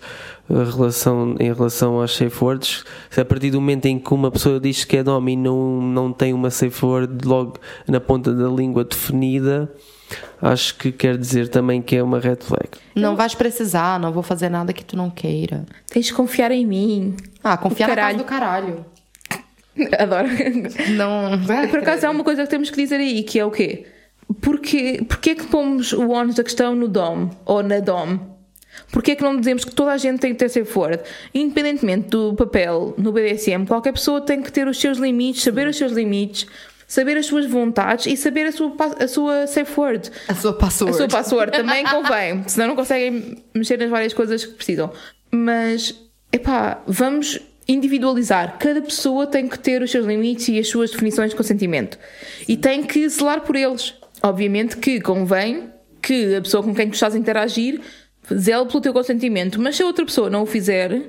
a 0.51 0.65
relação, 0.65 1.37
em 1.39 1.53
relação 1.53 2.01
aos 2.01 2.15
safe 2.17 2.45
words, 2.45 2.85
se 3.09 3.21
a 3.21 3.25
partir 3.25 3.51
do 3.51 3.61
momento 3.61 3.87
em 3.87 3.99
que 3.99 4.13
uma 4.13 4.31
pessoa 4.31 4.59
diz 4.59 4.85
que 4.85 4.97
é 4.97 5.05
nome 5.05 5.33
e 5.33 5.37
não, 5.37 5.81
não 5.81 6.13
tem 6.13 6.35
uma 6.35 6.51
safe 6.51 6.85
word 6.85 7.27
logo 7.27 7.55
na 7.87 8.01
ponta 8.01 8.33
da 8.33 8.49
língua 8.49 8.85
definida, 8.85 9.73
acho 10.41 10.77
que 10.77 10.93
quer 10.93 11.17
dizer 11.17 11.49
também 11.49 11.81
que 11.83 11.97
é 11.97 12.03
uma 12.03 12.19
red 12.19 12.37
flag. 12.37 12.71
Não 12.95 13.17
vais 13.17 13.35
precisar, 13.35 13.99
não 13.99 14.13
vou 14.13 14.23
fazer 14.23 14.49
nada 14.49 14.73
que 14.73 14.85
tu 14.85 14.97
não 14.97 15.11
queira. 15.11 15.65
Tens 15.89 16.07
de 16.07 16.13
confiar 16.13 16.51
em 16.51 16.67
mim. 16.67 17.17
Ah, 17.43 17.57
confiar 17.57 17.89
na 17.89 17.97
casa 17.97 18.19
do 18.19 18.25
caralho. 18.25 18.85
Adoro. 19.99 20.29
Não. 20.97 21.69
Por 21.69 21.81
acaso 21.81 22.07
há 22.07 22.11
uma 22.11 22.25
coisa 22.25 22.45
que 22.45 22.51
temos 22.51 22.71
que 22.71 22.77
dizer 22.77 22.97
aí, 22.97 23.23
que 23.23 23.39
é 23.39 23.45
o 23.45 23.51
quê? 23.51 23.87
Porquê, 24.41 25.05
porquê 25.07 25.31
é 25.31 25.35
que 25.35 25.47
pomos 25.47 25.93
o 25.93 26.11
ónus 26.11 26.37
da 26.37 26.45
questão 26.45 26.75
no 26.75 26.89
DOM 26.89 27.31
ou 27.45 27.63
na 27.63 27.81
DOM? 27.81 28.19
Porquê 28.91 29.13
é 29.13 29.17
que 29.17 29.23
não 29.23 29.37
dizemos 29.39 29.65
que 29.65 29.75
toda 29.75 29.93
a 29.93 29.97
gente 29.97 30.21
tem 30.21 30.33
que 30.33 30.39
ter 30.39 30.49
safe 30.49 30.79
word? 30.79 31.01
Independentemente 31.33 32.09
do 32.09 32.35
papel 32.35 32.95
no 32.97 33.13
BDSM, 33.13 33.67
qualquer 33.67 33.93
pessoa 33.93 34.21
tem 34.21 34.43
que 34.43 34.53
ter 34.53 34.67
os 34.67 34.81
seus 34.81 34.99
limites, 34.99 35.43
saber 35.43 35.67
os 35.67 35.77
seus 35.77 35.93
limites, 35.93 36.47
saber 36.87 37.17
as 37.17 37.27
suas 37.27 37.47
vontades 37.47 38.07
e 38.07 38.17
saber 38.17 38.47
a 38.47 38.53
sua, 38.53 38.75
a 38.99 39.09
sua 39.09 39.47
safe 39.47 39.81
word. 39.81 40.11
A 40.29 40.35
sua 40.35 40.53
password. 40.53 40.95
A 40.95 40.97
sua 40.97 41.09
password 41.09 41.53
também 41.53 41.85
convém, 41.89 42.45
senão 42.47 42.69
não 42.69 42.77
conseguem 42.77 43.43
mexer 43.55 43.79
nas 43.79 43.91
várias 43.91 44.13
coisas 44.13 44.45
que 44.45 44.53
precisam. 44.53 44.93
Mas, 45.31 45.95
epá, 46.33 46.83
vamos 46.87 47.41
individualizar. 47.67 48.59
Cada 48.59 48.83
pessoa 48.83 49.27
tem 49.27 49.49
que 49.49 49.59
ter 49.59 49.83
os 49.83 49.91
seus 49.91 50.07
limites 50.07 50.49
e 50.49 50.59
as 50.59 50.69
suas 50.69 50.91
definições 50.91 51.31
de 51.31 51.37
consentimento. 51.37 51.99
E 52.47 52.57
tem 52.57 52.83
que 52.83 53.09
zelar 53.09 53.41
por 53.41 53.57
eles. 53.57 53.95
Obviamente 54.23 54.77
que 54.77 55.01
convém 55.01 55.71
que 56.01 56.35
a 56.35 56.43
pessoa 56.43 56.63
com 56.63 56.75
quem 56.75 56.89
tu 56.89 56.95
estás 56.95 57.15
a 57.15 57.19
interagir 57.19 57.81
zele 58.33 58.67
pelo 58.67 58.81
teu 58.81 58.93
consentimento. 58.93 59.61
Mas 59.61 59.77
se 59.77 59.83
a 59.83 59.87
outra 59.87 60.05
pessoa 60.05 60.31
não 60.31 60.43
o 60.43 60.47
fizer, 60.47 61.03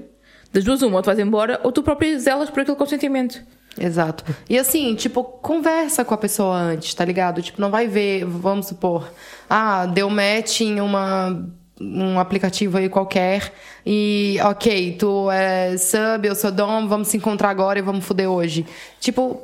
das 0.51 0.63
duas 0.63 0.81
uma, 0.81 0.97
ou 0.97 1.01
tu 1.01 1.07
vais 1.07 1.19
embora, 1.19 1.59
ou 1.63 1.71
tu 1.71 1.83
própria 1.83 2.17
zelas 2.19 2.49
por 2.49 2.61
aquele 2.61 2.77
consentimento. 2.77 3.41
Exato. 3.77 4.23
E 4.49 4.57
assim, 4.57 4.95
tipo, 4.95 5.23
conversa 5.23 6.05
com 6.05 6.13
a 6.13 6.17
pessoa 6.17 6.55
antes, 6.57 6.93
tá 6.93 7.03
ligado? 7.03 7.41
Tipo, 7.41 7.59
não 7.59 7.69
vai 7.69 7.87
ver, 7.87 8.23
vamos 8.25 8.67
supor, 8.67 9.11
ah, 9.49 9.85
deu 9.85 10.09
match 10.09 10.61
em 10.61 10.79
uma 10.81 11.45
um 11.79 12.17
aplicativo 12.17 12.77
aí 12.77 12.87
qualquer 12.87 13.51
e 13.85 14.37
ok, 14.43 14.95
tu 14.97 15.29
é 15.29 15.75
sub, 15.77 16.25
eu 16.25 16.33
sou 16.33 16.49
dom, 16.49 16.87
vamos 16.87 17.09
se 17.09 17.17
encontrar 17.17 17.49
agora 17.49 17.77
e 17.77 17.81
vamos 17.81 18.05
foder 18.05 18.29
hoje. 18.29 18.65
Tipo, 18.97 19.41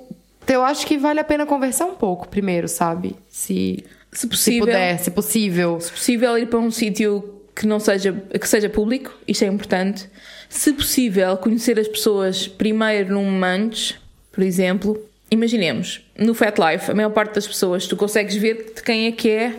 eu 0.47 0.63
acho 0.63 0.88
que 0.88 0.97
vale 0.97 1.19
a 1.19 1.23
pena 1.25 1.45
conversar 1.45 1.86
um 1.88 1.95
pouco 1.95 2.29
primeiro, 2.29 2.69
sabe? 2.69 3.17
Se 3.27 3.84
Se 4.13 4.21
se 4.21 4.27
possível. 4.27 4.65
puder, 4.65 4.97
se 4.99 5.11
possível. 5.11 5.79
Se 5.82 5.91
possível, 5.91 6.38
ir 6.38 6.47
para 6.47 6.59
um 6.59 6.71
sítio 6.71 7.41
que 7.55 7.67
não 7.67 7.79
seja, 7.79 8.13
que 8.13 8.47
seja 8.47 8.69
público, 8.69 9.13
isto 9.27 9.43
é 9.43 9.47
importante. 9.47 10.09
Se 10.49 10.73
possível, 10.73 11.36
conhecer 11.38 11.77
as 11.79 11.88
pessoas 11.88 12.47
primeiro 12.47 13.13
num 13.13 13.29
manche, 13.29 13.95
por 14.32 14.43
exemplo. 14.43 15.01
Imaginemos, 15.29 16.01
no 16.17 16.34
Fat 16.34 16.55
Life, 16.57 16.91
a 16.91 16.93
maior 16.93 17.11
parte 17.11 17.36
das 17.36 17.47
pessoas, 17.47 17.88
tu 17.88 17.95
consegues 17.95 18.36
ver 18.36 18.73
de 18.75 18.84
quem 18.84 19.07
é 19.07 19.11
que 19.13 19.29
é 19.29 19.55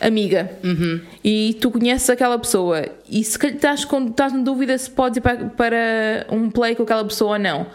amiga. 0.00 0.50
E 1.22 1.56
tu 1.60 1.70
conheces 1.70 2.08
aquela 2.10 2.38
pessoa. 2.38 2.84
E 3.08 3.22
se 3.22 3.38
calhar 3.38 3.56
estás, 3.56 3.84
com, 3.84 4.06
estás 4.06 4.32
na 4.32 4.40
dúvida 4.40 4.76
se 4.76 4.90
podes 4.90 5.18
ir 5.18 5.20
para, 5.20 5.36
para 5.50 6.26
um 6.30 6.50
play 6.50 6.74
com 6.74 6.82
aquela 6.82 7.04
pessoa 7.04 7.32
ou 7.32 7.38
não. 7.38 7.66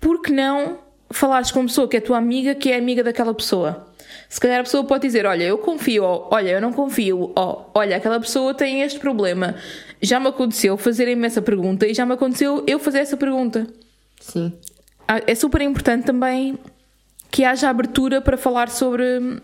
Por 0.00 0.20
que 0.22 0.32
não 0.32 0.78
falares 1.10 1.50
com 1.50 1.60
uma 1.60 1.66
pessoa 1.66 1.88
que 1.88 1.96
é 1.96 2.00
tua 2.00 2.18
amiga, 2.18 2.54
que 2.54 2.70
é 2.70 2.76
amiga 2.76 3.02
daquela 3.02 3.32
pessoa? 3.32 3.86
Se 4.28 4.40
calhar 4.40 4.60
a 4.60 4.62
pessoa 4.62 4.84
pode 4.84 5.02
dizer: 5.06 5.26
Olha, 5.26 5.44
eu 5.44 5.58
confio, 5.58 6.04
ou 6.04 6.28
olha, 6.32 6.50
eu 6.50 6.60
não 6.60 6.72
confio, 6.72 7.32
ou 7.34 7.70
olha, 7.74 7.96
aquela 7.96 8.18
pessoa 8.18 8.54
tem 8.54 8.82
este 8.82 8.98
problema. 8.98 9.54
Já 10.00 10.18
me 10.18 10.28
aconteceu 10.28 10.76
fazerem-me 10.76 11.26
essa 11.26 11.40
pergunta 11.40 11.86
e 11.86 11.94
já 11.94 12.04
me 12.04 12.14
aconteceu 12.14 12.64
eu 12.66 12.78
fazer 12.78 12.98
essa 12.98 13.16
pergunta. 13.16 13.66
Sim. 14.20 14.52
Ah, 15.08 15.20
É 15.26 15.34
super 15.34 15.60
importante 15.60 16.04
também 16.04 16.58
que 17.30 17.44
haja 17.44 17.68
abertura 17.70 18.20
para 18.20 18.36
falar 18.36 18.68
sobre. 18.68 19.40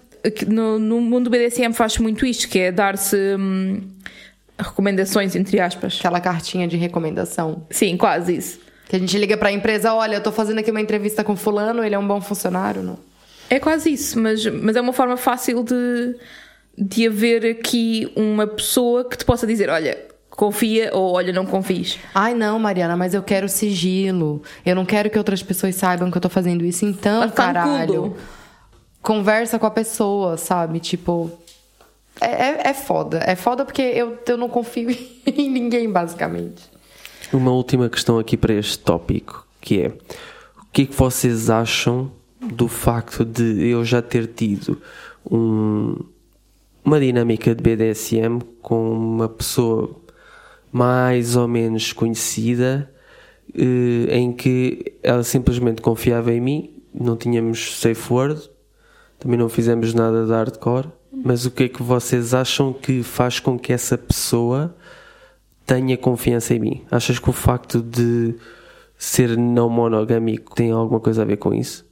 No, 0.47 0.79
no 0.79 1.01
mundo 1.01 1.25
do 1.25 1.31
BDSM 1.31 1.73
faz 1.73 1.97
muito 1.99 2.27
isto, 2.27 2.49
que 2.49 2.59
é 2.59 2.73
dar-se 2.73 3.17
hum, 3.39 3.81
recomendações, 4.59 5.35
entre 5.37 5.61
aspas. 5.61 5.97
Aquela 5.99 6.21
cartinha 6.21 6.67
de 6.67 6.77
recomendação. 6.77 7.67
Sim, 7.71 7.97
quase 7.97 8.37
isso. 8.37 8.61
Que 8.89 8.97
a 8.97 8.99
gente 8.99 9.17
liga 9.17 9.37
pra 9.37 9.53
empresa, 9.53 9.93
olha, 9.95 10.17
eu 10.17 10.23
tô 10.23 10.33
fazendo 10.33 10.59
aqui 10.59 10.71
uma 10.71 10.81
entrevista 10.81 11.23
com 11.23 11.37
fulano, 11.37 11.85
ele 11.85 11.95
é 11.95 11.99
um 11.99 12.07
bom 12.07 12.21
funcionário, 12.21 12.83
não? 12.83 12.99
É 13.51 13.59
quase 13.59 13.93
isso, 13.93 14.19
mas, 14.19 14.45
mas 14.47 14.77
é 14.77 14.81
uma 14.81 14.93
forma 14.93 15.17
fácil 15.17 15.63
de, 15.63 16.17
de 16.77 17.07
haver 17.07 17.47
aqui 17.47 18.11
uma 18.17 18.47
pessoa 18.47 19.09
que 19.09 19.17
te 19.17 19.25
possa 19.25 19.47
dizer: 19.47 19.71
olha, 19.71 19.97
confia 20.39 20.91
ou 20.95 21.15
olha, 21.15 21.33
não 21.33 21.45
confies. 21.45 21.99
Ai, 22.15 22.33
não, 22.33 22.61
Mariana, 22.61 22.97
mas 22.97 23.13
eu 23.13 23.25
quero 23.25 23.49
sigilo. 23.49 24.41
Eu 24.65 24.77
não 24.77 24.87
quero 24.87 25.11
que 25.11 25.19
outras 25.19 25.43
pessoas 25.43 25.75
saibam 25.75 26.13
que 26.13 26.17
eu 26.17 26.21
tô 26.21 26.29
fazendo 26.29 26.65
isso. 26.65 26.87
Então, 26.87 27.27
no 27.27 27.33
caralho. 27.33 28.17
Conversa 29.03 29.59
com 29.59 29.67
a 29.67 29.71
pessoa, 29.71 30.37
sabe? 30.37 30.79
Tipo. 30.79 31.29
É, 32.21 32.27
é, 32.27 32.69
é 32.69 32.75
foda. 32.75 33.19
É 33.27 33.35
foda 33.35 33.65
porque 33.65 33.83
eu, 33.83 34.17
eu 34.25 34.37
não 34.37 34.49
confio 34.49 34.91
em 35.27 35.51
ninguém, 35.51 35.91
basicamente. 35.91 36.63
Uma 37.33 37.51
última 37.51 37.89
questão 37.89 38.17
aqui 38.17 38.37
para 38.37 38.55
este 38.55 38.79
tópico, 38.79 39.45
que 39.61 39.83
é 39.83 39.89
o 39.89 40.67
que 40.73 40.83
é 40.83 40.87
que 40.87 40.95
vocês 40.95 41.51
acham 41.51 42.13
do 42.41 42.69
facto 42.69 43.25
de 43.25 43.67
eu 43.67 43.85
já 43.85 44.01
ter 44.01 44.29
tido 44.29 44.81
um, 45.29 45.97
uma 46.85 47.01
dinâmica 47.01 47.53
de 47.57 47.61
BDSM 47.61 48.41
com 48.63 48.93
uma 48.93 49.29
pessoa 49.29 49.98
mais 50.79 51.35
ou 51.35 51.49
menos 51.49 51.93
conhecida 51.93 52.89
eh, 53.53 54.17
em 54.17 54.33
que 54.33 54.95
ela 55.03 55.25
simplesmente 55.25 55.83
confiava 55.83 56.33
em 56.33 56.41
mim, 56.41 56.83
não 56.95 57.17
tínhamos 57.17 57.81
safe 57.81 58.13
word, 58.13 58.49
também 59.19 59.37
não 59.37 59.49
fizemos 59.49 59.93
nada 59.93 60.25
de 60.25 60.31
hardcore, 60.31 60.89
mas 61.13 61.45
o 61.45 61.51
que 61.51 61.65
é 61.65 61.69
que 61.69 61.83
vocês 61.83 62.33
acham 62.33 62.73
que 62.73 63.03
faz 63.03 63.41
com 63.41 63.59
que 63.59 63.73
essa 63.73 63.99
pessoa 63.99 64.77
tenha 65.67 65.97
confiança 65.97 66.55
em 66.55 66.61
mim? 66.61 66.85
Achas 66.91 67.19
que 67.19 67.29
o 67.29 67.33
facto 67.33 67.83
de 67.83 68.37
ser 68.97 69.37
não 69.37 69.69
monogâmico 69.69 70.55
tem 70.55 70.71
alguma 70.71 71.01
coisa 71.01 71.23
a 71.23 71.25
ver 71.25 71.39
com 71.39 71.53
isso? 71.53 71.85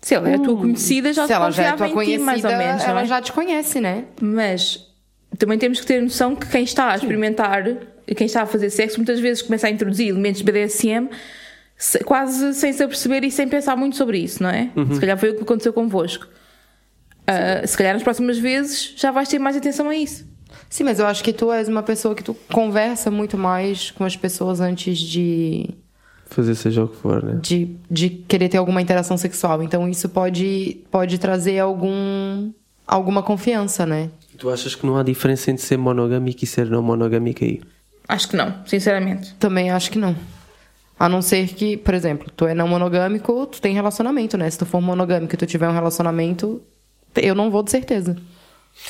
Se 0.00 0.14
ela 0.14 0.28
é 0.28 0.34
a 0.34 0.38
tua 0.38 0.56
conhecida, 0.56 1.12
já 1.12 1.22
Se 1.22 1.28
te 1.28 1.32
ela 1.32 1.50
já 1.50 1.62
é 1.62 1.70
confiava 1.70 1.76
tua 1.76 1.86
em 1.86 1.90
ti, 1.90 1.94
conhecida, 1.94 2.24
mais 2.24 2.44
ou 2.44 2.50
menos. 2.50 2.82
não 2.82 2.90
ela 2.90 3.02
é? 3.02 3.06
já 3.06 3.22
te 3.22 3.32
conhece, 3.32 3.80
né? 3.80 4.04
Mas 4.20 4.93
também 5.38 5.58
temos 5.58 5.80
que 5.80 5.86
ter 5.86 6.00
noção 6.02 6.34
que 6.36 6.46
quem 6.48 6.64
está 6.64 6.92
a 6.92 6.96
experimentar, 6.96 7.64
quem 8.16 8.26
está 8.26 8.42
a 8.42 8.46
fazer 8.46 8.70
sexo, 8.70 8.98
muitas 8.98 9.18
vezes 9.20 9.42
começa 9.42 9.66
a 9.66 9.70
introduzir 9.70 10.08
elementos 10.08 10.42
de 10.42 10.44
BDSM 10.50 11.08
se- 11.76 12.04
quase 12.04 12.54
sem 12.54 12.72
se 12.72 12.82
aperceber 12.82 13.24
e 13.24 13.30
sem 13.30 13.48
pensar 13.48 13.76
muito 13.76 13.96
sobre 13.96 14.18
isso, 14.18 14.42
não 14.42 14.50
é? 14.50 14.70
Se 14.92 15.00
calhar 15.00 15.18
foi 15.18 15.30
o 15.30 15.34
que 15.36 15.42
aconteceu 15.42 15.72
convosco. 15.72 16.26
Ah, 17.26 17.66
se 17.66 17.76
calhar 17.76 17.94
nas 17.94 18.02
próximas 18.02 18.38
vezes 18.38 18.92
já 18.96 19.10
vais 19.10 19.28
ter 19.28 19.38
mais 19.38 19.56
atenção 19.56 19.88
a 19.88 19.96
isso. 19.96 20.26
Sim, 20.68 20.84
mas 20.84 20.98
eu 20.98 21.06
acho 21.06 21.22
que 21.24 21.32
tu 21.32 21.50
és 21.52 21.68
uma 21.68 21.82
pessoa 21.82 22.14
que 22.14 22.22
tu 22.22 22.34
conversa 22.52 23.10
muito 23.10 23.36
mais 23.38 23.90
com 23.90 24.04
as 24.04 24.16
pessoas 24.16 24.60
antes 24.60 24.98
de, 24.98 25.70
Fazer 26.26 26.54
seja 26.54 26.84
o 26.84 26.88
que 26.88 26.96
for, 26.96 27.22
né? 27.22 27.38
de, 27.40 27.76
de 27.90 28.08
querer 28.10 28.48
ter 28.48 28.58
alguma 28.58 28.80
interação 28.82 29.16
sexual. 29.16 29.62
Então 29.62 29.88
isso 29.88 30.08
pode, 30.08 30.78
pode 30.90 31.18
trazer 31.18 31.58
algum, 31.60 32.50
alguma 32.86 33.22
confiança, 33.22 33.86
né? 33.86 34.10
Tu 34.38 34.50
achas 34.50 34.74
que 34.74 34.84
não 34.84 34.96
há 34.96 35.02
diferença 35.02 35.50
entre 35.50 35.64
ser 35.64 35.76
monogâmico 35.76 36.44
e 36.44 36.46
ser 36.46 36.66
não 36.66 36.82
monogâmico 36.82 37.44
aí? 37.44 37.60
Acho 38.08 38.28
que 38.28 38.36
não, 38.36 38.54
sinceramente. 38.66 39.34
Também 39.34 39.70
acho 39.70 39.90
que 39.90 39.98
não. 39.98 40.14
A 40.98 41.08
não 41.08 41.22
ser 41.22 41.48
que, 41.48 41.76
por 41.76 41.94
exemplo, 41.94 42.30
tu 42.36 42.46
é 42.46 42.54
não 42.54 42.68
monogâmico, 42.68 43.46
tu 43.46 43.60
tem 43.60 43.74
relacionamento, 43.74 44.36
né? 44.36 44.48
Se 44.48 44.58
tu 44.58 44.66
for 44.66 44.80
monogâmico 44.80 45.34
e 45.34 45.36
tu 45.36 45.46
tiver 45.46 45.68
um 45.68 45.72
relacionamento, 45.72 46.62
eu 47.16 47.34
não 47.34 47.50
vou 47.50 47.62
de 47.62 47.70
certeza. 47.70 48.16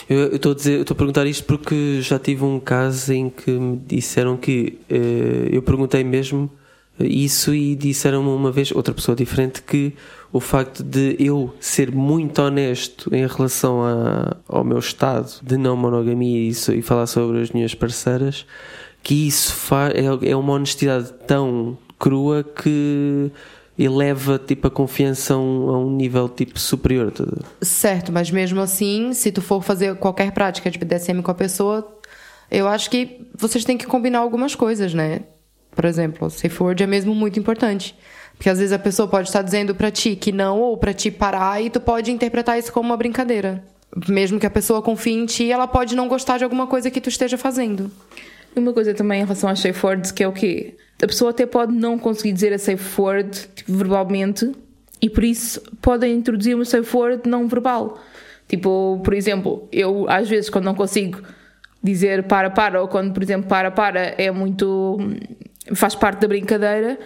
Eu 0.09 0.37
estou 0.37 0.53
a 0.53 0.55
dizer, 0.55 0.75
eu 0.77 0.83
estou 0.83 0.95
a 0.95 0.99
perguntar 0.99 1.27
isto 1.27 1.45
porque 1.45 2.01
já 2.01 2.19
tive 2.19 2.45
um 2.45 2.59
caso 2.59 3.13
em 3.13 3.29
que 3.29 3.51
me 3.51 3.77
disseram 3.77 4.37
que 4.37 4.79
eh, 4.89 5.49
eu 5.51 5.63
perguntei 5.63 6.03
mesmo 6.03 6.51
isso 6.99 7.55
e 7.55 7.75
disseram-me 7.75 8.29
uma 8.29 8.53
vez 8.53 8.71
outra 8.73 8.95
pessoa 8.95 9.17
diferente 9.17 9.63
que 9.63 9.95
o 10.35 10.41
facto 10.41 10.83
de 10.83 11.15
eu 11.19 11.55
ser 11.61 11.93
muito 11.93 12.43
honesto 12.43 13.09
em 13.15 13.25
relação 13.27 13.85
a- 13.85 14.37
ao 14.49 14.65
meu 14.65 14.79
estado 14.81 15.31
de 15.43 15.57
não 15.57 15.77
monogamia 15.77 16.39
e, 16.41 16.49
isso- 16.49 16.73
e 16.75 16.83
falar 16.83 17.07
sobre 17.07 17.41
as 17.41 17.53
minhas 17.53 17.73
parceiras 17.75 18.45
que 19.03 19.29
isso 19.29 19.55
é, 20.23 20.31
é 20.31 20.35
uma 20.37 20.55
honestidade 20.55 21.13
tão 21.27 21.79
crua 21.99 22.43
que 22.43 23.31
eleva 23.79 24.39
tipo 24.39 24.67
a 24.67 24.71
confiança 24.71 25.35
a 25.35 25.39
um, 25.39 25.69
a 25.71 25.79
um 25.79 25.91
nível 25.95 26.29
tipo 26.29 26.59
superior 26.59 27.11
tá? 27.13 27.25
Certo, 27.63 28.11
mas 28.13 28.31
mesmo 28.31 28.61
assim, 28.61 29.13
se 29.13 29.31
tu 29.31 29.41
for 29.43 29.63
fazer 29.63 29.95
qualquer 29.97 30.33
prática 30.33 30.71
de 30.71 30.79
BDSM 30.79 31.23
com 31.23 31.31
a 31.31 31.35
pessoa, 31.35 31.97
eu 32.51 32.67
acho 32.69 32.91
que 32.91 33.27
vocês 33.37 33.65
têm 33.65 33.77
que 33.79 33.87
combinar 33.87 34.19
algumas 34.21 34.55
coisas, 34.55 34.93
né? 34.95 35.21
Por 35.75 35.85
exemplo, 35.85 36.31
safe 36.31 36.63
word 36.63 36.83
é 36.83 36.87
mesmo 36.87 37.15
muito 37.15 37.39
importante. 37.39 37.95
Porque 38.37 38.51
às 38.51 38.59
vezes 38.59 38.73
a 38.73 38.79
pessoa 38.79 39.09
pode 39.09 39.29
estar 39.29 39.43
dizendo 39.43 39.75
pra 39.75 39.91
ti 39.91 40.17
que 40.17 40.33
não 40.33 40.61
ou 40.61 40.77
pra 40.77 40.93
ti 40.93 41.11
parar 41.11 41.63
e 41.63 41.71
tu 41.71 41.81
pode 41.81 42.11
interpretar 42.11 42.59
isso 42.59 42.73
como 42.73 42.89
uma 42.89 42.97
brincadeira. 42.97 43.65
Mesmo 44.09 44.41
que 44.41 44.47
a 44.47 44.51
pessoa 44.51 44.83
confie 44.83 45.13
em 45.13 45.25
ti, 45.25 45.51
ela 45.51 45.67
pode 45.67 45.95
não 45.95 46.09
gostar 46.09 46.39
de 46.39 46.45
alguma 46.45 46.67
coisa 46.67 46.91
que 46.91 47.01
tu 47.01 47.09
esteja 47.09 47.39
fazendo. 47.39 47.91
E 48.55 48.59
Uma 48.59 48.73
coisa 48.73 48.93
também 48.93 49.21
em 49.21 49.25
relação 49.25 49.49
às 49.49 49.61
safe 49.61 49.87
words, 49.87 50.11
que 50.11 50.23
é 50.23 50.29
o 50.29 50.33
quê? 50.33 50.75
A 51.03 51.07
pessoa 51.07 51.31
até 51.31 51.47
pode 51.47 51.73
não 51.73 51.99
conseguir 51.99 52.33
dizer 52.33 52.53
a 52.53 52.59
safe 52.59 53.01
word 53.01 53.49
tipo, 53.55 53.73
verbalmente 53.73 54.53
e 55.01 55.11
por 55.11 55.25
isso 55.25 55.61
podem 55.81 56.15
introduzir 56.15 56.55
uma 56.55 56.65
safe 56.65 56.97
word 56.97 57.29
não 57.29 57.49
verbal. 57.49 57.99
Tipo, 58.49 59.01
por 59.03 59.15
exemplo, 59.15 59.69
eu 59.73 60.07
às 60.09 60.29
vezes 60.29 60.51
quando 60.51 60.65
não 60.65 60.75
consigo 60.75 61.21
dizer 61.83 62.23
para 62.25 62.49
para 62.49 62.81
ou 62.81 62.89
quando, 62.89 63.13
por 63.13 63.23
exemplo, 63.23 63.49
para 63.49 63.71
para 63.71 64.15
é 64.17 64.31
muito. 64.31 64.99
faz 65.75 65.95
parte 65.95 66.21
da 66.21 66.29
brincadeira, 66.29 66.99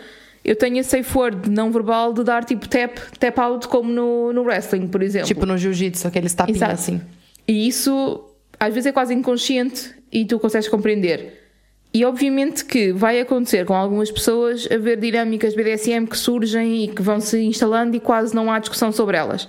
eu 0.45 0.57
tenho 0.57 0.81
a 0.81 0.83
safe 0.83 1.17
word 1.17 1.51
não 1.51 1.71
verbal 1.71 2.13
de 2.13 2.25
dar 2.25 2.45
tipo 2.45 2.69
tap, 2.69 2.97
tap 3.19 3.39
out 3.39 3.69
como 3.69 3.91
no, 3.91 4.33
no 4.33 4.43
wrestling, 4.43 4.89
por 4.89 5.03
exemplo. 5.03 5.29
Tipo 5.29 5.45
no 5.45 5.59
jiu-jitsu, 5.59 6.09
aqueles 6.09 6.35
tapinhos 6.35 6.63
assim. 6.63 7.01
E 7.47 7.67
isso 7.69 8.25
às 8.59 8.75
vezes 8.75 8.87
é 8.87 8.93
quase 8.93 9.15
inconsciente 9.15 9.95
e 10.13 10.25
tu 10.25 10.39
consegues 10.39 10.69
compreender. 10.69 11.39
E 11.93 12.05
obviamente 12.05 12.65
que 12.65 12.93
vai 12.93 13.21
acontecer 13.21 13.65
com 13.65 13.75
algumas 13.75 14.11
pessoas 14.11 14.69
haver 14.71 14.99
dinâmicas 14.99 15.55
BDSM 15.55 16.07
que 16.07 16.19
surgem 16.19 16.85
e 16.85 16.89
que 16.89 17.01
vão 17.01 17.21
se 17.21 17.41
instalando 17.41 17.97
e 17.97 18.01
quase 18.01 18.35
não 18.35 18.53
há 18.53 18.59
discussão 18.59 18.93
sobre 18.93 19.17
elas. 19.17 19.49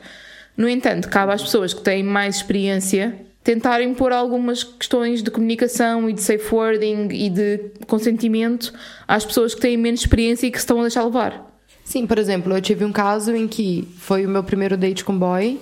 No 0.56 0.68
entanto, 0.68 1.10
cabe 1.10 1.34
às 1.34 1.42
pessoas 1.42 1.74
que 1.74 1.82
têm 1.82 2.04
mais 2.04 2.38
experiência 2.38 3.16
tentarem 3.44 3.94
pôr 3.94 4.12
algumas 4.12 4.64
questões 4.64 5.24
de 5.24 5.32
comunicação 5.32 6.10
e 6.10 6.14
de 6.14 6.22
safe 6.22 6.54
wording 6.54 7.10
e 7.12 7.30
de 7.30 7.72
consentimento 7.88 8.74
às 9.08 9.26
pessoas 9.26 9.56
que 9.56 9.62
têm 9.62 9.78
menos 9.78 10.02
experiência 10.02 10.48
e 10.48 10.52
que 10.52 10.58
se 10.58 10.64
estão 10.64 10.80
a 10.80 10.84
deixar 10.84 11.04
levar. 11.04 11.48
Sim, 11.84 12.06
por 12.06 12.20
exemplo, 12.20 12.54
eu 12.54 12.62
tive 12.62 12.86
um 12.86 12.92
caso 12.92 13.36
em 13.36 13.48
que 13.48 13.88
foi 13.98 14.26
o 14.26 14.30
meu 14.30 14.44
primeiro 14.44 14.78
date 14.78 15.04
com 15.04 15.18
boy 15.18 15.60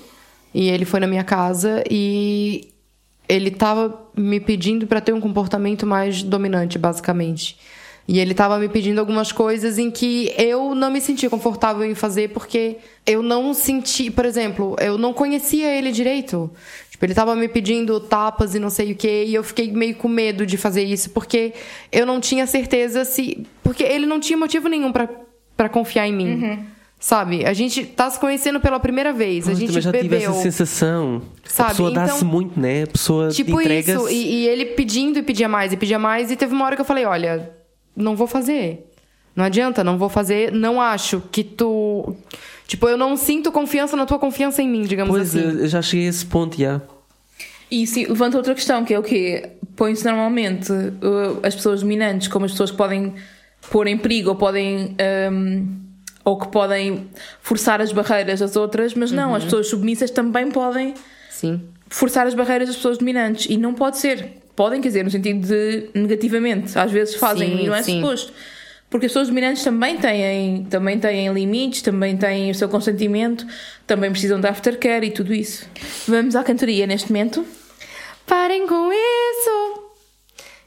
e 0.54 0.70
ele 0.70 0.86
foi 0.86 1.00
na 1.00 1.08
minha 1.08 1.24
casa 1.24 1.84
e 1.90 2.74
ele 3.30 3.52
tava 3.52 4.10
me 4.16 4.40
pedindo 4.40 4.88
pra 4.88 5.00
ter 5.00 5.14
um 5.14 5.22
comportamento 5.22 5.86
mais 5.86 6.24
dominante, 6.24 6.78
basicamente. 6.78 7.58
E 8.08 8.20
ele 8.20 8.34
tava 8.34 8.58
me 8.58 8.70
pedindo 8.70 9.00
algumas 9.00 9.34
coisas 9.34 9.78
em 9.78 9.92
que 9.92 10.34
eu 10.38 10.74
não 10.74 10.90
me 10.90 11.02
sentia 11.02 11.30
confortável 11.30 11.84
em 11.84 11.94
fazer 11.94 12.30
porque 12.30 12.78
eu 13.06 13.22
não 13.22 13.54
senti, 13.54 14.10
por 14.10 14.24
exemplo, 14.24 14.78
eu 14.80 14.98
não 14.98 15.14
conhecia 15.14 15.78
ele 15.78 15.92
direito. 15.92 16.50
Tipo, 16.98 17.06
ele 17.06 17.14
tava 17.14 17.36
me 17.36 17.48
pedindo 17.48 18.00
tapas 18.00 18.56
e 18.56 18.60
não 18.60 18.72
sei 18.72 18.92
o 18.94 18.96
que, 18.96 19.26
e 19.26 19.36
eu 19.36 19.44
fiquei 19.44 19.72
meio 19.72 19.94
com 19.96 20.08
medo 20.08 20.48
de 20.48 20.58
fazer 20.58 20.82
isso 20.84 21.12
porque 21.12 21.54
eu 21.92 22.08
não 22.08 22.20
tinha 22.20 22.48
certeza 22.48 23.06
se, 23.06 23.46
porque 23.62 23.84
ele 23.84 24.08
não 24.08 24.20
tinha 24.20 24.36
motivo 24.36 24.68
nenhum 24.68 24.92
pra 24.92 25.08
para 25.56 25.70
confiar 25.70 26.08
em 26.08 26.14
mim. 26.14 26.60
Sabe? 27.00 27.46
A 27.46 27.54
gente 27.54 27.84
tá 27.86 28.10
se 28.10 28.20
conhecendo 28.20 28.60
pela 28.60 28.80
primeira 28.80 29.14
vez. 29.14 29.48
a 29.48 29.52
Eu 29.52 29.56
gente 29.56 29.80
já 29.80 29.92
tive 29.92 30.08
bebeu. 30.08 30.32
essa 30.32 30.42
sensação. 30.42 31.22
Sabe? 31.44 31.68
A 31.68 31.72
pessoa 31.72 31.92
dá-se 31.92 32.16
Então, 32.18 32.28
muito, 32.28 32.60
né? 32.60 32.84
A 32.84 32.88
pessoa 32.88 33.30
Tipo 33.30 33.62
entrega 33.62 33.94
isso. 33.94 34.10
E, 34.10 34.44
e 34.44 34.48
ele 34.48 34.66
pedindo 34.66 35.18
e 35.20 35.24
pedia 35.24 35.48
mais 35.48 35.72
e 35.74 35.78
pedia 35.78 35.98
mais. 36.00 36.30
E 36.32 36.36
teve 36.36 36.54
uma 36.54 36.66
hora 36.66 36.76
que 36.76 36.82
eu 36.82 36.86
falei: 36.86 37.06
olha, 37.06 37.52
não 37.96 38.16
vou 38.16 38.26
fazer. 38.28 38.88
Não 39.36 39.46
adianta, 39.46 39.84
não 39.84 39.98
vou 40.00 40.10
fazer. 40.10 40.52
Não 40.52 40.82
acho 40.82 41.22
que 41.32 41.44
tu. 41.44 42.16
Tipo, 42.68 42.90
eu 42.90 42.98
não 42.98 43.16
sinto 43.16 43.52
confiança 43.52 43.96
na 43.96 44.06
tua 44.06 44.20
confiança 44.20 44.62
em 44.62 44.68
mim, 44.68 44.84
digamos 44.84 45.16
Pois, 45.16 45.36
assim. 45.36 45.60
eu 45.62 45.68
já 45.68 45.82
cheguei 45.82 46.06
a 46.06 46.10
esse 46.10 46.26
ponto, 46.26 46.58
já. 46.60 46.82
E 47.72 47.84
isso 47.84 48.00
levanta 48.00 48.38
outra 48.38 48.54
questão, 48.54 48.84
que 48.84 48.94
é 48.94 49.00
o 49.00 49.04
quê? 49.04 49.50
Põe-se 49.76 50.04
normalmente 50.06 50.72
uh, 50.72 51.40
as 51.44 51.56
pessoas 51.56 51.82
dominantes 51.82 52.28
como 52.28 52.46
as 52.46 52.52
pessoas 52.52 52.72
que 52.72 52.78
podem 52.78 53.14
pôr 53.72 53.88
em 53.88 53.98
perigo 53.98 54.30
ou 54.30 54.36
podem. 54.36 54.96
um, 55.32 55.88
ou 56.26 56.38
que 56.38 56.50
podem 56.50 57.08
forçar 57.42 57.80
as 57.80 57.94
barreiras 57.94 58.42
das 58.42 58.58
outras, 58.58 58.94
mas 58.94 59.14
não, 59.14 59.34
as 59.34 59.46
pessoas 59.46 59.70
submissas 59.70 60.12
também 60.12 60.52
podem 60.52 60.94
Sim. 61.30 61.62
forçar 61.88 62.28
as 62.28 62.34
barreiras 62.34 62.68
das 62.68 62.76
pessoas 62.76 62.98
dominantes. 62.98 63.48
E 63.50 63.56
não 63.56 63.74
pode 63.74 63.98
ser. 63.98 64.34
Podem, 64.54 64.82
quer 64.82 64.90
dizer, 64.90 65.04
no 65.06 65.10
sentido 65.10 65.48
de 65.48 65.88
negativamente. 65.96 66.78
Às 66.78 66.92
vezes 66.92 67.16
fazem 67.16 67.56
Sim, 67.56 67.64
e 67.64 67.68
não 67.68 67.74
é 67.76 67.82
sim. 67.82 68.02
suposto. 68.02 68.34
Porque 68.90 69.06
as 69.06 69.12
pessoas 69.12 69.28
dominantes 69.28 69.64
também 69.64 69.98
têm, 69.98 70.64
também 70.66 70.98
têm 70.98 71.32
limites, 71.34 71.82
também 71.82 72.16
têm 72.16 72.50
o 72.50 72.56
seu 72.56 72.70
consentimento, 72.70 73.46
também 73.86 74.10
precisam 74.10 74.40
de 74.40 74.48
aftercare 74.48 75.08
e 75.08 75.12
tudo 75.12 75.34
isso. 75.34 75.68
Vamos 76.08 76.36
à 76.36 76.44
cantoria 76.44 76.88
neste 76.88 77.12
momento. 77.12 77.46
Parem 78.26 78.66
com 78.66 78.90
isso! 78.92 79.88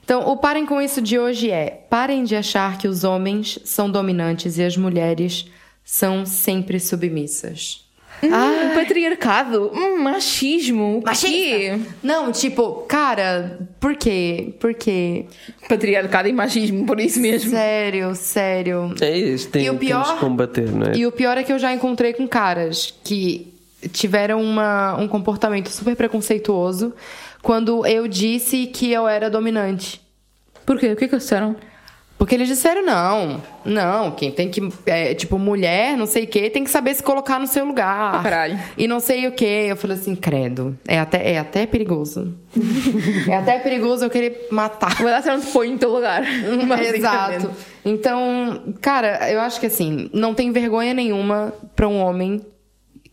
Então, 0.04 0.28
o 0.28 0.36
parem 0.36 0.66
com 0.66 0.82
isso 0.82 1.00
de 1.00 1.18
hoje 1.18 1.50
é: 1.50 1.86
parem 1.88 2.24
de 2.24 2.36
achar 2.36 2.78
que 2.78 2.88
os 2.88 3.04
homens 3.04 3.58
são 3.64 3.90
dominantes 3.90 4.58
e 4.58 4.62
as 4.64 4.76
mulheres 4.76 5.46
são 5.84 6.26
sempre 6.26 6.78
submissas. 6.78 7.89
Hum, 8.22 8.74
patriarcado, 8.74 9.70
hum, 9.74 10.02
machismo, 10.02 10.98
o 10.98 11.02
quê? 11.02 11.78
Não, 12.02 12.30
tipo, 12.30 12.84
cara, 12.88 13.58
por 13.80 13.96
quê? 13.96 14.54
Por 14.60 14.74
quê? 14.74 15.24
Patriarcado 15.68 16.28
e 16.28 16.32
machismo, 16.32 16.84
por 16.86 17.00
isso 17.00 17.18
mesmo. 17.20 17.50
Sério, 17.50 18.14
sério. 18.14 18.94
É 19.00 19.16
isso, 19.16 19.48
tem, 19.48 19.64
E 19.64 19.70
o 19.70 19.76
pior- 19.78 20.02
temos 20.02 20.18
que 20.18 20.20
combater, 20.26 20.70
não 20.70 20.86
é? 20.88 20.96
E 20.96 21.06
o 21.06 21.12
pior 21.12 21.38
é 21.38 21.42
que 21.42 21.52
eu 21.52 21.58
já 21.58 21.72
encontrei 21.72 22.12
com 22.12 22.28
caras 22.28 22.92
que 23.02 23.52
tiveram 23.92 24.42
uma, 24.42 24.96
um 24.98 25.08
comportamento 25.08 25.68
super 25.70 25.96
preconceituoso 25.96 26.92
quando 27.42 27.86
eu 27.86 28.06
disse 28.06 28.66
que 28.66 28.92
eu 28.92 29.08
era 29.08 29.30
dominante. 29.30 30.00
Por 30.66 30.78
quê? 30.78 30.92
O 30.92 30.96
que 30.96 31.08
que 31.08 31.14
eles 31.14 31.24
disseram? 31.24 31.56
Porque 32.20 32.34
eles 32.34 32.48
disseram, 32.48 32.84
não, 32.84 33.42
não, 33.64 34.10
quem 34.10 34.30
tem 34.30 34.50
que, 34.50 34.68
é, 34.84 35.14
tipo, 35.14 35.38
mulher, 35.38 35.96
não 35.96 36.04
sei 36.04 36.24
o 36.24 36.26
quê, 36.26 36.50
tem 36.50 36.62
que 36.62 36.68
saber 36.68 36.94
se 36.94 37.02
colocar 37.02 37.38
no 37.38 37.46
seu 37.46 37.64
lugar. 37.64 38.16
Ah, 38.16 38.22
caralho. 38.22 38.60
E 38.76 38.86
não 38.86 39.00
sei 39.00 39.26
o 39.26 39.32
quê. 39.32 39.68
Eu 39.70 39.76
falei 39.76 39.96
assim, 39.96 40.14
credo, 40.14 40.78
é 40.86 40.98
até, 40.98 41.32
é 41.32 41.38
até 41.38 41.64
perigoso. 41.64 42.36
é 43.26 43.34
até 43.38 43.58
perigoso 43.60 44.04
eu 44.04 44.10
querer 44.10 44.48
matar. 44.50 45.02
Lá, 45.02 45.22
você 45.22 45.30
não 45.30 45.40
põe 45.40 45.72
no 45.72 45.78
teu 45.78 45.90
lugar. 45.90 46.22
Exato. 46.94 47.52
Então, 47.86 48.74
cara, 48.82 49.32
eu 49.32 49.40
acho 49.40 49.58
que 49.58 49.64
assim, 49.64 50.10
não 50.12 50.34
tem 50.34 50.52
vergonha 50.52 50.92
nenhuma 50.92 51.54
pra 51.74 51.88
um 51.88 52.02
homem 52.02 52.44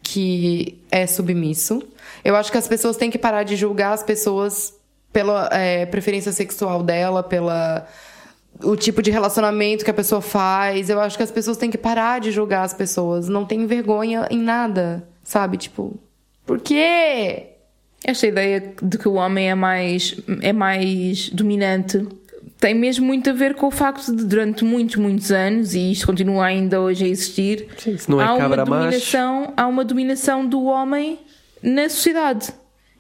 que 0.03 0.83
é 0.91 1.07
submisso. 1.07 1.81
Eu 2.25 2.35
acho 2.35 2.51
que 2.51 2.57
as 2.57 2.67
pessoas 2.67 2.97
têm 2.97 3.09
que 3.09 3.17
parar 3.17 3.43
de 3.43 3.55
julgar 3.55 3.93
as 3.93 4.03
pessoas 4.03 4.73
pela 5.13 5.47
é, 5.53 5.85
preferência 5.85 6.33
sexual 6.33 6.83
dela, 6.83 7.23
pela 7.23 7.87
o 8.63 8.75
tipo 8.75 9.01
de 9.01 9.11
relacionamento 9.11 9.83
que 9.85 9.91
a 9.91 9.93
pessoa 9.93 10.21
faz. 10.21 10.89
Eu 10.89 10.99
acho 10.99 11.17
que 11.17 11.23
as 11.23 11.31
pessoas 11.31 11.57
têm 11.57 11.69
que 11.71 11.77
parar 11.77 12.19
de 12.19 12.31
julgar 12.31 12.63
as 12.63 12.73
pessoas. 12.73 13.27
Não 13.29 13.45
tem 13.45 13.65
vergonha 13.65 14.27
em 14.31 14.39
nada, 14.39 15.07
sabe? 15.23 15.57
Tipo, 15.57 15.97
por 16.45 16.59
quê? 16.59 17.47
Esta 18.03 18.27
ideia 18.27 18.73
de 18.81 18.97
que 18.97 19.07
o 19.07 19.13
homem 19.13 19.49
é 19.49 19.55
mais, 19.55 20.15
é 20.41 20.53
mais 20.53 21.29
dominante 21.29 22.07
tem 22.59 22.73
mesmo 22.73 23.05
muito 23.05 23.29
a 23.29 23.33
ver 23.33 23.53
com 23.53 23.67
o 23.67 23.71
facto 23.71 24.15
de 24.15 24.25
durante 24.25 24.65
muitos, 24.65 24.95
muitos 24.95 25.31
anos, 25.31 25.75
e 25.75 25.91
isto 25.91 26.07
continua 26.07 26.45
ainda 26.45 26.81
hoje 26.81 27.05
a 27.05 27.07
existir, 27.07 27.67
Sim, 27.77 27.95
não 28.07 28.19
é 28.19 28.25
há, 28.25 28.33
uma 28.33 28.49
macho. 28.49 28.65
dominação, 28.65 29.53
há 29.55 29.67
uma 29.67 29.85
dominação 29.85 30.43
do 30.47 30.63
homem 30.63 31.19
na 31.61 31.87
sociedade. 31.87 32.47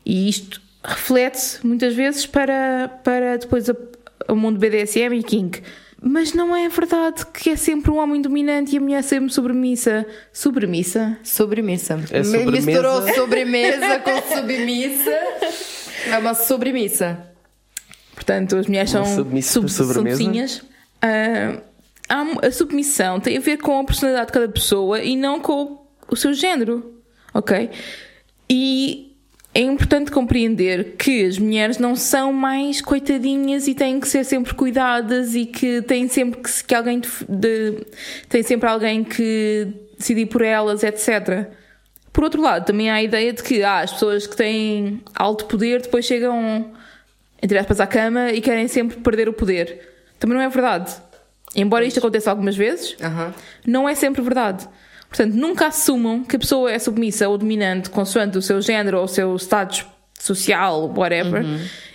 E 0.05 0.29
isto 0.29 0.61
reflete-se 0.83 1.65
muitas 1.65 1.95
vezes 1.95 2.27
para, 2.27 2.87
para 3.03 3.37
depois 3.37 3.67
a- 3.67 3.75
o 4.27 4.35
mundo 4.35 4.59
BDSM 4.59 5.13
e 5.17 5.23
Kink. 5.23 5.61
Mas 6.01 6.31
não 6.33 6.55
é 6.55 6.69
verdade 6.69 7.25
que 7.33 7.49
é 7.49 7.55
sempre 7.55 7.89
o 7.89 7.95
homem 7.95 8.21
dominante 8.21 8.75
e 8.75 8.77
a 8.77 8.81
mulher 8.81 9.01
sempre 9.03 9.31
sobremissa. 9.33 10.05
Sobremissa? 10.31 11.17
Sobremissa. 11.23 11.93
É 12.11 12.19
Me- 12.19 12.23
sobremesa. 12.25 12.51
Misturou 12.65 13.13
sobremesa 13.15 13.99
com 13.99 14.21
submissa. 14.35 15.17
É 16.11 16.17
uma 16.19 16.33
sobremissa. 16.35 17.17
Portanto, 18.13 18.57
as 18.57 18.67
mulheres 18.67 18.91
são 18.91 19.03
submissa 19.05 19.53
sub, 19.53 19.69
submissinhas. 19.71 20.61
Há- 22.09 22.45
a 22.47 22.51
submissão 22.51 23.19
tem 23.19 23.37
a 23.37 23.41
ver 23.41 23.57
com 23.57 23.79
a 23.79 23.83
personalidade 23.83 24.27
de 24.27 24.33
cada 24.33 24.47
pessoa 24.49 25.01
e 25.01 25.15
não 25.15 25.39
com 25.41 25.63
o, 25.63 25.87
o 26.09 26.15
seu 26.15 26.33
género, 26.33 26.93
ok? 27.33 27.69
E 28.49 29.06
é 29.57 29.61
importante 29.61 30.11
compreender 30.11 30.95
que 30.97 31.25
as 31.25 31.39
mulheres 31.39 31.79
não 31.79 31.95
são 31.95 32.31
mais 32.31 32.79
coitadinhas 32.79 33.67
e 33.67 33.73
têm 33.73 33.99
que 33.99 34.07
ser 34.07 34.23
sempre 34.23 34.53
cuidadas 34.53 35.33
e 35.33 35.47
que 35.47 35.81
têm 35.81 36.07
sempre 36.07 36.41
que, 36.41 36.63
que 36.63 36.75
alguém 36.75 36.99
de, 36.99 37.09
de- 37.27 37.85
tem 38.29 38.43
sempre 38.43 38.69
alguém 38.69 39.03
que 39.03 39.67
decidir 39.97 40.27
por 40.27 40.43
elas, 40.43 40.83
etc. 40.83 41.47
Por 42.13 42.23
outro 42.23 42.39
lado, 42.39 42.65
também 42.65 42.89
há 42.91 42.95
a 42.95 43.01
ideia 43.03 43.33
de 43.33 43.41
que 43.41 43.63
ah, 43.63 43.79
as 43.79 43.93
pessoas 43.93 44.27
que 44.27 44.35
têm 44.35 45.01
alto 45.15 45.45
poder 45.45 45.81
depois 45.81 46.05
chegam 46.05 46.71
entre 47.41 47.57
aspas, 47.57 47.79
à 47.79 47.87
cama 47.87 48.31
e 48.31 48.41
querem 48.41 48.67
sempre 48.67 48.97
perder 48.97 49.27
o 49.27 49.33
poder. 49.33 49.79
Também 50.19 50.37
não 50.37 50.43
é 50.43 50.49
verdade. 50.49 50.93
Embora 51.55 51.83
isto 51.85 51.97
aconteça 51.97 52.29
algumas 52.29 52.55
vezes, 52.55 52.95
não 53.65 53.89
é 53.89 53.95
sempre 53.95 54.21
verdade. 54.21 54.67
Portanto, 55.09 55.33
nunca 55.33 55.67
assumam 55.67 56.23
que 56.23 56.35
a 56.35 56.39
pessoa 56.39 56.71
é 56.71 56.77
submissa 56.77 57.27
ou 57.29 57.37
dominante 57.37 57.89
consoante 57.89 58.37
o 58.37 58.41
seu 58.41 58.61
género 58.61 58.97
ou 58.97 59.05
o 59.05 59.07
seu 59.07 59.35
status 59.37 59.85
social, 60.19 60.93
whatever. 60.95 61.43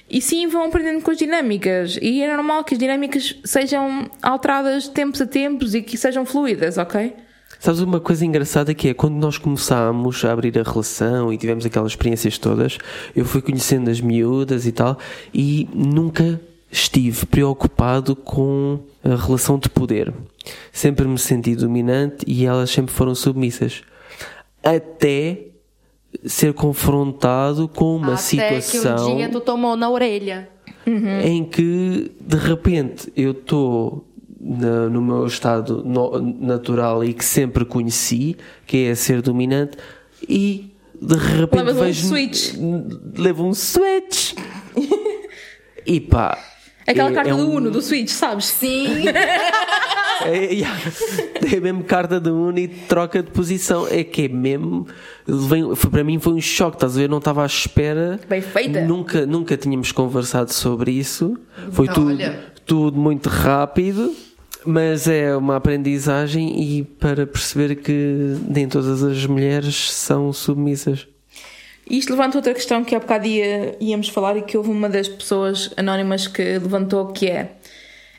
E 0.09 0.21
sim 0.21 0.47
vão 0.47 0.65
aprendendo 0.65 1.03
com 1.03 1.11
as 1.11 1.17
dinâmicas. 1.17 1.99
E 2.01 2.23
é 2.23 2.35
normal 2.35 2.65
que 2.65 2.75
as 2.75 2.79
dinâmicas 2.79 3.35
sejam 3.45 4.11
alteradas 4.23 4.85
de 4.85 4.91
tempos 4.91 5.21
a 5.21 5.27
tempos 5.27 5.75
e 5.75 5.83
que 5.83 5.97
sejam 5.97 6.27
fluídas, 6.27 6.77
ok? 6.79 7.15
Sabes 7.59 7.81
uma 7.81 8.01
coisa 8.01 8.27
engraçada 8.27 8.75
que 8.75 8.89
é 8.89 8.95
quando 8.95 9.15
nós 9.15 9.39
começámos 9.39 10.25
a 10.25 10.33
abrir 10.33 10.59
a 10.59 10.63
relação 10.65 11.33
e 11.33 11.39
tivemos 11.39 11.65
aquelas 11.65 11.93
experiências 11.93 12.37
todas, 12.37 12.77
eu 13.15 13.25
fui 13.25 13.41
conhecendo 13.41 13.89
as 13.89 14.01
miúdas 14.01 14.67
e 14.67 14.73
tal, 14.73 14.99
e 15.33 15.69
nunca 15.73 16.41
estive 16.73 17.25
preocupado 17.27 18.17
com 18.17 18.81
a 19.05 19.15
relação 19.15 19.59
de 19.59 19.69
poder. 19.69 20.13
Sempre 20.73 21.07
me 21.07 21.19
senti 21.19 21.55
dominante 21.55 22.25
e 22.27 22.45
elas 22.47 22.71
sempre 22.71 22.93
foram 22.93 23.15
submissas. 23.15 23.83
Até 24.63 25.47
ser 26.27 26.53
confrontado 26.53 27.69
com 27.69 27.97
uma 27.97 28.15
Até 28.15 28.61
situação 28.61 29.07
que 29.07 29.13
um 29.13 29.17
dia 29.17 29.29
tu 29.29 29.41
tomou 29.41 29.77
na 29.77 29.89
orelha. 29.91 30.49
em 31.25 31.45
que 31.45 32.11
de 32.21 32.37
repente 32.37 33.13
eu 33.17 33.31
estou 33.33 34.07
no 34.41 35.01
meu 35.01 35.25
estado 35.27 35.85
no- 35.85 36.19
natural 36.21 37.05
e 37.05 37.15
que 37.15 37.25
sempre 37.25 37.65
conheci, 37.65 38.37
que 38.67 38.87
é 38.87 38.95
ser 38.97 39.23
dominante, 39.23 39.77
e 40.29 40.75
de 41.01 41.15
repente 41.17 41.63
Levas 41.65 41.99
um 42.05 42.09
switch. 42.09 42.55
levo 43.17 43.45
um 43.47 43.55
switch 43.55 44.35
e 45.87 46.01
pá 46.01 46.37
Aquela 46.93 47.11
é- 47.11 47.15
carta 47.15 47.31
é 47.31 47.35
do 47.35 47.47
um- 47.49 47.57
Uno, 47.57 47.71
do 47.71 47.83
Switch, 47.83 48.09
sabes? 48.11 48.47
Sim. 48.47 49.05
é, 50.25 50.53
yeah. 50.53 50.79
é 51.53 51.61
mesmo 51.61 51.83
carta 51.85 52.21
do 52.21 52.35
Uno 52.35 52.59
e 52.59 52.69
troca 52.69 53.23
de 53.23 53.31
posição. 53.31 53.87
É 53.89 54.05
que 54.05 54.23
é 54.23 54.29
mesmo. 54.29 54.87
Vem, 55.27 55.75
foi, 55.75 55.91
para 55.91 56.05
mim 56.05 56.19
foi 56.19 56.33
um 56.35 56.41
choque, 56.41 56.77
estás 56.77 56.95
a 56.95 56.99
ver? 56.99 57.05
Eu 57.05 57.09
não 57.11 57.19
estava 57.19 57.43
à 57.43 57.47
espera. 57.47 58.21
Bem 58.29 58.41
feita. 58.41 58.81
Nunca, 58.83 59.27
nunca 59.27 59.57
tínhamos 59.57 59.93
conversado 59.93 60.53
sobre 60.53 60.93
isso. 60.93 61.37
Foi 61.71 61.89
tudo, 61.89 62.09
Olha. 62.09 62.39
tudo 62.65 62.99
muito 62.99 63.29
rápido. 63.29 64.15
Mas 64.65 65.09
é 65.09 65.37
uma 65.37 65.57
aprendizagem 65.57 66.63
e 66.79 66.85
para 66.85 67.27
perceber 67.27 67.75
que 67.77 68.37
nem 68.49 68.69
todas 68.69 69.03
as 69.03 69.27
mulheres 69.27 69.91
são 69.91 70.33
submissas. 70.33 71.09
Isto 71.91 72.11
levanta 72.11 72.39
outra 72.39 72.55
questão 72.55 72.85
que 72.85 72.95
há 72.95 73.01
bocado 73.01 73.27
ia, 73.27 73.77
íamos 73.81 74.09
falar 74.09 74.37
e 74.37 74.43
que 74.43 74.57
houve 74.57 74.71
uma 74.71 74.89
das 74.89 75.09
pessoas 75.09 75.71
anónimas 75.77 76.27
que 76.27 76.43
levantou, 76.59 77.09
que 77.09 77.29
é 77.29 77.53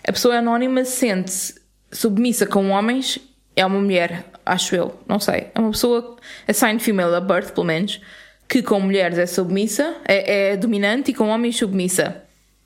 a 0.07 0.11
pessoa 0.11 0.35
anónima 0.35 0.83
sente-se 0.83 1.61
submissa 1.91 2.45
com 2.45 2.69
homens, 2.69 3.19
é 3.55 3.65
uma 3.65 3.79
mulher, 3.79 4.25
acho 4.45 4.75
eu, 4.75 4.99
não 5.07 5.19
sei. 5.19 5.47
É 5.55 5.59
uma 5.59 5.71
pessoa 5.71 6.17
assigned 6.47 6.83
female 6.83 7.15
at 7.15 7.23
birth, 7.23 7.51
pelo 7.53 7.65
menos, 7.65 8.01
que 8.49 8.61
com 8.61 8.79
mulheres 8.79 9.17
é 9.17 9.25
submissa, 9.25 9.95
é, 10.05 10.51
é 10.51 10.57
dominante 10.57 11.11
e 11.11 11.13
com 11.13 11.29
homens 11.29 11.57
submissa. 11.57 12.23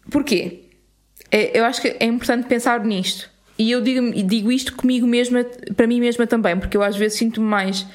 Porquê? 0.10 0.64
É- 1.30 1.58
eu 1.60 1.66
acho 1.66 1.82
que 1.82 1.96
é 2.00 2.06
importante 2.06 2.48
pensar 2.48 2.84
nisto. 2.84 3.30
E 3.60 3.72
eu 3.72 3.82
digo, 3.82 4.12
digo 4.24 4.52
isto 4.52 4.76
comigo 4.76 5.06
mesma, 5.06 5.44
para 5.76 5.88
mim 5.88 6.00
mesma 6.00 6.26
também, 6.26 6.58
porque 6.58 6.78
eu 6.78 6.84
às 6.84 6.96
vezes 6.96 7.18
sinto-me 7.18 7.48
mais 7.48 7.86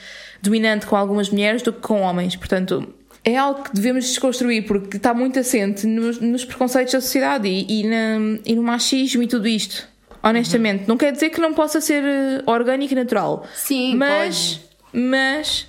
dominante 0.43 0.85
com 0.86 0.97
algumas 0.97 1.31
mulheres 1.31 1.62
do 1.62 1.73
que 1.73 1.81
com 1.81 2.01
homens. 2.02 2.35
Portanto, 2.36 2.93
é 3.24 3.36
algo 3.36 3.62
que 3.62 3.73
devemos 3.73 4.05
desconstruir, 4.06 4.66
porque 4.66 4.97
está 4.97 5.14
muito 5.14 5.39
assente 5.39 5.86
nos, 5.86 6.20
nos 6.20 6.44
preconceitos 6.44 6.93
da 6.93 7.01
sociedade 7.01 7.48
e, 7.48 7.81
e, 7.81 7.85
na- 7.86 8.39
e 8.44 8.55
no 8.56 8.62
machismo 8.62 9.23
e 9.23 9.27
tudo 9.28 9.47
isto. 9.47 9.89
Honestamente, 10.23 10.85
não 10.89 10.97
quer 10.97 11.12
dizer 11.12 11.31
que 11.31 11.40
não 11.40 11.52
possa 11.55 11.81
ser 11.81 12.02
eh, 12.05 12.43
orgânico 12.47 12.93
e 12.93 12.97
natural. 12.97 13.44
Sim, 13.55 13.97
mas, 13.97 14.60
mas 14.93 15.66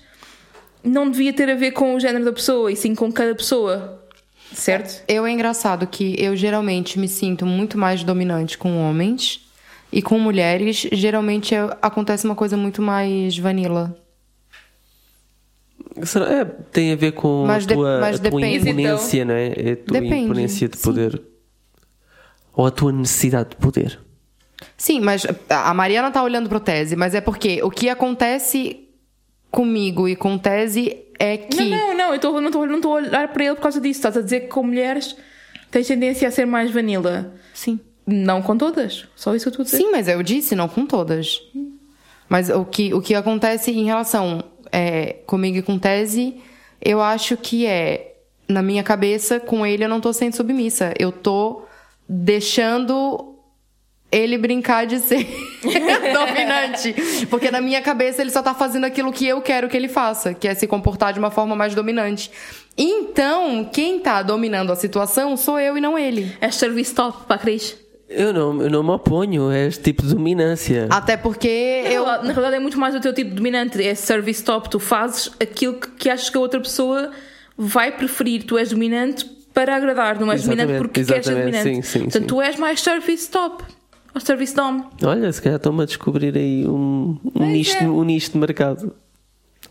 não 0.83 1.09
devia 1.09 1.33
ter 1.33 1.49
a 1.49 1.55
ver 1.55 1.71
com 1.71 1.95
o 1.95 1.99
género 1.99 2.25
da 2.25 2.33
pessoa 2.33 2.71
e 2.71 2.75
sim 2.75 2.93
com 2.93 3.11
cada 3.11 3.33
pessoa. 3.33 3.99
Certo? 4.51 5.03
Eu 5.07 5.25
é 5.25 5.31
engraçado 5.31 5.87
que 5.87 6.15
eu 6.19 6.35
geralmente 6.35 6.99
me 6.99 7.07
sinto 7.07 7.45
muito 7.45 7.77
mais 7.79 8.03
dominante 8.03 8.55
com 8.57 8.77
homens 8.87 9.41
e 9.91 10.01
com 10.01 10.19
mulheres, 10.19 10.87
geralmente 10.91 11.55
é- 11.55 11.75
acontece 11.81 12.25
uma 12.25 12.35
coisa 12.35 12.55
muito 12.55 12.79
mais 12.81 13.35
vanilla. 13.37 13.97
Será- 16.03 16.31
é, 16.31 16.45
tem 16.45 16.91
a 16.91 16.95
ver 16.95 17.11
com 17.13 17.43
Mas 17.45 17.65
a 17.65 17.67
de- 17.67 17.73
tua, 17.75 17.99
mas 17.99 18.15
a 18.15 18.19
tua 18.29 18.31
depende. 18.41 18.69
imponência, 18.69 19.25
não 19.25 19.33
é? 19.33 19.47
É 19.47 19.71
a 19.73 19.75
tua 19.77 19.99
Depende, 20.01 20.15
imponência 20.25 20.67
de 20.67 20.77
sim. 20.77 20.83
poder. 20.83 21.21
Ou 22.55 22.65
a 22.65 22.71
tua 22.71 22.91
necessidade 22.91 23.49
de 23.51 23.55
poder. 23.57 23.99
Sim, 24.77 25.01
mas 25.01 25.25
a 25.49 25.73
Mariana 25.73 26.09
tá 26.11 26.23
olhando 26.23 26.47
pro 26.49 26.59
Tese, 26.59 26.95
mas 26.95 27.13
é 27.15 27.21
porque 27.21 27.61
o 27.63 27.69
que 27.69 27.89
acontece 27.89 28.87
comigo 29.51 30.07
e 30.07 30.15
com 30.15 30.37
Tese 30.37 30.97
é 31.19 31.37
que. 31.37 31.57
Não, 31.69 31.89
não, 31.89 31.97
não, 31.97 32.13
eu 32.13 32.19
tô, 32.19 32.39
não 32.41 32.47
estou 32.47 32.65
não 32.65 32.81
tô 32.81 32.89
a 32.91 32.95
olhar 32.95 33.27
para 33.29 33.43
ele 33.45 33.55
por 33.55 33.61
causa 33.61 33.79
disso. 33.81 33.99
Estás 33.99 34.17
a 34.17 34.21
dizer 34.21 34.41
que 34.41 34.47
com 34.47 34.63
mulheres 34.63 35.15
tens 35.69 35.87
tendência 35.87 36.27
a 36.27 36.31
ser 36.31 36.45
mais 36.45 36.71
vanilla. 36.71 37.33
Sim. 37.53 37.79
Não 38.05 38.41
com 38.41 38.57
todas. 38.57 39.05
Só 39.15 39.33
isso 39.35 39.43
que 39.45 39.49
eu 39.49 39.51
estou 39.51 39.63
a 39.63 39.65
dizer. 39.65 39.77
Sim, 39.77 39.91
mas 39.91 40.07
eu 40.07 40.21
disse, 40.23 40.55
não 40.55 40.67
com 40.67 40.85
todas. 40.85 41.39
Mas 42.29 42.49
o 42.49 42.65
que, 42.65 42.93
o 42.93 43.01
que 43.01 43.13
acontece 43.15 43.71
em 43.71 43.85
relação 43.85 44.43
é, 44.73 45.17
comigo 45.27 45.57
e 45.59 45.61
com 45.61 45.77
Tese, 45.77 46.41
eu 46.81 46.99
acho 46.99 47.37
que 47.37 47.67
é, 47.67 48.15
na 48.49 48.63
minha 48.63 48.81
cabeça, 48.83 49.39
com 49.39 49.63
ele 49.65 49.85
eu 49.85 49.89
não 49.89 50.01
tô 50.01 50.11
sendo 50.11 50.35
submissa. 50.35 50.93
Eu 50.99 51.11
tô 51.11 51.63
deixando 52.09 53.35
ele 54.11 54.37
brincar 54.37 54.85
de 54.85 54.99
ser 54.99 55.25
dominante. 55.61 56.95
Porque 57.29 57.51
na 57.51 57.61
minha 57.61 57.81
cabeça 57.81 58.21
ele 58.21 58.31
só 58.31 58.41
tá 58.41 58.53
fazendo 58.53 58.85
aquilo 58.85 59.13
que 59.13 59.27
eu 59.27 59.41
quero 59.41 59.69
que 59.69 59.77
ele 59.77 59.87
faça, 59.87 60.33
que 60.33 60.47
é 60.47 60.55
se 60.55 60.67
comportar 60.67 61.13
de 61.13 61.19
uma 61.19 61.31
forma 61.31 61.55
mais 61.55 61.75
dominante. 61.75 62.31
Então, 62.75 63.63
quem 63.71 63.99
tá 63.99 64.23
dominando 64.23 64.71
a 64.71 64.75
situação 64.75 65.37
sou 65.37 65.59
eu 65.59 65.77
e 65.77 65.81
não 65.81 65.97
ele. 65.97 66.35
És 66.41 66.55
serviço 66.55 66.95
top 66.95 67.25
para 67.25 67.35
a 67.35 67.39
Cris. 67.39 67.82
Eu 68.15 68.34
não, 68.34 68.61
eu 68.61 68.69
não 68.69 68.84
me 68.84 68.91
oponho 68.91 69.49
a 69.49 69.57
este 69.57 69.84
tipo 69.84 70.03
de 70.03 70.14
dominância. 70.14 70.88
Até 70.90 71.18
porque 71.18 71.81
Na 71.84 71.90
eu. 71.90 72.06
Na 72.06 72.34
realidade 72.34 72.56
é 72.56 72.60
muito 72.60 72.80
mais 72.80 72.95
o 72.95 72.99
teu 72.99 73.14
tipo 73.14 73.34
dominante, 73.35 73.81
é 73.84 73.95
service 73.95 74.44
top, 74.44 74.69
tu 74.69 74.80
fazes 74.80 75.31
aquilo 75.40 75.73
que, 75.73 75.90
que 75.91 76.10
achas 76.10 76.30
que 76.30 76.38
a 76.38 76.40
outra 76.41 76.60
pessoa 76.60 77.11
vai 77.57 77.91
preferir, 77.91 78.44
tu 78.44 78.57
és 78.57 78.69
dominante 78.69 79.26
para 79.53 79.76
agradar, 79.76 80.19
não 80.19 80.31
és 80.31 80.44
dominante 80.44 80.73
porque 80.77 81.03
queres 81.03 81.26
ser 81.26 81.31
exatamente, 81.31 81.57
dominante. 81.57 81.76
sim, 81.76 81.81
sim, 81.81 81.99
Portanto, 82.03 82.22
sim. 82.22 82.27
tu 82.27 82.41
és 82.41 82.57
mais 82.57 82.81
service 82.81 83.30
top, 83.30 83.64
ou 84.14 84.22
service 84.22 84.56
dom. 84.56 84.90
Olha, 85.03 85.31
se 85.31 85.41
calhar 85.41 85.57
estão-me 85.57 85.84
a 85.84 85.85
descobrir 85.85 86.35
aí 86.35 86.68
um, 86.68 87.18
um, 87.35 87.45
nicho, 87.45 87.77
é. 87.77 87.84
um 87.84 88.03
nicho 88.03 88.31
de 88.31 88.38
mercado. 88.38 88.95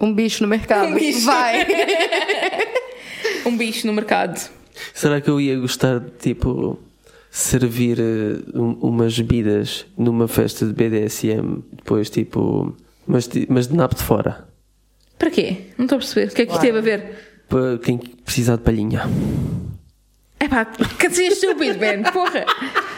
Um 0.00 0.12
bicho 0.12 0.42
no 0.42 0.48
mercado. 0.48 0.88
Um 0.88 0.94
bicho. 0.94 1.24
Vai. 1.26 1.66
Um 3.44 3.56
bicho 3.56 3.86
no 3.86 3.92
mercado. 3.92 4.40
Será 4.94 5.20
que 5.20 5.28
eu 5.28 5.40
ia 5.40 5.58
gostar 5.58 5.98
de, 5.98 6.10
tipo, 6.12 6.78
servir 7.34 7.98
eh, 7.98 8.42
um- 8.58 8.74
umas 8.82 9.18
bebidas 9.18 9.86
numa 9.96 10.28
festa 10.28 10.66
de 10.66 10.72
BDSM, 10.74 11.64
depois, 11.72 12.10
tipo, 12.10 12.76
mas, 13.06 13.26
de- 13.26 13.46
mas 13.48 13.66
de 13.68 13.74
nabo 13.74 13.94
de 13.94 14.02
fora? 14.02 14.46
Para 15.18 15.30
quê? 15.30 15.56
Não 15.78 15.86
estou 15.86 15.96
a 15.96 15.98
perceber. 16.00 16.30
O 16.30 16.34
que 16.34 16.42
é 16.42 16.46
que 16.46 16.52
isto 16.52 16.60
teve 16.60 16.76
a 16.78 16.80
ver? 16.82 17.16
Para 17.48 17.78
quem 17.78 17.96
precisar 17.96 18.56
de 18.56 18.62
palhinha. 18.62 19.02
É 20.38 20.46
pá, 20.48 20.64
que 20.66 21.08
seja 21.08 21.32
estúpido, 21.32 21.78
Ben, 21.78 22.02
porra. 22.02 22.44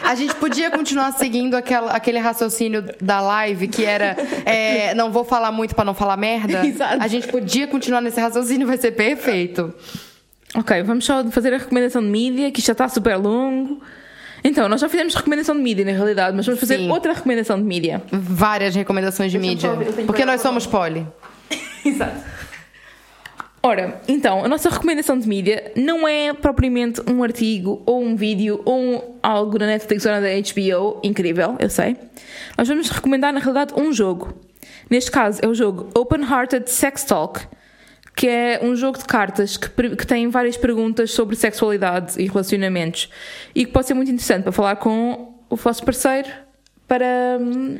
A 0.03 0.15
gente 0.15 0.35
podia 0.35 0.69
continuar 0.69 1.11
seguindo 1.13 1.53
aquela, 1.55 1.91
aquele 1.91 2.17
raciocínio 2.19 2.83
da 3.01 3.21
live 3.21 3.67
que 3.69 3.85
era 3.85 4.17
é, 4.45 4.93
não 4.95 5.11
vou 5.11 5.23
falar 5.23 5.51
muito 5.51 5.73
pra 5.75 5.85
não 5.85 5.93
falar 5.93 6.17
merda. 6.17 6.65
Exato. 6.65 7.01
A 7.01 7.07
gente 7.07 7.27
podia 7.29 7.67
continuar 7.67 8.01
nesse 8.01 8.19
raciocínio, 8.19 8.67
vai 8.67 8.77
ser 8.77 8.91
perfeito. 8.91 9.73
Ok, 10.55 10.83
vamos 10.83 11.05
só 11.05 11.23
fazer 11.31 11.53
a 11.53 11.57
recomendação 11.57 12.01
de 12.01 12.07
mídia, 12.09 12.51
que 12.51 12.59
isto 12.59 12.67
já 12.67 12.71
está 12.73 12.89
super 12.89 13.15
longo. 13.17 13.79
Então, 14.47 14.69
nós 14.69 14.79
já 14.79 14.87
fizemos 14.87 15.15
recomendação 15.15 15.55
de 15.55 15.61
mídia, 15.63 15.83
na 15.83 15.91
realidade, 15.91 16.37
mas 16.37 16.45
vamos 16.45 16.59
fazer 16.59 16.77
Sim. 16.77 16.91
outra 16.91 17.13
recomendação 17.13 17.57
de 17.57 17.63
mídia. 17.63 18.03
Várias 18.11 18.75
recomendações 18.75 19.31
de 19.31 19.39
mídia. 19.39 19.71
Porque 20.05 20.21
que 20.21 20.25
nós 20.25 20.39
somos 20.39 20.67
poli. 20.67 21.05
Exato. 21.83 22.21
Ora, 23.63 23.99
então, 24.07 24.45
a 24.45 24.47
nossa 24.47 24.69
recomendação 24.69 25.17
de 25.17 25.27
mídia 25.27 25.71
não 25.75 26.07
é 26.07 26.31
propriamente 26.31 27.01
um 27.09 27.23
artigo 27.23 27.81
ou 27.87 28.03
um 28.03 28.15
vídeo 28.15 28.61
ou 28.63 28.79
um- 28.79 29.01
algo 29.23 29.57
na 29.57 29.65
Netflix 29.65 30.05
ou 30.05 30.11
na 30.11 30.19
HBO, 30.19 30.99
incrível, 31.03 31.55
eu 31.59 31.67
sei. 31.67 31.97
Nós 32.55 32.67
vamos 32.67 32.87
recomendar, 32.91 33.33
na 33.33 33.39
realidade, 33.39 33.73
um 33.75 33.91
jogo. 33.91 34.31
Neste 34.87 35.09
caso, 35.09 35.39
é 35.41 35.47
o 35.47 35.55
jogo 35.55 35.89
Open 35.95 36.21
Hearted 36.21 36.69
Sex 36.69 37.03
Talk, 37.05 37.41
que 38.15 38.27
é 38.27 38.59
um 38.63 38.75
jogo 38.75 38.97
de 38.97 39.05
cartas 39.05 39.57
que, 39.57 39.69
que 39.69 40.07
tem 40.07 40.29
várias 40.29 40.55
perguntas 40.55 41.11
sobre 41.11 41.35
sexualidade 41.35 42.21
e 42.21 42.27
relacionamentos 42.27 43.09
e 43.53 43.65
que 43.65 43.71
pode 43.71 43.87
ser 43.87 43.93
muito 43.93 44.09
interessante 44.09 44.43
para 44.43 44.51
falar 44.51 44.77
com 44.77 45.33
o 45.49 45.55
vosso 45.55 45.83
parceiro 45.83 46.29
para 46.87 47.37
hum, 47.41 47.77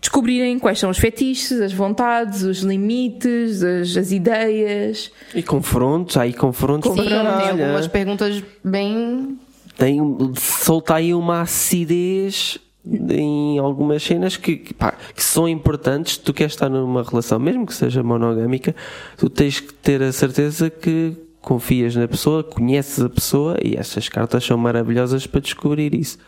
descobrirem 0.00 0.58
quais 0.58 0.78
são 0.78 0.88
os 0.88 0.98
fetiches, 0.98 1.60
as 1.60 1.72
vontades, 1.72 2.42
os 2.42 2.60
limites, 2.60 3.62
as, 3.62 3.96
as 3.96 4.10
ideias. 4.10 5.10
E 5.34 5.42
confrontos, 5.42 6.16
há 6.16 6.22
aí 6.22 6.32
confrontos 6.32 6.90
Sim, 6.92 7.02
tem 7.02 7.16
algumas 7.18 7.86
é. 7.86 7.88
perguntas 7.88 8.42
bem. 8.62 9.38
tem 9.76 10.00
solta 10.36 10.94
aí 10.94 11.12
uma 11.12 11.42
acidez 11.42 12.58
em 12.86 13.58
algumas 13.58 14.02
cenas 14.02 14.36
que, 14.36 14.56
que, 14.56 14.74
pá, 14.74 14.94
que 15.14 15.22
são 15.22 15.48
importantes. 15.48 16.16
Tu 16.18 16.32
queres 16.34 16.52
estar 16.52 16.68
numa 16.68 17.02
relação, 17.02 17.38
mesmo 17.38 17.66
que 17.66 17.74
seja 17.74 18.02
monogâmica, 18.02 18.74
tu 19.16 19.28
tens 19.30 19.60
que 19.60 19.72
ter 19.72 20.02
a 20.02 20.12
certeza 20.12 20.68
que 20.68 21.16
confias 21.40 21.94
na 21.94 22.08
pessoa, 22.08 22.42
conheces 22.42 23.04
a 23.04 23.08
pessoa 23.08 23.58
e 23.62 23.76
estas 23.76 24.08
cartas 24.08 24.44
são 24.44 24.56
maravilhosas 24.56 25.26
para 25.26 25.40
descobrir 25.40 25.94
isso. 25.94 26.18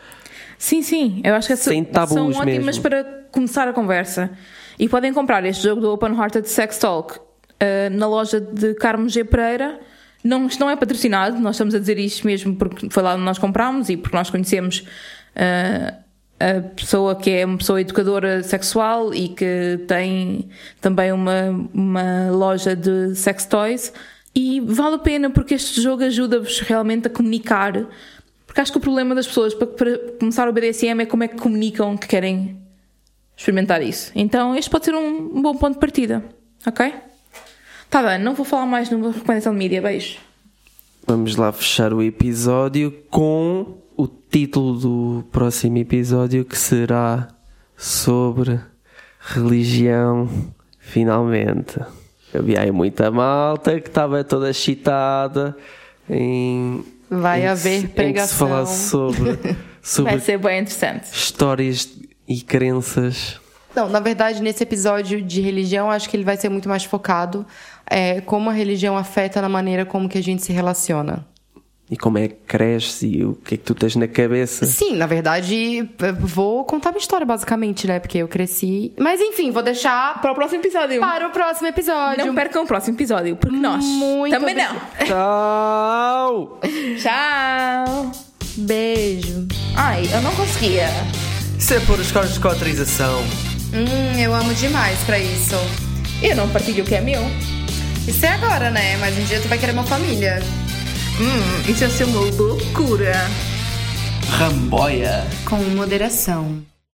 Sim, 0.57 0.81
sim, 0.81 1.21
eu 1.23 1.35
acho 1.35 1.47
que 1.47 1.55
Sem 1.55 1.83
tabus 1.83 2.13
são 2.13 2.29
ótimas 2.29 2.65
mesmo. 2.65 2.83
para 2.83 3.03
começar 3.31 3.67
a 3.67 3.73
conversa. 3.73 4.31
E 4.79 4.87
podem 4.87 5.13
comprar 5.13 5.43
este 5.45 5.63
jogo 5.63 5.81
do 5.81 5.91
Open 5.91 6.15
Hearted 6.15 6.47
Sex 6.47 6.77
Talk 6.77 7.19
eh, 7.59 7.89
na 7.89 8.07
loja 8.07 8.39
de 8.39 8.75
Carmo 8.75 9.09
G. 9.09 9.23
Pereira. 9.23 9.79
Não, 10.23 10.45
isto 10.47 10.59
não 10.59 10.69
é 10.69 10.75
patrocinado, 10.75 11.39
nós 11.39 11.55
estamos 11.55 11.73
a 11.73 11.79
dizer 11.79 11.97
isto 11.99 12.25
mesmo 12.25 12.55
porque 12.55 12.89
foi 12.89 13.03
lá 13.03 13.15
onde 13.15 13.23
nós 13.23 13.37
comprámos 13.37 13.89
e 13.89 13.97
porque 13.97 14.15
nós 14.15 14.29
conhecemos 14.29 14.83
eh, 15.35 15.93
a 16.39 16.61
pessoa 16.61 17.15
que 17.15 17.29
é 17.31 17.45
uma 17.45 17.57
pessoa 17.57 17.81
educadora 17.81 18.43
sexual 18.43 19.13
e 19.13 19.29
que 19.29 19.79
tem 19.87 20.49
também 20.79 21.11
uma, 21.11 21.69
uma 21.73 22.31
loja 22.31 22.75
de 22.75 23.15
sex 23.15 23.45
toys. 23.45 23.93
E 24.35 24.59
vale 24.61 24.95
a 24.95 24.99
pena 24.99 25.29
porque 25.29 25.55
este 25.55 25.81
jogo 25.81 26.03
ajuda-vos 26.03 26.59
realmente 26.59 27.07
a 27.07 27.09
comunicar 27.09 27.87
porque 28.57 28.61
acho 28.61 28.71
que 28.71 28.77
o 28.79 28.81
problema 28.81 29.13
das 29.13 29.27
pessoas 29.27 29.53
para, 29.53 29.67
para 29.67 29.97
começar 30.19 30.49
o 30.49 30.51
BDSM 30.51 31.01
é 31.01 31.05
como 31.05 31.23
é 31.23 31.27
que 31.27 31.35
comunicam 31.35 31.95
que 31.95 32.07
querem 32.07 32.59
experimentar 33.35 33.83
isso. 33.83 34.11
Então 34.15 34.55
este 34.55 34.67
pode 34.67 34.85
ser 34.85 34.95
um, 34.95 35.41
bom 35.43 35.55
ponto 35.55 35.73
de 35.73 35.79
partida. 35.79 36.23
Ok? 36.65 36.91
Tá 37.87 38.01
bem, 38.01 38.17
não 38.17 38.33
vou 38.33 38.43
falar 38.43 38.65
mais 38.65 38.89
numa 38.89 39.11
recomendação 39.11 39.53
de 39.53 39.59
mídia. 39.59 39.79
Beijo. 39.79 40.17
Vamos 41.05 41.35
lá 41.35 41.51
fechar 41.51 41.93
o 41.93 42.01
episódio 42.01 42.91
com 43.11 43.77
o 43.97 44.07
título 44.07 44.77
do 44.79 45.23
próximo 45.31 45.77
episódio 45.79 46.45
que 46.45 46.57
será 46.57 47.27
sobre 47.75 48.59
religião, 49.19 50.29
finalmente. 50.79 51.79
Havia 52.33 52.61
aí 52.61 52.71
muita 52.71 53.09
malta 53.09 53.79
que 53.79 53.87
estava 53.87 54.23
toda 54.23 54.49
excitada 54.49 55.55
em. 56.09 56.83
Vai 57.09 57.43
em 57.43 57.47
haver 57.47 57.61
se- 57.71 57.77
Em 57.77 57.81
que 57.81 57.87
se 57.87 57.93
pregação. 57.93 58.47
falasse 58.49 58.89
sobre, 58.89 59.39
sobre 59.81 60.11
Vai 60.11 60.19
ser 60.19 60.37
bem 60.37 60.59
interessante. 60.61 61.05
histórias 61.13 61.89
e 62.27 62.41
crenças. 62.41 63.39
Não, 63.73 63.87
na 63.87 63.99
verdade, 63.99 64.41
nesse 64.41 64.63
episódio 64.63 65.21
de 65.21 65.39
religião, 65.39 65.89
acho 65.89 66.09
que 66.09 66.17
ele 66.17 66.23
vai 66.25 66.35
ser 66.35 66.49
muito 66.49 66.67
mais 66.67 66.83
focado 66.83 67.45
é, 67.89 68.19
como 68.21 68.49
a 68.49 68.53
religião 68.53 68.97
afeta 68.97 69.41
na 69.41 69.47
maneira 69.47 69.85
como 69.85 70.09
que 70.09 70.17
a 70.17 70.23
gente 70.23 70.43
se 70.43 70.51
relaciona. 70.51 71.25
E 71.89 71.95
como 71.95 72.17
é 72.17 72.27
que 72.27 72.35
cresce 72.45 73.07
e 73.07 73.23
o 73.23 73.33
que 73.35 73.55
é 73.55 73.57
que 73.57 73.63
tu 73.63 73.73
tens 73.73 73.95
na 73.95 74.09
cabeça. 74.09 74.65
Sim, 74.65 74.97
na 74.97 75.05
verdade, 75.05 75.89
eu 75.99 76.15
vou 76.19 76.65
contar 76.65 76.89
minha 76.91 76.99
história, 76.99 77.25
basicamente, 77.25 77.87
né? 77.87 77.97
Porque 77.99 78.17
eu 78.17 78.27
cresci. 78.27 78.91
Mas 78.99 79.21
enfim, 79.21 79.51
vou 79.51 79.63
deixar 79.63 80.19
Para 80.21 80.33
o 80.33 80.35
próximo 80.35 80.59
episódio. 80.61 80.99
para 80.99 81.27
o 81.27 81.31
próximo 81.31 81.67
episódio. 81.67 82.25
Não 82.25 82.35
percam 82.35 82.63
o 82.63 82.67
próximo 82.67 82.97
episódio, 82.97 83.37
porque 83.37 83.55
nós 83.55 83.85
Muito 83.85 84.37
também 84.37 84.53
não. 84.55 84.75
Tchau! 85.07 86.59
Tchau. 87.01 88.11
Beijo. 88.57 89.47
Ai, 89.75 90.03
eu 90.11 90.21
não 90.21 90.35
conseguia. 90.35 90.89
Isso 91.57 91.73
é 91.73 91.79
por 91.81 91.97
os 91.99 92.11
cortes 92.11 92.37
com 92.37 92.49
autorização. 92.49 93.21
Hum, 93.73 94.19
eu 94.19 94.33
amo 94.33 94.53
demais 94.55 94.99
pra 95.05 95.17
isso. 95.19 95.55
Eu 96.21 96.35
não 96.35 96.49
partilho 96.49 96.83
o 96.83 96.87
que 96.87 96.95
é 96.95 97.01
meu. 97.01 97.21
Isso 98.07 98.25
é 98.25 98.29
agora, 98.29 98.69
né? 98.71 98.97
Mas 98.97 99.17
um 99.17 99.23
dia 99.23 99.39
tu 99.39 99.47
vai 99.47 99.57
querer 99.57 99.71
uma 99.73 99.83
família. 99.83 100.39
Hum, 101.19 101.71
isso 101.71 101.83
é 101.83 101.89
ser 101.89 102.03
uma 102.03 102.19
loucura. 102.19 103.13
Ramboia. 104.29 105.25
Com 105.45 105.57
moderação. 105.75 106.61